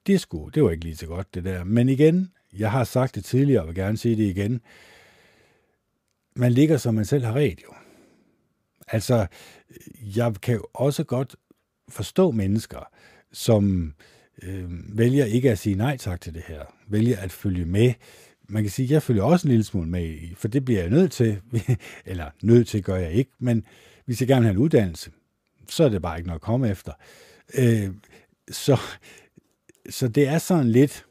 Det, 0.08 0.22
skulle, 0.22 0.52
det 0.52 0.64
var 0.64 0.72
ikke 0.72 0.84
lige 0.84 0.96
så 0.96 1.08
godt, 1.08 1.34
det 1.34 1.44
der. 1.44 1.64
Men 1.64 1.90
igen, 1.90 2.32
jeg 2.58 2.72
har 2.72 2.84
sagt 2.84 3.16
det 3.16 3.26
tidligere, 3.26 3.62
og 3.62 3.68
vil 3.68 3.76
gerne 3.76 3.98
sige 3.98 4.16
det 4.16 4.24
igen. 4.24 4.62
Man 6.36 6.52
ligger, 6.52 6.78
som 6.78 6.94
man 6.96 7.06
selv 7.06 7.26
har 7.26 7.34
ret, 7.34 7.64
jo. 7.64 7.74
Altså, 8.88 9.28
jeg 10.16 10.34
kan 10.42 10.56
jo 10.56 10.66
også 10.74 11.04
godt 11.04 11.36
forstå 11.90 12.32
mennesker, 12.32 12.90
som 13.32 13.94
øh, 14.44 14.98
vælger 14.98 15.26
ikke 15.26 15.52
at 15.52 15.60
sige 15.60 15.76
nej 15.76 15.98
tak 15.98 16.22
til 16.22 16.34
det 16.34 16.44
her, 16.48 16.62
vælger 16.88 17.20
at 17.20 17.32
følge 17.32 17.66
med. 17.66 17.94
Man 18.50 18.64
kan 18.64 18.72
sige, 18.72 18.86
at 18.86 18.92
jeg 18.92 19.04
følger 19.04 19.24
også 19.24 19.48
en 19.48 19.52
lille 19.52 19.64
smule 19.64 19.90
med 19.90 20.06
i, 20.06 20.34
for 20.38 20.48
det 20.48 20.66
bliver 20.66 20.82
jeg 20.82 20.90
nødt 20.90 21.12
til, 21.12 21.42
eller 22.06 22.30
nødt 22.44 22.68
til 22.68 22.84
gør 22.84 22.96
jeg 22.96 23.12
ikke, 23.12 23.32
men 23.40 23.66
vi 24.06 24.18
jeg 24.20 24.28
gerne 24.28 24.46
have 24.46 24.52
en 24.52 24.58
uddannelse 24.58 25.12
så 25.70 25.84
er 25.84 25.90
det 25.90 26.02
bare 26.02 26.18
ikke 26.18 26.28
noget 26.28 26.40
at 26.40 26.46
komme 26.46 26.70
efter. 26.70 26.94
Øh, 27.54 27.90
så, 28.52 28.78
så 29.90 30.08
det 30.08 30.28
er 30.28 30.38
sådan 30.38 30.70
lidt 30.70 31.06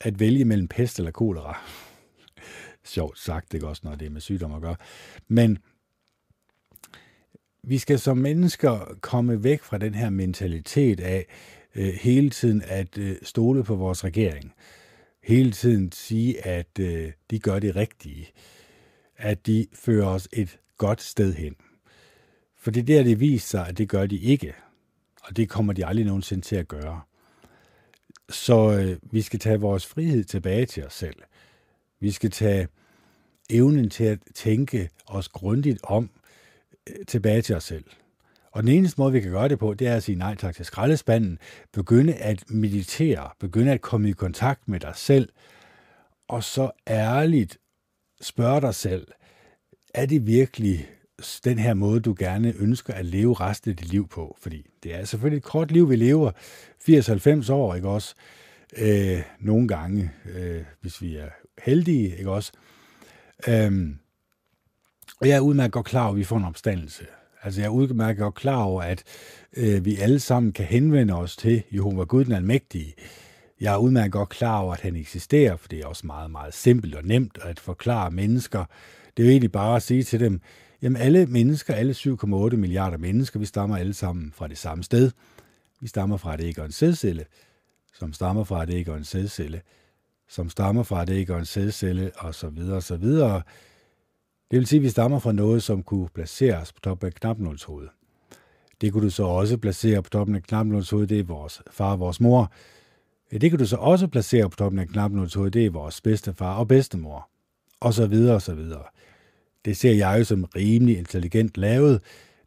at 0.00 0.20
vælge 0.20 0.44
mellem 0.44 0.68
pest 0.68 0.98
eller 0.98 1.10
kolera. 1.10 1.60
Sjovt 2.84 3.18
sagt, 3.18 3.52
det 3.52 3.62
er 3.62 3.66
også 3.66 3.82
noget, 3.84 4.00
det 4.00 4.06
er 4.06 4.10
med 4.10 4.20
sygdom 4.20 4.54
at 4.54 4.62
gøre. 4.62 4.76
Men 5.28 5.58
vi 7.62 7.78
skal 7.78 7.98
som 7.98 8.18
mennesker 8.18 8.96
komme 9.00 9.44
væk 9.44 9.62
fra 9.62 9.78
den 9.78 9.94
her 9.94 10.10
mentalitet 10.10 11.00
af 11.00 11.26
øh, 11.74 11.94
hele 11.94 12.30
tiden 12.30 12.62
at 12.66 12.98
øh, 12.98 13.16
stole 13.22 13.64
på 13.64 13.74
vores 13.74 14.04
regering. 14.04 14.52
Hele 15.22 15.52
tiden 15.52 15.92
sige, 15.92 16.46
at 16.46 16.78
øh, 16.80 17.12
de 17.30 17.38
gør 17.38 17.58
det 17.58 17.76
rigtige. 17.76 18.28
At 19.16 19.46
de 19.46 19.66
fører 19.74 20.06
os 20.06 20.28
et 20.32 20.58
godt 20.78 21.02
sted 21.02 21.34
hen. 21.34 21.54
For 22.66 22.70
det 22.70 22.88
der, 22.88 23.02
det 23.02 23.20
viser 23.20 23.46
sig, 23.46 23.68
at 23.68 23.78
det 23.78 23.88
gør 23.88 24.06
de 24.06 24.18
ikke. 24.18 24.54
Og 25.22 25.36
det 25.36 25.48
kommer 25.48 25.72
de 25.72 25.86
aldrig 25.86 26.06
nogensinde 26.06 26.42
til 26.44 26.56
at 26.56 26.68
gøre. 26.68 27.00
Så 28.28 28.78
øh, 28.78 28.98
vi 29.12 29.22
skal 29.22 29.38
tage 29.38 29.60
vores 29.60 29.86
frihed 29.86 30.24
tilbage 30.24 30.66
til 30.66 30.86
os 30.86 30.92
selv. 30.92 31.16
Vi 32.00 32.10
skal 32.10 32.30
tage 32.30 32.68
evnen 33.50 33.90
til 33.90 34.04
at 34.04 34.18
tænke 34.34 34.90
os 35.06 35.28
grundigt 35.28 35.78
om 35.82 36.10
øh, 36.90 37.06
tilbage 37.06 37.42
til 37.42 37.56
os 37.56 37.64
selv. 37.64 37.84
Og 38.52 38.62
den 38.62 38.72
eneste 38.72 39.00
måde, 39.00 39.12
vi 39.12 39.20
kan 39.20 39.30
gøre 39.30 39.48
det 39.48 39.58
på, 39.58 39.74
det 39.74 39.86
er 39.86 39.96
at 39.96 40.02
sige 40.02 40.18
nej 40.18 40.34
tak 40.34 40.54
til 40.54 40.64
skraldespanden, 40.64 41.38
begynde 41.72 42.14
at 42.14 42.50
meditere, 42.50 43.30
begynde 43.40 43.72
at 43.72 43.80
komme 43.80 44.08
i 44.08 44.12
kontakt 44.12 44.68
med 44.68 44.80
dig 44.80 44.92
selv, 44.96 45.28
og 46.28 46.44
så 46.44 46.70
ærligt 46.88 47.58
spørge 48.20 48.60
dig 48.60 48.74
selv, 48.74 49.06
er 49.94 50.06
det 50.06 50.26
virkelig 50.26 50.88
den 51.44 51.58
her 51.58 51.74
måde, 51.74 52.00
du 52.00 52.14
gerne 52.18 52.54
ønsker 52.58 52.94
at 52.94 53.04
leve 53.04 53.34
resten 53.34 53.70
af 53.70 53.76
dit 53.76 53.90
liv 53.90 54.08
på. 54.08 54.36
Fordi 54.40 54.66
det 54.82 54.94
er 54.94 55.04
selvfølgelig 55.04 55.36
et 55.36 55.44
kort 55.44 55.72
liv, 55.72 55.90
vi 55.90 55.96
lever. 55.96 56.30
80-90 57.48 57.52
år, 57.52 57.74
ikke 57.74 57.88
også? 57.88 58.14
Øh, 58.78 59.22
nogle 59.40 59.68
gange, 59.68 60.10
øh, 60.34 60.62
hvis 60.80 61.02
vi 61.02 61.16
er 61.16 61.28
heldige, 61.64 62.16
ikke 62.16 62.30
også? 62.30 62.52
Øhm, 63.48 63.98
og 65.20 65.28
jeg 65.28 65.36
er 65.36 65.40
udmærket 65.40 65.72
godt 65.72 65.86
klar 65.86 66.02
over, 66.02 66.12
at 66.12 66.18
vi 66.18 66.24
får 66.24 66.36
en 66.36 66.44
opstandelse. 66.44 67.06
Altså 67.42 67.60
jeg 67.60 67.66
er 67.66 67.70
udmærket 67.70 68.18
godt 68.18 68.34
klar 68.34 68.62
over, 68.62 68.82
at 68.82 69.02
øh, 69.56 69.84
vi 69.84 69.96
alle 69.96 70.20
sammen 70.20 70.52
kan 70.52 70.64
henvende 70.64 71.14
os 71.14 71.36
til 71.36 71.62
Jehova 71.72 72.04
Gud 72.04 72.24
den 72.24 72.32
Almægtige. 72.32 72.94
Jeg 73.60 73.72
er 73.72 73.78
udmærket 73.78 74.12
godt 74.12 74.28
klar 74.28 74.58
over, 74.58 74.74
at 74.74 74.80
han 74.80 74.96
eksisterer, 74.96 75.56
for 75.56 75.68
det 75.68 75.80
er 75.80 75.86
også 75.86 76.06
meget, 76.06 76.30
meget 76.30 76.54
simpelt 76.54 76.94
og 76.94 77.04
nemt 77.04 77.38
at 77.42 77.60
forklare 77.60 78.10
mennesker. 78.10 78.64
Det 79.16 79.22
er 79.22 79.26
jo 79.26 79.30
egentlig 79.30 79.52
bare 79.52 79.76
at 79.76 79.82
sige 79.82 80.02
til 80.02 80.20
dem, 80.20 80.40
Jamen 80.82 81.02
alle 81.02 81.26
mennesker, 81.26 81.74
alle 81.74 81.92
7,8 81.92 82.56
milliarder 82.56 82.98
mennesker, 82.98 83.40
vi 83.40 83.46
stammer 83.46 83.76
alle 83.76 83.94
sammen 83.94 84.32
fra 84.32 84.48
det 84.48 84.58
samme 84.58 84.84
sted. 84.84 85.10
Vi 85.80 85.88
stammer 85.88 86.16
fra 86.16 86.34
et 86.34 86.40
æg 86.40 86.58
og 86.58 86.66
en 86.66 86.72
sædcelle, 86.72 87.24
som 87.94 88.12
stammer 88.12 88.44
fra 88.44 88.62
et 88.62 88.70
æg 88.70 88.88
og 88.88 88.96
en 88.96 89.04
sædcelle, 89.04 89.62
som 90.28 90.48
stammer 90.48 90.82
fra 90.82 91.02
et 91.02 91.10
æg 91.10 91.30
og 91.30 91.38
en 91.38 91.44
sædcelle, 91.44 92.10
og 92.16 92.34
så 92.34 92.48
videre, 92.48 92.76
og 92.76 92.82
så 92.82 92.96
videre. 92.96 93.42
Det 94.50 94.58
vil 94.58 94.66
sige, 94.66 94.78
at 94.78 94.82
vi 94.82 94.88
stammer 94.88 95.18
fra 95.18 95.32
noget, 95.32 95.62
som 95.62 95.82
kunne 95.82 96.08
placeres 96.08 96.72
på 96.72 96.80
toppen 96.80 97.06
af 97.06 97.14
knapnålshovedet. 97.14 97.90
Det 98.80 98.92
kunne 98.92 99.04
du 99.04 99.10
så 99.10 99.24
også 99.24 99.56
placere 99.56 100.02
på 100.02 100.10
toppen 100.10 100.36
af 100.36 100.42
knapnålshovedet, 100.42 101.08
det 101.08 101.18
er 101.18 101.24
vores 101.24 101.62
far 101.70 101.92
og 101.92 102.00
vores 102.00 102.20
mor. 102.20 102.52
Det 103.30 103.50
kan 103.50 103.58
du 103.58 103.66
så 103.66 103.76
også 103.76 104.08
placere 104.08 104.50
på 104.50 104.56
toppen 104.56 104.78
af 104.78 104.88
knapnålshovedet, 104.88 105.54
det 105.54 105.66
er 105.66 105.70
vores 105.70 106.00
bedstefar 106.00 106.54
og 106.54 106.68
bedstemor. 106.68 107.30
Og 107.80 107.94
så 107.94 108.06
videre, 108.06 108.34
og 108.34 108.42
så 108.42 108.54
videre. 108.54 108.84
Det 109.66 109.76
ser 109.76 109.92
jeg 109.92 110.18
jo 110.18 110.24
som 110.24 110.44
rimelig 110.44 110.98
intelligent 110.98 111.56
lavet. 111.56 112.00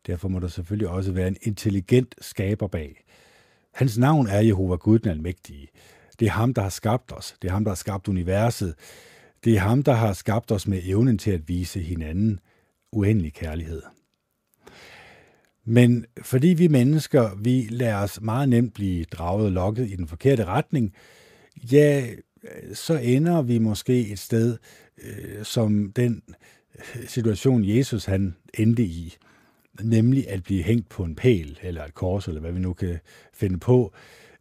Derfor 0.07 0.27
må 0.27 0.39
der 0.39 0.47
selvfølgelig 0.47 0.87
også 0.87 1.11
være 1.11 1.27
en 1.27 1.37
intelligent 1.41 2.15
skaber 2.21 2.67
bag. 2.67 3.03
Hans 3.73 3.97
navn 3.97 4.27
er 4.27 4.39
Jehova 4.39 4.75
Gud 4.75 4.99
den 4.99 5.09
Almægtige. 5.09 5.67
Det 6.19 6.25
er 6.25 6.31
ham, 6.31 6.53
der 6.53 6.61
har 6.61 6.69
skabt 6.69 7.11
os. 7.11 7.35
Det 7.41 7.47
er 7.47 7.51
ham, 7.51 7.63
der 7.63 7.71
har 7.71 7.75
skabt 7.75 8.07
universet. 8.07 8.75
Det 9.43 9.55
er 9.55 9.59
ham, 9.59 9.83
der 9.83 9.93
har 9.93 10.13
skabt 10.13 10.51
os 10.51 10.67
med 10.67 10.81
evnen 10.83 11.17
til 11.17 11.31
at 11.31 11.47
vise 11.47 11.79
hinanden 11.79 12.39
uendelig 12.91 13.33
kærlighed. 13.33 13.81
Men 15.65 16.05
fordi 16.21 16.47
vi 16.47 16.67
mennesker, 16.67 17.35
vi 17.35 17.67
lader 17.69 17.97
os 17.97 18.21
meget 18.21 18.49
nemt 18.49 18.73
blive 18.73 19.03
draget 19.03 19.45
og 19.45 19.51
lokket 19.51 19.87
i 19.91 19.95
den 19.95 20.07
forkerte 20.07 20.45
retning, 20.45 20.93
ja, 21.71 22.07
så 22.73 22.97
ender 22.97 23.41
vi 23.41 23.59
måske 23.59 24.07
et 24.07 24.19
sted, 24.19 24.57
øh, 25.03 25.43
som 25.43 25.91
den 25.95 26.21
situation, 27.07 27.65
Jesus 27.65 28.05
han 28.05 28.35
endte 28.53 28.83
i, 28.83 29.15
nemlig 29.81 30.29
at 30.29 30.43
blive 30.43 30.63
hængt 30.63 30.89
på 30.89 31.03
en 31.03 31.15
pæl, 31.15 31.59
eller 31.61 31.85
et 31.85 31.93
kors, 31.93 32.27
eller 32.27 32.41
hvad 32.41 32.51
vi 32.51 32.59
nu 32.59 32.73
kan 32.73 32.99
finde 33.33 33.59
på. 33.59 33.93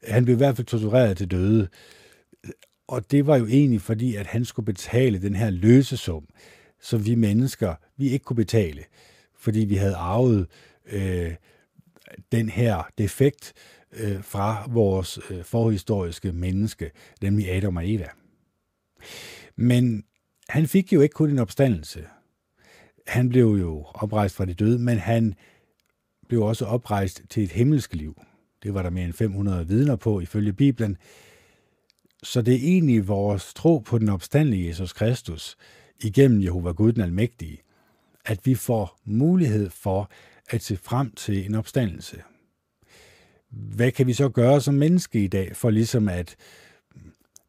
Han 0.03 0.25
blev 0.25 0.35
i 0.35 0.37
hvert 0.37 0.57
fald 0.57 0.67
tortureret 0.67 1.17
til 1.17 1.31
døde. 1.31 1.69
Og 2.89 3.11
det 3.11 3.27
var 3.27 3.37
jo 3.37 3.47
egentlig 3.47 3.81
fordi, 3.81 4.15
at 4.15 4.27
han 4.27 4.45
skulle 4.45 4.67
betale 4.67 5.23
den 5.23 5.35
her 5.35 5.51
løsesum, 5.51 6.27
som 6.81 7.07
vi 7.07 7.15
mennesker, 7.15 7.75
vi 7.97 8.09
ikke 8.09 8.25
kunne 8.25 8.37
betale, 8.37 8.85
fordi 9.39 9.61
vi 9.61 9.75
havde 9.75 9.97
arvet 9.97 10.47
øh, 10.87 11.35
den 12.33 12.49
her 12.49 12.91
defekt 12.99 13.53
øh, 13.93 14.23
fra 14.23 14.67
vores 14.71 15.19
øh, 15.31 15.45
forhistoriske 15.45 16.33
menneske, 16.33 16.91
nemlig 17.23 17.51
Adam 17.51 17.77
og 17.77 17.91
Eva. 17.91 18.09
Men 19.57 20.05
han 20.49 20.67
fik 20.67 20.93
jo 20.93 21.01
ikke 21.01 21.13
kun 21.13 21.31
en 21.31 21.39
opstandelse 21.39 22.05
han 23.09 23.29
blev 23.29 23.47
jo 23.47 23.85
oprejst 23.95 24.35
fra 24.35 24.45
det 24.45 24.59
døde, 24.59 24.79
men 24.79 24.99
han 24.99 25.35
blev 26.29 26.43
også 26.43 26.65
oprejst 26.65 27.23
til 27.31 27.43
et 27.43 27.53
himmelsk 27.53 27.95
liv. 27.95 28.23
Det 28.63 28.75
var 28.75 28.83
der 28.83 28.91
mere 28.91 29.05
end 29.05 29.13
500 29.13 29.69
vidner 29.69 29.97
på 29.97 30.21
ifølge 30.21 30.53
Bibelen. 30.53 30.97
Så 32.23 32.43
det 32.43 32.55
er 32.55 32.59
egentlig 32.59 33.09
vores 33.09 33.55
tro 33.55 33.79
på 33.79 33.99
den 33.99 34.09
opstandelige 34.09 34.69
Jesus 34.69 34.93
Kristus 34.93 35.57
igennem 36.01 36.43
Jehova 36.43 36.71
Gud 36.71 36.93
den 36.93 37.03
Almægtige, 37.03 37.63
at 38.25 38.47
vi 38.47 38.55
får 38.55 38.99
mulighed 39.05 39.71
for 39.71 40.11
at 40.51 40.63
se 40.63 40.77
frem 40.77 41.11
til 41.11 41.47
en 41.47 41.55
opstandelse. 41.55 42.23
Hvad 43.51 43.91
kan 43.91 44.07
vi 44.07 44.13
så 44.13 44.29
gøre 44.29 44.61
som 44.61 44.75
menneske 44.75 45.25
i 45.25 45.29
dag 45.29 45.57
for 45.57 45.71
ligesom 45.71 46.09
at 46.09 46.37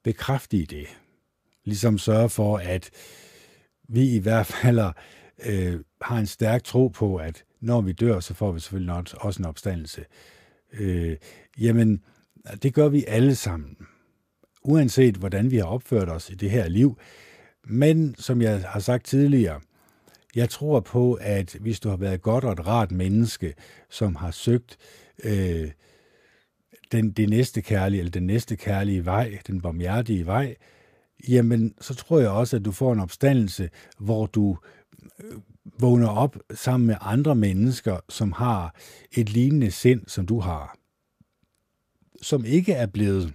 bekræfte 0.04 0.66
det? 0.66 0.88
Ligesom 1.66 1.98
sørge 1.98 2.30
for, 2.30 2.58
at 2.58 2.90
vi 3.88 4.16
i 4.16 4.20
hvert 4.20 4.46
fald 4.46 4.80
øh, 5.46 5.80
har 6.02 6.18
en 6.18 6.26
stærk 6.26 6.64
tro 6.64 6.88
på, 6.88 7.16
at 7.16 7.44
når 7.62 7.82
vi 7.82 7.92
dør, 7.92 8.20
så 8.20 8.34
får 8.34 8.52
vi 8.52 8.60
selvfølgelig 8.60 8.94
også 9.18 9.40
en 9.40 9.46
opstandelse. 9.46 10.06
Øh, 10.74 11.18
jamen, 11.60 12.02
det 12.64 12.74
gør 12.74 12.90
vi 12.90 13.06
alle 13.08 13.36
sammen, 13.36 13.78
uanset 14.64 15.16
hvordan 15.16 15.52
vi 15.52 15.58
har 15.58 15.66
opført 15.66 16.10
os 16.10 16.30
i 16.30 16.36
det 16.36 16.52
her 16.52 16.68
liv. 16.68 16.98
Men 17.64 18.16
som 18.18 18.42
jeg 18.42 18.62
har 18.62 18.80
sagt 18.80 19.06
tidligere, 19.06 19.62
jeg 20.36 20.50
tror 20.50 20.80
på, 20.80 21.14
at 21.14 21.58
hvis 21.60 21.80
du 21.80 21.90
har 21.90 21.98
været 21.98 22.14
et 22.14 22.22
godt 22.22 22.44
og 22.44 22.52
et 22.52 22.68
rart 22.68 22.92
menneske, 22.92 23.54
som 23.90 24.16
har 24.16 24.32
søgt 24.32 24.78
øh, 25.24 25.72
den, 26.92 27.12
det 27.12 27.30
næste 27.30 27.62
kærlige, 27.62 28.00
eller 28.00 28.12
den 28.12 28.28
næste 28.28 28.56
kærlige 28.56 29.06
vej, 29.06 29.38
den 29.48 29.62
barmhjertige 29.62 30.26
vej, 30.26 30.56
jamen 31.30 31.74
så 31.82 31.96
tror 31.96 32.20
jeg 32.20 32.30
også, 32.30 32.56
at 32.56 32.66
du 32.66 32.72
får 32.72 32.94
en 32.94 33.00
opstandelse, 33.00 33.70
hvor 33.98 34.26
du 34.26 34.52
øh, 34.52 34.79
vågner 35.80 36.08
op 36.08 36.38
sammen 36.54 36.88
med 36.88 36.96
andre 37.02 37.36
mennesker, 37.36 38.00
som 38.10 38.32
har 38.32 38.76
et 39.12 39.30
lignende 39.30 39.72
sind, 39.72 40.02
som 40.08 40.26
du 40.26 40.40
har. 40.40 40.78
Som 42.22 42.46
ikke 42.46 42.74
er 42.74 42.86
blevet 42.86 43.34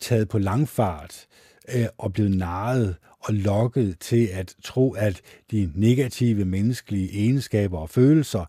taget 0.00 0.28
på 0.28 0.38
langfart 0.38 1.26
øh, 1.74 1.86
og 1.98 2.12
blevet 2.12 2.36
narret 2.36 2.96
og 3.20 3.34
lokket 3.34 3.98
til 4.00 4.26
at 4.26 4.54
tro, 4.64 4.92
at 4.92 5.20
de 5.50 5.72
negative 5.74 6.44
menneskelige 6.44 7.10
egenskaber 7.12 7.78
og 7.78 7.90
følelser, 7.90 8.44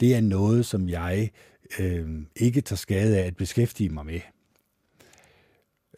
det 0.00 0.14
er 0.14 0.20
noget, 0.20 0.66
som 0.66 0.88
jeg 0.88 1.30
øh, 1.78 2.08
ikke 2.36 2.60
tager 2.60 2.76
skade 2.76 3.18
af 3.18 3.26
at 3.26 3.36
beskæftige 3.36 3.90
mig 3.90 4.06
med. 4.06 4.20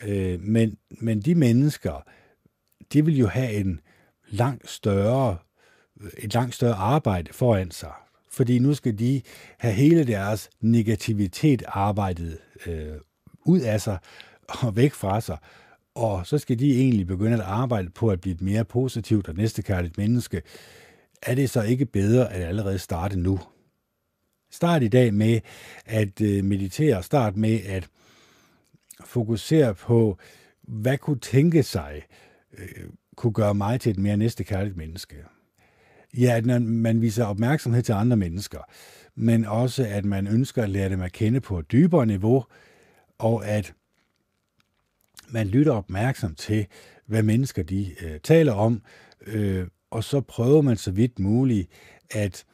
Øh, 0.03 0.41
men, 0.41 0.78
men 0.91 1.20
de 1.20 1.34
mennesker, 1.34 2.07
de 2.93 3.05
vil 3.05 3.18
jo 3.18 3.26
have 3.26 3.53
en 3.53 3.80
langt 4.31 4.70
større, 4.70 5.37
et 6.18 6.35
langt 6.35 6.55
større 6.55 6.74
arbejde 6.74 7.33
foran 7.33 7.70
sig. 7.70 7.93
Fordi 8.31 8.59
nu 8.59 8.74
skal 8.74 8.99
de 8.99 9.22
have 9.59 9.74
hele 9.74 10.07
deres 10.07 10.51
negativitet 10.61 11.62
arbejdet 11.66 12.39
øh, 12.66 12.95
ud 13.45 13.61
af 13.61 13.81
sig 13.81 13.99
og 14.49 14.76
væk 14.76 14.93
fra 14.93 15.20
sig. 15.20 15.39
Og 15.95 16.26
så 16.26 16.39
skal 16.39 16.59
de 16.59 16.81
egentlig 16.81 17.07
begynde 17.07 17.35
at 17.35 17.41
arbejde 17.41 17.91
på 17.91 18.09
at 18.09 18.20
blive 18.20 18.35
et 18.35 18.41
mere 18.41 18.64
positivt 18.64 19.29
og 19.29 19.35
næstekærligt 19.35 19.99
menneske. 19.99 20.43
Er 21.22 21.35
det 21.35 21.51
så 21.51 21.62
ikke 21.62 21.87
bedre 21.87 22.33
at 22.33 22.49
allerede 22.49 22.79
starte 22.79 23.18
nu? 23.18 23.41
Start 24.51 24.83
i 24.83 24.89
dag 24.89 25.14
med 25.14 25.41
at 25.87 26.20
øh, 26.20 26.45
meditere. 26.45 27.03
Start 27.03 27.37
med 27.37 27.61
at 27.66 27.89
fokusere 29.05 29.74
på, 29.74 30.18
hvad 30.62 30.99
kunne 30.99 31.18
tænke 31.18 31.62
sig, 31.62 32.03
øh, 32.59 32.89
kunne 33.19 33.33
gøre 33.33 33.55
mig 33.55 33.81
til 33.81 33.91
et 33.91 33.99
mere 33.99 34.16
næstekærligt 34.16 34.77
menneske. 34.77 35.16
Ja, 36.19 36.37
at 36.37 36.62
man 36.62 37.01
viser 37.01 37.25
opmærksomhed 37.25 37.83
til 37.83 37.93
andre 37.93 38.16
mennesker, 38.16 38.61
men 39.14 39.45
også 39.45 39.87
at 39.89 40.05
man 40.05 40.27
ønsker 40.27 40.62
at 40.62 40.71
lære 40.71 40.89
dem 40.89 41.01
at 41.01 41.12
kende 41.12 41.41
på 41.41 41.59
et 41.59 41.73
dybere 41.73 42.07
niveau, 42.07 42.45
og 43.19 43.47
at 43.47 43.75
man 45.29 45.47
lytter 45.47 45.73
opmærksom 45.73 46.35
til, 46.35 46.66
hvad 47.07 47.23
mennesker 47.23 47.62
de 47.62 47.95
øh, 48.03 48.21
taler 48.21 48.53
om, 48.53 48.83
øh, 49.27 49.66
og 49.91 50.05
så 50.05 50.21
prøver 50.21 50.62
man 50.62 50.77
så 50.77 50.91
vidt 50.91 51.19
muligt 51.19 51.69
at 52.11 52.45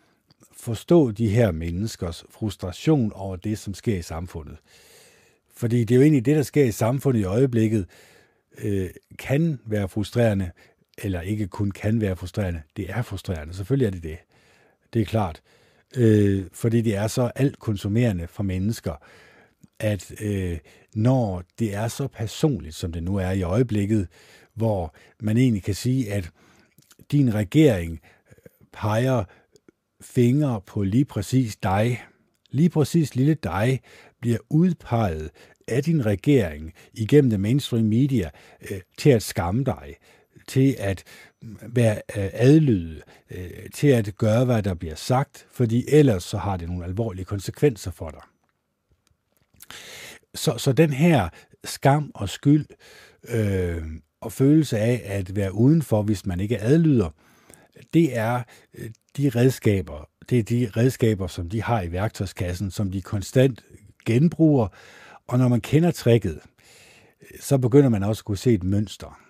forstå 0.56 1.10
de 1.10 1.28
her 1.28 1.52
menneskers 1.52 2.24
frustration 2.30 3.12
over 3.12 3.36
det, 3.36 3.58
som 3.58 3.74
sker 3.74 3.98
i 3.98 4.02
samfundet. 4.02 4.56
Fordi 5.56 5.84
det 5.84 5.94
er 5.94 5.96
jo 5.96 6.02
egentlig 6.02 6.26
det, 6.26 6.36
der 6.36 6.42
sker 6.42 6.64
i 6.64 6.72
samfundet 6.72 7.20
i 7.20 7.24
øjeblikket, 7.24 7.86
øh, 8.58 8.90
kan 9.18 9.60
være 9.66 9.88
frustrerende, 9.88 10.50
eller 10.98 11.20
ikke 11.20 11.46
kun 11.46 11.70
kan 11.70 12.00
være 12.00 12.16
frustrerende. 12.16 12.62
Det 12.76 12.90
er 12.90 13.02
frustrerende. 13.02 13.54
Selvfølgelig 13.54 13.86
er 13.86 13.90
det 13.90 14.02
det. 14.02 14.18
Det 14.92 15.02
er 15.02 15.06
klart. 15.06 15.42
Øh, 15.96 16.44
fordi 16.52 16.80
det 16.80 16.96
er 16.96 17.06
så 17.06 17.30
alt 17.34 17.58
konsumerende 17.58 18.26
for 18.26 18.42
mennesker, 18.42 18.94
at 19.78 20.12
øh, 20.20 20.58
når 20.94 21.42
det 21.58 21.74
er 21.74 21.88
så 21.88 22.08
personligt, 22.08 22.74
som 22.74 22.92
det 22.92 23.02
nu 23.02 23.16
er 23.16 23.30
i 23.30 23.42
øjeblikket, 23.42 24.08
hvor 24.54 24.94
man 25.20 25.36
egentlig 25.36 25.62
kan 25.62 25.74
sige, 25.74 26.12
at 26.12 26.30
din 27.12 27.34
regering 27.34 28.00
øh, 28.28 28.66
peger 28.72 29.24
fingre 30.00 30.60
på 30.66 30.82
lige 30.82 31.04
præcis 31.04 31.56
dig, 31.56 32.04
lige 32.50 32.70
præcis 32.70 33.14
lille 33.14 33.34
dig, 33.34 33.80
bliver 34.20 34.38
udpeget 34.50 35.30
af 35.68 35.82
din 35.82 36.06
regering 36.06 36.72
igennem 36.92 37.30
det 37.30 37.40
mainstream 37.40 37.84
media 37.84 38.30
øh, 38.70 38.80
til 38.98 39.10
at 39.10 39.22
skamme 39.22 39.64
dig, 39.64 39.96
til 40.48 40.76
at 40.78 41.02
øh, 41.44 41.76
være 41.76 41.94
øh, 42.16 42.30
adlyde, 42.32 43.02
øh, 43.30 43.70
til 43.74 43.88
at 43.88 44.16
gøre, 44.18 44.44
hvad 44.44 44.62
der 44.62 44.74
bliver 44.74 44.94
sagt, 44.94 45.46
fordi 45.52 45.84
ellers 45.88 46.24
så 46.24 46.38
har 46.38 46.56
det 46.56 46.68
nogle 46.68 46.84
alvorlige 46.84 47.24
konsekvenser 47.24 47.90
for 47.90 48.10
dig. 48.10 48.22
Så, 50.34 50.58
så 50.58 50.72
den 50.72 50.92
her 50.92 51.28
skam 51.64 52.10
og 52.14 52.28
skyld 52.28 52.66
øh, 53.28 53.82
og 54.20 54.32
følelse 54.32 54.78
af 54.78 55.02
at 55.04 55.36
være 55.36 55.54
udenfor, 55.54 56.02
hvis 56.02 56.26
man 56.26 56.40
ikke 56.40 56.60
adlyder, 56.60 57.10
det 57.94 58.16
er 58.16 58.42
øh, 58.74 58.90
de 59.16 59.28
redskaber, 59.28 60.08
det 60.30 60.38
er 60.38 60.42
de 60.42 60.70
redskaber, 60.76 61.26
som 61.26 61.48
de 61.48 61.62
har 61.62 61.82
i 61.82 61.92
værktøjskassen, 61.92 62.70
som 62.70 62.90
de 62.90 63.02
konstant 63.02 63.64
genbruger, 64.06 64.68
og 65.28 65.38
når 65.38 65.48
man 65.48 65.60
kender 65.60 65.90
tricket, 65.90 66.40
så 67.40 67.58
begynder 67.58 67.88
man 67.88 68.02
også 68.02 68.20
at 68.20 68.24
kunne 68.24 68.38
se 68.38 68.54
et 68.54 68.64
mønster. 68.64 69.20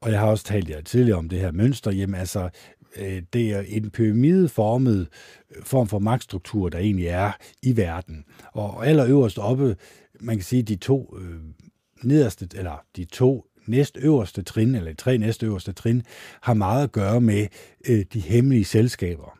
Og 0.00 0.10
jeg 0.10 0.20
har 0.20 0.26
også 0.26 0.44
talt 0.44 0.70
jer 0.70 0.80
tidligere 0.80 1.18
om 1.18 1.28
det 1.28 1.38
her 1.38 1.52
mønster. 1.52 1.90
Jamen 1.90 2.20
altså, 2.20 2.48
øh, 2.96 3.22
det 3.32 3.52
er 3.52 3.60
en 3.68 3.90
pyramideformet 3.90 5.08
øh, 5.56 5.62
form 5.62 5.88
for 5.88 5.98
magtstruktur, 5.98 6.68
der 6.68 6.78
egentlig 6.78 7.06
er 7.06 7.32
i 7.62 7.76
verden. 7.76 8.24
Og 8.52 8.86
allerøverst 8.86 9.38
oppe, 9.38 9.76
man 10.20 10.36
kan 10.36 10.44
sige, 10.44 10.62
de 10.62 10.76
to 10.76 11.16
øh, 11.20 11.40
nederste, 12.02 12.48
eller 12.54 12.84
de 12.96 13.04
to 13.04 13.46
næstøverste 13.66 14.42
trin, 14.42 14.74
eller 14.74 14.90
de 14.90 14.96
tre 14.96 15.18
næstøverste 15.18 15.72
trin, 15.72 16.02
har 16.40 16.54
meget 16.54 16.84
at 16.84 16.92
gøre 16.92 17.20
med 17.20 17.46
øh, 17.88 18.04
de 18.12 18.20
hemmelige 18.20 18.64
selskaber. 18.64 19.38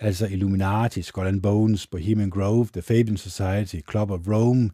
Altså 0.00 0.26
Illuminati, 0.26 1.02
Skull 1.02 1.26
and 1.26 1.42
Bones, 1.42 1.86
Bohemian 1.86 2.30
Grove, 2.30 2.68
The 2.72 2.82
Fabian 2.82 3.16
Society, 3.16 3.76
Club 3.90 4.10
of 4.10 4.20
Rome, 4.28 4.70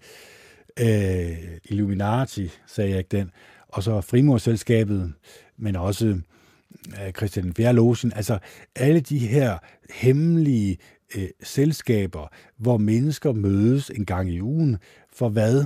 øh, 0.81 1.59
Illuminati, 1.65 2.51
sagde 2.67 2.91
jeg 2.91 2.99
ikke 2.99 3.17
den, 3.17 3.31
og 3.69 3.83
så 3.83 4.01
Frimurselskabet, 4.01 5.13
men 5.57 5.77
også 5.77 6.07
øh, 6.07 7.13
Christian 7.17 7.55
Fjerde 7.55 8.13
Altså 8.17 8.39
alle 8.77 9.01
de 9.01 9.19
her 9.19 9.59
hemmelige 9.91 10.79
øh, 11.17 11.29
selskaber, 11.43 12.29
hvor 12.57 12.77
mennesker 12.77 13.33
mødes 13.33 13.91
en 13.91 14.07
gang 14.07 14.31
i 14.31 14.41
ugen, 14.41 14.77
for 15.13 15.29
hvad? 15.29 15.65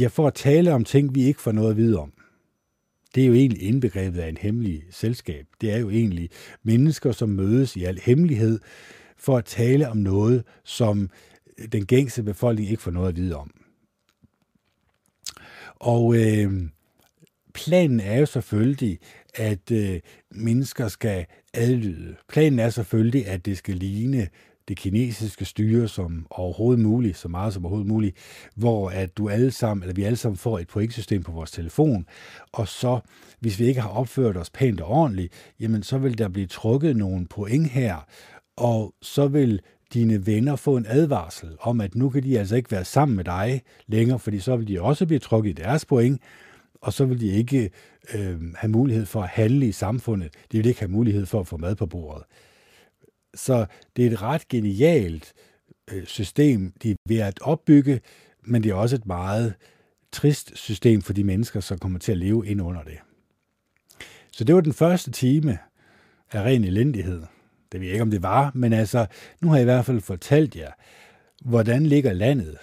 Ja, 0.00 0.06
for 0.06 0.26
at 0.26 0.34
tale 0.34 0.72
om 0.72 0.84
ting, 0.84 1.14
vi 1.14 1.22
ikke 1.24 1.40
får 1.40 1.52
noget 1.52 1.70
at 1.70 1.76
vide 1.76 1.98
om. 1.98 2.12
Det 3.16 3.22
er 3.22 3.28
jo 3.28 3.34
egentlig 3.34 3.62
indbegrebet 3.62 4.20
af 4.20 4.28
en 4.28 4.36
hemmelig 4.36 4.82
selskab. 4.90 5.46
Det 5.60 5.72
er 5.72 5.78
jo 5.78 5.90
egentlig 5.90 6.30
mennesker, 6.62 7.12
som 7.12 7.28
mødes 7.28 7.76
i 7.76 7.84
al 7.84 8.00
hemmelighed 8.02 8.60
for 9.16 9.38
at 9.38 9.44
tale 9.44 9.88
om 9.88 9.96
noget, 9.96 10.44
som 10.64 11.10
den 11.72 11.86
gængse 11.86 12.22
befolkning 12.22 12.70
ikke 12.70 12.82
får 12.82 12.90
noget 12.90 13.08
at 13.08 13.16
vide 13.16 13.36
om. 13.36 13.50
Og 15.76 16.16
øh, 16.16 16.62
planen 17.54 18.00
er 18.00 18.18
jo 18.18 18.26
selvfølgelig, 18.26 18.98
at 19.34 19.70
øh, 19.70 20.00
mennesker 20.30 20.88
skal 20.88 21.26
adlyde. 21.54 22.16
Planen 22.28 22.58
er 22.58 22.70
selvfølgelig, 22.70 23.26
at 23.26 23.46
det 23.46 23.58
skal 23.58 23.74
ligne 23.74 24.28
det 24.68 24.76
kinesiske 24.76 25.44
styre 25.44 25.88
som 25.88 26.26
overhovedet 26.30 26.84
muligt, 26.84 27.16
så 27.16 27.28
meget 27.28 27.54
som 27.54 27.64
overhovedet 27.64 27.88
muligt, 27.88 28.16
hvor 28.54 28.90
at 28.90 29.16
du 29.16 29.28
alle 29.28 29.50
sammen, 29.50 29.82
eller 29.82 29.94
vi 29.94 30.02
alle 30.02 30.16
sammen 30.16 30.36
får 30.36 30.58
et 30.58 30.68
pointsystem 30.68 31.22
på 31.22 31.32
vores 31.32 31.50
telefon, 31.50 32.06
og 32.52 32.68
så, 32.68 33.00
hvis 33.40 33.58
vi 33.58 33.64
ikke 33.64 33.80
har 33.80 33.88
opført 33.88 34.36
os 34.36 34.50
pænt 34.50 34.80
og 34.80 34.88
ordentligt, 34.88 35.32
jamen 35.60 35.82
så 35.82 35.98
vil 35.98 36.18
der 36.18 36.28
blive 36.28 36.46
trukket 36.46 36.96
nogle 36.96 37.26
point 37.26 37.70
her, 37.70 38.06
og 38.56 38.94
så 39.02 39.28
vil 39.28 39.60
dine 39.94 40.26
venner 40.26 40.56
få 40.56 40.76
en 40.76 40.86
advarsel 40.88 41.56
om, 41.60 41.80
at 41.80 41.94
nu 41.94 42.08
kan 42.08 42.22
de 42.22 42.38
altså 42.38 42.56
ikke 42.56 42.70
være 42.70 42.84
sammen 42.84 43.16
med 43.16 43.24
dig 43.24 43.62
længere, 43.86 44.18
fordi 44.18 44.38
så 44.38 44.56
vil 44.56 44.68
de 44.68 44.82
også 44.82 45.06
blive 45.06 45.18
trukket 45.18 45.50
i 45.50 45.62
deres 45.62 45.84
point, 45.84 46.20
og 46.80 46.92
så 46.92 47.04
vil 47.04 47.20
de 47.20 47.26
ikke 47.28 47.70
øh, 48.14 48.40
have 48.56 48.70
mulighed 48.70 49.06
for 49.06 49.22
at 49.22 49.28
handle 49.28 49.66
i 49.66 49.72
samfundet. 49.72 50.32
De 50.52 50.56
vil 50.56 50.66
ikke 50.66 50.80
have 50.80 50.90
mulighed 50.90 51.26
for 51.26 51.40
at 51.40 51.46
få 51.46 51.56
mad 51.56 51.76
på 51.76 51.86
bordet. 51.86 52.24
Så 53.36 53.66
det 53.96 54.06
er 54.06 54.10
et 54.10 54.22
ret 54.22 54.48
genialt 54.48 55.32
øh, 55.92 56.06
system, 56.06 56.72
de 56.82 56.90
er 56.90 56.96
ved 57.08 57.18
at 57.18 57.40
opbygge, 57.40 58.00
men 58.44 58.62
det 58.62 58.70
er 58.70 58.74
også 58.74 58.96
et 58.96 59.06
meget 59.06 59.54
trist 60.12 60.56
system 60.56 61.02
for 61.02 61.12
de 61.12 61.24
mennesker, 61.24 61.60
som 61.60 61.78
kommer 61.78 61.98
til 61.98 62.12
at 62.12 62.18
leve 62.18 62.46
ind 62.46 62.62
under 62.62 62.82
det. 62.82 62.98
Så 64.32 64.44
det 64.44 64.54
var 64.54 64.60
den 64.60 64.72
første 64.72 65.10
time 65.10 65.58
af 66.32 66.42
ren 66.42 66.64
elendighed. 66.64 67.22
Det 67.72 67.80
ved 67.80 67.86
jeg 67.86 67.92
ikke, 67.92 68.02
om 68.02 68.10
det 68.10 68.22
var, 68.22 68.50
men 68.54 68.72
altså, 68.72 69.06
nu 69.40 69.48
har 69.48 69.56
jeg 69.56 69.62
i 69.62 69.64
hvert 69.64 69.84
fald 69.84 70.00
fortalt 70.00 70.56
jer, 70.56 70.72
hvordan 71.44 71.86
ligger 71.86 72.12
landet? 72.12 72.56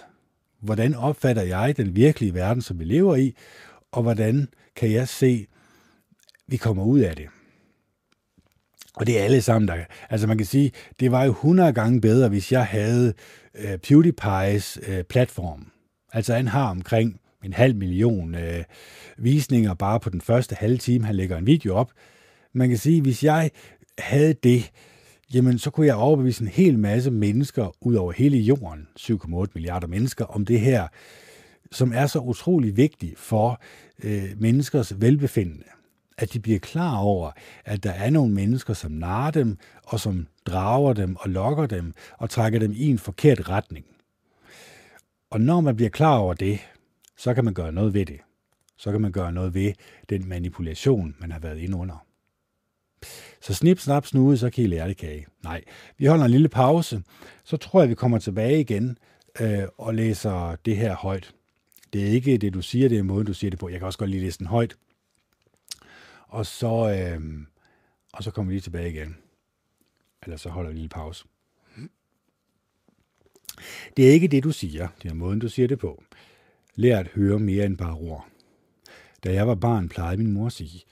Hvordan 0.60 0.94
opfatter 0.94 1.42
jeg 1.42 1.76
den 1.76 1.96
virkelige 1.96 2.34
verden, 2.34 2.62
som 2.62 2.78
vi 2.78 2.84
lever 2.84 3.16
i? 3.16 3.34
Og 3.92 4.02
hvordan 4.02 4.48
kan 4.76 4.92
jeg 4.92 5.08
se, 5.08 5.46
vi 6.46 6.56
kommer 6.56 6.84
ud 6.84 7.00
af 7.00 7.16
det? 7.16 7.28
Og 8.96 9.06
det 9.06 9.20
er 9.20 9.24
alle 9.24 9.42
sammen, 9.42 9.68
der... 9.68 9.76
Altså 10.10 10.26
man 10.26 10.38
kan 10.38 10.46
sige, 10.46 10.72
det 11.00 11.12
var 11.12 11.24
jo 11.24 11.30
100 11.30 11.72
gange 11.72 12.00
bedre, 12.00 12.28
hvis 12.28 12.52
jeg 12.52 12.66
havde 12.66 13.14
øh, 13.54 13.78
PewDiePie's 13.86 14.90
øh, 14.90 15.04
platform. 15.04 15.66
Altså 16.12 16.34
han 16.34 16.48
har 16.48 16.70
omkring 16.70 17.20
en 17.44 17.52
halv 17.52 17.76
million 17.76 18.34
øh, 18.34 18.64
visninger 19.18 19.74
bare 19.74 20.00
på 20.00 20.10
den 20.10 20.20
første 20.20 20.54
halve 20.54 20.76
time, 20.76 21.06
han 21.06 21.14
lægger 21.14 21.36
en 21.36 21.46
video 21.46 21.74
op. 21.74 21.92
Man 22.52 22.68
kan 22.68 22.78
sige, 22.78 23.02
hvis 23.02 23.24
jeg 23.24 23.50
havde 23.98 24.34
det, 24.34 24.70
jamen 25.34 25.58
så 25.58 25.70
kunne 25.70 25.86
jeg 25.86 25.94
overbevise 25.94 26.42
en 26.42 26.48
hel 26.48 26.78
masse 26.78 27.10
mennesker 27.10 27.76
ud 27.80 27.94
over 27.94 28.12
hele 28.12 28.38
jorden, 28.38 28.88
7,8 29.00 29.46
milliarder 29.54 29.86
mennesker, 29.86 30.24
om 30.24 30.44
det 30.44 30.60
her, 30.60 30.88
som 31.72 31.92
er 31.94 32.06
så 32.06 32.18
utrolig 32.18 32.76
vigtigt 32.76 33.18
for 33.18 33.62
øh, 34.04 34.24
menneskers 34.36 35.00
velbefindende. 35.00 35.64
At 36.18 36.32
de 36.32 36.40
bliver 36.40 36.58
klar 36.58 36.96
over, 36.98 37.30
at 37.64 37.82
der 37.82 37.90
er 37.90 38.10
nogle 38.10 38.34
mennesker, 38.34 38.74
som 38.74 38.92
narer 38.92 39.30
dem, 39.30 39.58
og 39.84 40.00
som 40.00 40.26
drager 40.46 40.92
dem 40.92 41.16
og 41.16 41.30
lokker 41.30 41.66
dem, 41.66 41.94
og 42.18 42.30
trækker 42.30 42.58
dem 42.58 42.72
i 42.76 42.86
en 42.90 42.98
forkert 42.98 43.48
retning. 43.48 43.86
Og 45.30 45.40
når 45.40 45.60
man 45.60 45.76
bliver 45.76 45.90
klar 45.90 46.16
over 46.16 46.34
det, 46.34 46.58
så 47.16 47.34
kan 47.34 47.44
man 47.44 47.54
gøre 47.54 47.72
noget 47.72 47.94
ved 47.94 48.06
det. 48.06 48.20
Så 48.76 48.92
kan 48.92 49.00
man 49.00 49.12
gøre 49.12 49.32
noget 49.32 49.54
ved 49.54 49.72
den 50.08 50.28
manipulation, 50.28 51.16
man 51.18 51.32
har 51.32 51.38
været 51.38 51.58
inde 51.58 51.76
under. 51.76 52.06
Så 53.40 53.54
snip, 53.54 53.78
snap, 53.78 54.06
snude, 54.06 54.38
så 54.38 54.50
kan 54.50 54.64
I 54.64 54.66
lære 54.66 54.88
det 54.88 54.96
kage. 54.96 55.26
Nej, 55.44 55.62
vi 55.98 56.06
holder 56.06 56.24
en 56.24 56.30
lille 56.30 56.48
pause, 56.48 57.02
så 57.44 57.56
tror 57.56 57.80
jeg, 57.80 57.88
vi 57.88 57.94
kommer 57.94 58.18
tilbage 58.18 58.60
igen 58.60 58.98
øh, 59.40 59.62
og 59.78 59.94
læser 59.94 60.56
det 60.64 60.76
her 60.76 60.96
højt. 60.96 61.34
Det 61.92 62.02
er 62.02 62.06
ikke 62.06 62.36
det, 62.36 62.54
du 62.54 62.62
siger, 62.62 62.88
det 62.88 62.98
er 62.98 63.02
måden, 63.02 63.26
du 63.26 63.34
siger 63.34 63.50
det 63.50 63.58
på. 63.58 63.68
Jeg 63.68 63.78
kan 63.78 63.86
også 63.86 63.98
godt 63.98 64.10
lige 64.10 64.22
læse 64.22 64.38
den 64.38 64.46
højt. 64.46 64.76
Og 66.28 66.46
så, 66.46 66.90
øh, 67.16 67.46
og 68.12 68.24
så 68.24 68.30
kommer 68.30 68.48
vi 68.48 68.54
lige 68.54 68.62
tilbage 68.62 68.90
igen. 68.90 69.16
Eller 70.22 70.36
så 70.36 70.48
holder 70.48 70.70
vi 70.70 70.74
en 70.74 70.78
lille 70.78 70.88
pause. 70.88 71.24
Det 73.96 74.08
er 74.08 74.12
ikke 74.12 74.28
det, 74.28 74.44
du 74.44 74.52
siger. 74.52 74.88
Det 75.02 75.10
er 75.10 75.14
måden, 75.14 75.38
du 75.38 75.48
siger 75.48 75.68
det 75.68 75.78
på. 75.78 76.02
Lær 76.74 76.98
at 76.98 77.08
høre 77.08 77.38
mere 77.38 77.64
end 77.64 77.78
bare 77.78 77.94
ord. 77.94 78.28
Da 79.24 79.32
jeg 79.32 79.48
var 79.48 79.54
barn, 79.54 79.88
plejede 79.88 80.16
min 80.16 80.32
mor 80.32 80.46
at 80.46 80.52
sige, 80.52 80.84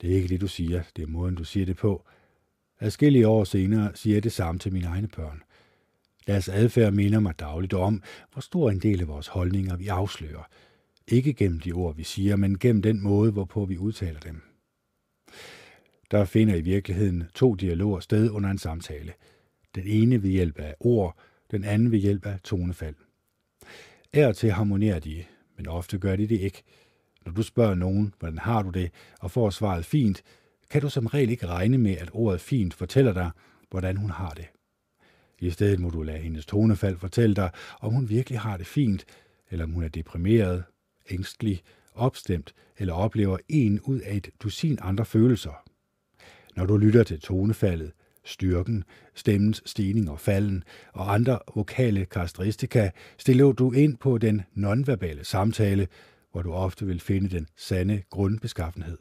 det 0.00 0.10
er 0.10 0.14
ikke 0.14 0.28
det, 0.28 0.40
du 0.40 0.48
siger, 0.48 0.82
det 0.96 1.02
er 1.02 1.06
måden, 1.06 1.34
du 1.34 1.44
siger 1.44 1.66
det 1.66 1.76
på. 1.76 2.04
Adskillige 2.80 3.28
år 3.28 3.44
senere 3.44 3.96
siger 3.96 4.16
jeg 4.16 4.24
det 4.24 4.32
samme 4.32 4.58
til 4.58 4.72
mine 4.72 4.86
egne 4.86 5.08
børn. 5.08 5.42
Deres 6.26 6.48
adfærd 6.48 6.92
minder 6.92 7.20
mig 7.20 7.38
dagligt 7.38 7.74
om, 7.74 8.02
hvor 8.32 8.40
stor 8.40 8.70
en 8.70 8.78
del 8.78 9.00
af 9.00 9.08
vores 9.08 9.26
holdninger 9.26 9.76
vi 9.76 9.88
afslører. 9.88 10.48
Ikke 11.08 11.32
gennem 11.32 11.60
de 11.60 11.72
ord, 11.72 11.96
vi 11.96 12.04
siger, 12.04 12.36
men 12.36 12.58
gennem 12.58 12.82
den 12.82 13.02
måde, 13.02 13.32
hvorpå 13.32 13.64
vi 13.64 13.78
udtaler 13.78 14.20
dem. 14.20 14.53
Der 16.10 16.24
finder 16.24 16.54
i 16.54 16.60
virkeligheden 16.60 17.24
to 17.34 17.54
dialoger 17.54 18.00
sted 18.00 18.30
under 18.30 18.50
en 18.50 18.58
samtale. 18.58 19.12
Den 19.74 19.86
ene 19.86 20.22
ved 20.22 20.30
hjælp 20.30 20.58
af 20.58 20.74
ord, 20.80 21.18
den 21.50 21.64
anden 21.64 21.92
ved 21.92 21.98
hjælp 21.98 22.26
af 22.26 22.40
tonefald. 22.44 22.94
Ær 24.14 24.32
til 24.32 24.50
harmonerer 24.50 24.98
de, 24.98 25.24
men 25.56 25.68
ofte 25.68 25.98
gør 25.98 26.16
de 26.16 26.28
det 26.28 26.40
ikke– 26.40 26.62
når 27.24 27.32
du 27.32 27.42
spørger 27.42 27.74
nogen, 27.74 28.14
hvordan 28.18 28.38
har 28.38 28.62
du 28.62 28.70
det, 28.70 28.90
og 29.20 29.30
får 29.30 29.50
svaret 29.50 29.84
fint, 29.84 30.22
kan 30.70 30.82
du 30.82 30.88
som 30.88 31.06
regel 31.06 31.30
ikke 31.30 31.46
regne 31.46 31.78
med, 31.78 31.96
at 31.96 32.10
ordet 32.12 32.40
fint 32.40 32.74
fortæller 32.74 33.12
dig, 33.12 33.30
hvordan 33.70 33.96
hun 33.96 34.10
har 34.10 34.30
det. 34.30 34.46
I 35.40 35.50
stedet 35.50 35.80
må 35.80 35.90
du 35.90 36.02
lade 36.02 36.18
hendes 36.18 36.46
tonefald 36.46 36.96
fortælle 36.96 37.36
dig, 37.36 37.50
om 37.80 37.92
hun 37.92 38.08
virkelig 38.08 38.40
har 38.40 38.56
det 38.56 38.66
fint, 38.66 39.04
eller 39.50 39.64
om 39.64 39.70
hun 39.70 39.84
er 39.84 39.88
deprimeret, 39.88 40.64
ængstelig, 41.10 41.62
opstemt 41.94 42.54
eller 42.78 42.94
oplever 42.94 43.38
en 43.48 43.80
ud 43.80 44.00
af 44.00 44.16
et 44.16 44.30
dusin 44.42 44.78
andre 44.82 45.04
følelser. 45.04 45.64
Når 46.56 46.66
du 46.66 46.76
lytter 46.76 47.02
til 47.02 47.20
tonefaldet, 47.20 47.92
styrken, 48.24 48.84
stemmens 49.14 49.62
stigning 49.66 50.10
og 50.10 50.20
falden 50.20 50.64
og 50.92 51.14
andre 51.14 51.38
vokale 51.54 52.04
karakteristika, 52.04 52.90
stiller 53.18 53.52
du 53.52 53.72
ind 53.72 53.96
på 53.96 54.18
den 54.18 54.42
nonverbale 54.54 55.24
samtale, 55.24 55.88
hvor 56.32 56.42
du 56.42 56.52
ofte 56.52 56.86
vil 56.86 57.00
finde 57.00 57.28
den 57.28 57.46
sande 57.56 58.02
grundbeskaffenhed. 58.10 58.98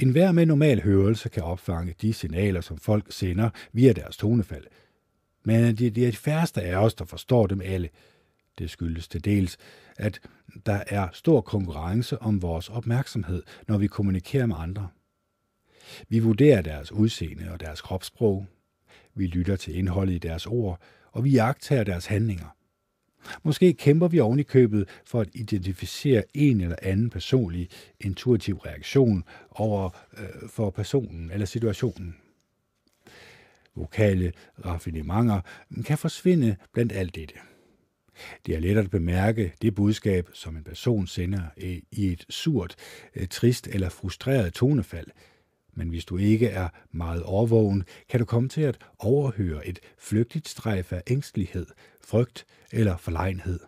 En 0.00 0.10
hver 0.10 0.32
med 0.32 0.46
normal 0.46 0.82
hørelse 0.82 1.28
kan 1.28 1.42
opfange 1.42 1.94
de 2.02 2.12
signaler, 2.12 2.60
som 2.60 2.78
folk 2.78 3.04
sender 3.08 3.50
via 3.72 3.92
deres 3.92 4.16
tonefald. 4.16 4.64
Men 5.44 5.76
det 5.76 5.86
er 5.86 6.10
de 6.10 6.16
færreste 6.16 6.62
af 6.62 6.76
os, 6.76 6.94
der 6.94 7.04
forstår 7.04 7.46
dem 7.46 7.60
alle. 7.64 7.88
Det 8.58 8.70
skyldes 8.70 9.08
til 9.08 9.24
dels, 9.24 9.56
at 9.96 10.20
der 10.66 10.80
er 10.86 11.08
stor 11.12 11.40
konkurrence 11.40 12.22
om 12.22 12.42
vores 12.42 12.68
opmærksomhed, 12.68 13.42
når 13.68 13.78
vi 13.78 13.86
kommunikerer 13.86 14.46
med 14.46 14.56
andre. 14.58 14.88
Vi 16.08 16.18
vurderer 16.18 16.62
deres 16.62 16.92
udseende 16.92 17.52
og 17.52 17.60
deres 17.60 17.80
kropssprog. 17.80 18.46
Vi 19.14 19.26
lytter 19.26 19.56
til 19.56 19.76
indholdet 19.76 20.14
i 20.14 20.18
deres 20.18 20.46
ord, 20.46 20.80
og 21.12 21.24
vi 21.24 21.30
jagter 21.30 21.84
deres 21.84 22.06
handlinger. 22.06 22.56
Måske 23.42 23.72
kæmper 23.72 24.08
vi 24.08 24.20
oven 24.20 24.38
i 24.38 24.42
købet 24.42 24.88
for 25.04 25.20
at 25.20 25.28
identificere 25.34 26.22
en 26.34 26.60
eller 26.60 26.76
anden 26.82 27.10
personlig 27.10 27.68
intuitiv 28.00 28.56
reaktion 28.56 29.24
over 29.50 29.90
øh, 30.18 30.48
for 30.48 30.70
personen 30.70 31.30
eller 31.30 31.46
situationen. 31.46 32.16
Vokale 33.74 34.32
raffinementer 34.64 35.40
kan 35.84 35.98
forsvinde 35.98 36.56
blandt 36.72 36.92
alt 36.92 37.14
dette. 37.14 37.34
Det 38.46 38.54
er 38.54 38.60
let 38.60 38.78
at 38.78 38.90
bemærke 38.90 39.52
det 39.62 39.74
budskab, 39.74 40.28
som 40.32 40.56
en 40.56 40.64
person 40.64 41.06
sender 41.06 41.42
i 41.92 42.12
et 42.12 42.24
surt, 42.28 42.74
øh, 43.14 43.28
trist 43.28 43.66
eller 43.66 43.88
frustreret 43.88 44.54
tonefald. 44.54 45.06
Men 45.76 45.88
hvis 45.88 46.04
du 46.04 46.16
ikke 46.16 46.46
er 46.46 46.68
meget 46.92 47.22
overvågen, 47.22 47.84
kan 48.08 48.20
du 48.20 48.26
komme 48.26 48.48
til 48.48 48.60
at 48.60 48.78
overhøre 48.98 49.66
et 49.66 49.78
flygtigt 49.98 50.48
strejf 50.48 50.92
af 50.92 51.02
ængstelighed, 51.06 51.66
frygt 52.00 52.46
eller 52.72 52.96
forlegenhed. 52.96 53.60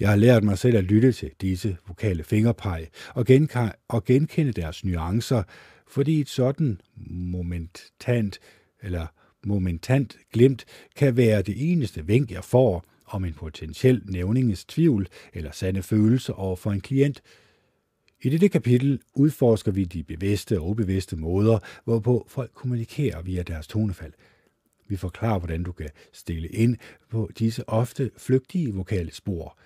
Jeg 0.00 0.08
har 0.08 0.16
lært 0.16 0.44
mig 0.44 0.58
selv 0.58 0.76
at 0.76 0.84
lytte 0.84 1.12
til 1.12 1.30
disse 1.40 1.76
vokale 1.88 2.24
fingerpeg 2.24 2.88
og, 3.14 3.30
genka- 3.30 3.84
og 3.88 4.04
genkende 4.04 4.52
deres 4.52 4.84
nuancer, 4.84 5.42
fordi 5.88 6.20
et 6.20 6.28
sådan 6.28 6.80
momentant 7.10 8.38
eller 8.82 9.06
momentant 9.46 10.16
glimt 10.32 10.64
kan 10.96 11.16
være 11.16 11.42
det 11.42 11.72
eneste 11.72 12.06
vink, 12.06 12.30
jeg 12.30 12.44
får 12.44 12.84
om 13.06 13.24
en 13.24 13.32
potentiel 13.32 14.02
nævninges 14.04 14.64
tvivl 14.64 15.08
eller 15.34 15.50
sande 15.52 15.82
følelse 15.82 16.34
over 16.34 16.56
for 16.56 16.70
en 16.70 16.80
klient. 16.80 17.22
I 18.22 18.28
dette 18.28 18.48
kapitel 18.48 19.00
udforsker 19.14 19.72
vi 19.72 19.84
de 19.84 20.02
bevidste 20.02 20.60
og 20.60 20.68
ubevidste 20.68 21.16
måder, 21.16 21.58
hvorpå 21.84 22.26
folk 22.28 22.50
kommunikerer 22.54 23.22
via 23.22 23.42
deres 23.42 23.66
tonefald– 23.66 24.12
vi 24.92 24.96
forklarer, 24.96 25.38
hvordan 25.38 25.62
du 25.62 25.72
kan 25.72 25.90
stille 26.12 26.48
ind 26.48 26.76
på 27.08 27.30
disse 27.38 27.68
ofte 27.68 28.10
flygtige 28.16 28.74
vokale 28.74 29.12
spor, 29.12 29.58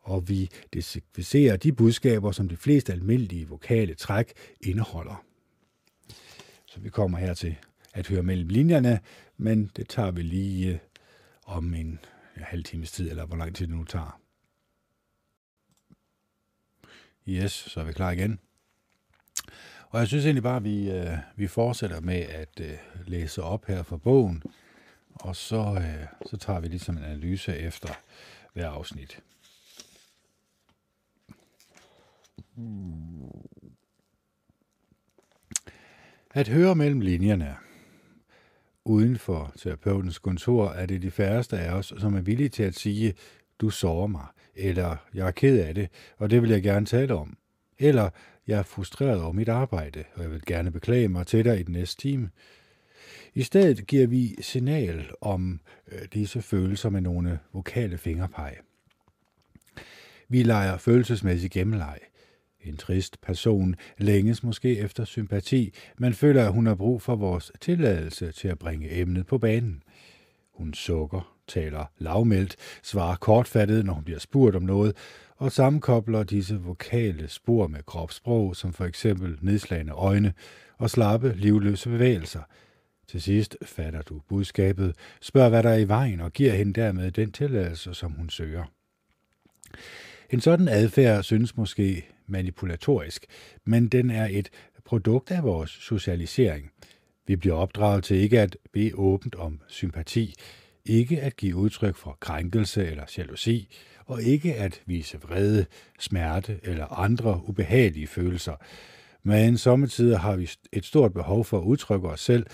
og 0.00 0.28
vi 0.28 0.50
desekviserer 0.72 1.56
de 1.56 1.72
budskaber, 1.72 2.32
som 2.32 2.48
de 2.48 2.56
fleste 2.56 2.92
almindelige 2.92 3.48
vokale 3.48 3.94
træk 3.94 4.32
indeholder. 4.60 5.24
Så 6.66 6.80
vi 6.80 6.90
kommer 6.90 7.18
her 7.18 7.34
til 7.34 7.56
at 7.94 8.08
høre 8.08 8.22
mellem 8.22 8.48
linjerne, 8.48 9.00
men 9.36 9.70
det 9.76 9.88
tager 9.88 10.10
vi 10.10 10.22
lige 10.22 10.68
øh, 10.68 10.78
om 11.44 11.74
en 11.74 11.98
halv 12.36 12.64
times 12.64 12.92
tid, 12.92 13.10
eller 13.10 13.26
hvor 13.26 13.36
lang 13.36 13.54
tid 13.54 13.66
det 13.66 13.76
nu 13.76 13.84
tager. 13.84 14.20
Yes, 17.28 17.52
så 17.52 17.80
er 17.80 17.84
vi 17.84 17.92
klar 17.92 18.10
igen. 18.10 18.38
Og 19.88 20.00
jeg 20.00 20.08
synes 20.08 20.24
egentlig 20.24 20.42
bare, 20.42 20.56
at 20.56 20.64
vi, 20.64 20.90
øh, 20.90 21.18
vi 21.36 21.46
fortsætter 21.46 22.00
med 22.00 22.20
at 22.20 22.60
øh, 22.60 22.78
læse 23.06 23.42
op 23.42 23.66
her 23.66 23.82
fra 23.82 23.96
bogen. 23.96 24.42
Og 25.14 25.36
så, 25.36 25.74
øh, 25.78 26.06
så 26.26 26.36
tager 26.36 26.60
vi 26.60 26.68
ligesom 26.68 26.96
en 26.96 27.04
analyse 27.04 27.58
efter 27.58 27.88
hver 28.52 28.68
afsnit. 28.68 29.20
At 36.30 36.48
høre 36.48 36.74
mellem 36.74 37.00
linjerne. 37.00 37.56
Uden 38.84 39.18
for 39.18 39.52
terapeutens 39.58 40.18
kontor 40.18 40.68
er 40.68 40.86
det 40.86 41.02
de 41.02 41.10
færreste 41.10 41.58
af 41.58 41.72
os, 41.72 41.92
som 41.98 42.14
er 42.14 42.20
villige 42.20 42.48
til 42.48 42.62
at 42.62 42.74
sige, 42.74 43.14
du 43.58 43.70
sårer 43.70 44.06
mig, 44.06 44.26
eller 44.56 44.96
jeg 45.14 45.26
er 45.26 45.30
ked 45.30 45.58
af 45.60 45.74
det, 45.74 45.88
og 46.16 46.30
det 46.30 46.42
vil 46.42 46.50
jeg 46.50 46.62
gerne 46.62 46.86
tale 46.86 47.14
om, 47.14 47.36
eller 47.78 48.10
jeg 48.46 48.58
er 48.58 48.62
frustreret 48.62 49.22
over 49.22 49.32
mit 49.32 49.48
arbejde, 49.48 50.04
og 50.14 50.22
jeg 50.22 50.30
vil 50.30 50.42
gerne 50.46 50.70
beklage 50.70 51.08
mig 51.08 51.26
til 51.26 51.44
dig 51.44 51.60
i 51.60 51.62
den 51.62 51.72
næste 51.72 52.00
time. 52.00 52.30
I 53.34 53.42
stedet 53.42 53.86
giver 53.86 54.06
vi 54.06 54.36
signal 54.40 55.10
om 55.20 55.60
øh, 55.92 55.98
disse 56.12 56.42
følelser 56.42 56.90
med 56.90 57.00
nogle 57.00 57.38
vokale 57.52 57.98
fingerpege. 57.98 58.56
Vi 60.28 60.42
leger 60.42 60.76
følelsesmæssig 60.76 61.50
gennemleg. 61.50 61.98
En 62.60 62.76
trist 62.76 63.20
person 63.20 63.74
længes 63.98 64.42
måske 64.42 64.78
efter 64.78 65.04
sympati, 65.04 65.74
men 65.98 66.14
føler, 66.14 66.44
at 66.44 66.52
hun 66.52 66.66
har 66.66 66.74
brug 66.74 67.02
for 67.02 67.16
vores 67.16 67.52
tilladelse 67.60 68.32
til 68.32 68.48
at 68.48 68.58
bringe 68.58 69.00
emnet 69.00 69.26
på 69.26 69.38
banen. 69.38 69.82
Hun 70.52 70.74
sukker, 70.74 71.33
taler 71.48 71.84
lavmældt, 71.98 72.56
svarer 72.82 73.16
kortfattet, 73.16 73.84
når 73.84 73.92
hun 73.92 74.04
bliver 74.04 74.18
spurgt 74.18 74.56
om 74.56 74.62
noget, 74.62 74.96
og 75.36 75.52
sammenkobler 75.52 76.22
disse 76.22 76.56
vokale 76.56 77.28
spor 77.28 77.66
med 77.66 77.82
kropssprog, 77.82 78.56
som 78.56 78.72
for 78.72 78.84
eksempel 78.84 79.38
nedslagende 79.40 79.92
øjne 79.92 80.32
og 80.78 80.90
slappe, 80.90 81.34
livløse 81.36 81.88
bevægelser. 81.88 82.42
Til 83.08 83.22
sidst 83.22 83.56
fatter 83.62 84.02
du 84.02 84.20
budskabet, 84.28 84.96
spørger, 85.20 85.48
hvad 85.48 85.62
der 85.62 85.70
er 85.70 85.78
i 85.78 85.88
vejen, 85.88 86.20
og 86.20 86.32
giver 86.32 86.52
hende 86.52 86.72
dermed 86.72 87.10
den 87.10 87.32
tilladelse, 87.32 87.94
som 87.94 88.12
hun 88.12 88.30
søger. 88.30 88.64
En 90.30 90.40
sådan 90.40 90.68
adfærd 90.68 91.22
synes 91.22 91.56
måske 91.56 92.06
manipulatorisk, 92.26 93.26
men 93.64 93.88
den 93.88 94.10
er 94.10 94.28
et 94.30 94.50
produkt 94.84 95.30
af 95.30 95.42
vores 95.42 95.70
socialisering. 95.70 96.70
Vi 97.26 97.36
bliver 97.36 97.54
opdraget 97.54 98.04
til 98.04 98.16
ikke 98.16 98.40
at 98.40 98.56
bede 98.72 98.94
åbent 98.94 99.34
om 99.34 99.60
sympati, 99.68 100.34
ikke 100.86 101.20
at 101.20 101.36
give 101.36 101.56
udtryk 101.56 101.96
for 101.96 102.16
krænkelse 102.20 102.86
eller 102.86 103.04
jalousi, 103.18 103.68
og 104.06 104.22
ikke 104.22 104.54
at 104.54 104.82
vise 104.86 105.18
vrede, 105.20 105.66
smerte 105.98 106.60
eller 106.62 106.86
andre 106.86 107.40
ubehagelige 107.44 108.06
følelser. 108.06 108.56
Men 109.22 109.58
sommetider 109.58 110.18
har 110.18 110.36
vi 110.36 110.50
et 110.72 110.84
stort 110.84 111.12
behov 111.12 111.44
for 111.44 111.58
at 111.58 111.64
udtrykke 111.64 112.08
os 112.08 112.20
selv, 112.20 112.46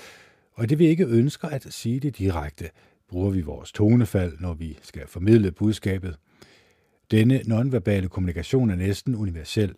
og 0.52 0.68
det 0.68 0.78
vi 0.78 0.86
ikke 0.86 1.06
ønsker 1.06 1.48
at 1.48 1.66
sige 1.70 2.00
det 2.00 2.18
direkte, 2.18 2.70
bruger 3.08 3.30
vi 3.30 3.40
vores 3.40 3.72
tonefald, 3.72 4.38
når 4.40 4.54
vi 4.54 4.78
skal 4.82 5.06
formidle 5.06 5.52
budskabet. 5.52 6.16
Denne 7.10 7.42
nonverbale 7.46 8.08
kommunikation 8.08 8.70
er 8.70 8.76
næsten 8.76 9.14
universel. 9.14 9.74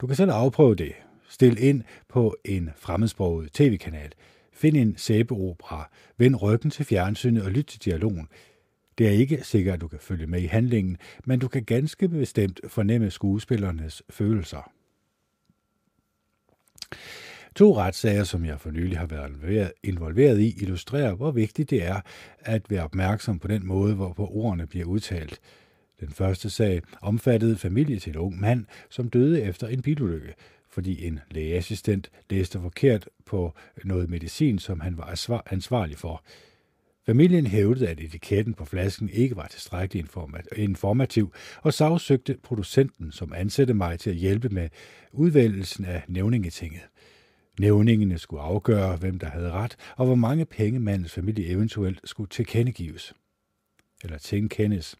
Du 0.00 0.06
kan 0.06 0.16
selv 0.16 0.30
afprøve 0.30 0.74
det. 0.74 0.92
Stil 1.28 1.64
ind 1.64 1.82
på 2.08 2.36
en 2.44 2.70
fremmedsproget 2.76 3.52
tv-kanal. 3.52 4.12
Find 4.58 4.76
en 4.76 4.94
sæbeopera. 4.96 5.90
Vend 6.16 6.42
ryggen 6.42 6.70
til 6.70 6.84
fjernsynet 6.84 7.42
og 7.42 7.50
lyt 7.50 7.64
til 7.64 7.84
dialogen. 7.84 8.28
Det 8.98 9.06
er 9.06 9.10
ikke 9.10 9.40
sikkert, 9.42 9.74
at 9.74 9.80
du 9.80 9.88
kan 9.88 9.98
følge 9.98 10.26
med 10.26 10.40
i 10.40 10.46
handlingen, 10.46 10.96
men 11.24 11.38
du 11.38 11.48
kan 11.48 11.64
ganske 11.64 12.08
bestemt 12.08 12.60
fornemme 12.68 13.10
skuespillernes 13.10 14.02
følelser. 14.10 14.72
To 17.56 17.76
retssager, 17.76 18.24
som 18.24 18.44
jeg 18.44 18.60
for 18.60 18.70
nylig 18.70 18.98
har 18.98 19.06
været 19.06 19.72
involveret 19.82 20.40
i, 20.40 20.54
illustrerer, 20.62 21.14
hvor 21.14 21.30
vigtigt 21.30 21.70
det 21.70 21.84
er 21.84 22.00
at 22.40 22.70
være 22.70 22.84
opmærksom 22.84 23.38
på 23.38 23.48
den 23.48 23.66
måde, 23.66 23.94
hvorpå 23.94 24.26
ordene 24.26 24.66
bliver 24.66 24.86
udtalt. 24.86 25.40
Den 26.00 26.08
første 26.08 26.50
sag 26.50 26.82
omfattede 27.02 27.56
familie 27.56 27.98
til 27.98 28.10
en 28.10 28.16
ung 28.16 28.40
mand, 28.40 28.64
som 28.90 29.10
døde 29.10 29.42
efter 29.42 29.66
en 29.66 29.82
bilulykke, 29.82 30.34
fordi 30.78 31.06
en 31.06 31.20
lægeassistent 31.30 32.10
læste 32.30 32.60
forkert 32.60 33.08
på 33.26 33.54
noget 33.84 34.10
medicin, 34.10 34.58
som 34.58 34.80
han 34.80 34.98
var 34.98 35.42
ansvarlig 35.50 35.98
for. 35.98 36.24
Familien 37.06 37.46
hævdede, 37.46 37.88
at 37.88 38.00
etiketten 38.00 38.54
på 38.54 38.64
flasken 38.64 39.08
ikke 39.08 39.36
var 39.36 39.46
tilstrækkeligt 39.46 40.08
informativ, 40.56 41.32
og 41.62 41.74
sagsøgte 41.74 42.36
producenten, 42.42 43.12
som 43.12 43.32
ansatte 43.32 43.74
mig 43.74 43.98
til 43.98 44.10
at 44.10 44.16
hjælpe 44.16 44.48
med 44.48 44.68
udvælgelsen 45.12 45.84
af 45.84 46.02
nævningetinget. 46.08 46.82
Nævningene 47.60 48.18
skulle 48.18 48.42
afgøre, 48.42 48.96
hvem 48.96 49.18
der 49.18 49.26
havde 49.26 49.50
ret, 49.50 49.76
og 49.96 50.06
hvor 50.06 50.14
mange 50.14 50.44
penge 50.44 50.80
mandens 50.80 51.12
familie 51.12 51.46
eventuelt 51.46 52.00
skulle 52.04 52.28
tilkendegives. 52.28 53.14
Eller 54.04 54.18
tilkendes. 54.18 54.96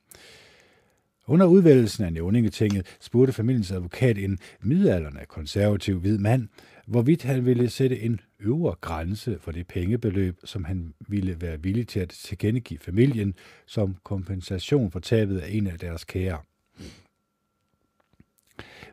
Under 1.31 1.47
udvælgelsen 1.47 2.05
af 2.05 2.13
nævningetinget 2.13 2.97
spurgte 3.01 3.33
familiens 3.33 3.71
advokat 3.73 4.19
en 4.19 4.39
midalderne 4.61 5.21
konservativ 5.29 6.01
hvid 6.01 6.19
mand, 6.19 6.49
hvorvidt 6.87 7.23
han 7.23 7.47
ville 7.47 7.71
sætte 7.71 8.01
en 8.01 8.21
øvre 8.41 8.75
grænse 8.81 9.39
for 9.41 9.53
det 9.53 9.67
pengebeløb, 9.67 10.41
som 10.45 10.65
han 10.65 10.95
ville 11.09 11.41
være 11.41 11.63
villig 11.63 11.89
til 11.89 12.01
at 12.01 12.09
tilkendegive 12.09 12.79
familien 12.79 13.35
som 13.67 13.97
kompensation 14.05 14.91
for 14.91 15.01
tabet 15.01 15.39
af 15.39 15.51
en 15.51 15.67
af 15.67 15.79
deres 15.79 16.05
kære. 16.05 16.39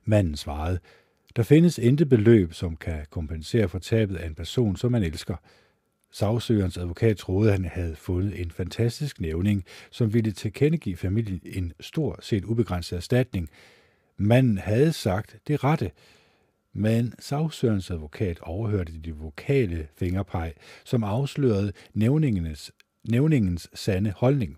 Manden 0.06 0.36
svarede, 0.36 0.80
der 1.36 1.44
findes 1.44 1.78
intet 1.78 2.10
beløb, 2.10 2.54
som 2.54 2.76
kan 2.76 3.06
kompensere 3.10 3.70
for 3.70 3.80
tabet 3.80 4.16
af 4.16 4.28
en 4.28 4.36
person, 4.36 4.76
som 4.76 4.92
man 4.92 5.04
elsker. 5.04 5.36
Sagsøgerens 6.12 6.78
advokat 6.78 7.18
troede, 7.18 7.50
at 7.54 7.60
han 7.60 7.66
havde 7.66 7.96
fundet 7.96 8.42
en 8.42 8.52
fantastisk 8.52 9.22
nævning, 9.22 9.66
som 9.92 10.14
ville 10.14 10.32
tilkendegive 10.32 10.98
familien 10.98 11.42
en 11.46 11.74
stor 11.80 12.20
set 12.22 12.46
ubegrænset 12.46 12.96
erstatning. 12.96 13.50
Manden 14.18 14.58
havde 14.58 14.94
sagt 14.94 15.38
det 15.48 15.64
rette, 15.64 15.92
men 16.74 17.14
sagsøgerens 17.20 17.92
advokat 17.92 18.40
overhørte 18.40 18.94
de 19.06 19.16
vokale 19.16 19.88
fingerpeg, 19.98 20.54
som 20.86 21.04
afslørede 21.04 21.72
nævningens, 21.94 22.72
nævningens 23.04 23.70
sande 23.74 24.12
holdning. 24.18 24.58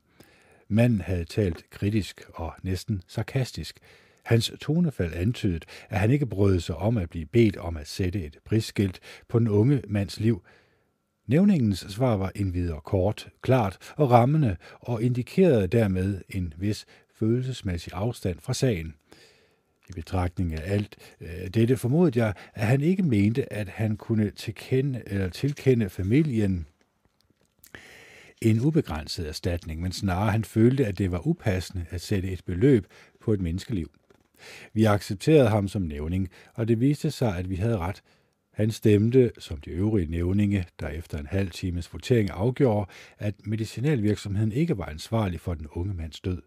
Manden 0.68 1.02
havde 1.02 1.26
talt 1.26 1.70
kritisk 1.70 2.22
og 2.34 2.54
næsten 2.64 3.02
sarkastisk. 3.08 3.80
Hans 4.24 4.52
tonefald 4.62 5.14
antydede, 5.14 5.66
at 5.90 6.00
han 6.00 6.12
ikke 6.12 6.26
brød 6.26 6.60
sig 6.60 6.76
om 6.76 6.98
at 6.98 7.10
blive 7.10 7.26
bedt 7.26 7.58
om 7.58 7.78
at 7.78 7.88
sætte 7.88 8.26
et 8.26 8.38
prisskilt 8.46 9.00
på 9.28 9.40
den 9.40 9.48
unge 9.48 9.82
mands 9.88 10.20
liv. 10.20 10.44
Nævningens 11.28 11.86
svar 11.90 12.16
var 12.16 12.32
endvidere 12.36 12.82
kort, 12.82 13.30
klart 13.42 13.78
og 13.96 14.12
rammende 14.12 14.58
og 14.80 15.04
indikerede 15.04 15.68
dermed 15.68 16.22
en 16.30 16.54
vis 16.58 16.86
følelsesmæssig 17.16 17.94
afstand 17.96 18.40
fra 18.40 18.54
sagen. 18.54 18.94
I 19.90 19.94
betragtning 19.94 20.54
af 20.54 20.74
alt 20.74 20.96
øh, 21.22 21.48
dette 21.54 21.78
formodede 21.78 22.20
jeg, 22.20 22.34
at 22.54 22.68
han 22.68 22.82
ikke 22.82 23.04
mente, 23.04 23.54
at 23.54 23.68
han 23.70 23.98
kunne 23.98 24.30
tilkende, 24.30 25.04
eller 25.08 25.30
tilkende 25.30 25.90
familien 25.90 26.68
en 28.42 28.60
ubegrænset 28.60 29.28
erstatning, 29.28 29.82
men 29.82 29.92
snarere 29.92 30.32
han 30.32 30.44
følte, 30.44 30.86
at 30.86 30.98
det 30.98 31.12
var 31.12 31.28
upassende 31.28 31.86
at 31.90 32.02
sætte 32.02 32.32
et 32.32 32.46
beløb 32.46 32.88
på 33.22 33.34
et 33.34 33.42
menneskeliv. 33.42 33.92
Vi 34.74 34.84
accepterede 34.84 35.50
ham 35.50 35.68
som 35.68 35.82
nævning, 35.82 36.30
og 36.54 36.68
det 36.68 36.80
viste 36.80 37.12
sig, 37.12 37.38
at 37.38 37.50
vi 37.50 37.56
havde 37.56 37.78
ret. 37.78 38.04
Han 38.58 38.72
stemte, 38.72 39.32
som 39.40 39.58
de 39.58 39.70
øvrige 39.70 40.12
nævninge, 40.12 40.66
der 40.80 40.88
efter 40.88 41.18
en 41.18 41.26
halv 41.26 41.52
times 41.52 41.94
votering 41.94 42.30
afgjorde, 42.30 42.92
at 43.18 43.36
medicinalvirksomheden 43.46 44.52
ikke 44.52 44.78
var 44.78 44.86
ansvarlig 44.86 45.40
for 45.40 45.54
den 45.54 45.68
unge 45.72 45.94
mands 45.94 46.20
død. 46.20 46.42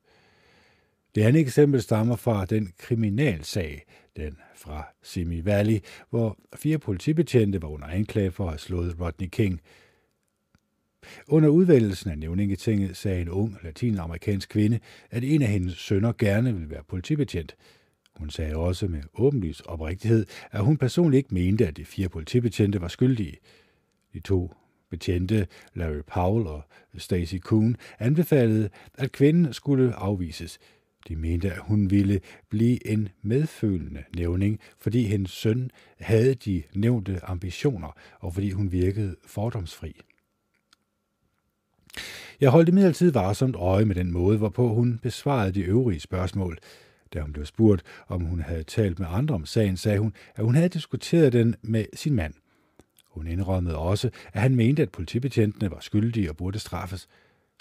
Det 1.14 1.22
andet 1.22 1.40
eksempel 1.40 1.82
stammer 1.82 2.16
fra 2.16 2.44
den 2.44 2.72
kriminalsag, 2.78 3.84
den 4.16 4.36
fra 4.56 4.84
Simi 5.02 5.44
Valley, 5.44 5.78
hvor 6.10 6.38
fire 6.56 6.78
politibetjente 6.78 7.62
var 7.62 7.68
under 7.68 7.86
anklage 7.86 8.30
for 8.30 8.44
at 8.44 8.50
have 8.50 8.58
slået 8.58 9.00
Rodney 9.00 9.28
King. 9.28 9.60
Under 11.28 11.48
udvælgelsen 11.48 12.10
af 12.10 12.18
nævningetinget 12.18 12.96
sagde 12.96 13.20
en 13.20 13.28
ung 13.28 13.58
latinamerikansk 13.62 14.48
kvinde, 14.48 14.80
at 15.10 15.24
en 15.24 15.42
af 15.42 15.48
hendes 15.48 15.76
sønner 15.76 16.12
gerne 16.18 16.52
ville 16.52 16.70
være 16.70 16.84
politibetjent– 16.88 17.56
hun 18.20 18.30
sagde 18.30 18.56
også 18.56 18.86
med 18.86 19.02
åbenlys 19.14 19.60
oprigtighed, 19.60 20.26
at 20.50 20.64
hun 20.64 20.76
personligt 20.76 21.18
ikke 21.18 21.34
mente, 21.34 21.66
at 21.66 21.76
de 21.76 21.84
fire 21.84 22.08
politibetjente 22.08 22.80
var 22.80 22.88
skyldige. 22.88 23.36
De 24.14 24.20
to 24.20 24.54
betjente, 24.90 25.46
Larry 25.74 26.02
Powell 26.06 26.46
og 26.46 26.62
Stacy 26.98 27.34
Kuhn, 27.42 27.76
anbefalede, 27.98 28.68
at 28.94 29.12
kvinden 29.12 29.52
skulle 29.52 29.94
afvises. 29.94 30.58
De 31.08 31.16
mente, 31.16 31.52
at 31.52 31.58
hun 31.58 31.90
ville 31.90 32.20
blive 32.48 32.86
en 32.86 33.08
medfølende 33.22 34.04
nævning, 34.16 34.60
fordi 34.78 35.02
hendes 35.02 35.30
søn 35.30 35.70
havde 36.00 36.34
de 36.34 36.62
nævnte 36.74 37.24
ambitioner, 37.24 37.96
og 38.20 38.34
fordi 38.34 38.50
hun 38.50 38.72
virkede 38.72 39.16
fordomsfri. 39.26 40.00
Jeg 42.40 42.50
holdt 42.50 42.68
imidlertid 42.68 43.12
varsomt 43.12 43.56
øje 43.56 43.84
med 43.84 43.94
den 43.94 44.12
måde, 44.12 44.38
hvorpå 44.38 44.68
hun 44.68 44.98
besvarede 45.02 45.52
de 45.52 45.60
øvrige 45.60 46.00
spørgsmål– 46.00 46.58
da 47.14 47.20
hun 47.20 47.32
blev 47.32 47.46
spurgt, 47.46 47.82
om 48.08 48.20
hun 48.20 48.40
havde 48.40 48.62
talt 48.62 48.98
med 48.98 49.06
andre 49.10 49.34
om 49.34 49.46
sagen, 49.46 49.76
sagde 49.76 49.98
hun, 49.98 50.14
at 50.36 50.44
hun 50.44 50.54
havde 50.54 50.68
diskuteret 50.68 51.32
den 51.32 51.56
med 51.62 51.84
sin 51.94 52.14
mand. 52.14 52.34
Hun 53.10 53.26
indrømmede 53.26 53.76
også, 53.76 54.10
at 54.32 54.40
han 54.40 54.54
mente, 54.54 54.82
at 54.82 54.90
politibetjentene 54.90 55.70
var 55.70 55.80
skyldige 55.80 56.30
og 56.30 56.36
burde 56.36 56.58
straffes. 56.58 57.08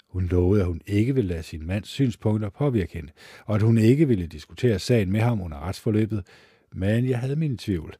Hun 0.08 0.26
lovede, 0.26 0.60
at 0.60 0.66
hun 0.66 0.80
ikke 0.86 1.14
ville 1.14 1.28
lade 1.28 1.42
sin 1.42 1.66
mands 1.66 1.88
synspunkter 1.88 2.48
påvirke 2.48 2.92
hende, 2.92 3.12
og 3.46 3.54
at 3.54 3.62
hun 3.62 3.78
ikke 3.78 4.08
ville 4.08 4.26
diskutere 4.26 4.78
sagen 4.78 5.12
med 5.12 5.20
ham 5.20 5.40
under 5.40 5.58
retsforløbet, 5.58 6.26
men 6.72 7.08
jeg 7.08 7.18
havde 7.18 7.36
min 7.36 7.58
tvivl. 7.58 7.94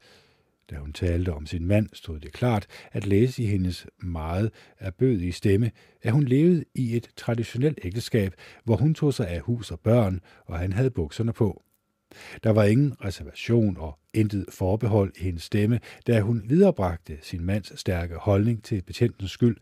Da 0.71 0.77
hun 0.77 0.93
talte 0.93 1.33
om 1.33 1.47
sin 1.47 1.67
mand, 1.67 1.89
stod 1.93 2.21
det 2.21 2.33
klart 2.33 2.67
at 2.93 3.07
læse 3.07 3.43
i 3.43 3.47
hendes 3.47 3.87
meget 4.03 4.51
erbødige 4.79 5.33
stemme, 5.33 5.71
at 6.03 6.13
hun 6.13 6.25
levede 6.25 6.65
i 6.75 6.97
et 6.97 7.11
traditionelt 7.17 7.79
ægteskab, 7.85 8.35
hvor 8.65 8.77
hun 8.77 8.95
tog 8.95 9.15
sig 9.15 9.29
af 9.29 9.41
hus 9.41 9.71
og 9.71 9.81
børn, 9.81 10.21
og 10.47 10.59
han 10.59 10.73
havde 10.73 10.91
bukserne 10.91 11.33
på. 11.33 11.63
Der 12.45 12.51
var 12.51 12.65
ingen 12.65 13.05
reservation 13.05 13.77
og 13.77 13.99
intet 14.15 14.47
forbehold 14.51 15.13
i 15.17 15.23
hendes 15.23 15.43
stemme, 15.43 15.81
da 16.07 16.21
hun 16.21 16.43
viderebragte 16.45 17.19
sin 17.23 17.45
mands 17.45 17.81
stærke 17.81 18.15
holdning 18.15 18.65
til 18.65 18.83
betjentens 18.83 19.31
skyld. 19.31 19.57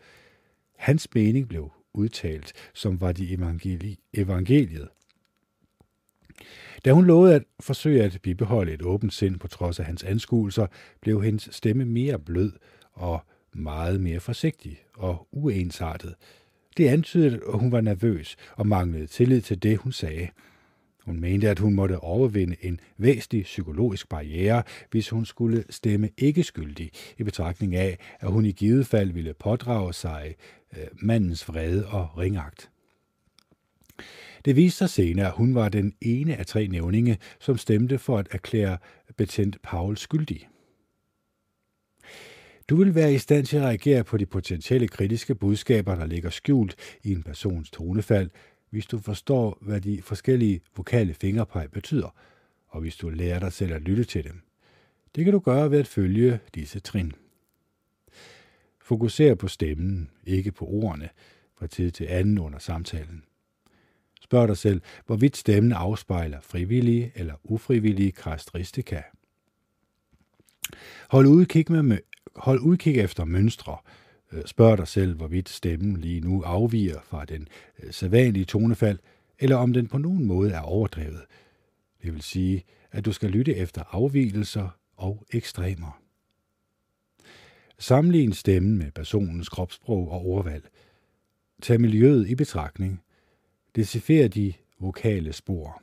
Hans 0.76 1.08
mening 1.14 1.48
blev 1.48 1.72
udtalt, 1.94 2.52
som 2.74 3.00
var 3.00 3.12
de 3.12 3.34
evangeli- 3.34 4.10
evangeliet. 4.14 4.88
Da 6.84 6.92
hun 6.92 7.04
lovede 7.04 7.34
at 7.34 7.42
forsøge 7.60 8.02
at 8.02 8.18
bibeholde 8.22 8.72
et 8.72 8.82
åbent 8.82 9.14
sind 9.14 9.38
på 9.38 9.48
trods 9.48 9.80
af 9.80 9.86
hans 9.86 10.04
anskuelser, 10.04 10.66
blev 11.00 11.22
hendes 11.22 11.48
stemme 11.52 11.84
mere 11.84 12.18
blød 12.18 12.52
og 12.92 13.20
meget 13.52 14.00
mere 14.00 14.20
forsigtig 14.20 14.82
og 14.94 15.28
uensartet. 15.32 16.14
Det 16.76 16.88
antydede, 16.88 17.40
at 17.48 17.58
hun 17.58 17.72
var 17.72 17.80
nervøs 17.80 18.36
og 18.56 18.66
manglede 18.66 19.06
tillid 19.06 19.40
til 19.40 19.62
det, 19.62 19.78
hun 19.78 19.92
sagde. 19.92 20.28
Hun 21.04 21.20
mente, 21.20 21.48
at 21.48 21.58
hun 21.58 21.74
måtte 21.74 21.98
overvinde 21.98 22.56
en 22.60 22.80
væsentlig 22.96 23.42
psykologisk 23.42 24.08
barriere, 24.08 24.62
hvis 24.90 25.10
hun 25.10 25.24
skulle 25.24 25.64
stemme 25.70 26.10
ikke 26.18 26.42
skyldig, 26.42 26.90
i 27.18 27.22
betragtning 27.22 27.74
af, 27.74 27.98
at 28.20 28.30
hun 28.32 28.44
i 28.44 28.52
givet 28.52 28.86
fald 28.86 29.12
ville 29.12 29.34
pådrage 29.34 29.92
sig 29.94 30.34
øh, 30.76 30.86
mandens 30.92 31.48
vrede 31.48 31.86
og 31.86 32.18
ringagt. 32.18 32.70
Det 34.48 34.56
viste 34.56 34.78
sig 34.78 34.90
senere, 34.90 35.26
at 35.26 35.32
hun 35.32 35.54
var 35.54 35.68
den 35.68 35.94
ene 36.00 36.36
af 36.36 36.46
tre 36.46 36.66
nævninge, 36.66 37.18
som 37.40 37.56
stemte 37.56 37.98
for 37.98 38.18
at 38.18 38.28
erklære 38.30 38.78
betjent 39.16 39.62
Paul 39.62 39.96
skyldig. 39.96 40.48
Du 42.68 42.76
vil 42.76 42.94
være 42.94 43.14
i 43.14 43.18
stand 43.18 43.46
til 43.46 43.56
at 43.56 43.62
reagere 43.62 44.04
på 44.04 44.16
de 44.16 44.26
potentielle 44.26 44.88
kritiske 44.88 45.34
budskaber, 45.34 45.94
der 45.94 46.06
ligger 46.06 46.30
skjult 46.30 46.98
i 47.04 47.12
en 47.12 47.22
persons 47.22 47.70
tonefald, 47.70 48.30
hvis 48.70 48.86
du 48.86 48.98
forstår, 48.98 49.58
hvad 49.60 49.80
de 49.80 50.02
forskellige 50.02 50.60
vokale 50.76 51.14
fingerpeg 51.14 51.70
betyder, 51.72 52.14
og 52.68 52.80
hvis 52.80 52.96
du 52.96 53.08
lærer 53.08 53.38
dig 53.38 53.52
selv 53.52 53.74
at 53.74 53.82
lytte 53.82 54.04
til 54.04 54.24
dem. 54.24 54.40
Det 55.14 55.24
kan 55.24 55.32
du 55.32 55.38
gøre 55.38 55.70
ved 55.70 55.78
at 55.78 55.86
følge 55.86 56.40
disse 56.54 56.80
trin. 56.80 57.12
Fokuser 58.82 59.34
på 59.34 59.48
stemmen, 59.48 60.10
ikke 60.24 60.52
på 60.52 60.64
ordene, 60.64 61.08
fra 61.58 61.66
tid 61.66 61.90
til 61.90 62.06
anden 62.10 62.38
under 62.38 62.58
samtalen. 62.58 63.22
Spørg 64.28 64.48
dig 64.48 64.56
selv, 64.56 64.80
hvorvidt 65.06 65.36
stemmen 65.36 65.72
afspejler 65.72 66.40
frivillige 66.40 67.12
eller 67.14 67.34
ufrivillige 67.44 68.12
karakteristika. 68.12 69.02
Hold 71.10 71.26
udkig, 71.26 71.72
med, 71.72 71.98
hold 72.36 72.60
udkig 72.60 72.96
efter 72.96 73.24
mønstre. 73.24 73.76
Øh, 74.32 74.44
spørg 74.46 74.78
dig 74.78 74.88
selv, 74.88 75.16
hvorvidt 75.16 75.48
stemmen 75.48 75.96
lige 75.96 76.20
nu 76.20 76.42
afviger 76.42 77.00
fra 77.00 77.24
den 77.24 77.48
øh, 77.82 77.92
sædvanlige 77.92 78.44
tonefald, 78.44 78.98
eller 79.38 79.56
om 79.56 79.72
den 79.72 79.86
på 79.86 79.98
nogen 79.98 80.24
måde 80.24 80.50
er 80.50 80.60
overdrevet. 80.60 81.22
Det 82.02 82.14
vil 82.14 82.22
sige, 82.22 82.64
at 82.92 83.04
du 83.04 83.12
skal 83.12 83.30
lytte 83.30 83.56
efter 83.56 83.82
afvielser 83.90 84.68
og 84.96 85.26
ekstremer. 85.30 86.00
Sammenlign 87.78 88.32
stemmen 88.32 88.78
med 88.78 88.90
personens 88.90 89.48
kropssprog 89.48 90.10
og 90.10 90.26
ordvalg. 90.26 90.68
Tag 91.62 91.80
miljøet 91.80 92.28
i 92.28 92.34
betragtning 92.34 93.02
decifere 93.78 94.28
de 94.28 94.52
vokale 94.78 95.32
spor. 95.32 95.82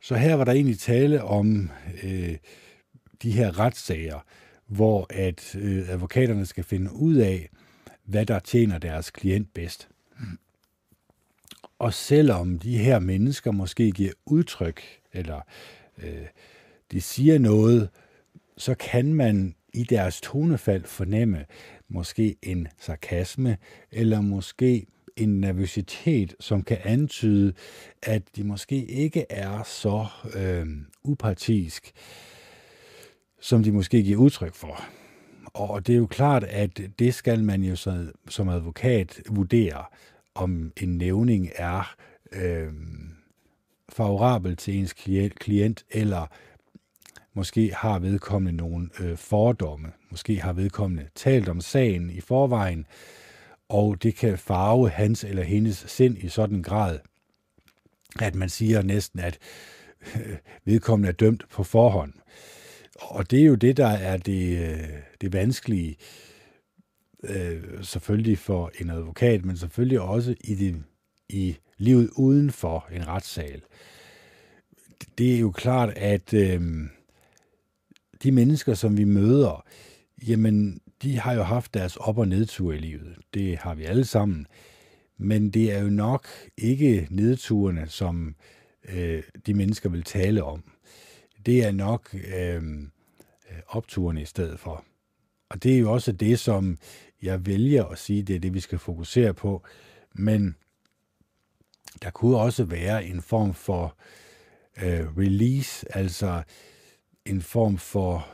Så 0.00 0.14
her 0.14 0.34
var 0.34 0.44
der 0.44 0.52
egentlig 0.52 0.78
tale 0.78 1.24
om 1.24 1.70
øh, 2.02 2.36
de 3.22 3.32
her 3.32 3.58
retssager, 3.58 4.20
hvor 4.66 5.06
at 5.10 5.56
øh, 5.56 5.88
advokaterne 5.88 6.46
skal 6.46 6.64
finde 6.64 6.92
ud 6.92 7.14
af, 7.14 7.48
hvad 8.04 8.26
der 8.26 8.38
tjener 8.38 8.78
deres 8.78 9.10
klient 9.10 9.54
bedst. 9.54 9.88
Og 11.78 11.94
selvom 11.94 12.58
de 12.58 12.78
her 12.78 12.98
mennesker 12.98 13.50
måske 13.50 13.92
giver 13.92 14.12
udtryk, 14.26 14.82
eller 15.12 15.40
øh, 15.98 16.26
de 16.92 17.00
siger 17.00 17.38
noget, 17.38 17.90
så 18.56 18.74
kan 18.74 19.14
man 19.14 19.54
i 19.72 19.84
deres 19.84 20.20
tonefald 20.20 20.84
fornemme 20.84 21.44
måske 21.88 22.36
en 22.42 22.68
sarkasme, 22.78 23.56
eller 23.90 24.20
måske 24.20 24.86
en 25.16 25.40
nervøsitet, 25.40 26.34
som 26.40 26.62
kan 26.62 26.78
antyde, 26.84 27.52
at 28.02 28.22
de 28.36 28.44
måske 28.44 28.84
ikke 28.84 29.26
er 29.30 29.62
så 29.62 30.06
øh, 30.34 30.66
upartisk, 31.02 31.92
som 33.40 33.62
de 33.62 33.72
måske 33.72 34.02
giver 34.02 34.18
udtryk 34.18 34.54
for. 34.54 34.84
Og 35.44 35.86
det 35.86 35.92
er 35.92 35.98
jo 35.98 36.06
klart, 36.06 36.44
at 36.44 36.80
det 36.98 37.14
skal 37.14 37.44
man 37.44 37.62
jo 37.62 37.76
så, 37.76 38.12
som 38.28 38.48
advokat 38.48 39.22
vurdere, 39.30 39.84
om 40.34 40.72
en 40.80 40.98
nævning 40.98 41.50
er 41.56 41.94
øh, 42.32 42.72
favorabel 43.88 44.56
til 44.56 44.74
ens 44.74 44.92
klient, 44.92 45.38
klient 45.38 45.84
eller 45.90 46.26
måske 47.34 47.74
har 47.74 47.98
vedkommende 47.98 48.56
nogle 48.56 48.88
øh, 49.00 49.16
fordomme, 49.16 49.92
måske 50.10 50.40
har 50.40 50.52
vedkommende 50.52 51.08
talt 51.14 51.48
om 51.48 51.60
sagen 51.60 52.10
i 52.10 52.20
forvejen, 52.20 52.78
øh, 52.78 53.23
og 53.74 54.02
det 54.02 54.14
kan 54.14 54.38
farve 54.38 54.90
hans 54.90 55.24
eller 55.24 55.42
hendes 55.42 55.84
sind 55.88 56.18
i 56.18 56.28
sådan 56.28 56.56
en 56.56 56.62
grad, 56.62 56.98
at 58.20 58.34
man 58.34 58.48
siger 58.48 58.82
næsten, 58.82 59.20
at 59.20 59.38
øh, 60.16 60.36
vedkommende 60.64 61.08
er 61.08 61.12
dømt 61.12 61.48
på 61.50 61.64
forhånd. 61.64 62.12
Og 63.00 63.30
det 63.30 63.40
er 63.40 63.44
jo 63.44 63.54
det, 63.54 63.76
der 63.76 63.86
er 63.86 64.16
det, 64.16 64.58
øh, 64.58 64.88
det 65.20 65.32
vanskelige, 65.32 65.96
øh, 67.24 67.84
selvfølgelig 67.84 68.38
for 68.38 68.70
en 68.80 68.90
advokat, 68.90 69.44
men 69.44 69.56
selvfølgelig 69.56 70.00
også 70.00 70.34
i, 70.40 70.54
det, 70.54 70.84
i 71.28 71.56
livet 71.78 72.10
uden 72.16 72.50
for 72.50 72.88
en 72.92 73.08
retssal. 73.08 73.62
Det 75.18 75.34
er 75.34 75.38
jo 75.38 75.50
klart, 75.50 75.90
at 75.96 76.34
øh, 76.34 76.60
de 78.22 78.32
mennesker, 78.32 78.74
som 78.74 78.96
vi 78.96 79.04
møder, 79.04 79.64
jamen, 80.28 80.80
de 81.02 81.18
har 81.18 81.32
jo 81.32 81.42
haft 81.42 81.74
deres 81.74 81.96
op- 81.96 82.18
og 82.18 82.28
nedtur 82.28 82.72
i 82.72 82.78
livet. 82.78 83.16
Det 83.34 83.58
har 83.58 83.74
vi 83.74 83.84
alle 83.84 84.04
sammen. 84.04 84.46
Men 85.18 85.50
det 85.50 85.72
er 85.72 85.78
jo 85.78 85.88
nok 85.88 86.28
ikke 86.56 87.08
nedturene, 87.10 87.88
som 87.88 88.34
øh, 88.88 89.22
de 89.46 89.54
mennesker 89.54 89.88
vil 89.88 90.02
tale 90.02 90.44
om. 90.44 90.64
Det 91.46 91.64
er 91.64 91.72
nok 91.72 92.14
øh, 92.14 92.62
opturene 93.66 94.22
i 94.22 94.24
stedet 94.24 94.60
for. 94.60 94.84
Og 95.48 95.62
det 95.62 95.74
er 95.74 95.78
jo 95.78 95.92
også 95.92 96.12
det, 96.12 96.38
som 96.38 96.78
jeg 97.22 97.46
vælger 97.46 97.84
at 97.84 97.98
sige, 97.98 98.22
det 98.22 98.36
er 98.36 98.40
det, 98.40 98.54
vi 98.54 98.60
skal 98.60 98.78
fokusere 98.78 99.34
på. 99.34 99.64
Men 100.14 100.56
der 102.02 102.10
kunne 102.10 102.36
også 102.36 102.64
være 102.64 103.04
en 103.04 103.22
form 103.22 103.54
for 103.54 103.96
øh, 104.82 105.16
release, 105.18 105.96
altså 105.96 106.42
en 107.24 107.42
form 107.42 107.78
for 107.78 108.28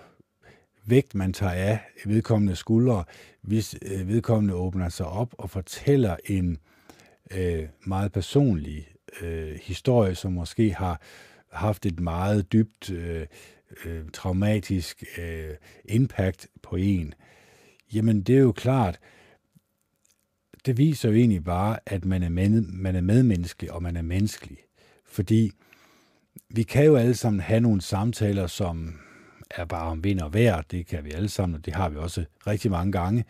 vægt, 0.90 1.14
man 1.14 1.32
tager 1.32 1.52
af 1.52 1.78
vedkommende 2.04 2.56
skuldre, 2.56 3.04
hvis 3.42 3.76
øh, 3.82 4.08
vedkommende 4.08 4.54
åbner 4.54 4.88
sig 4.88 5.06
op 5.06 5.34
og 5.38 5.50
fortæller 5.50 6.16
en 6.24 6.58
øh, 7.30 7.68
meget 7.86 8.12
personlig 8.12 8.88
øh, 9.22 9.58
historie, 9.62 10.14
som 10.14 10.32
måske 10.32 10.74
har 10.74 11.00
haft 11.52 11.86
et 11.86 12.00
meget 12.00 12.52
dybt 12.52 12.90
øh, 12.90 13.26
øh, 13.84 14.04
traumatisk 14.12 15.04
øh, 15.18 15.54
impact 15.84 16.48
på 16.62 16.76
en, 16.76 17.14
jamen 17.92 18.22
det 18.22 18.34
er 18.34 18.40
jo 18.40 18.52
klart, 18.52 18.98
det 20.66 20.78
viser 20.78 21.08
jo 21.08 21.14
egentlig 21.14 21.44
bare, 21.44 21.78
at 21.86 22.04
man 22.04 22.22
er, 22.22 22.28
med, 22.28 22.60
man 22.60 22.96
er 22.96 23.00
medmenneske, 23.00 23.72
og 23.72 23.82
man 23.82 23.96
er 23.96 24.02
menneskelig. 24.02 24.58
Fordi 25.06 25.50
vi 26.48 26.62
kan 26.62 26.84
jo 26.84 26.96
alle 26.96 27.14
sammen 27.14 27.40
have 27.40 27.60
nogle 27.60 27.80
samtaler, 27.80 28.46
som 28.46 29.00
er 29.50 29.64
bare 29.64 29.90
om 29.90 30.04
vind 30.04 30.20
og 30.20 30.34
vejr, 30.34 30.62
det 30.70 30.86
kan 30.86 31.04
vi 31.04 31.10
alle 31.10 31.28
sammen, 31.28 31.56
og 31.56 31.66
det 31.66 31.74
har 31.74 31.88
vi 31.88 31.96
også 31.96 32.24
rigtig 32.46 32.70
mange 32.70 32.92
gange. 32.92 33.24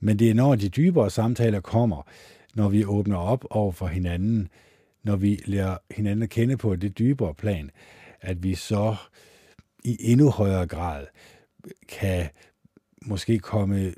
Men 0.00 0.18
det 0.18 0.30
er 0.30 0.34
når 0.34 0.54
de 0.54 0.68
dybere 0.68 1.10
samtaler 1.10 1.60
kommer, 1.60 2.02
når 2.54 2.68
vi 2.68 2.84
åbner 2.84 3.16
op 3.16 3.44
over 3.50 3.72
for 3.72 3.86
hinanden, 3.86 4.48
når 5.02 5.16
vi 5.16 5.42
lærer 5.44 5.78
hinanden 5.90 6.22
at 6.22 6.30
kende 6.30 6.56
på 6.56 6.76
det 6.76 6.98
dybere 6.98 7.34
plan, 7.34 7.70
at 8.20 8.42
vi 8.42 8.54
så 8.54 8.96
i 9.84 9.96
endnu 10.00 10.30
højere 10.30 10.66
grad 10.66 11.06
kan 11.88 12.28
måske 13.06 13.38
komme 13.38 13.94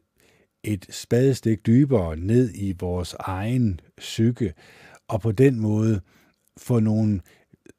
et 0.64 0.86
spadestik 0.90 1.66
dybere 1.66 2.16
ned 2.16 2.50
i 2.54 2.74
vores 2.80 3.14
egen 3.18 3.80
psyke, 3.98 4.54
og 5.08 5.20
på 5.20 5.32
den 5.32 5.60
måde 5.60 6.00
få 6.58 6.80
nogle 6.80 7.20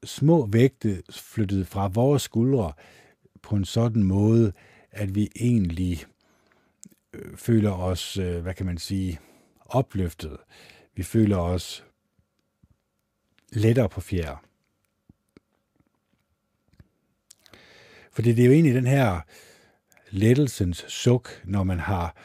små 0.04 0.46
vægte 0.46 1.04
flyttet 1.12 1.68
fra 1.68 1.88
vores 1.88 2.22
skuldre 2.22 2.74
på 3.42 3.56
en 3.56 3.66
sådan 3.66 4.04
måde, 4.04 4.54
at 4.92 5.16
vi 5.16 5.30
egentlig 5.36 6.06
øh, 7.14 7.38
føler 7.38 7.72
os, 7.72 8.18
øh, 8.18 8.42
hvad 8.42 8.54
kan 8.54 8.66
man 8.66 8.78
sige, 8.78 9.20
opløftet. 9.66 10.38
Vi 10.96 11.04
føler 11.04 11.38
os 11.38 11.86
lettere 13.52 13.90
på 13.90 14.02
fjerde. 14.02 14.38
Fordi 18.12 18.34
det 18.34 18.42
er 18.42 18.46
jo 18.46 18.54
egentlig 18.54 18.76
den 18.76 18.88
her 18.88 19.22
lettelsens 20.10 20.86
suk, 20.88 21.42
når 21.46 21.64
man 21.64 21.80
har 21.80 22.16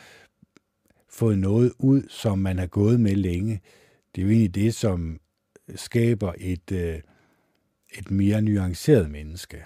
fået 1.09 1.39
noget 1.39 1.73
ud, 1.79 2.03
som 2.09 2.39
man 2.39 2.59
har 2.59 2.67
gået 2.67 3.01
med 3.01 3.15
længe. 3.15 3.61
Det 4.15 4.21
er 4.21 4.27
jo 4.27 4.31
egentlig 4.31 4.55
det, 4.55 4.75
som 4.75 5.21
skaber 5.75 6.33
et, 6.39 6.73
øh, 6.73 7.01
et 7.99 8.11
mere 8.11 8.43
nuanceret 8.43 9.11
menneske. 9.11 9.65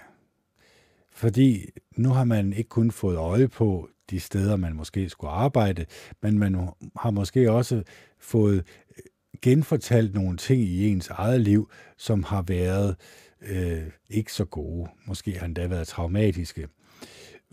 Fordi 1.19 1.69
nu 1.97 2.09
har 2.09 2.23
man 2.23 2.53
ikke 2.53 2.69
kun 2.69 2.91
fået 2.91 3.17
øje 3.17 3.47
på 3.47 3.89
de 4.09 4.19
steder, 4.19 4.55
man 4.55 4.75
måske 4.75 5.09
skulle 5.09 5.31
arbejde, 5.31 5.85
men 6.21 6.39
man 6.39 6.69
har 6.95 7.11
måske 7.11 7.51
også 7.51 7.83
fået 8.19 8.55
øh, 8.55 9.03
genfortalt 9.41 10.13
nogle 10.15 10.37
ting 10.37 10.61
i 10.61 10.87
ens 10.87 11.09
eget 11.09 11.41
liv, 11.41 11.69
som 11.97 12.23
har 12.23 12.41
været 12.41 12.95
øh, 13.41 13.83
ikke 14.09 14.33
så 14.33 14.45
gode. 14.45 14.89
Måske 15.05 15.39
har 15.39 15.45
endda 15.45 15.67
været 15.67 15.87
traumatiske. 15.87 16.67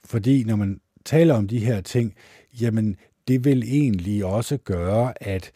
Fordi 0.04 0.44
når 0.44 0.56
man 0.56 0.80
taler 1.04 1.34
om 1.34 1.48
de 1.48 1.58
her 1.58 1.80
ting, 1.80 2.14
jamen 2.60 2.96
det 3.28 3.44
vil 3.44 3.62
egentlig 3.62 4.24
også 4.24 4.56
gøre, 4.56 5.22
at 5.22 5.52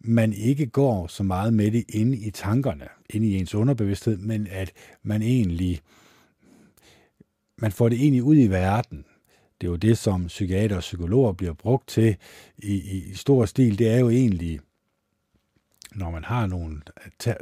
man 0.00 0.32
ikke 0.32 0.66
går 0.66 1.06
så 1.06 1.22
meget 1.22 1.54
med 1.54 1.70
det 1.70 1.84
inde 1.88 2.16
i 2.16 2.30
tankerne, 2.30 2.88
inde 3.10 3.28
i 3.28 3.36
ens 3.36 3.54
underbevidsthed, 3.54 4.16
men 4.16 4.46
at 4.50 4.72
man 5.02 5.22
egentlig 5.22 5.80
man 7.60 7.72
får 7.72 7.88
det 7.88 8.00
egentlig 8.00 8.22
ud 8.22 8.36
i 8.36 8.46
verden. 8.46 9.04
Det 9.60 9.66
er 9.66 9.70
jo 9.70 9.76
det, 9.76 9.98
som 9.98 10.26
psykiater 10.26 10.76
og 10.76 10.80
psykologer 10.80 11.32
bliver 11.32 11.52
brugt 11.52 11.88
til 11.88 12.16
i, 12.58 12.74
i, 12.74 13.04
i 13.10 13.14
stor 13.14 13.44
stil. 13.44 13.78
Det 13.78 13.88
er 13.88 13.98
jo 13.98 14.10
egentlig, 14.10 14.60
når 15.94 16.10
man 16.10 16.24
har 16.24 16.46
nogle 16.46 16.80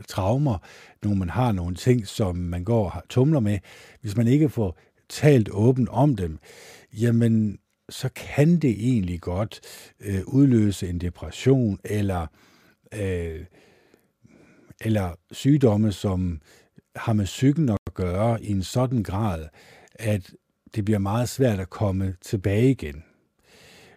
traumer, 0.08 0.58
når 1.02 1.14
man 1.14 1.30
har 1.30 1.52
nogle 1.52 1.76
ting, 1.76 2.06
som 2.06 2.36
man 2.36 2.64
går 2.64 2.90
og 2.90 3.02
tumler 3.08 3.40
med, 3.40 3.58
hvis 4.00 4.16
man 4.16 4.28
ikke 4.28 4.48
får 4.48 4.78
talt 5.08 5.48
åbent 5.52 5.88
om 5.88 6.16
dem, 6.16 6.38
jamen 6.92 7.58
så 7.88 8.08
kan 8.08 8.58
det 8.58 8.70
egentlig 8.70 9.20
godt 9.20 9.60
øh, 10.00 10.20
udløse 10.26 10.88
en 10.88 10.98
depression 10.98 11.78
eller 11.84 12.26
øh, 12.94 13.44
eller 14.80 15.14
sygdomme, 15.32 15.92
som 15.92 16.40
har 16.96 17.12
med 17.12 17.24
psyken 17.24 17.68
at 17.68 17.78
gøre 17.94 18.44
i 18.44 18.50
en 18.50 18.62
sådan 18.62 19.02
grad, 19.02 19.46
at 19.98 20.32
det 20.74 20.84
bliver 20.84 20.98
meget 20.98 21.28
svært 21.28 21.60
at 21.60 21.70
komme 21.70 22.14
tilbage 22.20 22.70
igen. 22.70 23.04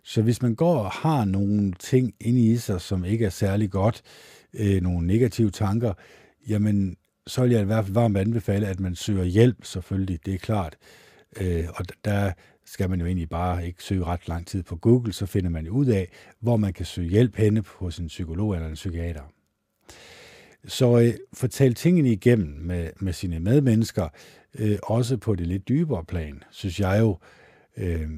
Så 0.03 0.21
hvis 0.21 0.41
man 0.41 0.55
går 0.55 0.77
og 0.77 0.91
har 0.91 1.25
nogle 1.25 1.73
ting 1.79 2.13
inde 2.19 2.39
i 2.39 2.57
sig, 2.57 2.81
som 2.81 3.05
ikke 3.05 3.25
er 3.25 3.29
særlig 3.29 3.71
godt, 3.71 4.01
øh, 4.53 4.81
nogle 4.81 5.07
negative 5.07 5.51
tanker, 5.51 5.93
jamen 6.47 6.97
så 7.27 7.41
vil 7.41 7.51
jeg 7.51 7.61
i 7.61 7.65
hvert 7.65 7.85
fald 7.85 7.93
varmt 7.93 8.17
anbefale, 8.17 8.67
at 8.67 8.79
man 8.79 8.95
søger 8.95 9.23
hjælp 9.23 9.65
selvfølgelig, 9.65 10.25
det 10.25 10.33
er 10.33 10.37
klart. 10.37 10.77
Øh, 11.41 11.65
og 11.75 11.85
der 12.05 12.31
skal 12.65 12.89
man 12.89 12.99
jo 12.99 13.05
egentlig 13.05 13.29
bare 13.29 13.67
ikke 13.67 13.83
søge 13.83 14.03
ret 14.03 14.27
lang 14.27 14.47
tid 14.47 14.63
på 14.63 14.75
Google, 14.75 15.13
så 15.13 15.25
finder 15.25 15.49
man 15.49 15.69
ud 15.69 15.85
af, 15.85 16.07
hvor 16.39 16.57
man 16.57 16.73
kan 16.73 16.85
søge 16.85 17.09
hjælp 17.09 17.35
henne 17.35 17.63
hos 17.75 17.97
en 17.97 18.07
psykolog 18.07 18.55
eller 18.55 18.67
en 18.67 18.73
psykiater. 18.73 19.21
Så 20.67 20.99
øh, 20.99 21.13
fortæl 21.33 21.75
tingene 21.75 22.11
igennem 22.11 22.47
med, 22.47 22.89
med 22.99 23.13
sine 23.13 23.39
medmennesker, 23.39 24.09
øh, 24.59 24.77
også 24.83 25.17
på 25.17 25.35
det 25.35 25.47
lidt 25.47 25.67
dybere 25.67 26.05
plan, 26.05 26.43
synes 26.51 26.79
jeg 26.79 26.99
jo, 26.99 27.17
øh, 27.77 28.09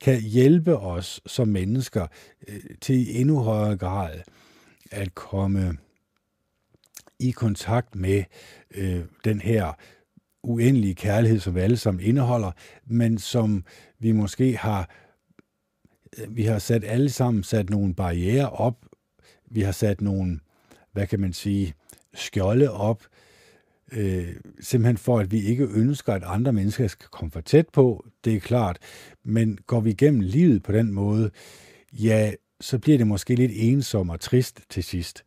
kan 0.00 0.20
hjælpe 0.20 0.76
os 0.76 1.20
som 1.26 1.48
mennesker 1.48 2.06
øh, 2.48 2.60
til 2.80 2.94
i 2.94 3.20
endnu 3.20 3.38
højere 3.38 3.76
grad 3.76 4.20
at 4.90 5.14
komme 5.14 5.76
i 7.18 7.30
kontakt 7.30 7.94
med 7.94 8.24
øh, 8.74 9.00
den 9.24 9.40
her 9.40 9.72
uendelige 10.42 10.94
kærlighed, 10.94 11.40
som 11.40 11.54
vi 11.54 11.60
alle 11.60 11.76
sammen 11.76 12.04
indeholder, 12.04 12.52
men 12.86 13.18
som 13.18 13.64
vi 13.98 14.12
måske 14.12 14.56
har, 14.56 14.90
øh, 16.18 16.36
vi 16.36 16.42
har 16.42 16.58
sat 16.58 16.84
alle 16.84 17.10
sammen 17.10 17.42
sat 17.42 17.70
nogle 17.70 17.94
barriere 17.94 18.50
op, 18.50 18.86
vi 19.50 19.60
har 19.60 19.72
sat 19.72 20.00
nogle, 20.00 20.40
hvad 20.94 21.06
kan 21.06 21.20
man 21.20 21.32
sige, 21.32 21.74
skjolde 22.14 22.70
op, 22.70 23.02
øh, 23.92 24.36
simpelthen 24.60 24.96
for, 24.96 25.18
at 25.18 25.32
vi 25.32 25.40
ikke 25.40 25.64
ønsker, 25.64 26.12
at 26.12 26.22
andre 26.26 26.52
mennesker 26.52 26.86
skal 26.86 27.08
komme 27.10 27.30
for 27.30 27.40
tæt 27.40 27.68
på, 27.68 28.06
det 28.24 28.34
er 28.34 28.40
klart, 28.40 28.78
men 29.24 29.58
går 29.66 29.80
vi 29.80 29.90
igennem 29.90 30.20
livet 30.20 30.62
på 30.62 30.72
den 30.72 30.92
måde, 30.92 31.30
ja, 31.92 32.32
så 32.60 32.78
bliver 32.78 32.98
det 32.98 33.06
måske 33.06 33.34
lidt 33.34 33.52
ensom 33.54 34.10
og 34.10 34.20
trist 34.20 34.60
til 34.70 34.84
sidst. 34.84 35.24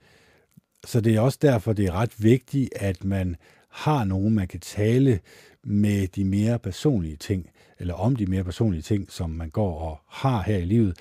Så 0.85 1.01
det 1.01 1.15
er 1.15 1.19
også 1.19 1.39
derfor, 1.41 1.73
det 1.73 1.85
er 1.85 1.91
ret 1.91 2.23
vigtigt, 2.23 2.69
at 2.75 3.03
man 3.03 3.35
har 3.69 4.03
nogen, 4.03 4.35
man 4.35 4.47
kan 4.47 4.59
tale 4.59 5.19
med 5.63 6.07
de 6.07 6.25
mere 6.25 6.59
personlige 6.59 7.15
ting, 7.15 7.49
eller 7.79 7.93
om 7.93 8.15
de 8.15 8.25
mere 8.25 8.43
personlige 8.43 8.81
ting, 8.81 9.11
som 9.11 9.29
man 9.29 9.49
går 9.49 9.79
og 9.79 9.99
har 10.07 10.41
her 10.41 10.57
i 10.57 10.65
livet. 10.65 10.97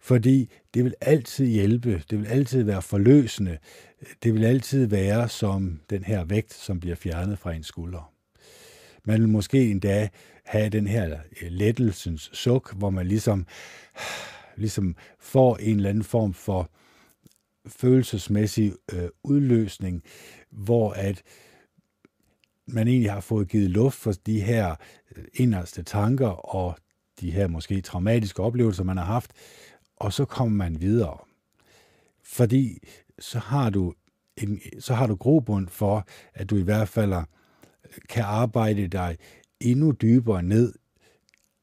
Fordi 0.00 0.50
det 0.74 0.84
vil 0.84 0.94
altid 1.00 1.46
hjælpe, 1.46 2.02
det 2.10 2.18
vil 2.18 2.26
altid 2.26 2.62
være 2.62 2.82
forløsende, 2.82 3.58
det 4.22 4.34
vil 4.34 4.44
altid 4.44 4.86
være 4.86 5.28
som 5.28 5.80
den 5.90 6.04
her 6.04 6.24
vægt, 6.24 6.54
som 6.54 6.80
bliver 6.80 6.96
fjernet 6.96 7.38
fra 7.38 7.52
ens 7.52 7.66
skuldre. 7.66 8.04
Man 9.04 9.20
vil 9.20 9.28
måske 9.28 9.70
endda 9.70 10.08
have 10.44 10.68
den 10.68 10.86
her 10.86 11.18
øh, 11.42 11.50
lettelsens 11.50 12.30
suk, 12.32 12.74
hvor 12.74 12.90
man 12.90 13.06
ligesom, 13.06 13.46
ligesom 14.56 14.96
får 15.20 15.56
en 15.56 15.76
eller 15.76 15.90
anden 15.90 16.04
form 16.04 16.34
for 16.34 16.70
følelsesmæssig 17.66 18.72
øh, 18.92 19.08
udløsning, 19.22 20.02
hvor 20.50 20.90
at 20.92 21.22
man 22.72 22.88
egentlig 22.88 23.12
har 23.12 23.20
fået 23.20 23.48
givet 23.48 23.70
luft 23.70 23.96
for 23.96 24.12
de 24.12 24.40
her 24.40 24.74
øh, 25.16 25.24
inderste 25.34 25.82
tanker 25.82 26.54
og 26.54 26.76
de 27.20 27.30
her 27.30 27.48
måske 27.48 27.80
traumatiske 27.80 28.42
oplevelser, 28.42 28.84
man 28.84 28.96
har 28.96 29.04
haft, 29.04 29.32
og 29.96 30.12
så 30.12 30.24
kommer 30.24 30.56
man 30.56 30.80
videre. 30.80 31.18
Fordi 32.22 32.78
så 33.18 33.38
har 33.38 33.70
du 33.70 33.94
en, 34.36 34.60
så 34.78 34.94
har 34.94 35.06
du 35.06 35.14
grobund 35.14 35.68
for, 35.68 36.06
at 36.34 36.50
du 36.50 36.56
i 36.56 36.62
hvert 36.62 36.88
fald 36.88 37.14
kan 38.08 38.24
arbejde 38.24 38.88
dig 38.88 39.18
endnu 39.60 39.92
dybere 39.92 40.42
ned 40.42 40.74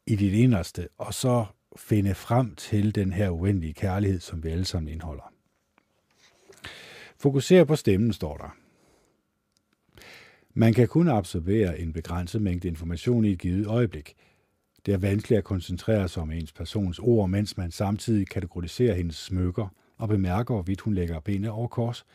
i 0.08 0.16
dit 0.16 0.34
inderste, 0.34 0.88
og 0.98 1.14
så 1.14 1.46
finde 1.78 2.16
frem 2.16 2.56
til 2.56 2.96
den 2.96 3.14
her 3.14 3.30
uendelige 3.30 3.74
kærlighed, 3.74 4.20
som 4.20 4.44
vi 4.44 4.50
alle 4.50 4.66
sammen 4.66 4.94
indeholder. 4.94 5.34
Fokuser 7.20 7.64
på 7.64 7.76
stemmen, 7.76 8.14
står 8.14 8.38
der. 8.38 8.67
Man 10.58 10.74
kan 10.74 10.88
kun 10.88 11.08
absorbere 11.08 11.80
en 11.80 11.94
begrænset 11.94 12.42
mængde 12.42 12.68
information 12.68 13.26
i 13.26 13.32
et 13.32 13.40
givet 13.40 13.68
øjeblik. 13.68 14.16
Det 14.86 14.94
er 14.94 14.98
vanskeligt 14.98 15.38
at 15.38 15.44
koncentrere 15.44 16.08
sig 16.08 16.24
om 16.24 16.32
ens 16.32 16.52
persons 16.52 17.00
ord, 17.00 17.30
mens 17.30 17.58
man 17.58 17.72
samtidig 17.72 18.28
kategoriserer 18.28 18.96
hendes 18.96 19.16
smykker 19.16 19.68
og 19.98 20.08
bemærker, 20.08 20.54
hvorvidt 20.54 20.82
hun 20.82 20.94
lægger 20.94 21.20
benene 21.20 21.52
over 21.52 21.68
kors. 21.68 22.06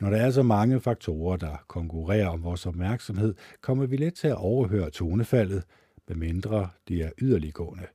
Når 0.00 0.10
der 0.10 0.16
er 0.16 0.30
så 0.30 0.42
mange 0.42 0.80
faktorer, 0.80 1.36
der 1.36 1.64
konkurrerer 1.68 2.28
om 2.28 2.44
vores 2.44 2.66
opmærksomhed, 2.66 3.34
kommer 3.60 3.86
vi 3.86 3.96
let 3.96 4.14
til 4.14 4.28
at 4.28 4.36
overhøre 4.36 4.90
tonefaldet, 4.90 5.62
medmindre 6.08 6.68
de 6.88 7.02
er 7.02 7.10
yderliggående. 7.18 7.86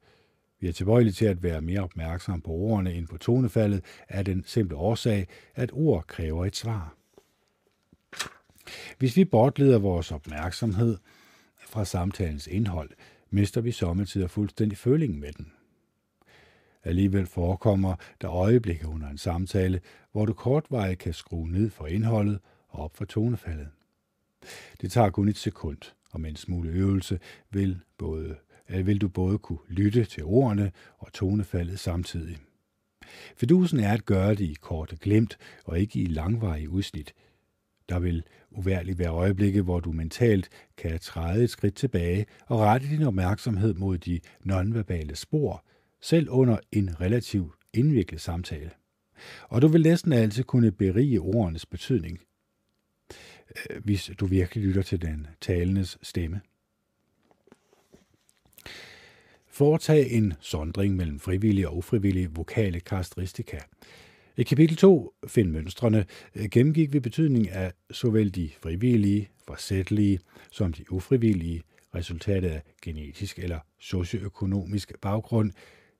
Vi 0.59 0.67
er 0.67 0.73
tilbøjelige 0.73 1.13
til 1.13 1.25
at 1.25 1.43
være 1.43 1.61
mere 1.61 1.81
opmærksomme 1.81 2.41
på 2.41 2.51
ordene 2.51 2.93
end 2.93 3.07
på 3.07 3.17
tonefaldet 3.17 3.83
af 4.09 4.25
den 4.25 4.43
simple 4.45 4.77
årsag, 4.77 5.27
at 5.55 5.69
ord 5.73 6.03
kræver 6.07 6.45
et 6.45 6.55
svar. 6.55 6.96
Hvis 8.97 9.17
vi 9.17 9.25
bortleder 9.25 9.79
vores 9.79 10.11
opmærksomhed 10.11 10.97
fra 11.59 11.85
samtalens 11.85 12.47
indhold, 12.47 12.89
mister 13.29 13.61
vi 13.61 13.71
sommetider 13.71 14.27
fuldstændig 14.27 14.77
følingen 14.77 15.19
med 15.19 15.31
den. 15.33 15.51
Alligevel 16.83 17.25
forekommer 17.25 17.95
der 18.21 18.31
øjeblikke 18.31 18.87
under 18.87 19.09
en 19.09 19.17
samtale, 19.17 19.81
hvor 20.11 20.25
du 20.25 20.33
kortvarigt 20.33 20.99
kan 20.99 21.13
skrue 21.13 21.51
ned 21.51 21.69
for 21.69 21.87
indholdet 21.87 22.39
og 22.67 22.83
op 22.83 22.97
for 22.97 23.05
tonefaldet. 23.05 23.67
Det 24.81 24.91
tager 24.91 25.09
kun 25.09 25.27
et 25.27 25.37
sekund, 25.37 25.77
og 26.11 26.21
med 26.21 26.29
en 26.29 26.35
smule 26.35 26.69
øvelse 26.69 27.19
vil, 27.51 27.79
både, 27.97 28.35
øh, 28.69 28.87
vil 28.87 29.01
du 29.01 29.07
både 29.07 29.37
kunne 29.37 29.59
lytte 29.67 30.05
til 30.05 30.23
ordene 30.23 30.71
og 30.97 31.13
tonefaldet 31.13 31.79
samtidig. 31.79 32.37
Fidusen 33.37 33.79
er 33.79 33.93
at 33.93 34.05
gøre 34.05 34.29
det 34.29 34.45
i 34.45 34.57
korte 34.61 34.97
glemt 35.01 35.37
og 35.65 35.79
ikke 35.79 35.99
i 35.99 36.05
langvarige 36.05 36.69
udsnit– 36.69 37.13
der 37.89 37.99
vil 37.99 38.23
uværligt 38.51 38.99
være 38.99 39.09
øjeblikke, 39.09 39.61
hvor 39.61 39.79
du 39.79 39.91
mentalt 39.91 40.49
kan 40.77 40.99
træde 40.99 41.43
et 41.43 41.49
skridt 41.49 41.75
tilbage 41.75 42.25
og 42.47 42.59
rette 42.59 42.87
din 42.87 43.03
opmærksomhed 43.03 43.73
mod 43.73 43.97
de 43.97 44.19
nonverbale 44.43 45.15
spor, 45.15 45.63
selv 46.01 46.29
under 46.29 46.57
en 46.71 47.01
relativt 47.01 47.51
indviklet 47.73 48.21
samtale. 48.21 48.71
Og 49.49 49.61
du 49.61 49.67
vil 49.67 49.81
næsten 49.81 50.13
altid 50.13 50.43
kunne 50.43 50.71
berige 50.71 51.21
ordenes 51.21 51.65
betydning, 51.65 52.19
øh, 53.69 53.83
hvis 53.83 54.11
du 54.19 54.25
virkelig 54.25 54.63
lytter 54.63 54.81
til 54.81 55.01
den 55.01 55.27
talendes 55.41 55.97
stemme. 56.01 56.41
Foretag 59.47 60.11
en 60.11 60.33
sondring 60.39 60.95
mellem 60.95 61.19
frivillige 61.19 61.69
og 61.69 61.77
ufrivillige 61.77 62.31
vokale 62.31 62.79
karakteristika. 62.79 63.59
I 64.39 64.43
kapitel 64.43 64.77
2, 64.77 65.13
Find 65.27 65.51
mønstrene, 65.51 66.05
øh, 66.35 66.45
gennemgik 66.51 66.93
vi 66.93 66.99
betydning 66.99 67.49
af 67.49 67.71
såvel 67.91 68.35
de 68.35 68.49
frivillige, 68.63 69.29
forsættelige 69.47 70.19
som 70.51 70.73
de 70.73 70.91
ufrivillige 70.91 71.63
resultatet 71.95 72.49
af 72.49 72.61
genetisk 72.81 73.39
eller 73.39 73.59
socioøkonomisk 73.79 74.93
baggrund, 75.01 75.51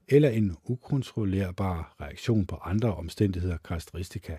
eller 0.08 0.30
en 0.30 0.56
ukontrollerbar 0.66 1.96
reaktion 2.02 2.46
på 2.46 2.56
andre 2.56 2.96
omstændigheder 2.96 3.58
karakteristika. 3.58 4.38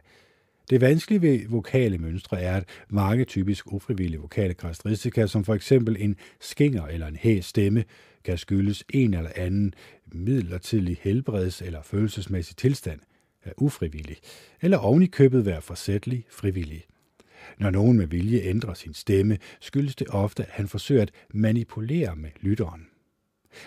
Det 0.70 0.80
vanskelige 0.80 1.22
ved 1.22 1.48
vokale 1.48 1.98
mønstre 1.98 2.42
er, 2.42 2.56
at 2.56 2.68
mange 2.88 3.24
typisk 3.24 3.72
ufrivillige 3.72 4.20
vokale 4.20 4.54
karakteristika, 4.54 5.26
som 5.26 5.44
for 5.44 5.54
eksempel 5.54 5.96
en 6.00 6.16
skinger 6.40 6.86
eller 6.86 7.06
en 7.06 7.16
hæs 7.16 7.44
stemme, 7.44 7.84
kan 8.24 8.38
skyldes 8.38 8.84
en 8.90 9.14
eller 9.14 9.30
anden 9.36 9.74
midlertidig 10.12 10.98
helbreds- 11.04 11.64
eller 11.64 11.82
følelsesmæssig 11.82 12.56
tilstand, 12.56 13.00
er 13.48 13.52
ufrivillig, 13.56 14.16
eller 14.62 14.78
oven 14.78 15.02
i 15.02 15.06
købet 15.06 15.46
være 15.46 15.62
forsætlig 15.62 16.24
frivillig. 16.30 16.84
Når 17.58 17.70
nogen 17.70 17.96
med 17.96 18.06
vilje 18.06 18.40
ændrer 18.40 18.74
sin 18.74 18.94
stemme, 18.94 19.38
skyldes 19.60 19.96
det 19.96 20.08
ofte, 20.10 20.42
at 20.42 20.50
han 20.50 20.68
forsøger 20.68 21.02
at 21.02 21.10
manipulere 21.34 22.16
med 22.16 22.30
lytteren. 22.40 22.86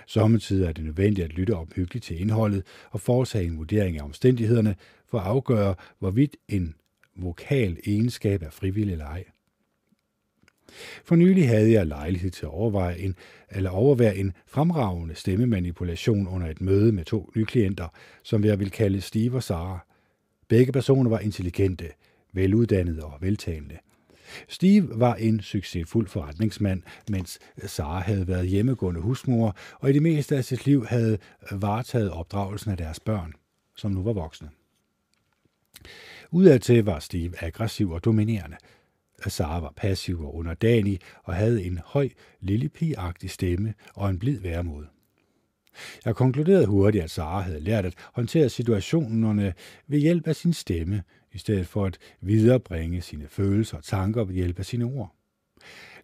Samtidig 0.08 0.68
er 0.68 0.72
det 0.72 0.86
nødvendigt 0.86 1.26
at 1.26 1.34
lytte 1.34 1.56
omhyggeligt 1.56 2.06
til 2.06 2.22
indholdet 2.22 2.64
og 2.92 3.02
foretage 3.02 3.46
en 3.46 3.58
vurdering 3.58 3.98
af 4.00 4.04
omstændighederne 4.04 4.76
for 5.08 5.20
at 5.20 5.26
afgøre, 5.26 5.76
hvorvidt 6.00 6.36
en 6.48 6.76
vokal 7.16 7.78
egenskab 7.86 8.44
er 8.44 8.50
frivillig 8.50 8.92
eller 8.92 9.06
ej. 9.06 9.24
For 11.04 11.16
nylig 11.16 11.48
havde 11.48 11.72
jeg 11.72 11.88
lejlighed 11.88 12.32
til 12.32 12.46
at 12.46 12.52
overveje 12.52 12.98
en, 12.98 13.16
eller 13.50 13.70
overvære 13.70 14.18
en 14.18 14.34
fremragende 14.48 15.16
stemmemanipulation 15.16 16.28
under 16.28 16.48
et 16.48 16.62
møde 16.62 16.92
med 16.92 17.06
to 17.06 17.30
nye 17.36 17.46
klienter, 17.46 17.88
som 18.24 18.44
jeg 18.44 18.60
vil 18.60 18.72
kalde 18.72 19.02
Steve 19.02 19.36
og 19.36 19.44
Sara. 19.44 19.86
Begge 20.48 20.72
personer 20.72 21.10
var 21.10 21.20
intelligente, 21.20 21.86
veluddannede 22.34 23.04
og 23.04 23.18
veltalende. 23.22 23.78
Steve 24.48 25.00
var 25.00 25.16
en 25.16 25.42
succesfuld 25.42 26.08
forretningsmand, 26.08 26.84
mens 27.10 27.40
Sara 27.66 28.00
havde 28.00 28.28
været 28.28 28.48
hjemmegående 28.48 29.02
husmor 29.02 29.56
og 29.80 29.90
i 29.90 29.94
det 29.94 30.02
meste 30.02 30.38
af 30.38 30.46
sit 30.46 30.66
liv 30.66 30.86
havde 30.86 31.18
varetaget 31.52 32.12
opdragelsen 32.12 32.72
af 32.72 32.78
deres 32.78 33.00
børn, 33.00 33.34
som 33.76 33.92
nu 33.92 34.04
var 34.04 34.14
voksne. 34.14 34.50
Udadtil 36.32 36.84
var 36.84 37.00
Steve 37.00 37.44
aggressiv 37.44 37.92
og 37.92 38.06
dominerende. 38.06 38.58
Sara 39.30 39.60
var 39.60 39.74
passiv 39.78 40.22
og 40.22 40.36
underdanig 40.36 41.00
og 41.24 41.36
havde 41.36 41.64
en 41.64 41.80
høj, 41.86 42.10
lillepigeagtig 42.40 43.30
stemme 43.30 43.74
og 43.94 44.10
en 44.10 44.20
blid 44.20 44.40
værmod. 44.40 44.86
Jeg 46.06 46.16
konkluderede 46.16 46.66
hurtigt, 46.66 47.04
at 47.04 47.12
Sara 47.12 47.42
havde 47.42 47.60
lært 47.60 47.86
at 47.86 47.94
håndtere 48.14 48.50
situationerne 48.50 49.54
ved 49.88 50.00
hjælp 50.00 50.28
af 50.28 50.36
sin 50.36 50.54
stemme, 50.54 51.04
i 51.34 51.38
stedet 51.38 51.68
for 51.68 51.86
at 51.86 51.98
viderebringe 52.22 53.02
sine 53.02 53.28
følelser 53.28 53.78
og 53.78 53.84
tanker 53.84 54.24
ved 54.24 54.36
hjælp 54.36 54.60
af 54.60 54.66
sine 54.66 54.86
ord. 54.86 55.16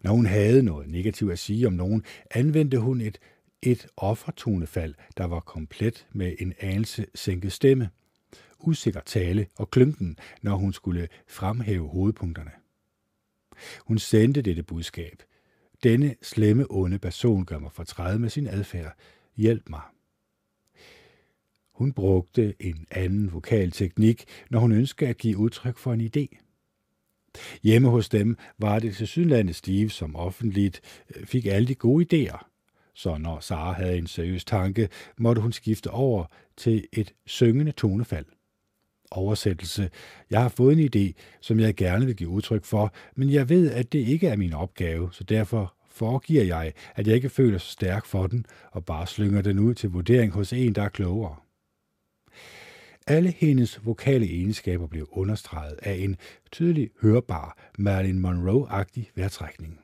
Når 0.02 0.12
hun 0.12 0.26
havde 0.26 0.62
noget 0.62 0.88
negativt 0.88 1.32
at 1.32 1.38
sige 1.38 1.66
om 1.66 1.72
nogen, 1.72 2.04
anvendte 2.30 2.78
hun 2.78 3.00
et, 3.00 3.18
et 3.62 3.86
offertonefald, 3.96 4.94
der 5.16 5.24
var 5.24 5.40
komplet 5.40 6.06
med 6.12 6.34
en 6.38 6.54
anelse 6.60 7.06
sænket 7.14 7.52
stemme, 7.52 7.90
usikker 8.60 9.00
tale 9.00 9.46
og 9.56 9.70
klynken, 9.70 10.18
når 10.42 10.56
hun 10.56 10.72
skulle 10.72 11.08
fremhæve 11.28 11.88
hovedpunkterne. 11.88 12.50
Hun 13.78 13.98
sendte 13.98 14.42
dette 14.42 14.62
budskab. 14.62 15.22
Denne 15.82 16.14
slemme, 16.22 16.66
onde 16.70 16.98
person 16.98 17.44
gør 17.44 17.58
mig 17.58 17.72
fortræd 17.72 18.18
med 18.18 18.28
sin 18.28 18.46
adfærd. 18.46 18.96
Hjælp 19.36 19.68
mig. 19.68 19.82
Hun 21.72 21.92
brugte 21.92 22.54
en 22.60 22.86
anden 22.90 23.32
vokalteknik, 23.32 24.24
når 24.50 24.60
hun 24.60 24.72
ønskede 24.72 25.10
at 25.10 25.18
give 25.18 25.38
udtryk 25.38 25.78
for 25.78 25.92
en 25.92 26.00
idé. 26.00 26.38
Hjemme 27.62 27.88
hos 27.88 28.08
dem 28.08 28.36
var 28.58 28.78
det 28.78 28.96
til 28.96 29.06
sydlandet 29.06 29.56
Steve, 29.56 29.90
som 29.90 30.16
offentligt 30.16 30.80
øh, 31.16 31.26
fik 31.26 31.46
alle 31.46 31.68
de 31.68 31.74
gode 31.74 32.06
idéer. 32.06 32.44
Så 32.94 33.18
når 33.18 33.40
Sara 33.40 33.72
havde 33.72 33.98
en 33.98 34.06
seriøs 34.06 34.44
tanke, 34.44 34.88
måtte 35.18 35.42
hun 35.42 35.52
skifte 35.52 35.90
over 35.90 36.24
til 36.56 36.86
et 36.92 37.14
syngende 37.26 37.72
tonefald. 37.72 38.26
Oversættelse. 39.10 39.90
Jeg 40.30 40.42
har 40.42 40.48
fået 40.48 40.78
en 40.78 40.90
idé, 40.96 41.12
som 41.40 41.60
jeg 41.60 41.74
gerne 41.74 42.06
vil 42.06 42.16
give 42.16 42.28
udtryk 42.28 42.64
for, 42.64 42.92
men 43.16 43.30
jeg 43.30 43.48
ved, 43.48 43.70
at 43.70 43.92
det 43.92 43.98
ikke 43.98 44.28
er 44.28 44.36
min 44.36 44.52
opgave, 44.52 45.08
så 45.12 45.24
derfor 45.24 45.74
foregiver 45.90 46.44
jeg, 46.44 46.72
at 46.94 47.06
jeg 47.06 47.14
ikke 47.14 47.30
føler 47.30 47.58
så 47.58 47.70
stærk 47.70 48.06
for 48.06 48.26
den, 48.26 48.46
og 48.72 48.84
bare 48.84 49.06
slynger 49.06 49.42
den 49.42 49.58
ud 49.58 49.74
til 49.74 49.90
vurdering 49.90 50.32
hos 50.32 50.52
en, 50.52 50.74
der 50.74 50.82
er 50.82 50.88
klogere. 50.88 51.36
Alle 53.06 53.30
hendes 53.30 53.86
vokale 53.86 54.26
egenskaber 54.26 54.86
blev 54.86 55.08
understreget 55.12 55.78
af 55.82 55.94
en 55.94 56.16
tydelig 56.52 56.90
hørbar 57.02 57.58
Marilyn 57.78 58.18
Monroe-agtig 58.18 59.10
vejrtrækning. 59.14 59.80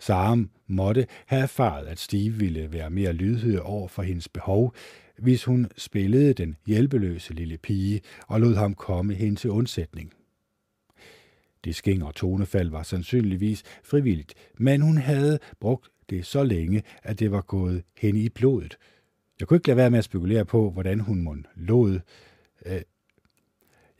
Sarah 0.00 0.38
måtte 0.66 1.06
have 1.26 1.42
erfaret, 1.42 1.86
at 1.86 1.98
Steve 1.98 2.32
ville 2.34 2.72
være 2.72 2.90
mere 2.90 3.12
lydhør 3.12 3.60
over 3.60 3.88
for 3.88 4.02
hendes 4.02 4.28
behov, 4.28 4.74
hvis 5.22 5.44
hun 5.44 5.70
spillede 5.76 6.34
den 6.34 6.56
hjælpeløse 6.66 7.34
lille 7.34 7.58
pige 7.58 8.00
og 8.28 8.40
lod 8.40 8.54
ham 8.54 8.74
komme 8.74 9.14
hen 9.14 9.36
til 9.36 9.50
undsætning. 9.50 10.12
Det 11.64 11.74
skæng 11.74 12.04
og 12.04 12.14
tonefald 12.14 12.70
var 12.70 12.82
sandsynligvis 12.82 13.62
frivilligt, 13.84 14.34
men 14.58 14.80
hun 14.80 14.98
havde 14.98 15.38
brugt 15.60 15.88
det 16.10 16.26
så 16.26 16.44
længe, 16.44 16.82
at 17.02 17.18
det 17.18 17.30
var 17.30 17.40
gået 17.40 17.82
hen 17.98 18.16
i 18.16 18.28
blodet, 18.28 18.76
jeg 19.42 19.48
kunne 19.48 19.56
ikke 19.56 19.68
lade 19.68 19.76
være 19.76 19.90
med 19.90 19.98
at 19.98 20.04
spekulere 20.04 20.44
på, 20.44 20.70
hvordan 20.70 21.00
hun 21.00 21.22
må 21.22 21.36
lod. 21.54 22.00
Øh, 22.66 22.80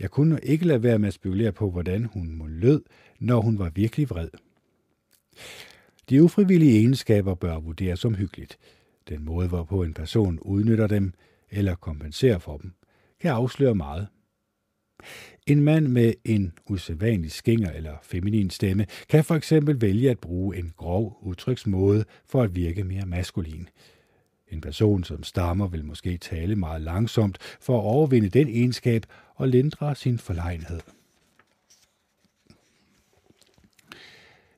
jeg 0.00 0.10
kunne 0.10 0.40
ikke 0.42 0.66
lade 0.66 0.82
være 0.82 0.98
med 0.98 1.08
at 1.08 1.14
spekulere 1.14 1.52
på, 1.52 1.70
hvordan 1.70 2.04
hun 2.04 2.34
må 2.34 2.46
lød, 2.46 2.82
når 3.18 3.40
hun 3.40 3.58
var 3.58 3.70
virkelig 3.70 4.10
vred. 4.10 4.28
De 6.10 6.22
ufrivillige 6.22 6.78
egenskaber 6.78 7.34
bør 7.34 7.58
vurderes 7.58 8.00
som 8.00 8.14
hyggeligt. 8.14 8.58
Den 9.08 9.24
måde, 9.24 9.48
hvorpå 9.48 9.82
en 9.82 9.94
person 9.94 10.38
udnytter 10.38 10.86
dem 10.86 11.12
eller 11.50 11.74
kompenserer 11.74 12.38
for 12.38 12.56
dem, 12.56 12.72
kan 13.20 13.30
afsløre 13.30 13.74
meget. 13.74 14.08
En 15.46 15.60
mand 15.60 15.86
med 15.86 16.14
en 16.24 16.52
usædvanlig 16.66 17.32
skinger 17.32 17.70
eller 17.70 17.96
feminin 18.02 18.50
stemme 18.50 18.86
kan 19.08 19.24
for 19.24 19.34
eksempel 19.34 19.80
vælge 19.80 20.10
at 20.10 20.18
bruge 20.18 20.56
en 20.56 20.72
grov 20.76 21.18
udtryksmåde 21.22 22.04
for 22.26 22.42
at 22.42 22.54
virke 22.54 22.84
mere 22.84 23.06
maskulin. 23.06 23.68
En 24.48 24.60
person, 24.60 25.04
som 25.04 25.22
stammer, 25.22 25.68
vil 25.68 25.84
måske 25.84 26.18
tale 26.18 26.56
meget 26.56 26.82
langsomt 26.82 27.38
for 27.60 27.78
at 27.78 27.84
overvinde 27.84 28.28
den 28.28 28.48
egenskab 28.48 29.06
og 29.34 29.48
lindre 29.48 29.94
sin 29.94 30.18
forlegenhed. 30.18 30.80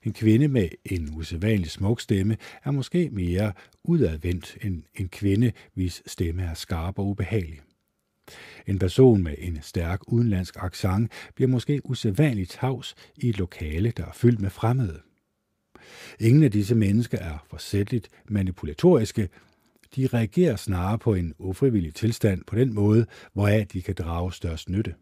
En 0.05 0.13
kvinde 0.13 0.49
med 0.49 0.69
en 0.85 1.09
usædvanlig 1.17 1.71
smuk 1.71 2.01
stemme 2.01 2.37
er 2.65 2.71
måske 2.71 3.11
mere 3.13 3.53
udadvendt 3.85 4.59
end 4.63 4.83
en 4.95 5.09
kvinde, 5.09 5.53
hvis 5.75 6.03
stemme 6.07 6.43
er 6.43 6.55
skarp 6.55 6.99
og 6.99 7.07
ubehagelig. 7.07 7.61
En 8.67 8.79
person 8.79 9.23
med 9.23 9.35
en 9.39 9.59
stærk 9.63 10.13
udenlandsk 10.13 10.57
accent 10.61 11.13
bliver 11.35 11.49
måske 11.49 11.81
usædvanligt 11.85 12.51
tavs 12.51 12.95
i 13.17 13.29
et 13.29 13.39
lokale, 13.39 13.91
der 13.91 14.07
er 14.07 14.13
fyldt 14.13 14.41
med 14.41 14.51
fremmede. 14.51 15.01
Ingen 16.21 16.43
af 16.43 16.51
disse 16.51 16.75
mennesker 16.75 17.19
er 17.19 17.47
forsætteligt 17.51 18.09
manipulatoriske, 18.29 19.29
de 19.97 20.07
reagerer 20.07 20.57
snarere 20.57 20.99
på 20.99 21.15
en 21.15 21.35
ufrivillig 21.39 21.95
tilstand 21.95 22.45
på 22.47 22.57
den 22.57 22.75
måde, 22.75 23.07
hvoraf 23.33 23.67
de 23.67 23.83
kan 23.83 23.95
drage 23.95 24.33
størst 24.33 24.69
nytte. 24.69 24.95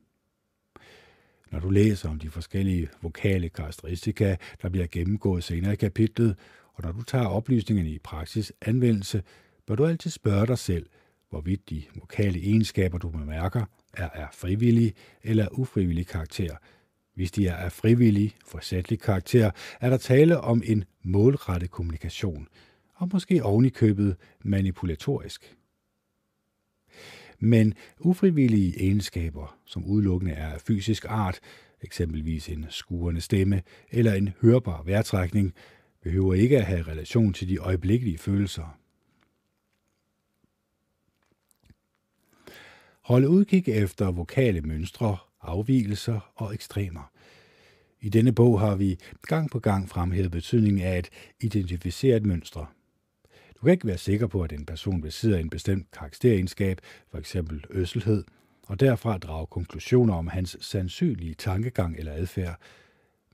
Når 1.52 1.60
du 1.60 1.70
læser 1.70 2.08
om 2.08 2.18
de 2.18 2.30
forskellige 2.30 2.88
vokale 3.02 3.48
karakteristika, 3.48 4.36
der 4.62 4.68
bliver 4.68 4.86
gennemgået 4.86 5.44
senere 5.44 5.72
i 5.72 5.76
kapitlet, 5.76 6.36
og 6.74 6.84
når 6.84 6.92
du 6.92 7.02
tager 7.02 7.26
oplysningerne 7.26 7.90
i 7.90 7.98
praksis 7.98 8.52
anvendelse, 8.62 9.22
bør 9.66 9.74
du 9.74 9.86
altid 9.86 10.10
spørge 10.10 10.46
dig 10.46 10.58
selv, 10.58 10.86
hvorvidt 11.30 11.70
de 11.70 11.82
vokale 11.94 12.38
egenskaber, 12.38 12.98
du 12.98 13.08
bemærker, 13.08 13.64
er 13.94 14.08
af 14.08 14.26
frivillig 14.32 14.94
eller 15.22 15.48
ufrivillig 15.52 16.06
karakter. 16.06 16.56
Hvis 17.14 17.30
de 17.30 17.46
er 17.46 17.56
af 17.56 17.72
frivillig, 17.72 18.34
forsætlig 18.46 19.00
karakter, 19.00 19.50
er 19.80 19.90
der 19.90 19.96
tale 19.96 20.40
om 20.40 20.62
en 20.66 20.84
målrettet 21.02 21.70
kommunikation– 21.70 22.48
og 23.02 23.08
måske 23.12 23.44
ovenikøbet 23.44 24.16
manipulatorisk. 24.44 25.56
Men 27.44 27.74
ufrivillige 28.00 28.80
egenskaber, 28.80 29.58
som 29.64 29.84
udelukkende 29.84 30.34
er 30.34 30.48
af 30.48 30.60
fysisk 30.60 31.04
art, 31.08 31.40
eksempelvis 31.80 32.48
en 32.48 32.66
skurende 32.68 33.20
stemme 33.20 33.62
eller 33.90 34.14
en 34.14 34.30
hørbar 34.40 34.82
vejrtrækning, 34.82 35.54
behøver 36.02 36.34
ikke 36.34 36.58
at 36.58 36.64
have 36.64 36.82
relation 36.82 37.32
til 37.32 37.48
de 37.48 37.56
øjeblikkelige 37.56 38.18
følelser. 38.18 38.78
Hold 43.00 43.26
udkig 43.26 43.68
efter 43.68 44.10
vokale 44.10 44.60
mønstre, 44.60 45.16
afvielser 45.40 46.32
og 46.34 46.54
ekstremer. 46.54 47.12
I 48.00 48.08
denne 48.08 48.32
bog 48.32 48.60
har 48.60 48.76
vi 48.76 48.98
gang 49.22 49.50
på 49.50 49.58
gang 49.58 49.88
fremhævet 49.88 50.30
betydningen 50.30 50.82
af 50.82 50.96
at 50.96 51.10
identificere 51.40 52.16
et 52.16 52.26
mønster– 52.26 52.72
du 53.62 53.66
kan 53.66 53.72
ikke 53.72 53.86
være 53.86 53.98
sikker 53.98 54.26
på, 54.26 54.42
at 54.42 54.52
en 54.52 54.66
person 54.66 55.00
besidder 55.00 55.38
en 55.38 55.50
bestemt 55.50 55.90
karakteregenskab, 55.90 56.80
f.eks. 57.12 57.36
øsselhed, 57.70 58.24
og 58.68 58.80
derfra 58.80 59.18
drage 59.18 59.46
konklusioner 59.46 60.14
om 60.14 60.26
hans 60.26 60.56
sandsynlige 60.60 61.34
tankegang 61.34 61.96
eller 61.98 62.12
adfærd. 62.12 62.60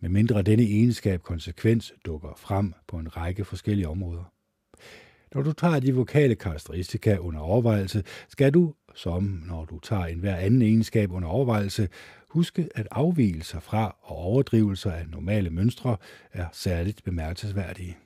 medmindre 0.01 0.43
denne 0.43 0.63
egenskab 0.63 1.23
konsekvens 1.23 1.93
dukker 2.05 2.35
frem 2.37 2.75
på 2.89 2.97
en 2.97 3.17
række 3.17 3.45
forskellige 3.45 3.89
områder. 3.89 4.33
Når 5.35 5.43
du 5.43 5.53
tager 5.53 5.81
de 5.81 5.95
vokale 5.95 6.35
karakteristika 6.35 7.17
under 7.17 7.41
overvejelse, 7.41 8.05
skal 8.29 8.55
du, 8.55 8.75
som 8.95 9.43
når 9.47 9.65
du 9.65 9.79
tager 9.79 10.05
enhver 10.05 10.37
anden 10.37 10.63
egenskab 10.63 11.13
under 11.13 11.29
overvejelse, 11.29 11.89
huske 12.29 12.69
at 12.75 12.89
afvielser 12.91 13.61
fra 13.61 13.97
og 14.03 14.17
overdrivelser 14.17 14.93
af 14.93 15.09
normale 15.09 15.51
mønstre 15.51 15.97
er 16.33 16.47
særligt 16.53 17.05
bemærkelsesværdige. 17.05 17.97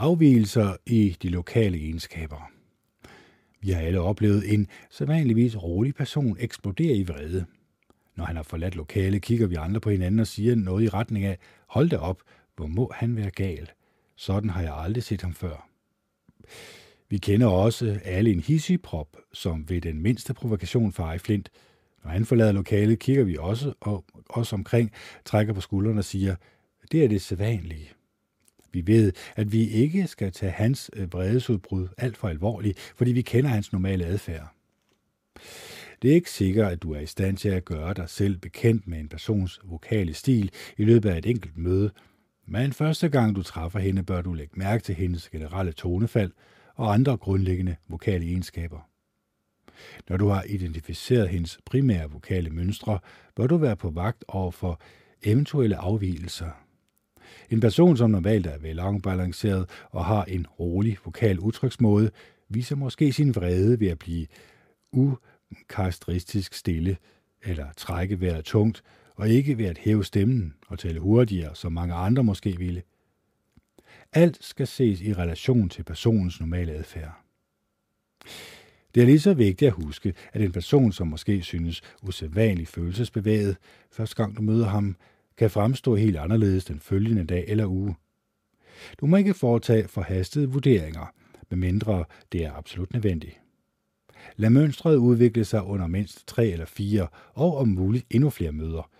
Afvielser 0.00 0.76
i 0.86 1.16
de 1.22 1.28
lokale 1.28 1.78
egenskaber. 1.78 2.50
Vi 3.60 3.70
har 3.70 3.80
alle 3.80 4.00
oplevet 4.00 4.54
en 4.54 4.66
sædvanligvis 4.90 5.62
rolig 5.62 5.94
person 5.94 6.36
eksplodere 6.40 6.96
i 6.96 7.02
vrede. 7.02 7.44
Når 8.16 8.24
han 8.24 8.36
har 8.36 8.42
forladt 8.42 8.76
lokale, 8.76 9.20
kigger 9.20 9.46
vi 9.46 9.54
andre 9.54 9.80
på 9.80 9.90
hinanden 9.90 10.20
og 10.20 10.26
siger 10.26 10.54
noget 10.54 10.84
i 10.84 10.88
retning 10.88 11.24
af, 11.24 11.38
hold 11.66 11.88
da 11.88 11.96
op, 11.96 12.22
hvor 12.56 12.66
må 12.66 12.92
han 12.94 13.16
være 13.16 13.30
gal. 13.30 13.70
Sådan 14.16 14.50
har 14.50 14.62
jeg 14.62 14.76
aldrig 14.76 15.02
set 15.02 15.22
ham 15.22 15.34
før. 15.34 15.68
Vi 17.08 17.18
kender 17.18 17.46
også 17.46 18.00
alle 18.04 18.30
en 18.30 18.40
hissigprop, 18.40 19.16
som 19.32 19.68
ved 19.68 19.80
den 19.80 20.02
mindste 20.02 20.34
provokation 20.34 20.92
fra 20.92 21.14
i 21.14 21.18
flint. 21.18 21.50
Når 22.04 22.10
han 22.10 22.24
forlader 22.24 22.52
lokalet, 22.52 22.98
kigger 22.98 23.24
vi 23.24 23.36
også, 23.40 23.72
og, 23.80 24.04
os 24.28 24.52
omkring, 24.52 24.92
trækker 25.24 25.52
på 25.52 25.60
skuldrene 25.60 26.00
og 26.00 26.04
siger, 26.04 26.36
det 26.92 27.04
er 27.04 27.08
det 27.08 27.22
sædvanlige. 27.22 27.97
Vi 28.86 28.92
ved, 28.92 29.12
at 29.36 29.52
vi 29.52 29.68
ikke 29.68 30.06
skal 30.06 30.32
tage 30.32 30.52
hans 30.52 30.90
øh, 30.92 31.12
vredesudbrud 31.12 31.88
alt 31.98 32.16
for 32.16 32.28
alvorligt, 32.28 32.92
fordi 32.96 33.12
vi 33.12 33.22
kender 33.22 33.50
hans 33.50 33.72
normale 33.72 34.04
adfærd. 34.04 34.52
Det 36.02 36.10
er 36.10 36.14
ikke 36.14 36.30
sikkert, 36.30 36.72
at 36.72 36.82
du 36.82 36.92
er 36.92 37.00
i 37.00 37.06
stand 37.06 37.36
til 37.36 37.48
at 37.48 37.64
gøre 37.64 37.94
dig 37.94 38.08
selv 38.08 38.36
bekendt 38.36 38.86
med 38.86 38.98
en 38.98 39.08
persons 39.08 39.60
vokale 39.64 40.14
stil 40.14 40.50
i 40.76 40.84
løbet 40.84 41.10
af 41.10 41.18
et 41.18 41.26
enkelt 41.26 41.58
møde, 41.58 41.90
men 42.46 42.72
første 42.72 43.08
gang 43.08 43.36
du 43.36 43.42
træffer 43.42 43.78
hende, 43.78 44.02
bør 44.02 44.22
du 44.22 44.32
lægge 44.32 44.52
mærke 44.56 44.82
til 44.84 44.94
hendes 44.94 45.28
generelle 45.28 45.72
tonefald 45.72 46.32
og 46.74 46.94
andre 46.94 47.16
grundlæggende 47.16 47.76
vokale 47.88 48.24
egenskaber. 48.24 48.88
Når 50.08 50.16
du 50.16 50.28
har 50.28 50.42
identificeret 50.48 51.28
hendes 51.28 51.58
primære 51.64 52.10
vokale 52.10 52.50
mønstre, 52.50 52.98
bør 53.36 53.46
du 53.46 53.56
være 53.56 53.76
på 53.76 53.90
vagt 53.90 54.24
over 54.28 54.50
for 54.50 54.80
eventuelle 55.22 55.76
afvielser. 55.76 56.67
En 57.50 57.60
person, 57.60 57.96
som 57.96 58.10
normalt 58.10 58.46
er 58.46 58.58
velafbalanceret 58.58 59.70
og 59.90 60.04
har 60.04 60.24
en 60.24 60.46
rolig 60.46 60.96
vokal 61.04 61.38
udtryksmåde, 61.38 62.10
viser 62.48 62.76
måske 62.76 63.12
sin 63.12 63.34
vrede 63.34 63.80
ved 63.80 63.88
at 63.88 63.98
blive 63.98 64.26
ukarakteristisk 64.92 66.54
stille 66.54 66.96
eller 67.42 67.66
trække 67.76 68.20
vejret 68.20 68.44
tungt 68.44 68.82
og 69.14 69.28
ikke 69.28 69.58
ved 69.58 69.64
at 69.64 69.78
hæve 69.78 70.04
stemmen 70.04 70.54
og 70.68 70.78
tale 70.78 71.00
hurtigere, 71.00 71.54
som 71.54 71.72
mange 71.72 71.94
andre 71.94 72.24
måske 72.24 72.58
ville. 72.58 72.82
Alt 74.12 74.44
skal 74.44 74.66
ses 74.66 75.00
i 75.00 75.14
relation 75.14 75.68
til 75.68 75.82
personens 75.82 76.40
normale 76.40 76.72
adfærd. 76.72 77.20
Det 78.94 79.02
er 79.02 79.06
lige 79.06 79.20
så 79.20 79.34
vigtigt 79.34 79.66
at 79.66 79.84
huske, 79.84 80.14
at 80.32 80.42
en 80.42 80.52
person, 80.52 80.92
som 80.92 81.06
måske 81.06 81.42
synes 81.42 81.82
usædvanligt 82.02 82.68
følelsesbevæget, 82.68 83.56
første 83.90 84.16
gang 84.16 84.36
du 84.36 84.42
møder 84.42 84.66
ham, 84.66 84.96
kan 85.38 85.50
fremstå 85.50 85.94
helt 85.94 86.16
anderledes 86.16 86.64
den 86.64 86.80
følgende 86.80 87.24
dag 87.24 87.44
eller 87.48 87.66
uge. 87.66 87.96
Du 89.00 89.06
må 89.06 89.16
ikke 89.16 89.34
foretage 89.34 89.88
forhastede 89.88 90.50
vurderinger, 90.50 91.12
medmindre 91.50 92.04
det 92.32 92.44
er 92.44 92.52
absolut 92.52 92.92
nødvendigt. 92.92 93.40
Lad 94.36 94.50
mønstret 94.50 94.96
udvikle 94.96 95.44
sig 95.44 95.62
under 95.62 95.86
mindst 95.86 96.26
tre 96.26 96.46
eller 96.46 96.66
fire, 96.66 97.08
og 97.34 97.56
om 97.56 97.68
muligt 97.68 98.06
endnu 98.10 98.30
flere 98.30 98.52
møder, 98.52 98.90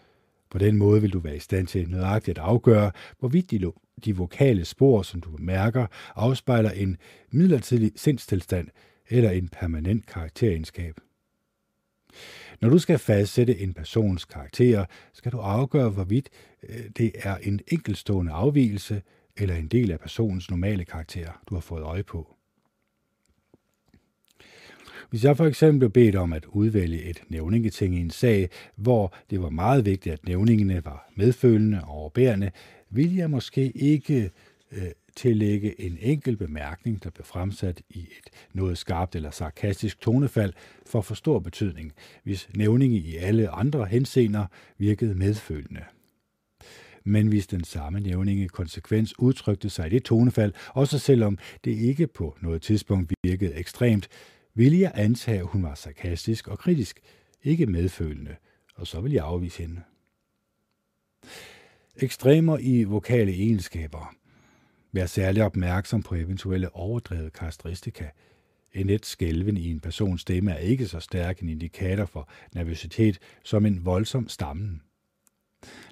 på 0.50 0.58
den 0.58 0.76
måde 0.76 1.00
vil 1.00 1.12
du 1.12 1.18
være 1.18 1.36
i 1.36 1.38
stand 1.38 1.66
til 1.66 1.90
nøjagtigt 1.90 2.38
at 2.38 2.44
afgøre, 2.44 2.92
hvorvidt 3.18 3.50
de, 3.50 3.72
de 4.04 4.16
vokale 4.16 4.64
spor, 4.64 5.02
som 5.02 5.20
du 5.20 5.30
mærker, 5.38 5.86
afspejler 6.14 6.70
en 6.70 6.96
midlertidig 7.30 7.92
sindstilstand 7.96 8.68
eller 9.08 9.30
en 9.30 9.48
permanent 9.48 10.06
karakteregenskab. 10.06 11.00
Når 12.60 12.68
du 12.68 12.78
skal 12.78 12.98
fastsætte 12.98 13.58
en 13.58 13.74
persons 13.74 14.24
karakter, 14.24 14.84
skal 15.12 15.32
du 15.32 15.38
afgøre, 15.38 15.90
hvorvidt 15.90 16.30
øh, 16.68 16.84
det 16.96 17.12
er 17.14 17.36
en 17.36 17.60
enkeltstående 17.72 18.32
afvielse 18.32 19.02
eller 19.36 19.54
en 19.54 19.68
del 19.68 19.90
af 19.90 20.00
personens 20.00 20.50
normale 20.50 20.84
karakter, 20.84 21.42
du 21.48 21.54
har 21.54 21.60
fået 21.60 21.82
øje 21.82 22.02
på. 22.02 22.34
Hvis 25.10 25.24
jeg 25.24 25.36
for 25.36 25.46
eksempel 25.46 25.78
blev 25.78 25.90
bedt 25.90 26.16
om 26.16 26.32
at 26.32 26.44
udvælge 26.44 27.02
et 27.02 27.22
nævningeting 27.28 27.94
i 27.94 28.00
en 28.00 28.10
sag, 28.10 28.48
hvor 28.76 29.14
det 29.30 29.42
var 29.42 29.50
meget 29.50 29.84
vigtigt, 29.84 30.12
at 30.12 30.26
nævningene 30.26 30.84
var 30.84 31.10
medfølende 31.16 31.80
og 31.82 31.88
overbærende, 31.88 32.50
ville 32.90 33.16
jeg 33.16 33.30
måske 33.30 33.70
ikke 33.70 34.30
øh, 34.72 34.88
tillægge 35.18 35.80
en 35.80 35.98
enkelt 36.00 36.38
bemærkning, 36.38 37.04
der 37.04 37.10
blev 37.10 37.24
fremsat 37.24 37.82
i 37.90 38.00
et 38.00 38.30
noget 38.52 38.78
skarpt 38.78 39.16
eller 39.16 39.30
sarkastisk 39.30 40.00
tonefald, 40.00 40.52
for 40.86 41.00
for 41.00 41.14
stor 41.14 41.38
betydning, 41.38 41.92
hvis 42.24 42.48
nævninge 42.54 42.98
i 42.98 43.16
alle 43.16 43.48
andre 43.48 43.86
henseender 43.86 44.46
virkede 44.78 45.14
medfølende. 45.14 45.84
Men 47.04 47.28
hvis 47.28 47.46
den 47.46 47.64
samme 47.64 48.00
nævninge 48.00 48.48
konsekvens 48.48 49.18
udtrykte 49.18 49.70
sig 49.70 49.86
i 49.86 49.90
det 49.90 50.04
tonefald, 50.04 50.52
også 50.68 50.98
selvom 50.98 51.38
det 51.64 51.70
ikke 51.70 52.06
på 52.06 52.36
noget 52.40 52.62
tidspunkt 52.62 53.12
virkede 53.22 53.54
ekstremt, 53.54 54.08
ville 54.54 54.80
jeg 54.80 54.92
antage, 54.94 55.38
at 55.38 55.46
hun 55.46 55.62
var 55.62 55.74
sarkastisk 55.74 56.48
og 56.48 56.58
kritisk, 56.58 57.00
ikke 57.44 57.66
medfølende, 57.66 58.36
og 58.74 58.86
så 58.86 59.00
vil 59.00 59.12
jeg 59.12 59.24
afvise 59.24 59.62
hende. 59.62 59.80
Ekstremer 61.96 62.58
i 62.58 62.84
vokale 62.84 63.32
egenskaber. 63.32 64.17
Vær 64.92 65.06
særlig 65.06 65.44
opmærksom 65.44 66.02
på 66.02 66.14
eventuelle 66.14 66.74
overdrevet 66.74 67.32
karakteristika. 67.32 68.04
En 68.72 68.86
let 68.86 69.06
skælven 69.06 69.56
i 69.56 69.70
en 69.70 69.80
persons 69.80 70.20
stemme 70.20 70.52
er 70.52 70.58
ikke 70.58 70.86
så 70.86 71.00
stærk 71.00 71.38
en 71.40 71.48
indikator 71.48 72.04
for 72.04 72.28
nervøsitet 72.54 73.18
som 73.44 73.66
en 73.66 73.84
voldsom 73.84 74.28
stammen. 74.28 74.82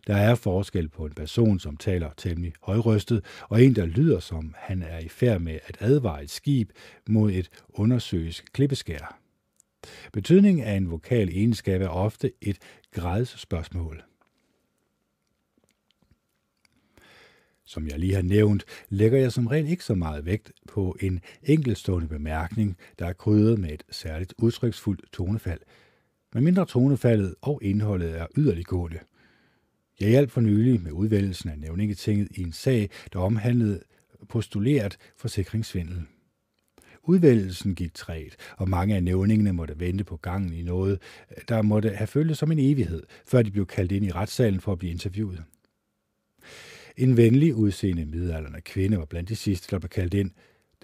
Der 0.06 0.16
er 0.16 0.35
forskel 0.35 0.89
på 0.89 1.06
en 1.06 1.12
person, 1.12 1.59
som 1.59 1.77
taler 1.77 2.10
temmelig 2.16 2.52
højrystet, 2.62 3.24
og 3.48 3.64
en, 3.64 3.74
der 3.74 3.86
lyder 3.86 4.20
som 4.20 4.55
han 4.59 4.82
er 4.82 4.98
i 4.98 5.09
færd 5.09 5.40
med 5.40 5.59
at 5.66 5.77
advare 5.81 6.23
et 6.23 6.31
skib 6.31 6.70
mod 7.09 7.32
et 7.32 7.48
undersøges 7.68 8.40
klippeskær. 8.40 9.18
Betydningen 10.12 10.64
af 10.64 10.74
en 10.74 10.90
vokal 10.90 11.28
egenskab 11.28 11.82
er 11.82 11.89
ofte 11.89 12.32
et 12.40 12.59
gradsspørgsmål. 12.90 14.02
Som 17.66 17.88
jeg 17.88 17.98
lige 17.98 18.14
har 18.14 18.22
nævnt, 18.22 18.64
lægger 18.88 19.18
jeg 19.18 19.32
som 19.32 19.47
regel 19.47 19.68
ikke 19.68 19.84
så 19.84 19.94
meget 19.94 20.26
vægt 20.26 20.52
på 20.68 20.97
en 21.01 21.20
enkeltstående 21.43 22.09
bemærkning, 22.09 22.76
der 22.98 23.06
er 23.06 23.12
krydret 23.12 23.59
med 23.59 23.70
et 23.70 23.82
særligt 23.90 24.34
udtryksfuldt 24.38 25.12
tonefald, 25.12 25.60
medmindre 26.34 26.66
tonefaldet 26.66 27.34
og 27.43 27.60
indholdet 27.62 28.18
er 28.18 28.26
yderliggående– 28.36 28.98
jeg 30.01 30.09
hjalp 30.09 30.30
for 30.30 30.40
nylig 30.40 30.82
med 30.82 30.93
udvælgelsen 30.93 31.51
af 31.51 31.59
nævningetinget 31.59 32.28
i 32.30 32.43
en 32.43 32.52
sag, 32.52 32.90
der 33.12 33.18
omhandlede 33.18 33.80
postuleret 34.28 34.97
forsikringssvindel. 35.16 36.02
Udvælgelsen 37.02 37.74
gik 37.74 37.94
træt, 37.94 38.36
og 38.56 38.68
mange 38.68 38.97
af 38.97 39.02
nævningene 39.02 39.52
måtte 39.52 39.80
vente 39.80 40.05
på 40.05 40.16
gangen 40.16 40.52
i 40.52 40.62
noget, 40.62 41.02
der 41.48 41.62
måtte 41.62 41.88
have 41.88 42.06
føltes 42.06 42.38
som 42.38 42.52
en 42.52 42.59
evighed, 42.59 43.02
før 43.26 43.43
de 43.43 43.51
blev 43.51 43.66
kaldt 43.66 43.93
ind 43.93 44.05
i 44.05 44.12
retssalen 44.12 44.60
for 44.60 44.72
at 44.72 44.78
blive 44.78 44.93
interviewet. 44.93 45.44
En 46.97 47.16
venlig 47.16 47.55
udseende 47.55 48.05
midalderne 48.05 48.60
kvinde 48.60 48.98
var 48.98 49.05
blandt 49.05 49.28
de 49.28 49.36
sidste, 49.36 49.70
der 49.70 49.78
blev 49.78 49.89
kaldt 49.89 50.14
ind. 50.14 50.31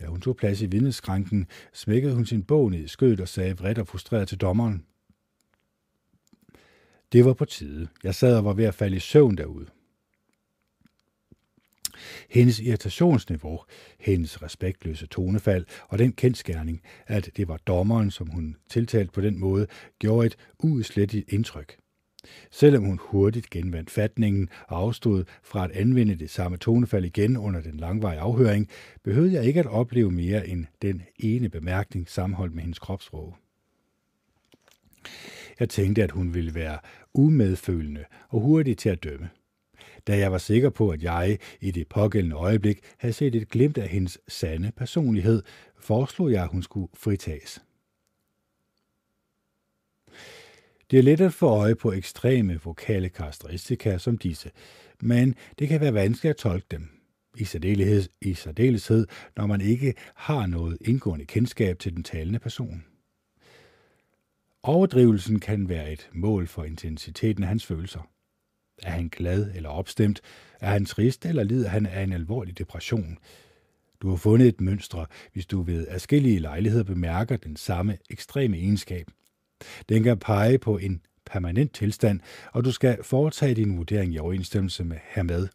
Da 0.00 0.06
hun 0.06 0.20
tog 0.20 0.36
plads 0.36 0.62
i 0.62 0.66
vidneskranken, 0.66 1.46
smækkede 1.72 2.14
hun 2.14 2.26
sin 2.26 2.42
bog 2.42 2.70
ned 2.70 2.84
i 2.84 2.88
skødet 2.88 3.20
og 3.20 3.28
sagde 3.28 3.58
vredt 3.58 3.78
og 3.78 3.88
frustreret 3.88 4.28
til 4.28 4.38
dommeren. 4.38 4.86
Det 7.12 7.24
var 7.24 7.34
på 7.34 7.44
tide. 7.44 7.88
Jeg 8.04 8.14
sad 8.14 8.36
og 8.36 8.44
var 8.44 8.52
ved 8.52 8.64
at 8.64 8.74
falde 8.74 8.96
i 8.96 9.00
søvn 9.00 9.36
derude. 9.36 9.66
Hendes 12.30 12.60
irritationsniveau, 12.60 13.60
hendes 13.98 14.42
respektløse 14.42 15.06
tonefald 15.06 15.66
og 15.88 15.98
den 15.98 16.12
kendskærning, 16.12 16.82
at 17.06 17.30
det 17.36 17.48
var 17.48 17.56
dommeren, 17.56 18.10
som 18.10 18.28
hun 18.28 18.56
tiltalte 18.68 19.12
på 19.12 19.20
den 19.20 19.40
måde, 19.40 19.66
gjorde 19.98 20.26
et 20.26 20.36
uudslettigt 20.58 21.32
indtryk. 21.32 21.81
Selvom 22.50 22.84
hun 22.84 22.98
hurtigt 23.02 23.50
genvandt 23.50 23.90
fatningen 23.90 24.48
og 24.68 24.78
afstod 24.78 25.24
fra 25.42 25.64
at 25.64 25.70
anvende 25.70 26.14
det 26.14 26.30
samme 26.30 26.56
tonefald 26.56 27.04
igen 27.04 27.36
under 27.36 27.60
den 27.60 27.76
langvarige 27.76 28.20
afhøring, 28.20 28.68
behøvede 29.04 29.32
jeg 29.32 29.44
ikke 29.44 29.60
at 29.60 29.66
opleve 29.66 30.10
mere 30.10 30.48
end 30.48 30.66
den 30.82 31.02
ene 31.18 31.48
bemærkning 31.48 32.08
sammenholdt 32.08 32.54
med 32.54 32.62
hendes 32.62 32.78
kropsråd. 32.78 33.32
Jeg 35.60 35.68
tænkte, 35.68 36.02
at 36.02 36.10
hun 36.10 36.34
ville 36.34 36.54
være 36.54 36.78
umedfølende 37.14 38.04
og 38.28 38.40
hurtig 38.40 38.78
til 38.78 38.88
at 38.88 39.04
dømme. 39.04 39.30
Da 40.06 40.18
jeg 40.18 40.32
var 40.32 40.38
sikker 40.38 40.70
på, 40.70 40.90
at 40.90 41.02
jeg 41.02 41.38
i 41.60 41.70
det 41.70 41.88
pågældende 41.88 42.36
øjeblik 42.36 42.78
havde 42.98 43.14
set 43.14 43.34
et 43.34 43.48
glimt 43.48 43.78
af 43.78 43.88
hendes 43.88 44.18
sande 44.28 44.72
personlighed, 44.76 45.42
foreslog 45.78 46.32
jeg, 46.32 46.42
at 46.42 46.48
hun 46.48 46.62
skulle 46.62 46.88
fritages. 46.94 47.62
Det 50.92 50.98
er 50.98 51.02
let 51.02 51.20
at 51.20 51.32
få 51.32 51.46
øje 51.46 51.74
på 51.74 51.92
ekstreme 51.92 52.60
vokale 52.64 53.08
karakteristika 53.08 53.98
som 53.98 54.18
disse, 54.18 54.50
men 55.00 55.34
det 55.58 55.68
kan 55.68 55.80
være 55.80 55.94
vanskeligt 55.94 56.30
at 56.30 56.36
tolke 56.36 56.66
dem. 56.70 56.88
I 57.38 57.44
særdeleshed, 57.44 58.08
I 58.20 58.34
særdeleshed, 58.34 59.06
når 59.36 59.46
man 59.46 59.60
ikke 59.60 59.94
har 60.14 60.46
noget 60.46 60.78
indgående 60.80 61.24
kendskab 61.24 61.78
til 61.78 61.94
den 61.94 62.02
talende 62.02 62.38
person. 62.38 62.84
Overdrivelsen 64.62 65.40
kan 65.40 65.68
være 65.68 65.92
et 65.92 66.10
mål 66.12 66.46
for 66.46 66.64
intensiteten 66.64 67.42
af 67.42 67.48
hans 67.48 67.66
følelser. 67.66 68.08
Er 68.82 68.90
han 68.90 69.08
glad 69.08 69.50
eller 69.54 69.68
opstemt? 69.68 70.20
Er 70.60 70.70
han 70.70 70.84
trist 70.84 71.26
eller 71.26 71.42
lider 71.42 71.68
han 71.68 71.86
af 71.86 72.02
en 72.02 72.12
alvorlig 72.12 72.58
depression? 72.58 73.18
Du 74.02 74.08
har 74.08 74.16
fundet 74.16 74.48
et 74.48 74.60
mønster, 74.60 75.04
hvis 75.32 75.46
du 75.46 75.62
ved 75.62 75.86
forskellige 75.90 76.38
lejligheder 76.38 76.84
bemærker 76.84 77.36
den 77.36 77.56
samme 77.56 77.98
ekstreme 78.10 78.56
egenskab. 78.56 79.06
Den 79.88 80.02
kan 80.02 80.18
pege 80.18 80.58
på 80.58 80.78
en 80.78 81.00
permanent 81.26 81.74
tilstand, 81.74 82.20
og 82.52 82.64
du 82.64 82.72
skal 82.72 82.98
foretage 83.02 83.54
din 83.54 83.76
vurdering 83.76 84.14
i 84.14 84.18
overensstemmelse 84.18 84.84
med 84.84 84.96
hermed. 85.08 85.48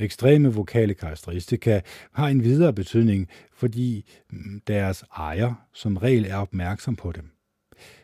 Ekstreme 0.00 0.54
vokale 0.54 0.94
karakteristika 0.94 1.80
har 2.12 2.28
en 2.28 2.44
videre 2.44 2.72
betydning, 2.72 3.28
fordi 3.52 4.04
mm, 4.30 4.60
deres 4.66 5.04
ejer 5.16 5.54
som 5.72 5.96
regel 5.96 6.26
er 6.26 6.36
opmærksom 6.36 6.96
på 6.96 7.12
dem. 7.12 7.30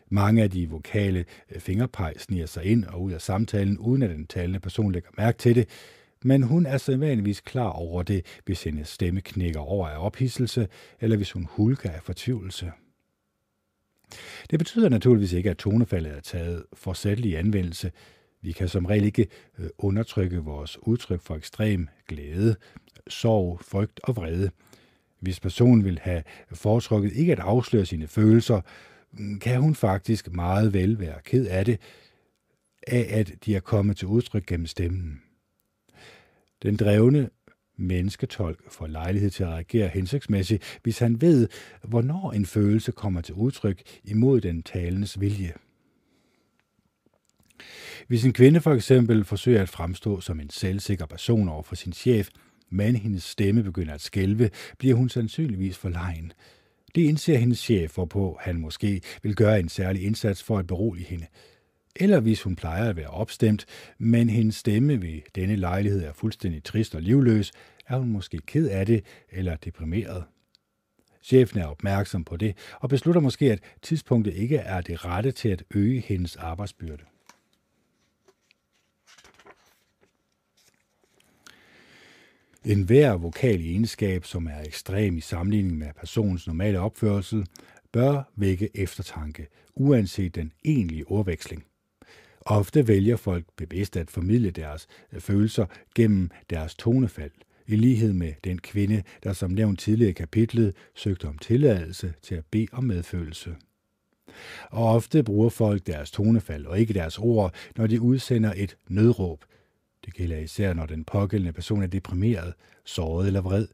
Mange 0.09 0.43
af 0.43 0.51
de 0.51 0.69
vokale 0.69 1.25
øh, 1.51 1.61
fingerpeg 1.61 2.13
sniger 2.17 2.45
sig 2.45 2.65
ind 2.65 2.85
og 2.85 3.01
ud 3.01 3.11
af 3.11 3.21
samtalen, 3.21 3.77
uden 3.77 4.01
at 4.01 4.09
den 4.09 4.27
talende 4.27 4.59
person 4.59 4.91
lægger 4.91 5.09
mærke 5.17 5.37
til 5.37 5.55
det, 5.55 5.69
men 6.23 6.43
hun 6.43 6.65
er 6.65 6.77
sædvanligvis 6.77 7.41
klar 7.41 7.69
over 7.69 8.03
det, 8.03 8.25
hvis 8.45 8.63
hendes 8.63 8.87
stemme 8.87 9.21
knækker 9.21 9.59
over 9.59 9.87
af 9.87 10.05
ophidselse, 10.05 10.67
eller 10.99 11.17
hvis 11.17 11.31
hun 11.31 11.47
hulker 11.49 11.91
af 11.91 11.99
fortvivlelse. 12.03 12.71
Det 14.49 14.59
betyder 14.59 14.89
naturligvis 14.89 15.33
ikke, 15.33 15.49
at 15.49 15.57
tonefaldet 15.57 16.11
er 16.11 16.19
taget 16.21 16.63
for 16.73 17.07
i 17.25 17.33
anvendelse. 17.33 17.91
Vi 18.41 18.51
kan 18.51 18.67
som 18.67 18.85
regel 18.85 19.03
ikke 19.03 19.27
øh, 19.59 19.69
undertrykke 19.77 20.37
vores 20.37 20.77
udtryk 20.81 21.21
for 21.21 21.35
ekstrem 21.35 21.87
glæde, 22.07 22.55
sorg, 23.07 23.59
frygt 23.61 23.99
og 24.03 24.15
vrede. 24.15 24.51
Hvis 25.19 25.39
personen 25.39 25.85
vil 25.85 25.99
have 26.01 26.23
foretrukket 26.51 27.13
ikke 27.13 27.31
at 27.31 27.39
afsløre 27.39 27.85
sine 27.85 28.07
følelser, 28.07 28.61
mm, 29.11 29.39
kan 29.39 29.61
hun 29.61 29.75
faktisk 29.75 30.31
meget 30.31 30.73
vel 30.73 30.99
være 30.99 31.21
ked 31.23 31.47
af 31.47 31.65
det, 31.65 31.79
af 32.87 33.07
at 33.09 33.33
de 33.45 33.55
er 33.55 33.59
kommet 33.59 33.97
til 33.97 34.07
udtryk 34.07 34.45
gennem 34.45 34.67
stemmen. 34.67 35.21
Den 36.63 36.75
drevne 36.75 37.29
mennesketolk 37.77 38.71
får 38.71 38.87
lejlighed 38.87 39.29
til 39.29 39.43
at 39.43 39.49
reagere 39.49 39.87
hensigtsmæssigt, 39.87 40.79
hvis 40.83 40.99
han 40.99 41.21
ved, 41.21 41.47
hvornår 41.83 42.31
en 42.31 42.45
følelse 42.45 42.91
kommer 42.91 43.21
til 43.21 43.35
udtryk 43.35 43.81
imod 44.03 44.41
den 44.41 44.63
talendes 44.63 45.19
vilje. 45.19 45.53
Hvis 48.07 48.25
en 48.25 48.33
kvinde 48.33 48.61
for 48.61 48.73
eksempel 48.73 49.25
forsøger 49.25 49.61
at 49.61 49.69
fremstå 49.69 50.21
som 50.21 50.39
en 50.39 50.49
selvsikker 50.49 51.05
person 51.05 51.49
over 51.49 51.63
for 51.63 51.75
sin 51.75 51.93
chef, 51.93 52.29
men 52.69 52.95
hendes 52.95 53.23
stemme 53.23 53.63
begynder 53.63 53.93
at 53.93 54.01
skælve, 54.01 54.49
bliver 54.77 54.95
hun 54.95 55.09
sandsynligvis 55.09 55.77
forlegen. 55.77 56.33
Det 56.95 57.01
indser 57.01 57.37
hendes 57.37 57.59
chef, 57.59 57.93
hvorpå 57.93 58.37
han 58.41 58.57
måske 58.57 59.01
vil 59.23 59.35
gøre 59.35 59.59
en 59.59 59.69
særlig 59.69 60.03
indsats 60.03 60.43
for 60.43 60.57
at 60.57 60.67
berolige 60.67 61.05
hende– 61.05 61.25
eller 61.95 62.19
hvis 62.19 62.41
hun 62.41 62.55
plejer 62.55 62.89
at 62.89 62.95
være 62.95 63.07
opstemt, 63.07 63.65
men 63.97 64.29
hendes 64.29 64.55
stemme 64.55 65.01
ved 65.01 65.21
denne 65.35 65.55
lejlighed 65.55 66.03
er 66.03 66.13
fuldstændig 66.13 66.63
trist 66.63 66.95
og 66.95 67.01
livløs, 67.01 67.51
er 67.87 67.97
hun 67.97 68.09
måske 68.09 68.37
ked 68.37 68.69
af 68.69 68.85
det 68.85 69.05
eller 69.31 69.55
deprimeret. 69.55 70.23
Chefen 71.23 71.59
er 71.59 71.65
opmærksom 71.65 72.23
på 72.23 72.37
det 72.37 72.57
og 72.79 72.89
beslutter 72.89 73.21
måske, 73.21 73.51
at 73.51 73.59
tidspunktet 73.81 74.33
ikke 74.33 74.57
er 74.57 74.81
det 74.81 75.05
rette 75.05 75.31
til 75.31 75.49
at 75.49 75.63
øge 75.75 75.99
hendes 75.99 76.35
arbejdsbyrde. 76.35 77.03
En 82.65 82.83
hver 82.83 83.13
vokal 83.13 83.61
egenskab, 83.61 84.25
som 84.25 84.47
er 84.47 84.61
ekstrem 84.61 85.17
i 85.17 85.21
sammenligning 85.21 85.77
med 85.77 85.93
personens 85.99 86.47
normale 86.47 86.79
opførsel, 86.79 87.45
bør 87.91 88.31
vække 88.35 88.69
eftertanke, 88.75 89.47
uanset 89.75 90.35
den 90.35 90.51
egentlige 90.65 91.07
ordveksling. 91.07 91.65
Ofte 92.45 92.87
vælger 92.87 93.15
folk 93.15 93.45
bevidst 93.55 93.97
at 93.97 94.11
formidle 94.11 94.51
deres 94.51 94.87
øh, 95.13 95.21
følelser 95.21 95.65
gennem 95.95 96.29
deres 96.49 96.75
tonefald, 96.75 97.31
i 97.67 97.75
lighed 97.75 98.13
med 98.13 98.33
den 98.43 98.59
kvinde, 98.59 99.03
der 99.23 99.33
som 99.33 99.51
nævnt 99.51 99.79
tidligere 99.79 100.09
i 100.09 100.13
kapitlet 100.13 100.75
søgte 100.95 101.25
om 101.27 101.37
tilladelse 101.37 102.13
til 102.21 102.35
at 102.35 102.45
bede 102.51 102.67
om 102.71 102.83
medfølelse. 102.83 103.55
Og 104.71 104.95
ofte 104.95 105.23
bruger 105.23 105.49
folk 105.49 105.87
deres 105.87 106.11
tonefald 106.11 106.65
og 106.65 106.79
ikke 106.79 106.93
deres 106.93 107.17
ord, 107.19 107.53
når 107.77 107.87
de 107.87 108.01
udsender 108.01 108.53
et 108.55 108.77
nødråb. 108.87 109.45
Det 110.05 110.13
gælder 110.13 110.37
især, 110.37 110.73
når 110.73 110.85
den 110.85 111.03
pågældende 111.03 111.53
person 111.53 111.83
er 111.83 111.87
deprimeret, 111.87 112.53
såret 112.85 113.27
eller 113.27 113.41
vred. 113.41 113.67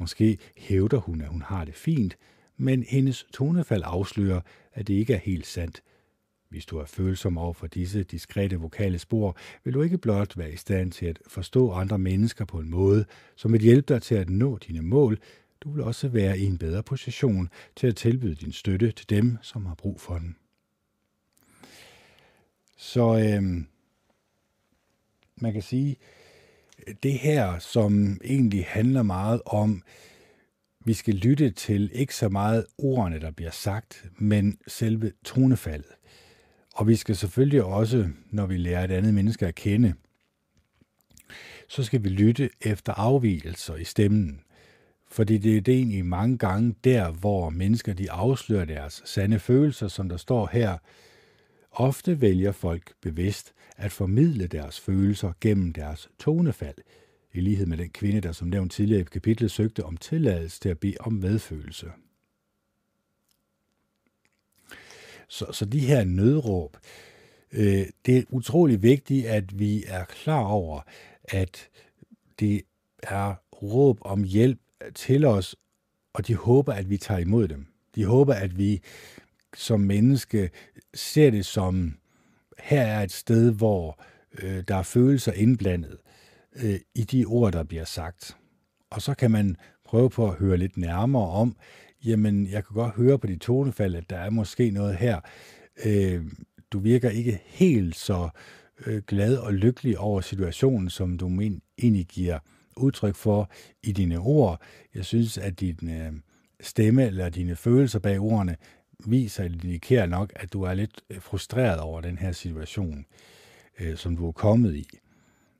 Måske 0.00 0.38
hævder 0.56 0.98
hun, 0.98 1.20
at 1.20 1.28
hun 1.28 1.42
har 1.42 1.64
det 1.64 1.74
fint, 1.74 2.16
men 2.56 2.82
hendes 2.82 3.26
tonefald 3.32 3.82
afslører, 3.86 4.40
at 4.72 4.88
det 4.88 4.94
ikke 4.94 5.14
er 5.14 5.18
helt 5.18 5.46
sandt, 5.46 5.82
hvis 6.52 6.66
du 6.66 6.78
er 6.78 6.84
følsom 6.84 7.38
over 7.38 7.52
for 7.52 7.66
disse 7.66 8.02
diskrete 8.02 8.56
vokale 8.56 8.98
spor, 8.98 9.36
vil 9.64 9.74
du 9.74 9.82
ikke 9.82 9.98
blot 9.98 10.38
være 10.38 10.52
i 10.52 10.56
stand 10.56 10.92
til 10.92 11.06
at 11.06 11.18
forstå 11.26 11.72
andre 11.72 11.98
mennesker 11.98 12.44
på 12.44 12.58
en 12.58 12.70
måde, 12.70 13.04
som 13.36 13.52
vil 13.52 13.60
hjælpe 13.60 13.94
dig 13.94 14.02
til 14.02 14.14
at 14.14 14.30
nå 14.30 14.58
dine 14.58 14.82
mål, 14.82 15.18
du 15.60 15.70
vil 15.70 15.84
også 15.84 16.08
være 16.08 16.38
i 16.38 16.44
en 16.44 16.58
bedre 16.58 16.82
position 16.82 17.48
til 17.76 17.86
at 17.86 17.96
tilbyde 17.96 18.34
din 18.34 18.52
støtte 18.52 18.92
til 18.92 19.10
dem, 19.10 19.38
som 19.42 19.66
har 19.66 19.74
brug 19.74 20.00
for 20.00 20.18
den. 20.18 20.36
Så 22.76 23.18
øhm, 23.18 23.66
man 25.36 25.52
kan 25.52 25.62
sige, 25.62 25.96
det 27.02 27.12
her, 27.12 27.58
som 27.58 28.20
egentlig 28.24 28.64
handler 28.68 29.02
meget 29.02 29.42
om, 29.46 29.82
vi 30.84 30.94
skal 30.94 31.14
lytte 31.14 31.50
til 31.50 31.90
ikke 31.94 32.14
så 32.14 32.28
meget 32.28 32.66
ordene, 32.78 33.20
der 33.20 33.30
bliver 33.30 33.50
sagt, 33.50 34.04
men 34.18 34.58
selve 34.66 35.12
tonefaldet. 35.24 35.92
Og 36.74 36.88
vi 36.88 36.96
skal 36.96 37.16
selvfølgelig 37.16 37.64
også, 37.64 38.08
når 38.30 38.46
vi 38.46 38.56
lærer 38.56 38.84
et 38.84 38.90
andet 38.90 39.14
menneske 39.14 39.46
at 39.46 39.54
kende, 39.54 39.94
så 41.68 41.84
skal 41.84 42.04
vi 42.04 42.08
lytte 42.08 42.50
efter 42.60 42.92
afvielser 42.92 43.76
i 43.76 43.84
stemmen. 43.84 44.40
Fordi 45.10 45.38
det 45.38 45.56
er 45.56 45.60
det 45.60 45.74
egentlig 45.74 46.04
mange 46.04 46.38
gange 46.38 46.74
der, 46.84 47.10
hvor 47.10 47.50
mennesker 47.50 47.92
de 47.92 48.10
afslører 48.10 48.64
deres 48.64 49.02
sande 49.04 49.38
følelser, 49.38 49.88
som 49.88 50.08
der 50.08 50.16
står 50.16 50.48
her. 50.52 50.78
Ofte 51.70 52.20
vælger 52.20 52.52
folk 52.52 52.92
bevidst 53.00 53.52
at 53.76 53.92
formidle 53.92 54.46
deres 54.46 54.80
følelser 54.80 55.32
gennem 55.40 55.72
deres 55.72 56.08
tonefald, 56.18 56.78
i 57.32 57.40
lighed 57.40 57.66
med 57.66 57.76
den 57.76 57.90
kvinde, 57.90 58.20
der 58.20 58.32
som 58.32 58.48
nævnt 58.48 58.72
tidligere 58.72 59.00
i 59.00 59.04
kapitlet 59.04 59.50
søgte 59.50 59.84
om 59.84 59.96
tilladelse 59.96 60.60
til 60.60 60.68
at 60.68 60.78
bede 60.78 60.96
om 61.00 61.12
medfølelse. 61.12 61.86
Så, 65.32 65.46
så 65.52 65.64
de 65.64 65.80
her 65.80 66.04
nødråb, 66.04 66.76
øh, 67.52 67.86
det 68.06 68.18
er 68.18 68.22
utrolig 68.30 68.82
vigtigt, 68.82 69.26
at 69.26 69.58
vi 69.58 69.84
er 69.86 70.04
klar 70.04 70.44
over, 70.44 70.80
at 71.24 71.68
det 72.40 72.62
er 73.02 73.34
råb 73.62 73.98
om 74.00 74.24
hjælp 74.24 74.58
til 74.94 75.24
os, 75.24 75.56
og 76.12 76.26
de 76.26 76.34
håber, 76.34 76.72
at 76.72 76.90
vi 76.90 76.96
tager 76.96 77.20
imod 77.20 77.48
dem. 77.48 77.66
De 77.94 78.04
håber, 78.04 78.34
at 78.34 78.58
vi 78.58 78.82
som 79.56 79.80
menneske 79.80 80.50
ser 80.94 81.30
det 81.30 81.46
som, 81.46 81.94
her 82.58 82.82
er 82.82 83.02
et 83.02 83.12
sted, 83.12 83.52
hvor 83.52 84.02
øh, 84.42 84.64
der 84.68 84.76
er 84.76 84.82
følelser 84.82 85.32
indblandet 85.32 85.96
øh, 86.56 86.80
i 86.94 87.04
de 87.04 87.24
ord, 87.24 87.52
der 87.52 87.62
bliver 87.62 87.84
sagt. 87.84 88.36
Og 88.90 89.02
så 89.02 89.14
kan 89.14 89.30
man 89.30 89.56
prøve 89.84 90.10
på 90.10 90.28
at 90.28 90.34
høre 90.34 90.56
lidt 90.56 90.76
nærmere 90.76 91.28
om, 91.28 91.56
jamen 92.04 92.46
jeg 92.46 92.64
kan 92.64 92.74
godt 92.74 92.94
høre 92.94 93.18
på 93.18 93.26
dit 93.26 93.40
tonefald, 93.40 93.94
at 93.94 94.10
der 94.10 94.16
er 94.16 94.30
måske 94.30 94.70
noget 94.70 94.96
her. 94.96 95.20
Øh, 95.84 96.24
du 96.72 96.78
virker 96.78 97.10
ikke 97.10 97.40
helt 97.44 97.96
så 97.96 98.28
øh, 98.86 99.02
glad 99.06 99.36
og 99.36 99.54
lykkelig 99.54 99.98
over 99.98 100.20
situationen, 100.20 100.90
som 100.90 101.18
du 101.18 101.28
men, 101.28 101.62
egentlig 101.78 102.06
giver 102.06 102.38
udtryk 102.76 103.14
for 103.14 103.50
i 103.82 103.92
dine 103.92 104.18
ord. 104.18 104.62
Jeg 104.94 105.04
synes, 105.04 105.38
at 105.38 105.60
din 105.60 105.90
øh, 105.90 106.12
stemme 106.60 107.06
eller 107.06 107.28
dine 107.28 107.56
følelser 107.56 107.98
bag 107.98 108.20
ordene 108.20 108.56
viser 109.06 109.44
eller 109.44 109.58
indikerer 109.64 110.06
nok, 110.06 110.32
at 110.36 110.52
du 110.52 110.62
er 110.62 110.74
lidt 110.74 111.02
øh, 111.10 111.20
frustreret 111.20 111.80
over 111.80 112.00
den 112.00 112.18
her 112.18 112.32
situation, 112.32 113.04
øh, 113.80 113.96
som 113.96 114.16
du 114.16 114.28
er 114.28 114.32
kommet 114.32 114.74
i. 114.74 114.86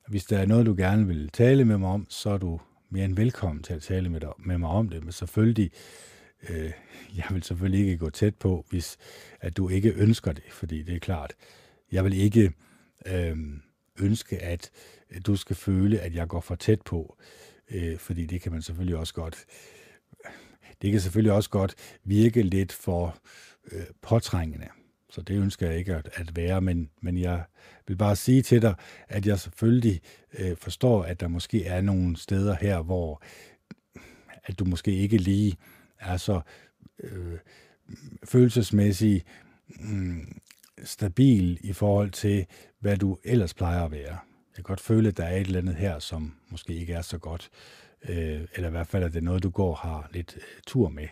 Hvis 0.08 0.24
der 0.24 0.38
er 0.38 0.46
noget, 0.46 0.66
du 0.66 0.74
gerne 0.78 1.06
vil 1.06 1.28
tale 1.28 1.64
med 1.64 1.78
mig 1.78 1.88
om, 1.88 2.06
så 2.08 2.30
er 2.30 2.38
du 2.38 2.60
mere 2.90 3.04
end 3.04 3.16
velkommen 3.16 3.62
til 3.62 3.74
at 3.74 3.82
tale 3.82 4.08
med, 4.08 4.20
dig, 4.20 4.28
med 4.38 4.58
mig 4.58 4.70
om 4.70 4.88
det, 4.88 5.04
men 5.04 5.12
selvfølgelig 5.12 5.70
Øh, 6.50 6.72
jeg 7.16 7.24
vil 7.30 7.42
selvfølgelig 7.42 7.80
ikke 7.80 7.96
gå 7.96 8.10
tæt 8.10 8.34
på, 8.34 8.66
hvis 8.70 8.96
at 9.40 9.56
du 9.56 9.68
ikke 9.68 9.92
ønsker 9.92 10.32
det, 10.32 10.44
fordi 10.50 10.82
det 10.82 10.94
er 10.94 10.98
klart, 10.98 11.32
jeg 11.92 12.04
vil 12.04 12.12
ikke 12.12 12.52
øh, 13.06 13.36
ønske, 14.00 14.38
at 14.38 14.70
du 15.26 15.36
skal 15.36 15.56
føle, 15.56 16.00
at 16.00 16.14
jeg 16.14 16.28
går 16.28 16.40
for 16.40 16.54
tæt 16.54 16.82
på, 16.82 17.16
øh, 17.70 17.98
fordi 17.98 18.26
det 18.26 18.40
kan 18.40 18.52
man 18.52 18.62
selvfølgelig 18.62 18.96
også 18.96 19.14
godt, 19.14 19.44
det 20.82 20.90
kan 20.90 21.00
selvfølgelig 21.00 21.32
også 21.32 21.50
godt 21.50 21.74
virke 22.04 22.42
lidt 22.42 22.72
for 22.72 23.18
øh, 23.72 23.84
påtrængende. 24.02 24.68
Så 25.10 25.22
det 25.22 25.36
ønsker 25.36 25.66
jeg 25.66 25.78
ikke 25.78 25.94
at, 25.94 26.08
at 26.14 26.36
være, 26.36 26.60
men, 26.60 26.90
men 27.00 27.18
jeg 27.18 27.44
vil 27.88 27.96
bare 27.96 28.16
sige 28.16 28.42
til 28.42 28.62
dig, 28.62 28.74
at 29.08 29.26
jeg 29.26 29.38
selvfølgelig 29.38 30.00
øh, 30.38 30.56
forstår, 30.56 31.02
at 31.02 31.20
der 31.20 31.28
måske 31.28 31.64
er 31.64 31.80
nogle 31.80 32.16
steder 32.16 32.56
her, 32.60 32.82
hvor 32.82 33.22
at 34.44 34.58
du 34.58 34.64
måske 34.64 34.92
ikke 34.92 35.16
lige 35.16 35.50
øh, 35.50 35.81
så 36.16 36.40
øh, 37.02 37.38
følelsesmæssigt 38.24 39.26
øh, 39.80 40.16
stabil 40.84 41.58
i 41.60 41.72
forhold 41.72 42.10
til, 42.10 42.46
hvad 42.80 42.96
du 42.96 43.18
ellers 43.24 43.54
plejer 43.54 43.84
at 43.84 43.90
være. 43.90 44.18
Jeg 44.52 44.54
kan 44.54 44.62
godt 44.64 44.80
føle, 44.80 45.08
at 45.08 45.16
der 45.16 45.24
er 45.24 45.36
et 45.36 45.46
eller 45.46 45.60
andet 45.60 45.74
her, 45.74 45.98
som 45.98 46.34
måske 46.50 46.74
ikke 46.74 46.92
er 46.92 47.02
så 47.02 47.18
godt, 47.18 47.50
øh, 48.08 48.40
eller 48.54 48.68
i 48.68 48.70
hvert 48.70 48.86
fald, 48.86 49.04
at 49.04 49.12
det 49.12 49.18
er 49.18 49.24
noget, 49.24 49.42
du 49.42 49.50
går 49.50 49.70
og 49.70 49.78
har 49.78 50.10
lidt 50.12 50.36
øh, 50.36 50.42
tur 50.66 50.88
med. 50.88 51.08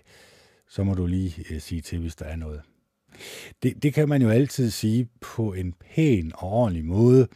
Så 0.69 0.85
må 0.85 0.95
du 0.95 1.07
lige 1.07 1.45
øh, 1.51 1.61
sige 1.61 1.81
til, 1.81 1.99
hvis 1.99 2.17
der 2.17 2.25
er 2.25 2.37
noget. 2.37 2.63
Det, 3.63 3.83
det 3.83 3.95
kan 3.95 4.09
man 4.09 4.23
jo 4.23 4.29
altid 4.29 4.71
sige 4.71 5.09
på 5.21 5.53
en 5.53 5.73
pæn 5.73 6.33
og 6.35 6.49
ordentlig 6.51 6.85
måde, 6.85 7.29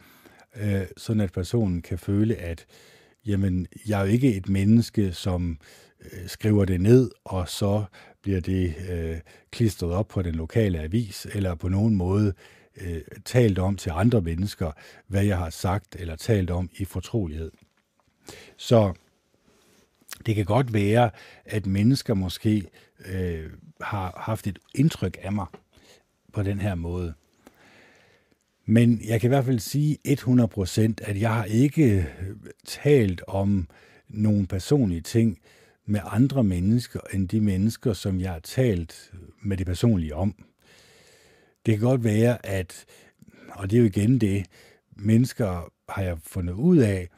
øh, 0.55 0.81
sådan 0.97 1.21
at 1.21 1.31
personen 1.31 1.81
kan 1.81 1.99
føle, 1.99 2.35
at 2.35 2.65
jamen, 3.25 3.67
jeg 3.87 3.99
er 3.99 4.05
jo 4.05 4.11
ikke 4.11 4.35
et 4.35 4.49
menneske, 4.49 5.13
som 5.13 5.51
øh, 5.51 5.84
Øh, 6.11 6.27
skriver 6.27 6.65
det 6.65 6.81
ned, 6.81 7.11
og 7.23 7.49
så 7.49 7.83
bliver 8.21 8.39
det 8.39 8.75
øh, 8.89 9.17
klistret 9.51 9.91
op 9.91 10.07
på 10.07 10.21
den 10.21 10.35
lokale 10.35 10.79
avis, 10.79 11.27
eller 11.33 11.55
på 11.55 11.69
nogen 11.69 11.95
måde 11.95 12.33
øh, 12.81 13.01
talt 13.25 13.59
om 13.59 13.75
til 13.75 13.91
andre 13.95 14.21
mennesker, 14.21 14.71
hvad 15.07 15.23
jeg 15.23 15.37
har 15.37 15.49
sagt 15.49 15.95
eller 15.99 16.15
talt 16.15 16.51
om 16.51 16.69
i 16.77 16.85
fortrolighed. 16.85 17.51
Så 18.57 18.93
det 20.25 20.35
kan 20.35 20.45
godt 20.45 20.73
være, 20.73 21.09
at 21.45 21.65
mennesker 21.65 22.13
måske 22.13 22.63
øh, 23.05 23.49
har 23.81 24.13
haft 24.17 24.47
et 24.47 24.59
indtryk 24.75 25.17
af 25.21 25.33
mig 25.33 25.45
på 26.33 26.43
den 26.43 26.59
her 26.59 26.75
måde. 26.75 27.13
Men 28.65 29.01
jeg 29.07 29.21
kan 29.21 29.27
i 29.27 29.33
hvert 29.33 29.45
fald 29.45 29.59
sige 29.59 29.97
100%, 30.07 31.09
at 31.09 31.19
jeg 31.21 31.33
har 31.33 31.45
ikke 31.45 32.07
talt 32.65 33.21
om 33.27 33.67
nogle 34.09 34.47
personlige 34.47 35.01
ting 35.01 35.39
med 35.85 35.99
andre 36.03 36.43
mennesker, 36.43 36.99
end 37.13 37.29
de 37.29 37.41
mennesker, 37.41 37.93
som 37.93 38.19
jeg 38.19 38.31
har 38.31 38.39
talt 38.39 39.11
med 39.43 39.57
det 39.57 39.65
personlige 39.65 40.15
om. 40.15 40.35
Det 41.65 41.77
kan 41.77 41.87
godt 41.87 42.03
være, 42.03 42.45
at, 42.45 42.85
og 43.49 43.71
det 43.71 43.77
er 43.77 43.81
jo 43.81 43.85
igen 43.85 44.21
det, 44.21 44.45
mennesker 44.95 45.71
har 45.89 46.01
jeg 46.01 46.17
fundet 46.23 46.53
ud 46.53 46.77
af, 46.77 47.09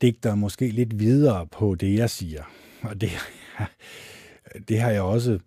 digter 0.00 0.34
måske 0.34 0.68
lidt 0.68 0.98
videre 0.98 1.46
på 1.46 1.74
det, 1.74 1.94
jeg 1.94 2.10
siger. 2.10 2.42
Og 2.82 3.00
det, 3.00 3.10
det 4.68 4.80
har 4.80 4.90
jeg 4.90 5.02
også 5.02 5.38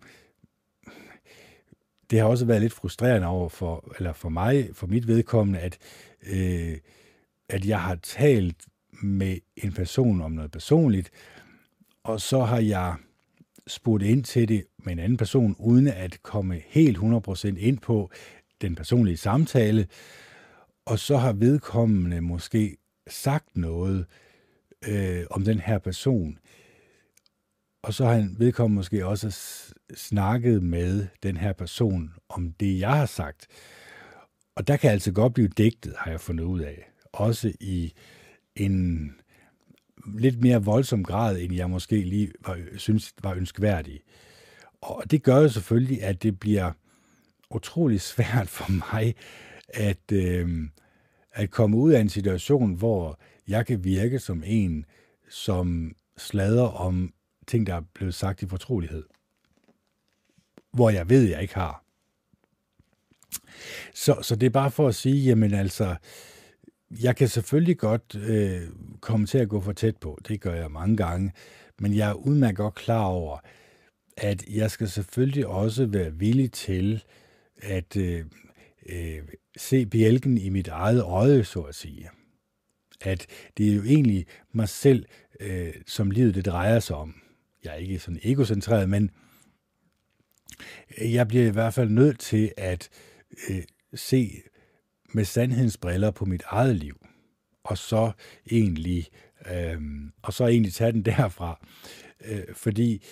det 2.12 2.20
har 2.20 2.26
også 2.26 2.44
været 2.44 2.60
lidt 2.60 2.72
frustrerende 2.72 3.26
over 3.26 3.48
for, 3.48 3.92
eller 3.98 4.12
for 4.12 4.28
mig, 4.28 4.70
for 4.72 4.86
mit 4.86 5.06
vedkommende, 5.06 5.60
at, 5.60 5.78
øh, 6.22 6.78
at 7.48 7.66
jeg 7.66 7.80
har 7.80 7.94
talt 7.94 8.66
med 9.02 9.38
en 9.56 9.72
person 9.72 10.22
om 10.22 10.32
noget 10.32 10.50
personligt, 10.50 11.10
og 12.04 12.20
så 12.20 12.40
har 12.40 12.58
jeg 12.58 12.96
spurgt 13.66 14.02
ind 14.02 14.24
til 14.24 14.48
det 14.48 14.64
med 14.78 14.92
en 14.92 14.98
anden 14.98 15.16
person, 15.16 15.56
uden 15.58 15.86
at 15.86 16.22
komme 16.22 16.62
helt 16.66 16.98
100% 16.98 17.46
ind 17.46 17.78
på 17.78 18.10
den 18.60 18.74
personlige 18.74 19.16
samtale, 19.16 19.88
og 20.86 20.98
så 20.98 21.16
har 21.16 21.32
vedkommende 21.32 22.20
måske 22.20 22.76
sagt 23.08 23.56
noget 23.56 24.06
øh, 24.88 25.24
om 25.30 25.44
den 25.44 25.60
her 25.60 25.78
person, 25.78 26.38
og 27.82 27.94
så 27.94 28.04
har 28.04 28.14
han 28.14 28.36
vedkommende 28.38 28.76
måske 28.76 29.06
også 29.06 29.30
snakket 29.94 30.62
med 30.62 31.06
den 31.22 31.36
her 31.36 31.52
person 31.52 32.14
om 32.28 32.52
det, 32.52 32.80
jeg 32.80 32.90
har 32.96 33.06
sagt. 33.06 33.46
Og 34.56 34.68
der 34.68 34.76
kan 34.76 34.90
altså 34.90 35.12
godt 35.12 35.34
blive 35.34 35.48
digtet, 35.48 35.94
har 35.98 36.10
jeg 36.10 36.20
fundet 36.20 36.44
ud 36.44 36.60
af. 36.60 36.88
Også 37.12 37.52
i 37.60 37.92
en 38.56 39.14
lidt 40.06 40.40
mere 40.40 40.64
voldsom 40.64 41.04
grad, 41.04 41.38
end 41.38 41.54
jeg 41.54 41.70
måske 41.70 41.96
lige 41.96 42.32
var, 42.46 42.58
synes 42.76 43.14
var 43.22 43.34
ønskværdig. 43.34 44.00
Og 44.80 45.10
det 45.10 45.22
gør 45.22 45.36
jo 45.36 45.48
selvfølgelig, 45.48 46.02
at 46.02 46.22
det 46.22 46.40
bliver 46.40 46.72
utrolig 47.50 48.00
svært 48.00 48.48
for 48.48 48.72
mig 48.92 49.14
at, 49.68 50.12
øh, 50.12 50.68
at 51.32 51.50
komme 51.50 51.76
ud 51.76 51.92
af 51.92 52.00
en 52.00 52.08
situation, 52.08 52.74
hvor 52.74 53.18
jeg 53.48 53.66
kan 53.66 53.84
virke 53.84 54.18
som 54.18 54.42
en, 54.46 54.84
som 55.28 55.96
slader 56.16 56.68
om 56.68 57.12
ting, 57.46 57.66
der 57.66 57.74
er 57.74 57.82
blevet 57.94 58.14
sagt 58.14 58.42
i 58.42 58.46
fortrolighed. 58.46 59.04
Hvor 60.72 60.90
jeg 60.90 61.08
ved, 61.10 61.22
jeg 61.22 61.42
ikke 61.42 61.54
har. 61.54 61.84
Så, 63.94 64.18
så 64.22 64.36
det 64.36 64.46
er 64.46 64.50
bare 64.50 64.70
for 64.70 64.88
at 64.88 64.94
sige, 64.94 65.24
jamen 65.24 65.54
altså, 65.54 65.96
jeg 67.02 67.16
kan 67.16 67.28
selvfølgelig 67.28 67.78
godt 67.78 68.14
øh, 68.14 68.62
komme 69.00 69.26
til 69.26 69.38
at 69.38 69.48
gå 69.48 69.60
for 69.60 69.72
tæt 69.72 69.96
på. 69.96 70.18
Det 70.28 70.40
gør 70.40 70.54
jeg 70.54 70.70
mange 70.70 70.96
gange. 70.96 71.32
Men 71.78 71.96
jeg 71.96 72.10
er 72.10 72.14
udmærket 72.14 72.56
godt 72.56 72.74
klar 72.74 73.04
over, 73.04 73.38
at 74.16 74.44
jeg 74.48 74.70
skal 74.70 74.88
selvfølgelig 74.88 75.46
også 75.46 75.86
være 75.86 76.12
villig 76.12 76.52
til 76.52 77.04
at 77.62 77.96
øh, 77.96 78.24
øh, 78.86 79.18
se 79.56 79.86
bjælken 79.86 80.38
i 80.38 80.48
mit 80.48 80.68
eget 80.68 81.02
øje, 81.02 81.44
så 81.44 81.60
at 81.60 81.74
sige. 81.74 82.10
At 83.00 83.26
det 83.56 83.68
er 83.68 83.74
jo 83.74 83.82
egentlig 83.82 84.26
mig 84.52 84.68
selv, 84.68 85.04
øh, 85.40 85.72
som 85.86 86.10
livet 86.10 86.34
det 86.34 86.46
drejer 86.46 86.80
sig 86.80 86.96
om 86.96 87.22
jeg 87.64 87.72
er 87.72 87.76
ikke 87.76 87.98
sådan 87.98 88.20
egocentreret, 88.22 88.88
men 88.88 89.10
jeg 91.00 91.28
bliver 91.28 91.46
i 91.46 91.50
hvert 91.50 91.74
fald 91.74 91.90
nødt 91.90 92.18
til 92.18 92.52
at 92.56 92.88
øh, 93.50 93.62
se 93.94 94.42
med 95.14 95.24
sandhedens 95.24 95.76
briller 95.76 96.10
på 96.10 96.24
mit 96.24 96.42
eget 96.46 96.76
liv, 96.76 97.06
og 97.64 97.78
så 97.78 98.12
egentlig, 98.50 99.06
øh, 99.52 99.80
og 100.22 100.32
så 100.32 100.46
egentlig 100.46 100.72
tage 100.72 100.92
den 100.92 101.02
derfra. 101.12 101.66
Øh, 102.24 102.42
fordi 102.54 103.04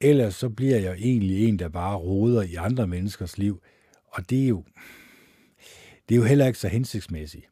ellers 0.00 0.34
så 0.34 0.48
bliver 0.48 0.78
jeg 0.78 0.92
egentlig 0.92 1.48
en, 1.48 1.58
der 1.58 1.68
bare 1.68 1.96
roder 1.96 2.42
i 2.42 2.54
andre 2.54 2.86
menneskers 2.86 3.38
liv, 3.38 3.62
og 4.04 4.30
det 4.30 4.44
er 4.44 4.48
jo, 4.48 4.64
det 6.08 6.14
er 6.14 6.18
jo 6.18 6.24
heller 6.24 6.46
ikke 6.46 6.58
så 6.58 6.68
hensigtsmæssigt. 6.68 7.46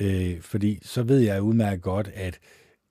Øh, 0.00 0.40
fordi 0.40 0.78
så 0.82 1.02
ved 1.02 1.18
jeg 1.18 1.42
udmærket 1.42 1.82
godt, 1.82 2.10
at 2.14 2.38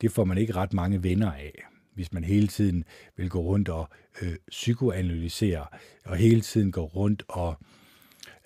det 0.01 0.11
får 0.11 0.25
man 0.25 0.37
ikke 0.37 0.55
ret 0.55 0.73
mange 0.73 1.03
venner 1.03 1.31
af 1.31 1.63
hvis 1.97 2.13
man 2.13 2.23
hele 2.23 2.47
tiden 2.47 2.83
vil 3.15 3.29
gå 3.29 3.41
rundt 3.41 3.69
og 3.69 3.89
øh, 4.21 4.35
psykoanalysere, 4.47 5.65
og 6.05 6.17
hele 6.17 6.41
tiden 6.41 6.71
gå 6.71 6.85
rundt 6.85 7.23
og 7.27 7.55
øh, 7.61 7.86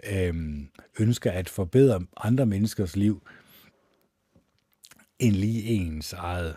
Øhm, 0.10 0.70
ønsker 1.00 1.32
at 1.32 1.50
forbedre 1.50 2.06
andre 2.18 2.46
menneskers 2.46 2.96
liv, 2.96 3.28
end 5.20 5.36
lige 5.36 5.64
ens 5.64 6.14
eget. 6.14 6.56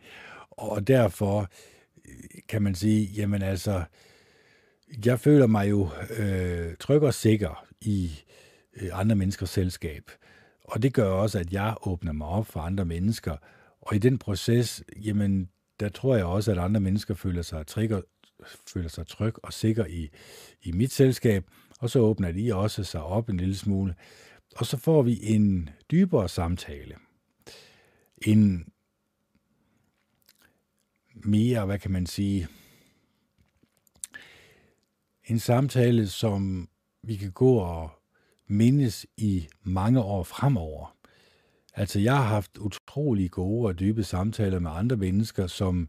og 0.50 0.86
derfor 0.86 1.40
øh, 2.04 2.40
kan 2.48 2.62
man 2.62 2.74
sige, 2.74 3.04
jamen 3.04 3.42
altså, 3.42 3.84
jeg 5.04 5.20
føler 5.20 5.46
mig 5.46 5.70
jo 5.70 5.90
øh, 6.18 6.76
tryg 6.80 7.02
og 7.02 7.14
sikker 7.14 7.66
i 7.80 8.12
øh, 8.76 8.88
andre 8.92 9.16
menneskers 9.16 9.50
selskab. 9.50 10.10
Og 10.64 10.82
det 10.82 10.94
gør 10.94 11.08
også, 11.08 11.38
at 11.38 11.52
jeg 11.52 11.74
åbner 11.82 12.12
mig 12.12 12.26
op 12.26 12.46
for 12.46 12.60
andre 12.60 12.84
mennesker. 12.84 13.36
Og 13.80 13.94
i 13.94 13.98
den 13.98 14.18
proces, 14.18 14.84
jamen, 14.96 15.48
der 15.80 15.88
tror 15.88 16.16
jeg 16.16 16.24
også, 16.24 16.52
at 16.52 16.58
andre 16.58 16.80
mennesker 16.80 17.14
føler 17.14 17.42
sig, 17.42 17.66
trigger, 17.66 18.00
føler 18.72 18.88
sig 18.88 19.06
tryg 19.06 19.34
og 19.42 19.52
sikker 19.52 19.86
i, 19.86 20.10
i 20.62 20.72
mit 20.72 20.92
selskab, 20.92 21.44
og 21.82 21.90
så 21.90 21.98
åbner 21.98 22.32
de 22.32 22.54
også 22.54 22.84
sig 22.84 23.02
op 23.02 23.28
en 23.28 23.36
lille 23.36 23.56
smule, 23.56 23.94
og 24.56 24.66
så 24.66 24.76
får 24.76 25.02
vi 25.02 25.18
en 25.22 25.68
dybere 25.90 26.28
samtale. 26.28 26.94
En 28.26 28.68
mere, 31.14 31.66
hvad 31.66 31.78
kan 31.78 31.90
man 31.90 32.06
sige, 32.06 32.48
en 35.24 35.38
samtale, 35.38 36.08
som 36.08 36.68
vi 37.02 37.16
kan 37.16 37.30
gå 37.30 37.54
og 37.54 37.90
mindes 38.46 39.06
i 39.16 39.48
mange 39.62 40.00
år 40.00 40.22
fremover. 40.22 40.96
Altså, 41.74 42.00
jeg 42.00 42.16
har 42.16 42.24
haft 42.24 42.58
utrolig 42.58 43.30
gode 43.30 43.68
og 43.68 43.78
dybe 43.78 44.04
samtaler 44.04 44.58
med 44.58 44.70
andre 44.70 44.96
mennesker, 44.96 45.46
som 45.46 45.88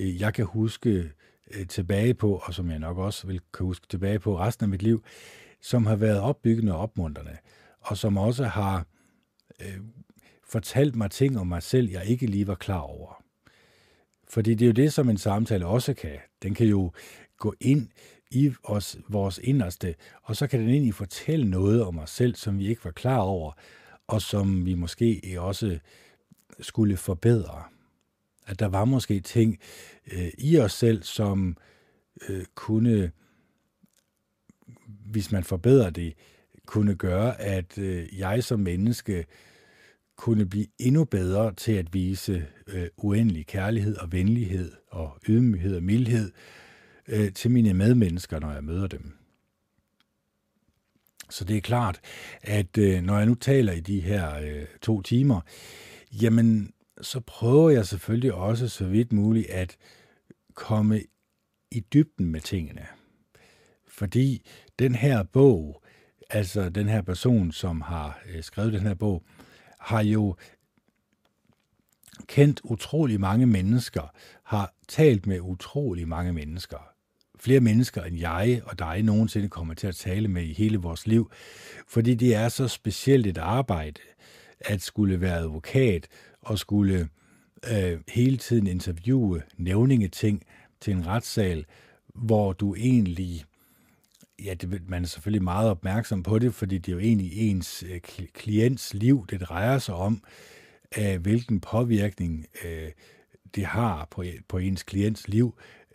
øh, 0.00 0.20
jeg 0.20 0.34
kan 0.34 0.44
huske 0.44 1.12
øh, 1.50 1.66
tilbage 1.66 2.14
på, 2.14 2.42
og 2.44 2.54
som 2.54 2.70
jeg 2.70 2.78
nok 2.78 2.98
også 2.98 3.26
vil 3.26 3.40
kan 3.54 3.66
huske 3.66 3.86
tilbage 3.86 4.18
på 4.18 4.38
resten 4.38 4.64
af 4.64 4.68
mit 4.68 4.82
liv, 4.82 5.04
som 5.60 5.86
har 5.86 5.96
været 5.96 6.20
opbyggende 6.20 6.74
og 6.74 6.80
opmuntrende, 6.80 7.36
og 7.80 7.98
som 7.98 8.16
også 8.16 8.44
har 8.44 8.86
øh, 9.60 9.78
fortalt 10.44 10.96
mig 10.96 11.10
ting 11.10 11.38
om 11.38 11.46
mig 11.46 11.62
selv, 11.62 11.90
jeg 11.90 12.06
ikke 12.06 12.26
lige 12.26 12.46
var 12.46 12.54
klar 12.54 12.80
over. 12.80 13.22
Fordi 14.28 14.54
det 14.54 14.64
er 14.64 14.66
jo 14.66 14.72
det, 14.72 14.92
som 14.92 15.10
en 15.10 15.18
samtale 15.18 15.66
også 15.66 15.94
kan. 15.94 16.18
Den 16.42 16.54
kan 16.54 16.66
jo 16.66 16.92
gå 17.38 17.54
ind 17.60 17.88
i 18.30 18.52
os, 18.64 18.98
vores 19.08 19.40
inderste, 19.42 19.94
og 20.22 20.36
så 20.36 20.46
kan 20.46 20.60
den 20.60 20.68
egentlig 20.68 20.94
fortælle 20.94 21.50
noget 21.50 21.84
om 21.84 21.98
os 21.98 22.10
selv, 22.10 22.34
som 22.34 22.58
vi 22.58 22.68
ikke 22.68 22.84
var 22.84 22.90
klar 22.90 23.18
over, 23.18 23.52
og 24.06 24.22
som 24.22 24.66
vi 24.66 24.74
måske 24.74 25.36
også 25.38 25.78
skulle 26.60 26.96
forbedre. 26.96 27.62
At 28.46 28.58
der 28.58 28.66
var 28.66 28.84
måske 28.84 29.20
ting 29.20 29.58
øh, 30.12 30.30
i 30.38 30.58
os 30.58 30.72
selv, 30.72 31.02
som 31.02 31.56
øh, 32.28 32.44
kunne 32.54 33.12
hvis 34.86 35.32
man 35.32 35.44
forbedrer 35.44 35.90
det, 35.90 36.14
kunne 36.66 36.94
gøre, 36.94 37.40
at 37.40 37.78
øh, 37.78 38.18
jeg 38.18 38.44
som 38.44 38.60
menneske 38.60 39.26
kunne 40.16 40.46
blive 40.46 40.66
endnu 40.78 41.04
bedre 41.04 41.54
til 41.54 41.72
at 41.72 41.94
vise 41.94 42.46
øh, 42.66 42.88
uendelig 42.96 43.46
kærlighed 43.46 43.96
og 43.96 44.12
venlighed 44.12 44.72
og 44.90 45.18
ydmyghed 45.28 45.76
og 45.76 45.82
mildhed 45.82 46.32
øh, 47.08 47.32
til 47.32 47.50
mine 47.50 47.74
medmennesker, 47.74 48.40
når 48.40 48.52
jeg 48.52 48.64
møder 48.64 48.86
dem. 48.86 49.12
Så 51.30 51.44
det 51.44 51.56
er 51.56 51.60
klart, 51.60 52.00
at 52.42 52.78
øh, 52.78 53.02
når 53.02 53.16
jeg 53.16 53.26
nu 53.26 53.34
taler 53.34 53.72
i 53.72 53.80
de 53.80 54.00
her 54.00 54.38
øh, 54.38 54.66
to 54.82 55.02
timer, 55.02 55.40
jamen 56.12 56.72
så 57.00 57.20
prøver 57.20 57.70
jeg 57.70 57.86
selvfølgelig 57.86 58.34
også 58.34 58.68
så 58.68 58.84
vidt 58.84 59.12
muligt 59.12 59.50
at 59.50 59.76
komme 60.54 61.02
i 61.70 61.80
dybden 61.80 62.26
med 62.26 62.40
tingene. 62.40 62.86
Fordi 63.88 64.46
den 64.78 64.94
her 64.94 65.22
bog, 65.22 65.82
altså 66.30 66.68
den 66.68 66.88
her 66.88 67.02
person, 67.02 67.52
som 67.52 67.80
har 67.80 68.20
øh, 68.26 68.42
skrevet 68.42 68.72
den 68.72 68.82
her 68.82 68.94
bog, 68.94 69.22
har 69.78 70.02
jo 70.02 70.36
kendt 72.26 72.60
utrolig 72.64 73.20
mange 73.20 73.46
mennesker, 73.46 74.12
har 74.44 74.74
talt 74.88 75.26
med 75.26 75.40
utrolig 75.40 76.08
mange 76.08 76.32
mennesker. 76.32 76.78
Flere 77.38 77.60
mennesker 77.60 78.02
end 78.02 78.18
jeg 78.18 78.62
og 78.64 78.78
dig 78.78 79.02
nogensinde 79.02 79.48
kommer 79.48 79.74
til 79.74 79.86
at 79.86 79.96
tale 79.96 80.28
med 80.28 80.42
i 80.42 80.52
hele 80.52 80.78
vores 80.78 81.06
liv, 81.06 81.30
fordi 81.88 82.14
det 82.14 82.34
er 82.34 82.48
så 82.48 82.68
specielt 82.68 83.26
et 83.26 83.38
arbejde 83.38 84.00
at 84.60 84.82
skulle 84.82 85.20
være 85.20 85.36
advokat 85.36 86.08
og 86.46 86.58
skulle 86.58 87.08
øh, 87.72 88.00
hele 88.08 88.36
tiden 88.36 88.66
interviewe 88.66 89.42
nævningeting 89.56 90.42
til 90.80 90.92
en 90.92 91.06
retssal, 91.06 91.64
hvor 92.14 92.52
du 92.52 92.74
egentlig 92.74 93.44
ja, 94.44 94.54
det, 94.54 94.88
man 94.88 95.02
er 95.02 95.06
selvfølgelig 95.06 95.42
meget 95.42 95.70
opmærksom 95.70 96.22
på 96.22 96.38
det, 96.38 96.54
fordi 96.54 96.78
det 96.78 96.92
er 96.92 96.96
jo 96.96 96.98
egentlig 96.98 97.50
ens 97.50 97.84
øh, 97.88 98.00
klients 98.34 98.94
liv, 98.94 99.26
det 99.30 99.40
drejer 99.40 99.78
sig 99.78 99.94
om, 99.94 100.22
øh, 100.98 101.20
hvilken 101.20 101.60
påvirkning 101.60 102.46
øh, 102.64 102.90
det 103.54 103.64
har 103.66 104.08
på, 104.10 104.24
på 104.48 104.58
ens 104.58 104.82
klients 104.82 105.28
liv, 105.28 105.54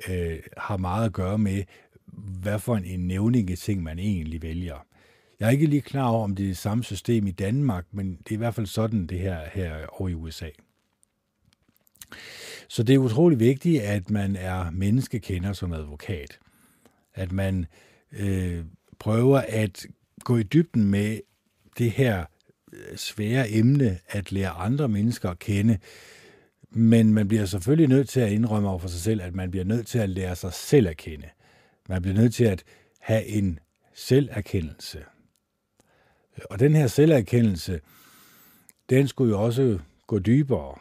øh, 0.10 0.40
har 0.58 0.78
meget 0.78 1.06
at 1.06 1.14
gøre 1.14 1.38
med, 1.38 1.64
hvad 2.42 2.60
for 2.60 2.76
en, 2.76 2.86
en 2.86 3.08
nævninge 3.08 3.56
ting 3.56 3.84
man 3.84 4.00
egentlig 4.00 4.42
vælger. 4.42 4.86
Jeg 5.42 5.48
er 5.48 5.52
ikke 5.52 5.66
lige 5.66 5.82
klar 5.82 6.08
over, 6.08 6.24
om 6.24 6.36
det 6.36 6.44
er 6.44 6.48
det 6.48 6.58
samme 6.58 6.84
system 6.84 7.28
i 7.28 7.32
Danmark, 7.32 7.86
men 7.92 8.16
det 8.16 8.30
er 8.30 8.34
i 8.34 8.38
hvert 8.38 8.56
fald 8.56 8.66
sådan, 8.66 9.08
det 9.08 9.20
her, 9.20 9.40
her 9.54 9.86
over 9.88 10.10
i 10.10 10.14
USA. 10.14 10.50
Så 12.68 12.84
det 12.84 12.96
er 12.96 13.00
utrolig 13.00 13.40
vigtigt, 13.40 13.82
at 13.82 14.10
man 14.10 14.36
er 14.36 14.70
menneskekender 14.72 15.54
som 15.54 15.74
advokat. 15.74 16.40
At 17.14 17.32
man 17.32 17.66
øh, 18.12 18.66
prøver 19.00 19.44
at 19.48 19.86
gå 20.24 20.38
i 20.38 20.44
dybden 20.44 20.84
med 20.84 21.20
det 21.78 21.92
her 21.92 22.26
øh, 22.74 22.98
svære 22.98 23.52
emne, 23.52 24.00
at 24.08 24.32
lære 24.32 24.50
andre 24.50 24.88
mennesker 24.88 25.30
at 25.30 25.40
kende. 25.40 25.78
Men 26.70 27.14
man 27.14 27.28
bliver 27.28 27.46
selvfølgelig 27.46 27.90
nødt 27.90 28.10
til 28.10 28.20
at 28.20 28.32
indrømme 28.32 28.70
over 28.70 28.80
for 28.80 28.88
sig 28.88 29.02
selv, 29.02 29.22
at 29.22 29.36
man 29.36 29.52
bliver 29.52 29.66
nødt 29.66 29.88
til 29.88 30.00
at 30.00 30.10
lære 30.10 30.36
sig 30.36 30.54
selv 30.54 30.88
at 30.88 30.98
kende. 30.98 31.30
Man 31.90 32.02
bliver 32.02 32.16
nødt 32.16 32.34
til 32.34 32.44
at 32.44 32.64
have 33.00 33.26
en 33.26 33.60
selverkendelse. 33.94 35.00
Og 36.50 36.60
den 36.60 36.76
her 36.76 36.88
selverkendelse, 36.88 37.82
den 38.90 39.08
skulle 39.08 39.32
jo 39.32 39.44
også 39.44 39.80
gå 40.08 40.20
dybere. 40.20 40.76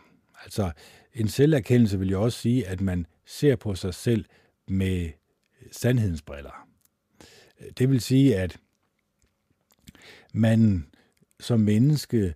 Altså, 0.44 0.70
en 1.14 1.28
selverkendelse 1.28 1.98
vil 1.98 2.10
jo 2.10 2.22
også 2.22 2.38
sige, 2.38 2.66
at 2.66 2.80
man 2.80 3.06
ser 3.26 3.56
på 3.56 3.74
sig 3.74 3.94
selv 3.94 4.24
med 4.68 5.10
sandhedens 5.72 6.22
briller. 6.22 6.68
Det 7.78 7.90
vil 7.90 8.00
sige, 8.00 8.36
at 8.36 8.56
man 10.32 10.86
som 11.40 11.60
menneske 11.60 12.34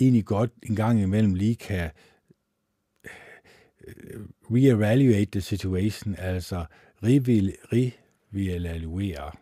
egentlig 0.00 0.24
godt 0.24 0.50
en 0.62 0.76
gang 0.76 1.02
imellem 1.02 1.34
lige 1.34 1.56
kan 1.56 1.90
øh, 3.04 4.20
reevaluate 4.50 5.30
the 5.30 5.40
situation, 5.40 6.14
altså 6.18 6.64
reevaluere 8.32 9.32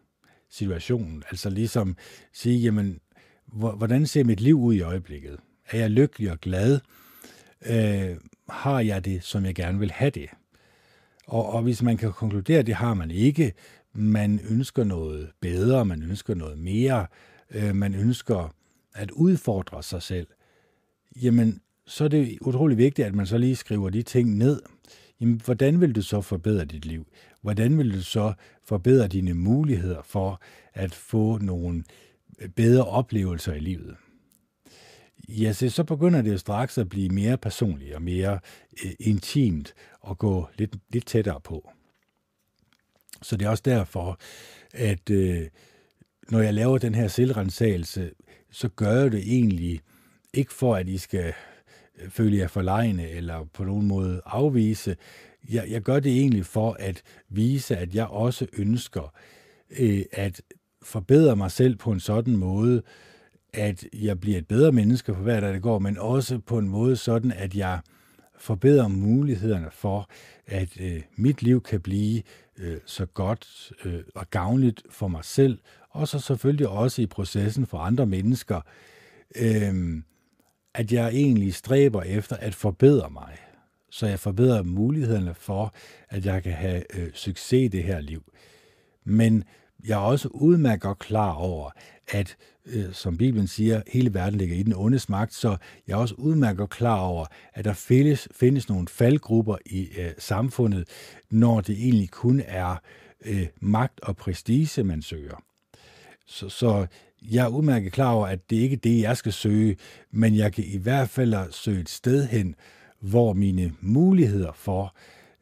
situationen, 0.56 1.22
altså 1.30 1.50
ligesom 1.50 1.96
sige, 2.32 2.58
jamen, 2.58 3.00
hvordan 3.52 4.06
ser 4.06 4.24
mit 4.24 4.40
liv 4.40 4.60
ud 4.60 4.74
i 4.74 4.80
øjeblikket? 4.80 5.38
Er 5.70 5.78
jeg 5.78 5.90
lykkelig 5.90 6.30
og 6.30 6.40
glad? 6.40 6.80
Øh, 7.66 8.16
har 8.48 8.80
jeg 8.80 9.04
det, 9.04 9.24
som 9.24 9.44
jeg 9.44 9.54
gerne 9.54 9.78
vil 9.78 9.90
have 9.90 10.10
det? 10.10 10.28
Og, 11.26 11.52
og 11.52 11.62
hvis 11.62 11.82
man 11.82 11.96
kan 11.96 12.12
konkludere, 12.12 12.58
at 12.58 12.66
det 12.66 12.74
har 12.74 12.94
man 12.94 13.10
ikke, 13.10 13.52
man 13.92 14.40
ønsker 14.50 14.84
noget 14.84 15.30
bedre, 15.40 15.84
man 15.84 16.02
ønsker 16.02 16.34
noget 16.34 16.58
mere, 16.58 17.06
øh, 17.50 17.74
man 17.74 17.94
ønsker 17.94 18.54
at 18.94 19.10
udfordre 19.10 19.82
sig 19.82 20.02
selv, 20.02 20.26
jamen 21.22 21.60
så 21.86 22.04
er 22.04 22.08
det 22.08 22.38
utrolig 22.40 22.78
vigtigt, 22.78 23.06
at 23.06 23.14
man 23.14 23.26
så 23.26 23.38
lige 23.38 23.56
skriver 23.56 23.90
de 23.90 24.02
ting 24.02 24.36
ned. 24.36 24.62
Jamen, 25.20 25.40
hvordan 25.44 25.80
vil 25.80 25.94
du 25.94 26.02
så 26.02 26.20
forbedre 26.20 26.64
dit 26.64 26.86
liv? 26.86 27.06
Hvordan 27.42 27.78
vil 27.78 27.94
du 27.94 28.02
så 28.02 28.32
forbedre 28.64 29.08
dine 29.08 29.34
muligheder 29.34 30.02
for 30.02 30.40
at 30.74 30.94
få 30.94 31.38
nogle 31.38 31.84
øh, 32.38 32.48
bedre 32.48 32.84
oplevelser 32.84 33.52
i 33.54 33.60
livet? 33.60 33.96
Ja, 35.28 35.52
så, 35.52 35.68
så 35.68 35.84
begynder 35.84 36.22
det 36.22 36.32
jo 36.32 36.38
straks 36.38 36.78
at 36.78 36.88
blive 36.88 37.08
mere 37.08 37.38
personligt 37.38 37.94
og 37.94 38.02
mere 38.02 38.38
øh, 38.84 38.92
intimt 39.00 39.74
og 40.00 40.18
gå 40.18 40.48
lidt, 40.58 40.76
lidt 40.90 41.06
tættere 41.06 41.40
på. 41.40 41.70
Så 43.22 43.36
det 43.36 43.46
er 43.46 43.50
også 43.50 43.62
derfor, 43.66 44.18
at 44.74 45.10
øh, 45.10 45.46
når 46.30 46.40
jeg 46.40 46.54
laver 46.54 46.78
den 46.78 46.94
her 46.94 47.08
selvrensagelse, 47.08 48.10
så 48.50 48.68
gør 48.68 49.02
jeg 49.02 49.12
det 49.12 49.20
egentlig 49.20 49.80
ikke 50.34 50.52
for, 50.52 50.76
at 50.76 50.88
I 50.88 50.98
skal 50.98 51.34
føle 52.08 52.36
jer 52.36 52.48
forlegne 52.48 53.08
eller 53.08 53.44
på 53.52 53.64
nogen 53.64 53.86
måde 53.86 54.20
afvise. 54.24 54.96
Jeg, 55.50 55.64
jeg 55.70 55.82
gør 55.82 56.00
det 56.00 56.12
egentlig 56.12 56.46
for 56.46 56.76
at 56.78 57.02
vise, 57.28 57.76
at 57.76 57.94
jeg 57.94 58.06
også 58.06 58.46
ønsker 58.52 59.14
øh, 59.78 60.02
at 60.12 60.42
forbedre 60.82 61.36
mig 61.36 61.50
selv 61.50 61.76
på 61.76 61.92
en 61.92 62.00
sådan 62.00 62.36
måde, 62.36 62.82
at 63.52 63.86
jeg 63.92 64.20
bliver 64.20 64.38
et 64.38 64.46
bedre 64.46 64.72
menneske 64.72 65.14
for 65.14 65.22
hver 65.22 65.40
dag, 65.40 65.54
det 65.54 65.62
går, 65.62 65.78
men 65.78 65.98
også 65.98 66.38
på 66.38 66.58
en 66.58 66.68
måde 66.68 66.96
sådan, 66.96 67.32
at 67.32 67.54
jeg 67.54 67.80
forbedrer 68.38 68.88
mulighederne 68.88 69.70
for, 69.70 70.10
at 70.46 70.80
øh, 70.80 71.02
mit 71.16 71.42
liv 71.42 71.62
kan 71.62 71.80
blive 71.80 72.22
øh, 72.58 72.78
så 72.86 73.06
godt 73.06 73.72
øh, 73.84 74.00
og 74.14 74.30
gavnligt 74.30 74.82
for 74.90 75.08
mig 75.08 75.24
selv, 75.24 75.58
og 75.90 76.08
så 76.08 76.18
selvfølgelig 76.18 76.68
også 76.68 77.02
i 77.02 77.06
processen 77.06 77.66
for 77.66 77.78
andre 77.78 78.06
mennesker, 78.06 78.60
øh, 79.36 80.02
at 80.76 80.92
jeg 80.92 81.08
egentlig 81.08 81.54
stræber 81.54 82.02
efter 82.02 82.36
at 82.36 82.54
forbedre 82.54 83.10
mig, 83.10 83.36
så 83.90 84.06
jeg 84.06 84.20
forbedrer 84.20 84.62
mulighederne 84.62 85.34
for, 85.34 85.74
at 86.08 86.26
jeg 86.26 86.42
kan 86.42 86.52
have 86.52 86.82
øh, 86.98 87.08
succes 87.14 87.52
i 87.64 87.68
det 87.68 87.84
her 87.84 88.00
liv. 88.00 88.22
Men 89.04 89.44
jeg 89.86 89.94
er 89.94 90.02
også 90.02 90.28
udmærket 90.28 90.80
godt 90.80 90.98
klar 90.98 91.32
over, 91.32 91.70
at 92.08 92.36
øh, 92.66 92.92
som 92.92 93.16
Bibelen 93.16 93.46
siger, 93.46 93.82
hele 93.92 94.14
verden 94.14 94.38
ligger 94.38 94.56
i 94.56 94.62
den 94.62 94.72
ondes 94.76 95.08
magt, 95.08 95.34
så 95.34 95.56
jeg 95.86 95.92
er 95.92 95.98
også 95.98 96.14
udmærket 96.18 96.70
klar 96.70 97.00
over, 97.00 97.26
at 97.54 97.64
der 97.64 97.72
findes, 97.72 98.28
findes 98.34 98.68
nogle 98.68 98.88
faldgrupper 98.88 99.56
i 99.66 99.88
øh, 99.98 100.10
samfundet, 100.18 100.88
når 101.30 101.60
det 101.60 101.78
egentlig 101.78 102.10
kun 102.10 102.42
er 102.46 102.76
øh, 103.24 103.46
magt 103.60 104.00
og 104.00 104.16
prestige, 104.16 104.84
man 104.84 105.02
søger. 105.02 105.42
Så, 106.26 106.48
så 106.48 106.86
jeg 107.30 107.44
er 107.44 107.48
udmærket 107.48 107.92
klar 107.92 108.12
over, 108.12 108.26
at 108.26 108.50
det 108.50 108.56
ikke 108.56 108.76
er 108.76 108.80
det, 108.80 109.00
jeg 109.00 109.16
skal 109.16 109.32
søge, 109.32 109.76
men 110.10 110.36
jeg 110.36 110.52
kan 110.52 110.64
i 110.64 110.78
hvert 110.78 111.08
fald 111.08 111.52
søge 111.52 111.80
et 111.80 111.88
sted 111.88 112.26
hen, 112.26 112.54
hvor 113.00 113.32
mine 113.32 113.72
muligheder 113.80 114.52
for 114.52 114.96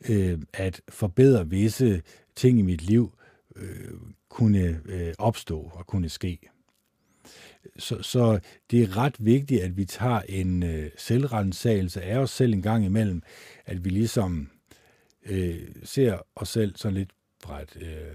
øh, 0.09 0.39
at 0.52 0.81
forbedre 0.89 1.48
visse 1.48 2.02
ting 2.36 2.59
i 2.59 2.62
mit 2.62 2.82
liv 2.82 3.19
øh, 3.56 3.90
kunne 4.28 4.81
øh, 4.85 5.15
opstå 5.19 5.70
og 5.74 5.86
kunne 5.86 6.09
ske. 6.09 6.39
Så, 7.78 8.02
så 8.02 8.40
det 8.70 8.82
er 8.82 8.97
ret 8.97 9.16
vigtigt, 9.19 9.62
at 9.62 9.77
vi 9.77 9.85
tager 9.85 10.20
en 10.20 10.62
øh, 10.62 10.90
selvrensagelse 10.97 12.02
af 12.02 12.19
os 12.19 12.31
selv 12.31 12.52
en 12.52 12.62
gang 12.62 12.85
imellem, 12.85 13.23
at 13.66 13.85
vi 13.85 13.90
ligesom 13.90 14.51
øh, 15.27 15.69
ser 15.85 16.19
os 16.36 16.48
selv 16.48 16.77
sådan 16.77 16.94
lidt 16.94 17.11
fra 17.44 17.62
et 17.62 17.77
øh, 17.81 18.15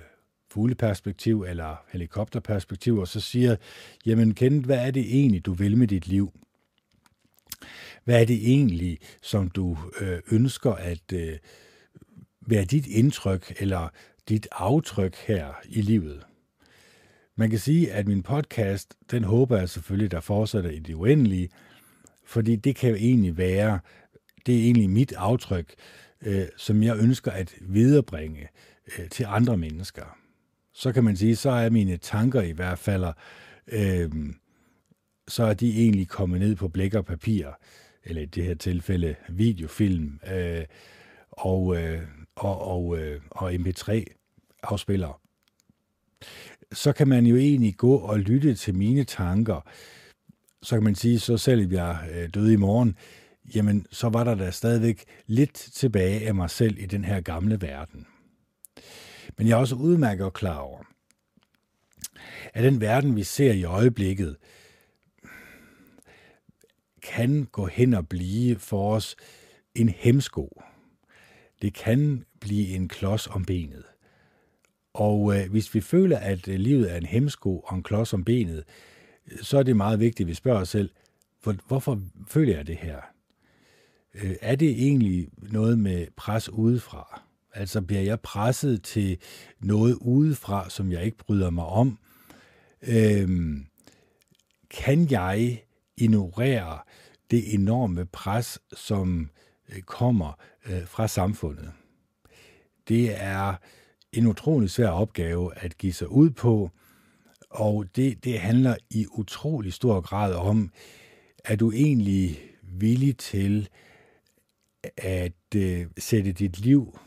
fugleperspektiv 0.52 1.42
eller 1.42 1.76
helikopterperspektiv, 1.92 2.98
og 2.98 3.08
så 3.08 3.20
siger, 3.20 3.56
jamen 4.06 4.34
Kenneth, 4.34 4.66
hvad 4.66 4.88
er 4.88 4.92
det 4.92 5.02
egentlig, 5.02 5.46
du 5.46 5.54
vil 5.54 5.78
med 5.78 5.88
dit 5.88 6.08
liv? 6.08 6.32
Hvad 8.04 8.22
er 8.22 8.26
det 8.26 8.52
egentlig, 8.52 9.00
som 9.22 9.50
du 9.50 9.78
øh, 10.02 10.20
ønsker 10.32 10.72
at 10.72 11.14
øh, 11.14 11.38
være 12.42 12.66
dit 12.66 12.88
indtryk 12.88 13.54
eller 13.60 13.90
dit 14.30 14.48
aftryk 14.52 15.16
her 15.16 15.54
i 15.66 15.82
livet? 15.82 16.26
Man 17.36 17.50
kan 17.50 17.60
sige, 17.60 17.92
at 17.92 18.08
min 18.08 18.24
podcast, 18.24 18.96
den 19.12 19.24
håber 19.24 19.58
jeg 19.58 19.70
selvfølgelig, 19.70 20.12
der 20.12 20.20
fortsætter 20.20 20.70
i 20.70 20.80
det 20.80 20.94
uendelige, 20.94 21.50
fordi 22.26 22.56
det 22.56 22.76
kan 22.76 22.90
jo 22.90 22.96
egentlig 22.96 23.38
være, 23.38 23.80
det 24.46 24.56
er 24.56 24.64
egentlig 24.64 24.90
mit 24.90 25.14
aftryk, 25.14 25.74
øh, 26.22 26.46
som 26.58 26.84
jeg 26.84 26.98
ønsker 26.98 27.32
at 27.32 27.56
viderebringe 27.62 28.48
øh, 28.98 29.10
til 29.10 29.26
andre 29.30 29.58
mennesker 29.58 30.19
så 30.80 30.92
kan 30.92 31.04
man 31.04 31.18
sige, 31.18 31.36
så 31.36 31.50
er 31.50 31.70
mine 31.70 31.98
tanker 31.98 32.42
i 32.42 32.52
hvert 32.52 32.80
fald, 32.80 33.06
øh, 33.68 34.12
så 35.28 35.44
er 35.44 35.54
de 35.54 35.82
egentlig 35.82 36.08
kommet 36.08 36.40
ned 36.40 36.56
på 36.56 36.68
blæk 36.68 36.94
og 36.94 37.06
papir, 37.06 37.48
eller 38.04 38.22
i 38.22 38.26
det 38.26 38.44
her 38.44 38.56
tilfælde 38.56 39.16
videofilm, 39.30 40.20
øh, 40.34 40.66
og, 41.32 41.78
øh, 41.78 42.02
og, 42.36 42.62
og, 42.62 42.98
øh, 42.98 43.22
og 43.32 43.54
MP3-afspillere. 43.54 45.14
Så 46.72 46.94
kan 46.94 47.08
man 47.08 47.26
jo 47.26 47.36
egentlig 47.36 47.76
gå 47.78 47.96
og 47.96 48.20
lytte 48.20 48.56
til 48.56 48.76
mine 48.76 49.04
tanker, 49.04 49.70
så 50.62 50.76
kan 50.76 50.84
man 50.84 50.96
sige, 50.96 51.20
så 51.20 51.38
selv 51.38 51.72
jeg 51.72 52.10
øh, 52.14 52.30
døde 52.34 52.54
i 52.54 52.58
morgen, 52.58 52.96
jamen 53.56 53.86
så 53.92 54.10
var 54.10 54.24
der 54.24 54.36
da 54.36 54.52
stadigvæk 54.52 55.06
lidt 55.28 55.54
tilbage 55.54 56.28
af 56.28 56.36
mig 56.36 56.50
selv 56.50 56.80
i 56.80 56.86
den 56.86 57.06
her 57.06 57.22
gamle 57.22 57.62
verden. 57.62 58.06
Men 59.38 59.48
jeg 59.48 59.54
er 59.54 59.60
også 59.60 59.76
udmærket 59.76 60.26
og 60.26 60.34
klar 60.34 60.58
over, 60.58 60.84
at 62.54 62.64
den 62.64 62.82
verden, 62.82 63.16
vi 63.16 63.24
ser 63.24 63.54
i 63.54 63.64
øjeblikket, 63.64 64.38
kan 67.04 67.48
gå 67.52 67.66
hen 67.66 67.94
og 67.94 68.08
blive 68.08 68.56
for 68.56 68.96
os 68.96 69.16
en 69.76 69.90
hemsko. 69.90 70.62
Det 71.62 71.74
kan 71.74 72.24
blive 72.40 72.68
en 72.68 72.88
klods 72.88 73.28
om 73.28 73.46
benet. 73.46 73.84
Og 74.94 75.38
øh, 75.38 75.52
hvis 75.52 75.76
vi 75.76 75.82
føler, 75.82 76.18
at 76.18 76.48
øh, 76.48 76.56
livet 76.56 76.92
er 76.92 76.98
en 76.98 77.06
hemsko 77.06 77.60
og 77.60 77.76
en 77.76 77.84
klods 77.84 78.14
om 78.14 78.24
benet, 78.24 78.64
så 79.42 79.58
er 79.58 79.64
det 79.64 79.76
meget 79.76 80.00
vigtigt, 80.00 80.26
at 80.26 80.28
vi 80.28 80.34
spørger 80.34 80.62
os 80.62 80.70
selv, 80.70 80.90
hvorfor 81.68 82.02
føler 82.28 82.56
jeg 82.56 82.68
det 82.68 82.78
her? 82.78 83.02
Øh, 84.14 84.36
er 84.42 84.56
det 84.56 84.70
egentlig 84.70 85.30
noget 85.38 85.80
med 85.80 86.08
pres 86.16 86.50
udefra? 86.50 87.29
Altså 87.54 87.82
bliver 87.82 88.02
jeg 88.02 88.20
presset 88.20 88.84
til 88.84 89.18
noget 89.60 89.94
udefra, 90.02 90.70
som 90.70 90.92
jeg 90.92 91.04
ikke 91.04 91.18
bryder 91.18 91.50
mig 91.50 91.66
om? 91.66 91.98
Øhm, 92.82 93.66
kan 94.70 95.12
jeg 95.12 95.64
ignorere 95.98 96.80
det 97.32 97.54
enorme 97.54 98.06
pres, 98.06 98.60
som 98.74 99.30
øh, 99.70 99.82
kommer 99.82 100.34
øh, 100.66 100.88
fra 100.88 101.08
samfundet? 101.08 101.72
Det 102.88 103.22
er 103.22 103.56
en 104.14 104.28
utrolig 104.28 104.70
svær 104.70 104.90
opgave 104.90 105.58
at 105.58 105.78
give 105.78 105.94
sig 105.94 106.12
ud 106.12 106.30
på, 106.30 106.72
og 107.50 107.86
det, 107.96 108.24
det 108.24 108.40
handler 108.40 108.76
i 108.90 109.06
utrolig 109.12 109.74
stor 109.74 110.02
grad 110.02 110.34
om, 110.34 110.72
at 111.46 111.60
du 111.60 111.72
egentlig 111.72 112.40
villig 112.64 113.18
til 113.18 113.70
at 114.98 115.56
øh, 115.56 115.86
sætte 115.98 116.32
dit 116.32 116.60
liv, 116.60 117.00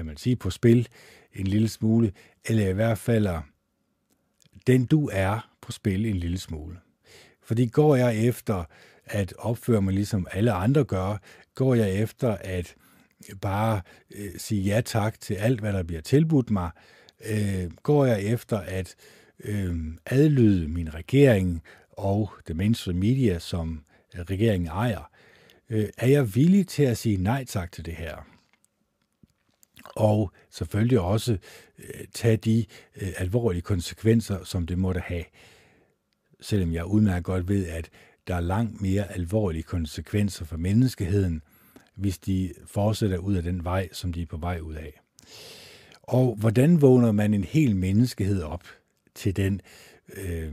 kan 0.00 0.06
man 0.06 0.16
sige, 0.16 0.36
på 0.36 0.50
spil 0.50 0.88
en 1.34 1.46
lille 1.46 1.68
smule, 1.68 2.12
eller 2.44 2.68
i 2.68 2.72
hvert 2.72 2.98
fald 2.98 3.26
øh, 3.26 3.38
den 4.66 4.86
du 4.86 5.10
er 5.12 5.50
på 5.60 5.72
spil 5.72 6.06
en 6.06 6.16
lille 6.16 6.38
smule. 6.38 6.76
Fordi 7.42 7.66
går 7.66 7.96
jeg 7.96 8.16
efter 8.16 8.64
at 9.04 9.34
opføre 9.38 9.82
mig 9.82 9.94
ligesom 9.94 10.26
alle 10.30 10.52
andre 10.52 10.84
gør, 10.84 11.16
går 11.54 11.74
jeg 11.74 11.94
efter 11.94 12.36
at 12.40 12.74
bare 13.40 13.80
øh, 14.10 14.30
sige 14.38 14.62
ja 14.62 14.80
tak 14.80 15.20
til 15.20 15.34
alt, 15.34 15.60
hvad 15.60 15.72
der 15.72 15.82
bliver 15.82 16.02
tilbudt 16.02 16.50
mig, 16.50 16.70
øh, 17.26 17.70
går 17.82 18.06
jeg 18.06 18.22
efter 18.22 18.58
at 18.58 18.94
øh, 19.44 19.76
adlyde 20.06 20.68
min 20.68 20.94
regering 20.94 21.62
og 21.90 22.30
det 22.48 22.56
mainstream 22.56 22.98
media, 22.98 23.38
som 23.38 23.84
regeringen 24.14 24.68
ejer, 24.68 25.10
øh, 25.70 25.88
er 25.98 26.08
jeg 26.08 26.34
villig 26.34 26.68
til 26.68 26.82
at 26.82 26.98
sige 26.98 27.16
nej 27.16 27.44
tak 27.44 27.72
til 27.72 27.86
det 27.86 27.94
her? 27.94 28.29
Og 29.96 30.32
selvfølgelig 30.50 31.00
også 31.00 31.38
øh, 31.78 32.06
tage 32.14 32.36
de 32.36 32.66
øh, 33.00 33.08
alvorlige 33.16 33.62
konsekvenser, 33.62 34.44
som 34.44 34.66
det 34.66 34.78
måtte 34.78 35.00
have. 35.00 35.24
Selvom 36.40 36.72
jeg 36.72 36.84
udmærket 36.84 37.24
godt 37.24 37.48
ved, 37.48 37.66
at 37.66 37.90
der 38.26 38.34
er 38.34 38.40
langt 38.40 38.80
mere 38.80 39.12
alvorlige 39.12 39.62
konsekvenser 39.62 40.44
for 40.44 40.56
menneskeheden, 40.56 41.42
hvis 41.94 42.18
de 42.18 42.52
fortsætter 42.66 43.18
ud 43.18 43.34
af 43.34 43.42
den 43.42 43.64
vej, 43.64 43.88
som 43.92 44.12
de 44.12 44.22
er 44.22 44.26
på 44.26 44.36
vej 44.36 44.60
ud 44.60 44.74
af. 44.74 45.00
Og 46.02 46.36
hvordan 46.36 46.80
vågner 46.82 47.12
man 47.12 47.34
en 47.34 47.44
hel 47.44 47.76
menneskehed 47.76 48.42
op 48.42 48.64
til 49.14 49.36
den 49.36 49.60
øh, 50.16 50.52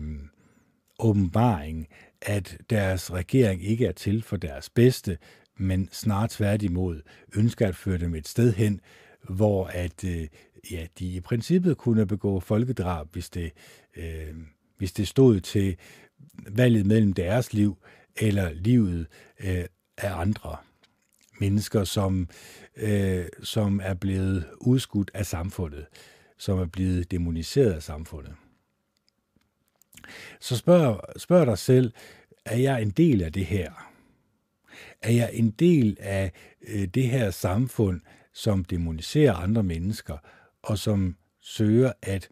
åbenbaring, 1.00 1.88
at 2.22 2.58
deres 2.70 3.14
regering 3.14 3.64
ikke 3.64 3.86
er 3.86 3.92
til 3.92 4.24
for 4.24 4.38
deres 4.38 4.70
bedste, 4.70 5.18
men 5.58 5.90
snart 5.92 6.30
tværtimod 6.30 7.02
ønsker 7.36 7.68
at 7.68 7.76
føre 7.76 7.98
dem 7.98 8.16
et 8.16 8.28
sted 8.28 8.54
hen, 8.54 8.82
hvor 9.30 9.66
at 9.66 10.04
øh, 10.04 10.28
ja, 10.72 10.88
de 11.00 11.06
i 11.06 11.20
princippet 11.20 11.78
kunne 11.78 12.06
begå 12.06 12.40
folkedrab, 12.40 13.08
hvis 13.12 13.30
det, 13.30 13.52
øh, 13.96 14.36
hvis 14.78 14.94
det 14.94 15.08
stod 15.08 15.40
til 15.40 15.78
valget 16.48 16.86
mellem 16.86 17.14
deres 17.14 17.54
liv 17.54 17.78
eller 18.16 18.54
livet 18.54 19.08
øh, 19.40 19.66
af 19.98 20.20
andre 20.20 20.58
mennesker, 21.40 21.84
som, 21.84 22.30
øh, 22.76 23.26
som 23.44 23.82
er 23.84 23.94
blevet 23.94 24.46
udskudt 24.58 25.12
af 25.14 25.26
samfundet, 25.26 25.86
som 26.38 26.60
er 26.60 26.66
blevet 26.66 27.12
demoniseret 27.12 27.74
af 27.74 27.84
samfundet. 27.84 28.34
Så 30.40 30.58
spørg, 30.58 31.20
spørg 31.20 31.48
dig 31.48 31.58
selv, 31.58 31.94
er 32.46 32.58
jeg 32.58 32.82
en 32.82 32.90
del 32.90 33.22
af 33.22 33.34
det 33.34 33.46
her? 33.46 33.92
Er 35.02 35.12
jeg 35.12 35.30
en 35.34 35.50
del 35.50 35.98
af 36.00 36.32
øh, 36.68 36.86
det 36.86 37.04
her 37.04 37.32
samfund, 37.32 38.02
som 38.38 38.64
demoniserer 38.64 39.34
andre 39.34 39.64
mennesker, 39.64 40.18
og 40.64 40.78
som 40.78 41.16
søger 41.42 41.92
at 42.02 42.30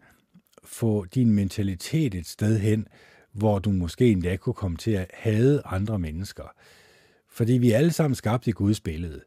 få 0.64 1.04
din 1.04 1.30
mentalitet 1.30 2.14
et 2.14 2.26
sted 2.26 2.58
hen, 2.58 2.88
hvor 3.32 3.58
du 3.58 3.70
måske 3.70 4.10
endda 4.10 4.36
kunne 4.36 4.54
komme 4.54 4.76
til 4.76 4.90
at 4.90 5.10
hade 5.14 5.62
andre 5.64 5.98
mennesker. 5.98 6.44
Fordi 7.30 7.52
vi 7.52 7.70
er 7.70 7.78
alle 7.78 7.92
sammen 7.92 8.14
skabt 8.14 8.46
i 8.46 8.50
Guds 8.50 8.80
billede. 8.80 9.20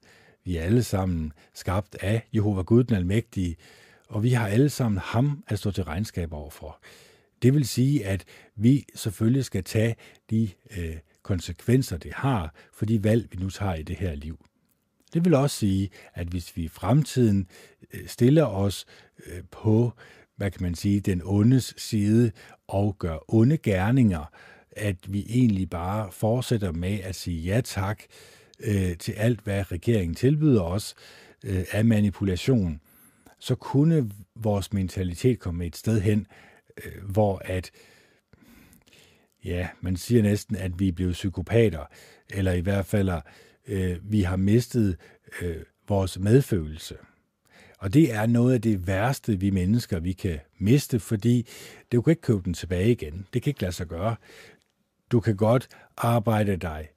Vi 0.43 0.57
er 0.57 0.61
alle 0.61 0.83
sammen 0.83 1.33
skabt 1.53 1.95
af 2.01 2.27
Jehova 2.35 2.61
Gud 2.61 2.83
den 2.83 2.95
Almægtige, 2.95 3.55
og 4.07 4.23
vi 4.23 4.29
har 4.29 4.47
alle 4.47 4.69
sammen 4.69 5.01
ham 5.03 5.43
at 5.47 5.59
stå 5.59 5.71
til 5.71 5.83
regnskab 5.83 6.33
overfor. 6.33 6.79
Det 7.41 7.53
vil 7.53 7.67
sige, 7.67 8.05
at 8.05 8.25
vi 8.55 8.85
selvfølgelig 8.95 9.45
skal 9.45 9.63
tage 9.63 9.95
de 10.29 10.49
øh, 10.77 10.97
konsekvenser, 11.23 11.97
det 11.97 12.13
har 12.13 12.53
for 12.73 12.85
de 12.85 13.03
valg, 13.03 13.27
vi 13.31 13.37
nu 13.37 13.49
tager 13.49 13.75
i 13.75 13.83
det 13.83 13.95
her 13.95 14.15
liv. 14.15 14.39
Det 15.13 15.25
vil 15.25 15.33
også 15.33 15.55
sige, 15.55 15.89
at 16.13 16.27
hvis 16.27 16.57
vi 16.57 16.63
i 16.63 16.67
fremtiden 16.67 17.47
øh, 17.93 18.07
stiller 18.07 18.45
os 18.45 18.85
øh, 19.25 19.43
på, 19.51 19.91
hvad 20.35 20.51
kan 20.51 20.63
man 20.63 20.75
sige, 20.75 20.99
den 20.99 21.21
ondes 21.25 21.73
side 21.77 22.31
og 22.67 22.95
gør 22.99 23.17
onde 23.27 23.57
gerninger, 23.57 24.31
at 24.71 25.13
vi 25.13 25.25
egentlig 25.29 25.69
bare 25.69 26.11
fortsætter 26.11 26.71
med 26.71 26.99
at 26.99 27.15
sige 27.15 27.41
ja 27.41 27.61
tak 27.61 28.03
øh, 28.59 28.97
til 28.97 29.11
alt, 29.11 29.39
hvad 29.41 29.71
regeringen 29.71 30.15
tilbyder 30.15 30.61
os 30.61 30.95
øh, 31.45 31.65
af 31.71 31.85
manipulation, 31.85 32.81
så 33.39 33.55
kunne 33.55 34.11
vores 34.35 34.73
mentalitet 34.73 35.39
komme 35.39 35.65
et 35.65 35.75
sted 35.75 36.01
hen, 36.01 36.27
øh, 36.85 37.03
hvor 37.03 37.41
at, 37.45 37.71
ja, 39.45 39.67
man 39.81 39.97
siger 39.97 40.21
næsten, 40.21 40.55
at 40.55 40.79
vi 40.79 40.87
er 40.87 40.91
blevet 40.91 41.13
psykopater, 41.13 41.85
eller 42.29 42.51
i 42.51 42.61
hvert 42.61 42.85
fald, 42.85 43.09
øh, 43.67 44.11
vi 44.11 44.21
har 44.21 44.35
mistet 44.35 44.97
øh, 45.41 45.63
vores 45.87 46.19
medfølelse. 46.19 46.95
Og 47.79 47.93
det 47.93 48.13
er 48.13 48.25
noget 48.25 48.53
af 48.53 48.61
det 48.61 48.87
værste, 48.87 49.39
vi 49.39 49.49
mennesker 49.49 49.99
vi 49.99 50.13
kan 50.13 50.39
miste, 50.57 50.99
fordi 50.99 51.47
du 51.91 52.01
kan 52.01 52.11
ikke 52.11 52.21
købe 52.21 52.41
den 52.45 52.53
tilbage 52.53 52.91
igen. 52.91 53.27
Det 53.33 53.41
kan 53.41 53.51
ikke 53.51 53.61
lade 53.61 53.71
sig 53.71 53.87
gøre. 53.87 54.15
Du 55.11 55.19
kan 55.19 55.35
godt 55.35 55.67
arbejde 55.97 56.57
dig. 56.57 56.87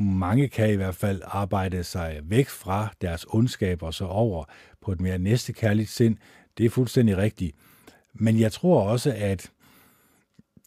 Mange 0.00 0.48
kan 0.48 0.70
i 0.70 0.76
hvert 0.76 0.94
fald 0.94 1.22
arbejde 1.24 1.84
sig 1.84 2.20
væk 2.24 2.48
fra 2.48 2.94
deres 3.00 3.26
ondskab 3.28 3.82
og 3.82 3.94
så 3.94 4.04
over 4.04 4.44
på 4.80 4.92
et 4.92 5.00
mere 5.00 5.18
næstekærligt 5.18 5.90
sind. 5.90 6.16
Det 6.58 6.66
er 6.66 6.70
fuldstændig 6.70 7.16
rigtigt. 7.16 7.56
Men 8.14 8.40
jeg 8.40 8.52
tror 8.52 8.82
også, 8.82 9.14
at 9.16 9.50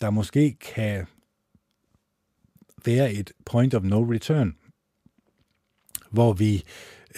der 0.02 0.10
måske 0.10 0.58
kan 0.76 1.06
være 2.86 3.14
et 3.14 3.32
point 3.46 3.74
of 3.74 3.84
no 3.84 4.02
return, 4.02 4.56
hvor 6.10 6.34
vi 6.34 6.64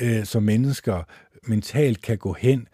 øh, 0.01 0.25
som 0.25 0.43
mennesker 0.43 1.03
mentalt 1.47 2.01
kan 2.01 2.17
gå 2.17 2.33
hen, 2.33 2.67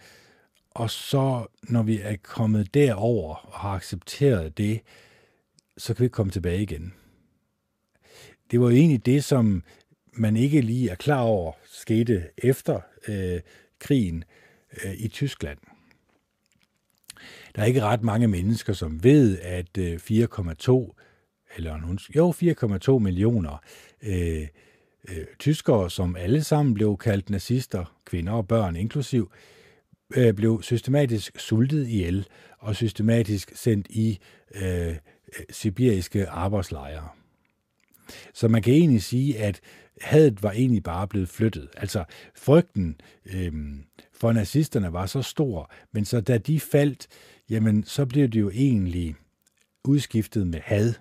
og 0.72 0.90
så 0.90 1.46
når 1.64 1.84
vi 1.84 2.00
er 2.02 2.16
kommet 2.24 2.74
derover 2.74 3.36
og 3.36 3.60
har 3.60 3.70
accepteret 3.70 4.58
det, 4.58 4.82
så 5.78 5.94
kan 5.94 6.04
vi 6.04 6.10
komme 6.10 6.32
tilbage 6.32 6.62
igen. 6.62 6.94
Det 8.52 8.60
var 8.60 8.66
jo 8.70 8.76
egentlig 8.76 9.06
det, 9.06 9.24
som 9.24 9.64
man 10.14 10.38
ikke 10.38 10.62
lige 10.62 10.90
er 10.90 10.96
klar 10.96 11.22
over 11.22 11.54
skete 11.64 12.28
efter 12.38 12.82
øh, 13.08 13.40
krigen 13.80 14.24
øh, 14.84 14.94
i 14.98 15.08
Tyskland. 15.08 15.58
Der 17.56 17.62
er 17.62 17.66
ikke 17.66 17.82
ret 17.82 18.04
mange 18.04 18.28
mennesker, 18.28 18.74
som 18.74 19.04
ved, 19.04 19.40
at 19.40 19.78
øh, 19.78 19.96
4,2 19.96 20.96
eller 21.56 21.98
jo 22.16 22.32
4,2 22.32 23.00
millioner 23.00 23.58
øh, 24.04 24.48
øh, 25.12 25.26
tyskere, 25.40 25.90
som 25.90 26.16
alle 26.16 26.44
sammen 26.44 26.74
blev 26.74 26.98
kaldt 26.98 27.30
nazister, 27.30 27.98
kvinder 28.06 28.34
og 28.34 28.48
børn 28.48 28.76
inklusiv, 28.76 29.32
øh, 30.16 30.34
blev 30.34 30.62
systematisk 30.62 31.40
sultet 31.40 31.88
ihjel 31.88 32.28
og 32.60 32.76
systematisk 32.76 33.52
sendt 33.56 33.88
i 33.90 34.20
øh, 34.56 34.96
sibiriske 35.50 36.30
arbejdslejre. 36.30 37.08
Så 38.34 38.48
man 38.48 38.62
kan 38.62 38.74
egentlig 38.74 39.04
sige, 39.04 39.40
at 39.40 39.60
hadet 40.02 40.44
var 40.44 40.52
egentlig 40.52 40.84
bare 40.84 41.08
blevet 41.08 41.30
flyttet. 41.30 41.70
Altså 41.78 42.04
frygten 42.36 43.02
øh, 43.26 43.54
for 44.14 44.34
nazisterne 44.34 44.94
var 44.94 45.06
så 45.06 45.22
stor, 45.22 45.72
men 45.92 46.06
så 46.06 46.22
da 46.22 46.38
de 46.38 46.60
faldt, 46.60 47.08
jamen 47.50 47.84
så 47.84 48.06
blev 48.06 48.28
det 48.28 48.40
jo 48.40 48.50
egentlig 48.50 49.16
udskiftet 49.84 50.48
med 50.48 50.60
had. 50.60 50.94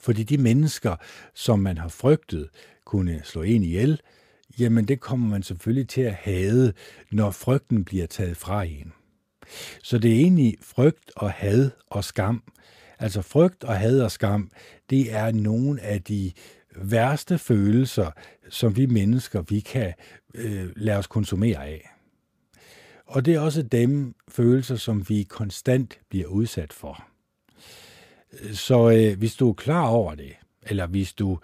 Fordi 0.00 0.22
de 0.22 0.38
mennesker, 0.38 0.96
som 1.34 1.58
man 1.58 1.78
har 1.78 1.88
frygtet 1.88 2.48
kunne 2.84 3.20
slå 3.24 3.42
en 3.42 3.62
ihjel, 3.62 4.00
jamen 4.58 4.88
det 4.88 5.00
kommer 5.00 5.28
man 5.28 5.42
selvfølgelig 5.42 5.88
til 5.88 6.00
at 6.00 6.14
hade, 6.14 6.72
når 7.12 7.30
frygten 7.30 7.84
bliver 7.84 8.06
taget 8.06 8.36
fra 8.36 8.62
en. 8.62 8.92
Så 9.82 9.98
det 9.98 10.10
er 10.10 10.16
egentlig 10.20 10.56
frygt 10.62 11.12
og 11.16 11.30
had 11.30 11.70
og 11.86 12.04
skam. 12.04 12.42
Altså 12.98 13.22
frygt 13.22 13.64
og 13.64 13.76
had 13.76 14.00
og 14.00 14.10
skam, 14.10 14.50
det 14.90 15.12
er 15.12 15.32
nogle 15.32 15.80
af 15.80 16.02
de 16.02 16.32
værste 16.76 17.38
følelser, 17.38 18.10
som 18.48 18.76
vi 18.76 18.86
mennesker 18.86 19.42
vi 19.42 19.60
kan 19.60 19.92
øh, 20.34 20.68
lade 20.76 20.98
os 20.98 21.06
konsumere 21.06 21.66
af. 21.66 21.90
Og 23.06 23.24
det 23.24 23.34
er 23.34 23.40
også 23.40 23.62
dem 23.62 24.14
følelser, 24.28 24.76
som 24.76 25.08
vi 25.08 25.22
konstant 25.22 25.98
bliver 26.08 26.26
udsat 26.26 26.72
for. 26.72 27.08
Så 28.52 28.90
øh, 28.90 29.18
hvis 29.18 29.34
du 29.34 29.48
er 29.48 29.54
klar 29.54 29.86
over 29.86 30.14
det, 30.14 30.32
eller 30.62 30.86
hvis 30.86 31.12
du 31.12 31.38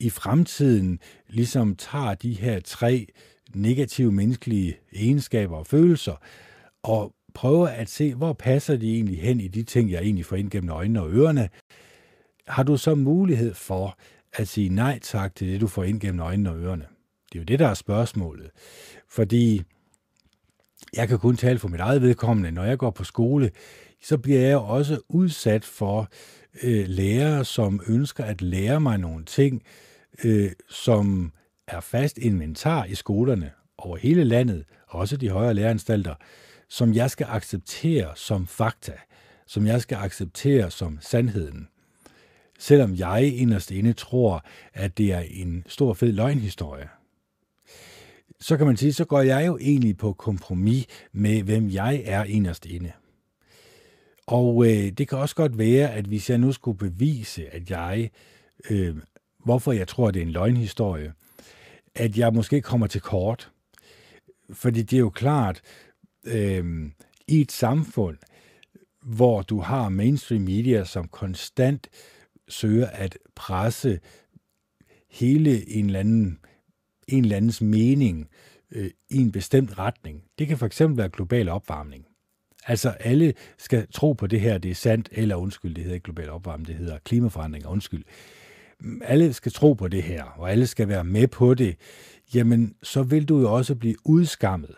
i 0.00 0.10
fremtiden 0.10 1.00
ligesom 1.28 1.76
tager 1.76 2.14
de 2.14 2.32
her 2.32 2.60
tre 2.60 3.06
negative 3.54 4.12
menneskelige 4.12 4.78
egenskaber 4.92 5.56
og 5.56 5.66
følelser, 5.66 6.16
og 6.82 7.14
prøver 7.34 7.68
at 7.68 7.88
se, 7.88 8.14
hvor 8.14 8.32
passer 8.32 8.76
de 8.76 8.94
egentlig 8.94 9.20
hen 9.20 9.40
i 9.40 9.48
de 9.48 9.62
ting, 9.62 9.90
jeg 9.90 10.02
egentlig 10.02 10.26
får 10.26 10.36
ind 10.36 10.50
gennem 10.50 10.70
øjnene 10.70 11.02
og 11.02 11.10
ørerne, 11.12 11.48
har 12.46 12.62
du 12.62 12.76
så 12.76 12.94
mulighed 12.94 13.54
for 13.54 13.98
at 14.32 14.48
sige 14.48 14.68
nej 14.68 14.98
tak 14.98 15.34
til 15.34 15.48
det, 15.48 15.60
du 15.60 15.66
får 15.66 15.84
ind 15.84 16.00
gennem 16.00 16.20
øjnene 16.20 16.50
og 16.50 16.58
ørerne? 16.58 16.86
Det 17.32 17.38
er 17.38 17.42
jo 17.42 17.44
det, 17.44 17.58
der 17.58 17.68
er 17.68 17.74
spørgsmålet. 17.74 18.50
Fordi 19.08 19.62
jeg 20.96 21.08
kan 21.08 21.18
kun 21.18 21.36
tale 21.36 21.58
for 21.58 21.68
mit 21.68 21.80
eget 21.80 22.02
vedkommende. 22.02 22.50
Når 22.50 22.64
jeg 22.64 22.78
går 22.78 22.90
på 22.90 23.04
skole, 23.04 23.50
så 24.02 24.18
bliver 24.18 24.40
jeg 24.40 24.58
også 24.58 25.00
udsat 25.08 25.64
for 25.64 26.08
øh, 26.62 26.84
lærere, 26.88 27.44
som 27.44 27.80
ønsker 27.88 28.24
at 28.24 28.42
lære 28.42 28.80
mig 28.80 28.98
nogle 28.98 29.24
ting, 29.24 29.62
øh, 30.24 30.50
som 30.68 31.32
er 31.68 31.80
fast 31.80 32.18
inventar 32.18 32.84
i 32.84 32.94
skolerne 32.94 33.50
over 33.78 33.96
hele 33.96 34.24
landet, 34.24 34.64
også 34.88 35.16
de 35.16 35.28
højere 35.28 35.54
læreanstalter, 35.54 36.14
som 36.68 36.94
jeg 36.94 37.10
skal 37.10 37.26
acceptere 37.30 38.12
som 38.16 38.46
fakta, 38.46 38.92
som 39.46 39.66
jeg 39.66 39.80
skal 39.80 39.96
acceptere 39.96 40.70
som 40.70 40.98
sandheden. 41.00 41.68
Selvom 42.58 42.94
jeg 42.94 43.36
inderst 43.36 43.70
inde 43.70 43.92
tror, 43.92 44.44
at 44.74 44.98
det 44.98 45.12
er 45.12 45.22
en 45.30 45.64
stor 45.66 45.94
fed 45.94 46.12
løgnhistorie. 46.12 46.88
Så 48.40 48.56
kan 48.56 48.66
man 48.66 48.76
sige, 48.76 48.92
så 48.92 49.04
går 49.04 49.20
jeg 49.20 49.46
jo 49.46 49.58
egentlig 49.60 49.96
på 49.96 50.12
kompromis 50.12 50.86
med, 51.12 51.42
hvem 51.42 51.70
jeg 51.70 52.02
er 52.04 52.24
inderst 52.24 52.66
inde. 52.66 52.92
Og 54.26 54.66
øh, 54.66 54.90
det 54.90 55.08
kan 55.08 55.18
også 55.18 55.34
godt 55.34 55.58
være, 55.58 55.92
at 55.92 56.04
hvis 56.04 56.30
jeg 56.30 56.38
nu 56.38 56.52
skulle 56.52 56.78
bevise, 56.78 57.54
at 57.54 57.70
jeg, 57.70 58.10
øh, 58.70 58.96
hvorfor 59.44 59.72
jeg 59.72 59.88
tror, 59.88 60.10
det 60.10 60.22
er 60.22 60.26
en 60.26 60.32
løgnhistorie, 60.32 61.12
at 61.94 62.18
jeg 62.18 62.32
måske 62.32 62.60
kommer 62.60 62.86
til 62.86 63.00
kort. 63.00 63.50
Fordi 64.50 64.82
det 64.82 64.96
er 64.96 65.00
jo 65.00 65.10
klart, 65.10 65.62
øh, 66.24 66.90
i 67.28 67.40
et 67.40 67.52
samfund, 67.52 68.16
hvor 69.02 69.42
du 69.42 69.60
har 69.60 69.88
mainstream 69.88 70.42
media, 70.42 70.84
som 70.84 71.08
konstant 71.08 71.88
søger 72.48 72.86
at 72.86 73.18
presse 73.34 74.00
hele 75.10 75.70
en 75.70 75.86
eller 75.86 76.00
anden, 76.00 76.38
en 77.08 77.24
eller 77.24 77.36
andens 77.36 77.60
mening 77.60 78.28
øh, 78.70 78.90
i 79.10 79.16
en 79.16 79.32
bestemt 79.32 79.78
retning. 79.78 80.24
Det 80.38 80.48
kan 80.48 80.58
for 80.58 80.66
eksempel 80.66 80.96
være 80.98 81.08
global 81.08 81.48
opvarmning. 81.48 82.06
Altså 82.66 82.90
alle 82.90 83.34
skal 83.58 83.86
tro 83.92 84.12
på 84.12 84.26
det 84.26 84.40
her, 84.40 84.58
det 84.58 84.70
er 84.70 84.74
sandt, 84.74 85.08
eller 85.12 85.36
undskyld, 85.36 85.74
det 85.74 85.82
hedder 85.82 85.94
ikke 85.94 86.04
global 86.04 86.30
opvarmning, 86.30 86.68
det 86.68 86.76
hedder 86.76 86.98
klimaforandring, 87.04 87.66
undskyld. 87.66 88.04
Alle 89.04 89.32
skal 89.32 89.52
tro 89.52 89.72
på 89.72 89.88
det 89.88 90.02
her, 90.02 90.24
og 90.24 90.50
alle 90.50 90.66
skal 90.66 90.88
være 90.88 91.04
med 91.04 91.28
på 91.28 91.54
det, 91.54 91.76
jamen 92.34 92.74
så 92.82 93.02
vil 93.02 93.28
du 93.28 93.40
jo 93.40 93.54
også 93.54 93.74
blive 93.74 93.96
udskammet, 94.04 94.74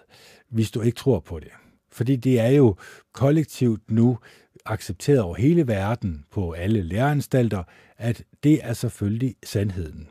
hvis 0.48 0.70
du 0.70 0.80
ikke 0.80 0.96
tror 0.96 1.20
på 1.20 1.38
det. 1.38 1.50
Fordi 1.92 2.16
det 2.16 2.40
er 2.40 2.48
jo 2.48 2.76
kollektivt 3.12 3.90
nu 3.90 4.18
accepteret 4.64 5.20
over 5.20 5.34
hele 5.34 5.66
verden 5.66 6.24
på 6.30 6.52
alle 6.52 6.82
læreanstalter, 6.82 7.62
at 7.98 8.22
det 8.42 8.60
er 8.62 8.72
selvfølgelig 8.72 9.34
sandheden. 9.44 10.08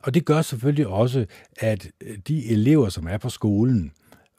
Og 0.00 0.14
det 0.14 0.24
gør 0.24 0.42
selvfølgelig 0.42 0.86
også, 0.86 1.26
at 1.56 1.90
de 2.28 2.46
elever, 2.46 2.88
som 2.88 3.06
er 3.06 3.18
på 3.18 3.28
skolen, 3.28 3.92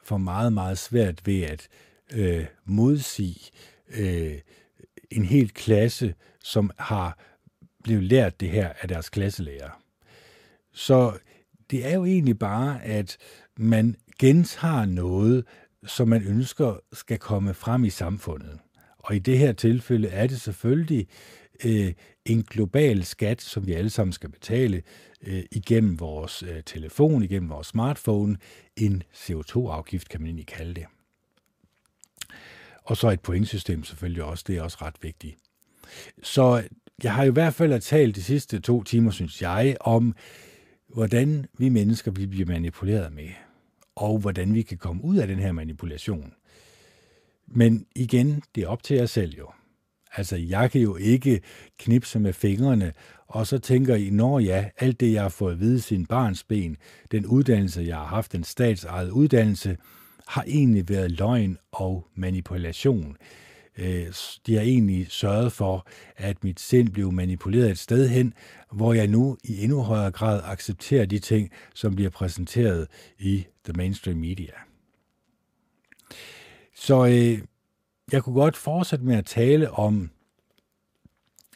får 0.08 0.16
meget, 0.16 0.52
meget 0.52 0.78
svært 0.78 1.26
ved 1.26 1.42
at 1.42 1.68
øh, 2.12 2.46
modsige 2.64 3.50
øh, 3.88 4.38
en 5.10 5.24
hel 5.24 5.50
klasse, 5.50 6.14
som 6.44 6.70
har 6.78 7.18
blevet 7.84 8.04
lært 8.04 8.40
det 8.40 8.50
her 8.50 8.72
af 8.80 8.88
deres 8.88 9.08
klasselærer. 9.10 9.82
Så 10.72 11.18
det 11.70 11.86
er 11.86 11.94
jo 11.94 12.04
egentlig 12.04 12.38
bare, 12.38 12.84
at 12.84 13.16
man 13.56 13.96
gentager 14.18 14.84
noget, 14.84 15.44
som 15.86 16.08
man 16.08 16.22
ønsker 16.22 16.80
skal 16.92 17.18
komme 17.18 17.54
frem 17.54 17.84
i 17.84 17.90
samfundet. 17.90 18.58
Og 18.98 19.16
i 19.16 19.18
det 19.18 19.38
her 19.38 19.52
tilfælde 19.52 20.08
er 20.08 20.26
det 20.26 20.40
selvfølgelig 20.40 21.08
øh, 21.64 21.92
en 22.24 22.42
global 22.42 23.04
skat, 23.04 23.42
som 23.42 23.66
vi 23.66 23.72
alle 23.72 23.90
sammen 23.90 24.12
skal 24.12 24.30
betale 24.30 24.82
øh, 25.22 25.42
igennem 25.52 26.00
vores 26.00 26.42
øh, 26.42 26.62
telefon, 26.66 27.22
igennem 27.22 27.48
vores 27.48 27.66
smartphone. 27.66 28.36
En 28.76 29.02
CO2-afgift 29.14 30.08
kan 30.08 30.20
man 30.20 30.26
egentlig 30.26 30.46
kalde 30.46 30.74
det. 30.74 30.86
Og 32.84 32.96
så 32.96 33.10
et 33.10 33.20
pointsystem 33.20 33.84
selvfølgelig 33.84 34.24
også, 34.24 34.44
det 34.46 34.56
er 34.56 34.62
også 34.62 34.78
ret 34.82 34.96
vigtigt. 35.02 35.36
Så 36.22 36.68
jeg 37.02 37.14
har 37.14 37.24
i 37.24 37.30
hvert 37.30 37.54
fald 37.54 37.80
talt 37.80 38.16
de 38.16 38.22
sidste 38.22 38.60
to 38.60 38.82
timer, 38.82 39.10
synes 39.10 39.42
jeg, 39.42 39.76
om 39.80 40.14
hvordan 40.88 41.46
vi 41.58 41.68
mennesker 41.68 42.10
vi 42.10 42.26
bliver 42.26 42.46
manipuleret 42.46 43.12
med, 43.12 43.28
og 43.94 44.18
hvordan 44.18 44.54
vi 44.54 44.62
kan 44.62 44.78
komme 44.78 45.04
ud 45.04 45.16
af 45.16 45.26
den 45.26 45.38
her 45.38 45.52
manipulation. 45.52 46.34
Men 47.46 47.86
igen, 47.94 48.42
det 48.54 48.64
er 48.64 48.68
op 48.68 48.82
til 48.82 48.96
jer 48.96 49.06
selv 49.06 49.34
jo. 49.38 49.50
Altså, 50.16 50.36
jeg 50.36 50.70
kan 50.70 50.80
jo 50.80 50.96
ikke 50.96 51.40
knipse 51.78 52.18
med 52.18 52.32
fingrene, 52.32 52.92
og 53.26 53.46
så 53.46 53.58
tænker 53.58 53.94
I, 53.94 54.10
når 54.10 54.38
ja, 54.38 54.64
alt 54.78 55.00
det, 55.00 55.12
jeg 55.12 55.22
har 55.22 55.28
fået 55.28 55.52
at 55.52 55.60
vide 55.60 55.80
sin 55.80 56.06
barns 56.06 56.44
ben, 56.44 56.76
den 57.10 57.26
uddannelse, 57.26 57.82
jeg 57.82 57.96
har 57.96 58.06
haft, 58.06 58.32
den 58.32 58.44
statsejet 58.44 59.10
uddannelse, 59.10 59.76
har 60.26 60.44
egentlig 60.46 60.88
været 60.88 61.10
løgn 61.10 61.58
og 61.72 62.06
manipulation. 62.14 63.16
Øh, 63.78 64.06
de 64.46 64.54
har 64.54 64.62
egentlig 64.62 65.06
sørget 65.10 65.52
for, 65.52 65.86
at 66.16 66.44
mit 66.44 66.60
sind 66.60 66.88
blev 66.88 67.12
manipuleret 67.12 67.70
et 67.70 67.78
sted 67.78 68.08
hen, 68.08 68.34
hvor 68.72 68.92
jeg 68.92 69.06
nu 69.06 69.36
i 69.44 69.62
endnu 69.62 69.82
højere 69.82 70.10
grad 70.10 70.40
accepterer 70.44 71.06
de 71.06 71.18
ting, 71.18 71.50
som 71.74 71.94
bliver 71.94 72.10
præsenteret 72.10 72.86
i 73.18 73.46
the 73.64 73.72
mainstream 73.72 74.16
media. 74.18 74.52
Så 76.76 77.06
øh, 77.06 77.42
jeg 78.12 78.22
kunne 78.22 78.34
godt 78.34 78.56
fortsætte 78.56 79.04
med 79.04 79.16
at 79.16 79.26
tale 79.26 79.70
om, 79.70 80.10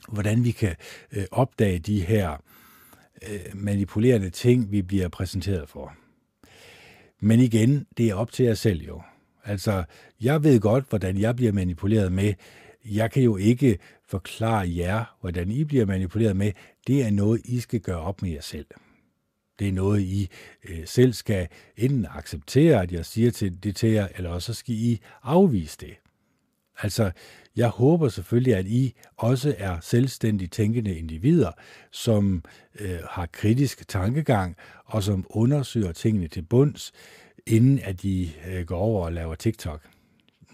hvordan 0.08 0.44
vi 0.44 0.50
kan 0.50 0.76
øh, 1.12 1.24
opdage 1.30 1.78
de 1.78 2.00
her 2.00 2.36
øh, 3.30 3.40
manipulerende 3.54 4.30
ting, 4.30 4.72
vi 4.72 4.82
bliver 4.82 5.08
præsenteret 5.08 5.68
for. 5.68 5.96
Men 7.20 7.40
igen, 7.40 7.86
det 7.96 8.08
er 8.08 8.14
op 8.14 8.32
til 8.32 8.44
jer 8.44 8.54
selv 8.54 8.82
jo. 8.82 9.02
Altså, 9.44 9.84
jeg 10.20 10.44
ved 10.44 10.60
godt, 10.60 10.84
hvordan 10.88 11.18
jeg 11.18 11.36
bliver 11.36 11.52
manipuleret 11.52 12.12
med. 12.12 12.34
Jeg 12.84 13.10
kan 13.10 13.22
jo 13.22 13.36
ikke 13.36 13.78
forklare 14.08 14.76
jer, 14.76 15.16
hvordan 15.20 15.50
I 15.50 15.64
bliver 15.64 15.86
manipuleret 15.86 16.36
med. 16.36 16.52
Det 16.86 17.02
er 17.02 17.10
noget, 17.10 17.40
I 17.44 17.60
skal 17.60 17.80
gøre 17.80 18.00
op 18.00 18.22
med 18.22 18.30
jer 18.30 18.40
selv. 18.40 18.66
Det 19.58 19.68
er 19.68 19.72
noget, 19.72 20.00
I 20.00 20.28
øh, 20.68 20.86
selv 20.86 21.12
skal 21.12 21.48
enten 21.76 22.06
acceptere, 22.10 22.82
at 22.82 22.92
jeg 22.92 23.06
siger 23.06 23.30
til 23.30 23.62
det 23.62 23.76
til 23.76 23.90
jer, 23.90 24.08
eller 24.16 24.30
også 24.30 24.54
skal 24.54 24.74
I 24.74 25.00
afvise 25.22 25.76
det. 25.80 26.01
Altså, 26.78 27.10
jeg 27.56 27.68
håber 27.68 28.08
selvfølgelig, 28.08 28.54
at 28.54 28.66
I 28.66 28.94
også 29.16 29.54
er 29.58 29.80
selvstændigt 29.80 30.52
tænkende 30.52 30.94
individer, 30.94 31.52
som 31.90 32.44
øh, 32.80 32.98
har 33.10 33.26
kritisk 33.26 33.88
tankegang 33.88 34.56
og 34.84 35.02
som 35.02 35.26
undersøger 35.30 35.92
tingene 35.92 36.28
til 36.28 36.42
bunds, 36.42 36.92
inden 37.46 37.78
at 37.78 38.02
de 38.02 38.30
øh, 38.48 38.66
går 38.66 38.78
over 38.78 39.04
og 39.04 39.12
laver 39.12 39.34
TikTok. 39.34 39.88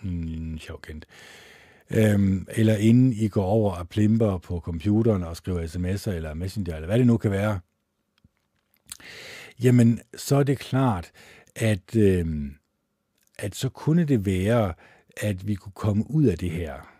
Mm, 0.03 0.59
sjov 0.59 0.81
kendt. 0.81 1.07
Øhm, 1.91 2.47
eller 2.51 2.77
inden 2.77 3.13
I 3.13 3.29
går 3.29 3.45
over 3.45 3.73
og 3.73 3.89
plimper 3.89 4.39
på 4.39 4.61
computeren 4.61 5.23
og 5.25 5.37
skriver 5.37 5.67
sms'er 5.67 6.11
eller 6.11 6.35
messenger, 6.35 6.75
eller 6.75 6.87
hvad 6.87 6.99
det 6.99 7.07
nu 7.07 7.17
kan 7.17 7.31
være. 7.31 7.61
Jamen, 9.63 10.01
så 10.17 10.37
er 10.37 10.43
det 10.43 10.59
klart, 10.59 11.11
at, 11.57 11.97
øh, 11.97 12.27
at 13.39 13.55
så 13.55 13.69
kunne 13.69 14.05
det 14.05 14.27
være, 14.27 14.75
at 15.21 15.47
vi 15.47 15.55
kunne 15.55 15.73
komme 15.73 16.11
ud 16.11 16.25
af 16.25 16.39
det 16.39 16.51
her. 16.51 16.95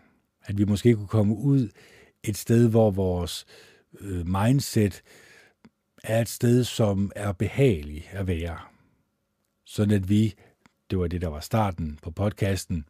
At 0.45 0.57
vi 0.57 0.63
måske 0.63 0.95
kunne 0.95 1.07
komme 1.07 1.35
ud 1.35 1.69
et 2.23 2.37
sted, 2.37 2.69
hvor 2.69 2.91
vores 2.91 3.45
øh, 3.99 4.27
mindset 4.27 5.01
er 6.03 6.21
et 6.21 6.29
sted, 6.29 6.63
som 6.63 7.11
er 7.15 7.31
behageligt 7.31 8.09
at 8.11 8.27
være. 8.27 8.59
Sådan 9.65 9.93
at 9.93 10.09
vi, 10.09 10.33
det 10.89 10.99
var 10.99 11.07
det, 11.07 11.21
der 11.21 11.27
var 11.27 11.39
starten 11.39 11.99
på 12.01 12.11
podcasten, 12.11 12.85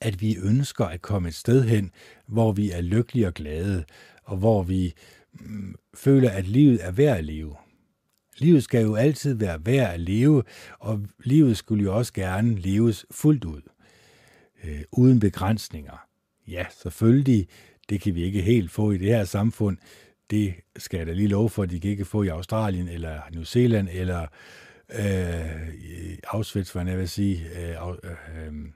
at 0.00 0.20
vi 0.20 0.36
ønsker 0.36 0.84
at 0.84 1.02
komme 1.02 1.28
et 1.28 1.34
sted 1.34 1.64
hen, 1.64 1.92
hvor 2.26 2.52
vi 2.52 2.70
er 2.70 2.80
lykkelige 2.80 3.26
og 3.26 3.34
glade, 3.34 3.84
og 4.24 4.36
hvor 4.36 4.62
vi 4.62 4.94
mm, 5.32 5.74
føler, 5.94 6.30
at 6.30 6.48
livet 6.48 6.84
er 6.84 6.90
værd 6.90 7.18
at 7.18 7.24
leve. 7.24 7.56
Livet 8.40 8.64
skal 8.64 8.82
jo 8.82 8.94
altid 8.94 9.34
være 9.34 9.66
værd 9.66 9.94
at 9.94 10.00
leve, 10.00 10.42
og 10.78 11.06
livet 11.24 11.56
skulle 11.56 11.84
jo 11.84 11.96
også 11.96 12.12
gerne 12.12 12.54
leves 12.54 13.06
fuldt 13.10 13.44
ud, 13.44 13.62
øh, 14.64 14.80
uden 14.92 15.20
begrænsninger. 15.20 16.06
Ja, 16.48 16.66
selvfølgelig, 16.82 17.48
det 17.88 18.00
kan 18.00 18.14
vi 18.14 18.22
ikke 18.22 18.42
helt 18.42 18.70
få 18.70 18.90
i 18.90 18.98
det 18.98 19.08
her 19.08 19.24
samfund. 19.24 19.76
Det 20.30 20.54
skal 20.76 20.98
jeg 20.98 21.06
da 21.06 21.12
lige 21.12 21.28
love 21.28 21.50
for, 21.50 21.62
at 21.62 21.70
de 21.70 21.80
kan 21.80 21.90
ikke 21.90 22.04
få 22.04 22.22
i 22.22 22.28
Australien, 22.28 22.88
eller 22.88 23.20
New 23.32 23.44
Zealand, 23.44 23.88
eller 23.92 24.26
øh, 24.92 26.18
Auschwitz, 26.28 26.72
hvad 26.72 26.86
jeg 26.86 26.98
vil 26.98 27.08
sige. 27.08 27.46
Øh, 27.56 27.88
øh, 27.88 28.46
øhm, 28.46 28.72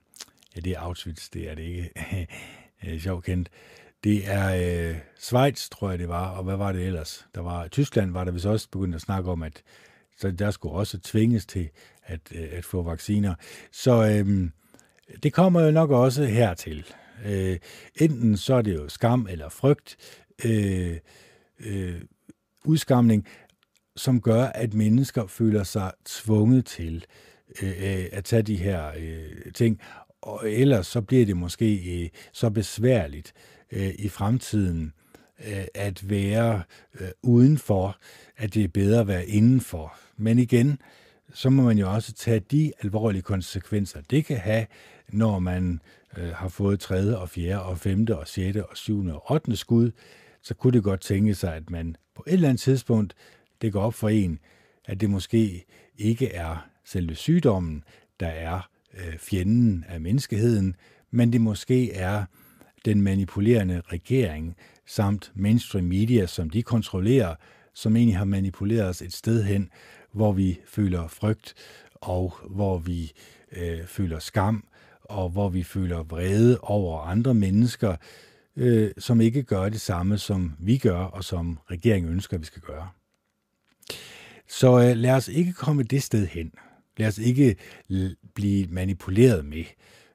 ja, 0.57 0.61
det 0.61 0.73
er 0.73 0.81
Auschwitz, 0.81 1.29
det 1.29 1.51
er 1.51 1.55
det 1.55 1.63
ikke. 1.63 1.91
Øh, 2.87 3.01
sjovt 3.01 3.25
kendt. 3.25 3.49
Det 4.05 4.23
er 4.27 4.55
øh, 4.91 4.97
Schweiz, 5.19 5.69
tror 5.69 5.91
jeg 5.91 5.99
det 5.99 6.09
var, 6.09 6.29
og 6.29 6.45
hvad 6.45 6.57
var 6.57 6.73
det 6.73 6.87
ellers? 6.87 7.27
Der 7.35 7.41
var 7.41 7.69
Tyskland, 7.69 8.13
var 8.13 8.25
der 8.25 8.33
vist 8.33 8.47
også 8.47 8.69
begyndt 8.71 8.95
at 8.95 9.01
snakke 9.01 9.31
om, 9.31 9.43
at 9.43 9.63
så 10.17 10.31
der 10.31 10.51
skulle 10.51 10.75
også 10.75 10.99
tvinges 10.99 11.47
til 11.47 11.71
at, 12.03 12.21
øh, 12.35 12.49
at 12.53 12.65
få 12.65 12.83
vacciner. 12.83 13.35
Så 13.73 14.07
øh, 14.07 14.49
det 15.23 15.33
kommer 15.33 15.61
jo 15.61 15.71
nok 15.71 15.91
også 15.91 16.25
hertil. 16.25 16.87
Øh, 17.27 17.59
enten 18.01 18.37
så 18.37 18.55
er 18.55 18.63
det 18.63 18.75
jo 18.75 18.89
skam 18.89 19.27
eller 19.31 19.49
frygt, 19.49 19.97
øh, 20.45 20.99
øh, 21.61 22.01
udskamning, 22.65 23.27
som 23.97 24.21
gør, 24.21 24.45
at 24.45 24.75
mennesker 24.75 25.27
føler 25.27 25.63
sig 25.63 25.93
tvunget 26.05 26.67
til 26.67 27.05
øh, 27.63 27.69
øh 27.69 28.07
at 28.13 28.25
tage 28.25 28.43
de 28.43 28.57
her 28.57 28.93
øh, 28.97 29.53
ting, 29.55 29.81
og 30.23 30.51
ellers 30.51 30.87
så 30.87 31.01
bliver 31.01 31.27
det 31.27 31.37
måske 31.37 32.03
øh, 32.03 32.09
så 32.33 32.51
besværligt, 32.51 33.33
øh, 33.37 33.54
Øh, 33.75 33.95
i 33.99 34.09
fremtiden 34.09 34.93
øh, 35.47 35.65
at 35.75 36.11
være 36.11 36.63
øh, 37.01 37.09
udenfor, 37.23 37.97
at 38.37 38.55
det 38.55 38.65
er 38.65 38.69
bedre 38.69 39.01
at 39.01 39.07
være 39.07 39.27
indenfor. 39.27 39.99
Men 40.17 40.39
igen, 40.39 40.79
så 41.33 41.51
må 41.51 41.63
man 41.63 41.79
jo 41.79 41.93
også 41.93 42.13
tage 42.13 42.41
de 42.41 42.73
alvorlige 42.83 43.23
konsekvenser, 43.23 44.01
det 44.11 44.25
kan 44.25 44.37
have, 44.37 44.67
når 45.09 45.39
man 45.39 45.81
øh, 46.17 46.31
har 46.31 46.49
fået 46.49 46.81
tredje 46.81 47.17
og 47.17 47.29
fjerde 47.29 47.63
og 47.63 47.79
femte 47.79 48.19
og 48.19 48.29
sjette 48.29 48.67
og 48.67 48.77
syvende 48.77 49.15
og 49.15 49.31
ottende 49.31 49.57
skud, 49.57 49.91
så 50.43 50.55
kunne 50.55 50.73
det 50.73 50.83
godt 50.83 51.01
tænke 51.01 51.35
sig, 51.35 51.55
at 51.55 51.71
man 51.71 51.97
på 52.15 52.25
et 52.27 52.33
eller 52.33 52.49
andet 52.49 52.61
tidspunkt, 52.61 53.15
det 53.63 53.73
går 53.73 53.83
op 53.83 53.95
for 53.95 54.09
en, 54.09 54.39
at 54.85 55.01
det 55.01 55.11
måske 55.11 55.65
ikke 55.99 56.33
er 56.33 56.69
selve 56.85 57.15
sygdommen, 57.15 57.85
der 58.21 58.27
er 58.27 58.69
øh, 58.95 59.19
fjenden 59.19 59.85
af 59.89 60.01
menneskeheden, 60.01 60.77
men 61.11 61.33
det 61.33 61.41
måske 61.41 61.93
er 61.93 62.25
den 62.85 63.03
manipulerende 63.03 63.83
regering 63.93 64.57
samt 64.87 65.33
mainstream 65.35 65.85
media, 65.85 66.27
som 66.27 66.51
de 66.51 66.63
kontrollerer, 66.63 67.35
som 67.75 67.97
egentlig 67.97 68.17
har 68.17 68.25
manipuleret 68.25 68.89
os 68.89 69.03
et 69.03 69.13
sted 69.13 69.43
hen, 69.43 69.71
hvor 70.13 70.33
vi 70.33 70.61
føler 70.67 71.09
frygt, 71.09 71.55
og 71.95 72.35
hvor 72.51 72.79
vi 72.79 73.13
øh, 73.53 73.87
føler 73.87 74.19
skam, 74.19 74.65
og 75.05 75.29
hvor 75.31 75.49
vi 75.49 75.63
føler 75.63 76.03
vrede 76.03 76.59
over 76.63 77.01
andre 77.01 77.35
mennesker, 77.35 77.97
øh, 78.57 78.91
som 78.99 79.21
ikke 79.21 79.43
gør 79.43 79.69
det 79.69 79.81
samme, 79.81 80.19
som 80.19 80.53
vi 80.59 80.79
gør, 80.79 80.99
og 80.99 81.25
som 81.25 81.59
regeringen 81.71 82.13
ønsker, 82.13 82.37
at 82.37 82.41
vi 82.41 82.47
skal 82.47 82.63
gøre. 82.63 82.89
Så 84.49 84.81
øh, 84.81 84.97
lad 84.97 85.11
os 85.11 85.29
ikke 85.29 85.53
komme 85.53 85.83
det 85.83 86.03
sted 86.03 86.27
hen. 86.27 86.53
Lad 86.97 87.09
os 87.09 87.19
ikke 87.19 87.57
blive 88.35 88.67
manipuleret 88.67 89.45
med, 89.45 89.65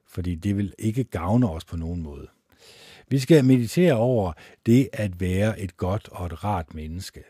fordi 0.08 0.34
det 0.34 0.56
vil 0.56 0.74
ikke 0.78 1.04
gavne 1.04 1.50
os 1.50 1.64
på 1.64 1.76
nogen 1.76 2.02
måde. 2.02 2.26
Vi 3.10 3.18
skal 3.18 3.44
meditere 3.44 3.94
over 3.94 4.32
det 4.66 4.88
at 4.92 5.20
være 5.20 5.60
et 5.60 5.76
godt 5.76 6.08
og 6.12 6.26
et 6.26 6.44
rart 6.44 6.74
menneske. 6.74 7.22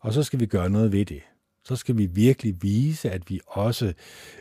Og 0.00 0.12
så 0.12 0.22
skal 0.22 0.40
vi 0.40 0.46
gøre 0.46 0.70
noget 0.70 0.92
ved 0.92 1.04
det. 1.04 1.22
Så 1.64 1.76
skal 1.76 1.98
vi 1.98 2.06
virkelig 2.06 2.62
vise, 2.62 3.10
at 3.10 3.30
vi 3.30 3.40
også 3.46 3.92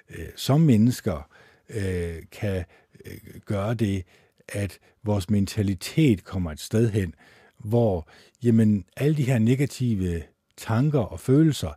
øh, 0.09 0.25
som 0.35 0.61
mennesker 0.61 1.29
øh, 1.69 2.15
kan 2.31 2.65
øh, 3.05 3.17
gøre 3.45 3.73
det, 3.73 4.03
at 4.49 4.79
vores 5.03 5.29
mentalitet 5.29 6.23
kommer 6.23 6.51
et 6.51 6.59
sted 6.59 6.89
hen, 6.91 7.15
hvor 7.57 8.07
jamen, 8.43 8.85
alle 8.97 9.17
de 9.17 9.23
her 9.23 9.39
negative 9.39 10.23
tanker 10.57 10.99
og 10.99 11.19
følelser, 11.19 11.71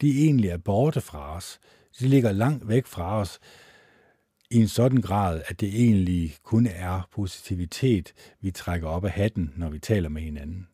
de 0.00 0.24
egentlig 0.24 0.50
er 0.50 0.56
borte 0.56 1.00
fra 1.00 1.36
os. 1.36 1.60
De 2.00 2.08
ligger 2.08 2.32
langt 2.32 2.68
væk 2.68 2.86
fra 2.86 3.20
os 3.20 3.40
i 4.52 4.56
en 4.56 4.68
sådan 4.68 5.00
grad, 5.00 5.42
at 5.46 5.60
det 5.60 5.68
egentlig 5.68 6.36
kun 6.42 6.66
er 6.66 7.08
positivitet, 7.12 8.12
vi 8.40 8.50
trækker 8.50 8.88
op 8.88 9.04
af 9.04 9.10
hatten, 9.10 9.52
når 9.56 9.70
vi 9.70 9.78
taler 9.78 10.08
med 10.08 10.22
hinanden. 10.22 10.68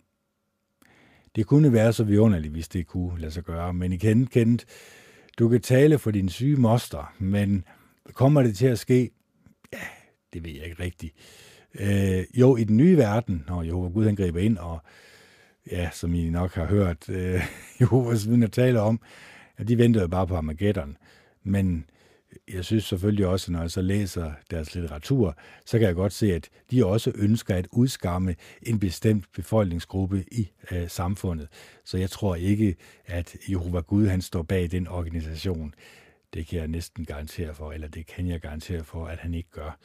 Det 1.36 1.46
kunne 1.46 1.72
være 1.72 1.92
så 1.92 2.04
vidunderligt, 2.04 2.52
hvis 2.52 2.68
det 2.68 2.86
kunne 2.86 3.20
lade 3.20 3.32
sig 3.32 3.44
gøre, 3.44 3.74
men 3.74 3.92
igen 3.92 4.26
kendt, 4.26 4.64
du 5.38 5.48
kan 5.48 5.60
tale 5.60 5.98
for 5.98 6.10
din 6.10 6.28
syge 6.28 6.56
moster, 6.56 7.14
men 7.18 7.64
kommer 8.12 8.42
det 8.42 8.56
til 8.56 8.66
at 8.66 8.78
ske? 8.78 9.10
Ja, 9.72 9.78
det 10.32 10.44
ved 10.44 10.50
jeg 10.50 10.64
ikke 10.64 10.82
rigtigt. 10.82 11.14
Øh, 11.80 12.24
jo, 12.40 12.56
i 12.56 12.64
den 12.64 12.76
nye 12.76 12.96
verden, 12.96 13.44
når 13.48 13.62
Jehova 13.62 13.88
Gud 13.88 14.04
han 14.04 14.16
griber 14.16 14.40
ind, 14.40 14.58
og 14.58 14.78
ja, 15.70 15.90
som 15.92 16.14
I 16.14 16.30
nok 16.30 16.54
har 16.54 16.66
hørt 16.66 17.08
øh, 17.08 17.42
Jehovas 17.80 18.28
vidner 18.28 18.46
tale 18.46 18.80
om, 18.80 19.00
at 19.56 19.68
de 19.68 19.78
venter 19.78 20.00
jo 20.00 20.08
bare 20.08 20.26
på 20.26 20.36
Armageddon. 20.36 20.96
Men 21.42 21.84
jeg 22.54 22.64
synes 22.64 22.84
selvfølgelig 22.84 23.26
også, 23.26 23.52
når 23.52 23.60
jeg 23.60 23.70
så 23.70 23.82
læser 23.82 24.32
deres 24.50 24.74
litteratur, 24.74 25.36
så 25.66 25.78
kan 25.78 25.86
jeg 25.86 25.94
godt 25.94 26.12
se, 26.12 26.34
at 26.34 26.48
de 26.70 26.86
også 26.86 27.12
ønsker 27.14 27.54
at 27.54 27.68
udskamme 27.72 28.34
en 28.62 28.78
bestemt 28.78 29.24
befolkningsgruppe 29.32 30.24
i 30.32 30.50
øh, 30.70 30.88
samfundet. 30.88 31.48
Så 31.84 31.98
jeg 31.98 32.10
tror 32.10 32.34
ikke, 32.34 32.76
at 33.06 33.36
Jehova 33.48 33.80
Gud 33.80 34.06
han 34.06 34.22
står 34.22 34.42
bag 34.42 34.70
den 34.70 34.88
organisation. 34.88 35.74
Det 36.34 36.46
kan 36.46 36.58
jeg 36.58 36.68
næsten 36.68 37.04
garantere 37.04 37.54
for, 37.54 37.72
eller 37.72 37.88
det 37.88 38.06
kan 38.06 38.26
jeg 38.26 38.40
garantere 38.40 38.84
for, 38.84 39.06
at 39.06 39.18
han 39.18 39.34
ikke 39.34 39.50
gør. 39.50 39.78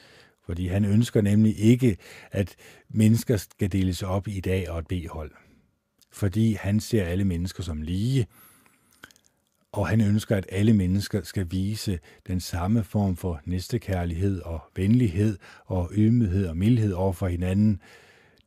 Fordi 0.46 0.68
han 0.68 0.86
ønsker 0.86 1.22
nemlig 1.22 1.60
ikke, 1.60 1.98
at 2.32 2.56
mennesker 2.90 3.38
skal 3.38 3.72
deles 3.72 4.04
op 4.04 4.28
i 4.28 4.40
dag 4.40 4.70
og 4.70 4.80
et 4.80 4.88
B-hold. 4.88 5.32
Fordi 6.12 6.54
han 6.54 6.80
ser 6.80 7.04
alle 7.06 7.26
mennesker 7.26 7.64
som 7.64 7.82
lige, 7.82 8.28
og 9.74 9.88
han 9.88 10.02
ønsker, 10.02 10.36
at 10.36 10.46
alle 10.50 10.74
mennesker 10.74 11.24
skal 11.24 11.48
vise 11.52 12.00
den 12.28 12.40
samme 12.40 12.84
form 12.84 13.16
for 13.16 13.42
næstekærlighed 13.46 14.42
og 14.42 14.60
venlighed 14.76 15.38
og 15.66 15.90
ydmyghed 15.94 16.48
og 16.48 16.58
mildhed 16.58 16.94
over 16.94 17.14
for 17.14 17.28
hinanden. 17.28 17.82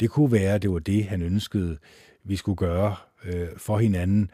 Det 0.01 0.11
kunne 0.11 0.33
være, 0.33 0.55
at 0.55 0.63
det 0.63 0.71
var 0.71 0.79
det, 0.79 1.05
han 1.05 1.23
ønskede, 1.23 1.79
vi 2.25 2.37
skulle 2.37 2.57
gøre 2.57 2.97
øh, 3.25 3.49
for 3.57 3.79
hinanden, 3.79 4.31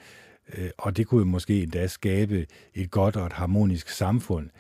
øh, 0.59 0.71
og 0.79 0.97
det 0.97 1.07
kunne 1.07 1.25
måske 1.25 1.63
endda 1.63 1.87
skabe 1.87 2.47
et 2.75 2.91
godt 2.91 3.17
og 3.17 3.27
et 3.27 3.33
harmonisk 3.33 3.89
samfund, 3.89 4.51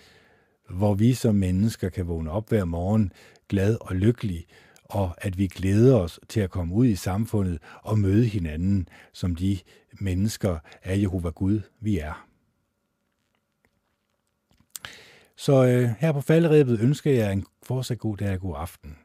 hvor 0.70 0.94
vi 0.94 1.14
som 1.14 1.34
mennesker 1.34 1.88
kan 1.88 2.08
vågne 2.08 2.30
op 2.30 2.48
hver 2.48 2.64
morgen 2.64 3.12
glad 3.48 3.76
og 3.80 3.96
lykkelig, 3.96 4.46
og 4.92 5.14
at 5.18 5.38
vi 5.38 5.46
glæder 5.46 5.96
os 5.96 6.20
til 6.28 6.40
at 6.40 6.50
komme 6.50 6.74
ud 6.74 6.86
i 6.86 6.96
samfundet 6.96 7.58
og 7.82 7.98
møde 7.98 8.26
hinanden 8.26 8.88
som 9.12 9.34
de 9.34 9.58
mennesker 10.00 10.58
af 10.82 10.98
Jehova 10.98 11.30
Gud, 11.30 11.60
vi 11.80 11.98
er. 11.98 12.26
Så 15.36 15.64
øh, 15.66 15.90
her 15.98 16.12
på 16.12 16.20
falderæbet 16.20 16.80
ønsker 16.80 17.10
jeg 17.10 17.32
en 17.32 17.46
fortsat 17.62 17.98
god 17.98 18.16
dag 18.16 18.34
og 18.34 18.40
god 18.40 18.54
aften. 18.58 18.96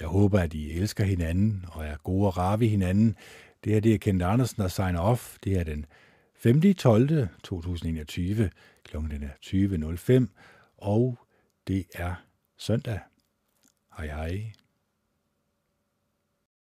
Jeg 0.00 0.08
håber, 0.08 0.38
at 0.38 0.54
I 0.54 0.70
elsker 0.70 1.04
hinanden 1.04 1.64
og 1.72 1.84
er 1.84 1.96
gode 1.96 2.26
og 2.26 2.36
rare 2.36 2.60
ved 2.60 2.68
hinanden. 2.68 3.16
Det 3.64 3.72
her 3.72 3.80
det 3.80 3.94
er 3.94 3.98
Kent 3.98 4.22
Andersen, 4.22 4.62
der 4.62 4.68
signer 4.68 5.00
off. 5.00 5.36
Det 5.44 5.58
er 5.58 5.64
den 5.64 5.86
5. 6.34 6.74
12. 6.74 7.28
2021. 7.42 8.50
Klokken 8.84 9.22
er 9.22 10.26
20.05, 10.26 10.26
og 10.78 11.18
det 11.66 11.84
er 11.94 12.14
søndag. 12.58 12.98
Hej 13.96 14.06
hej. 14.06 14.52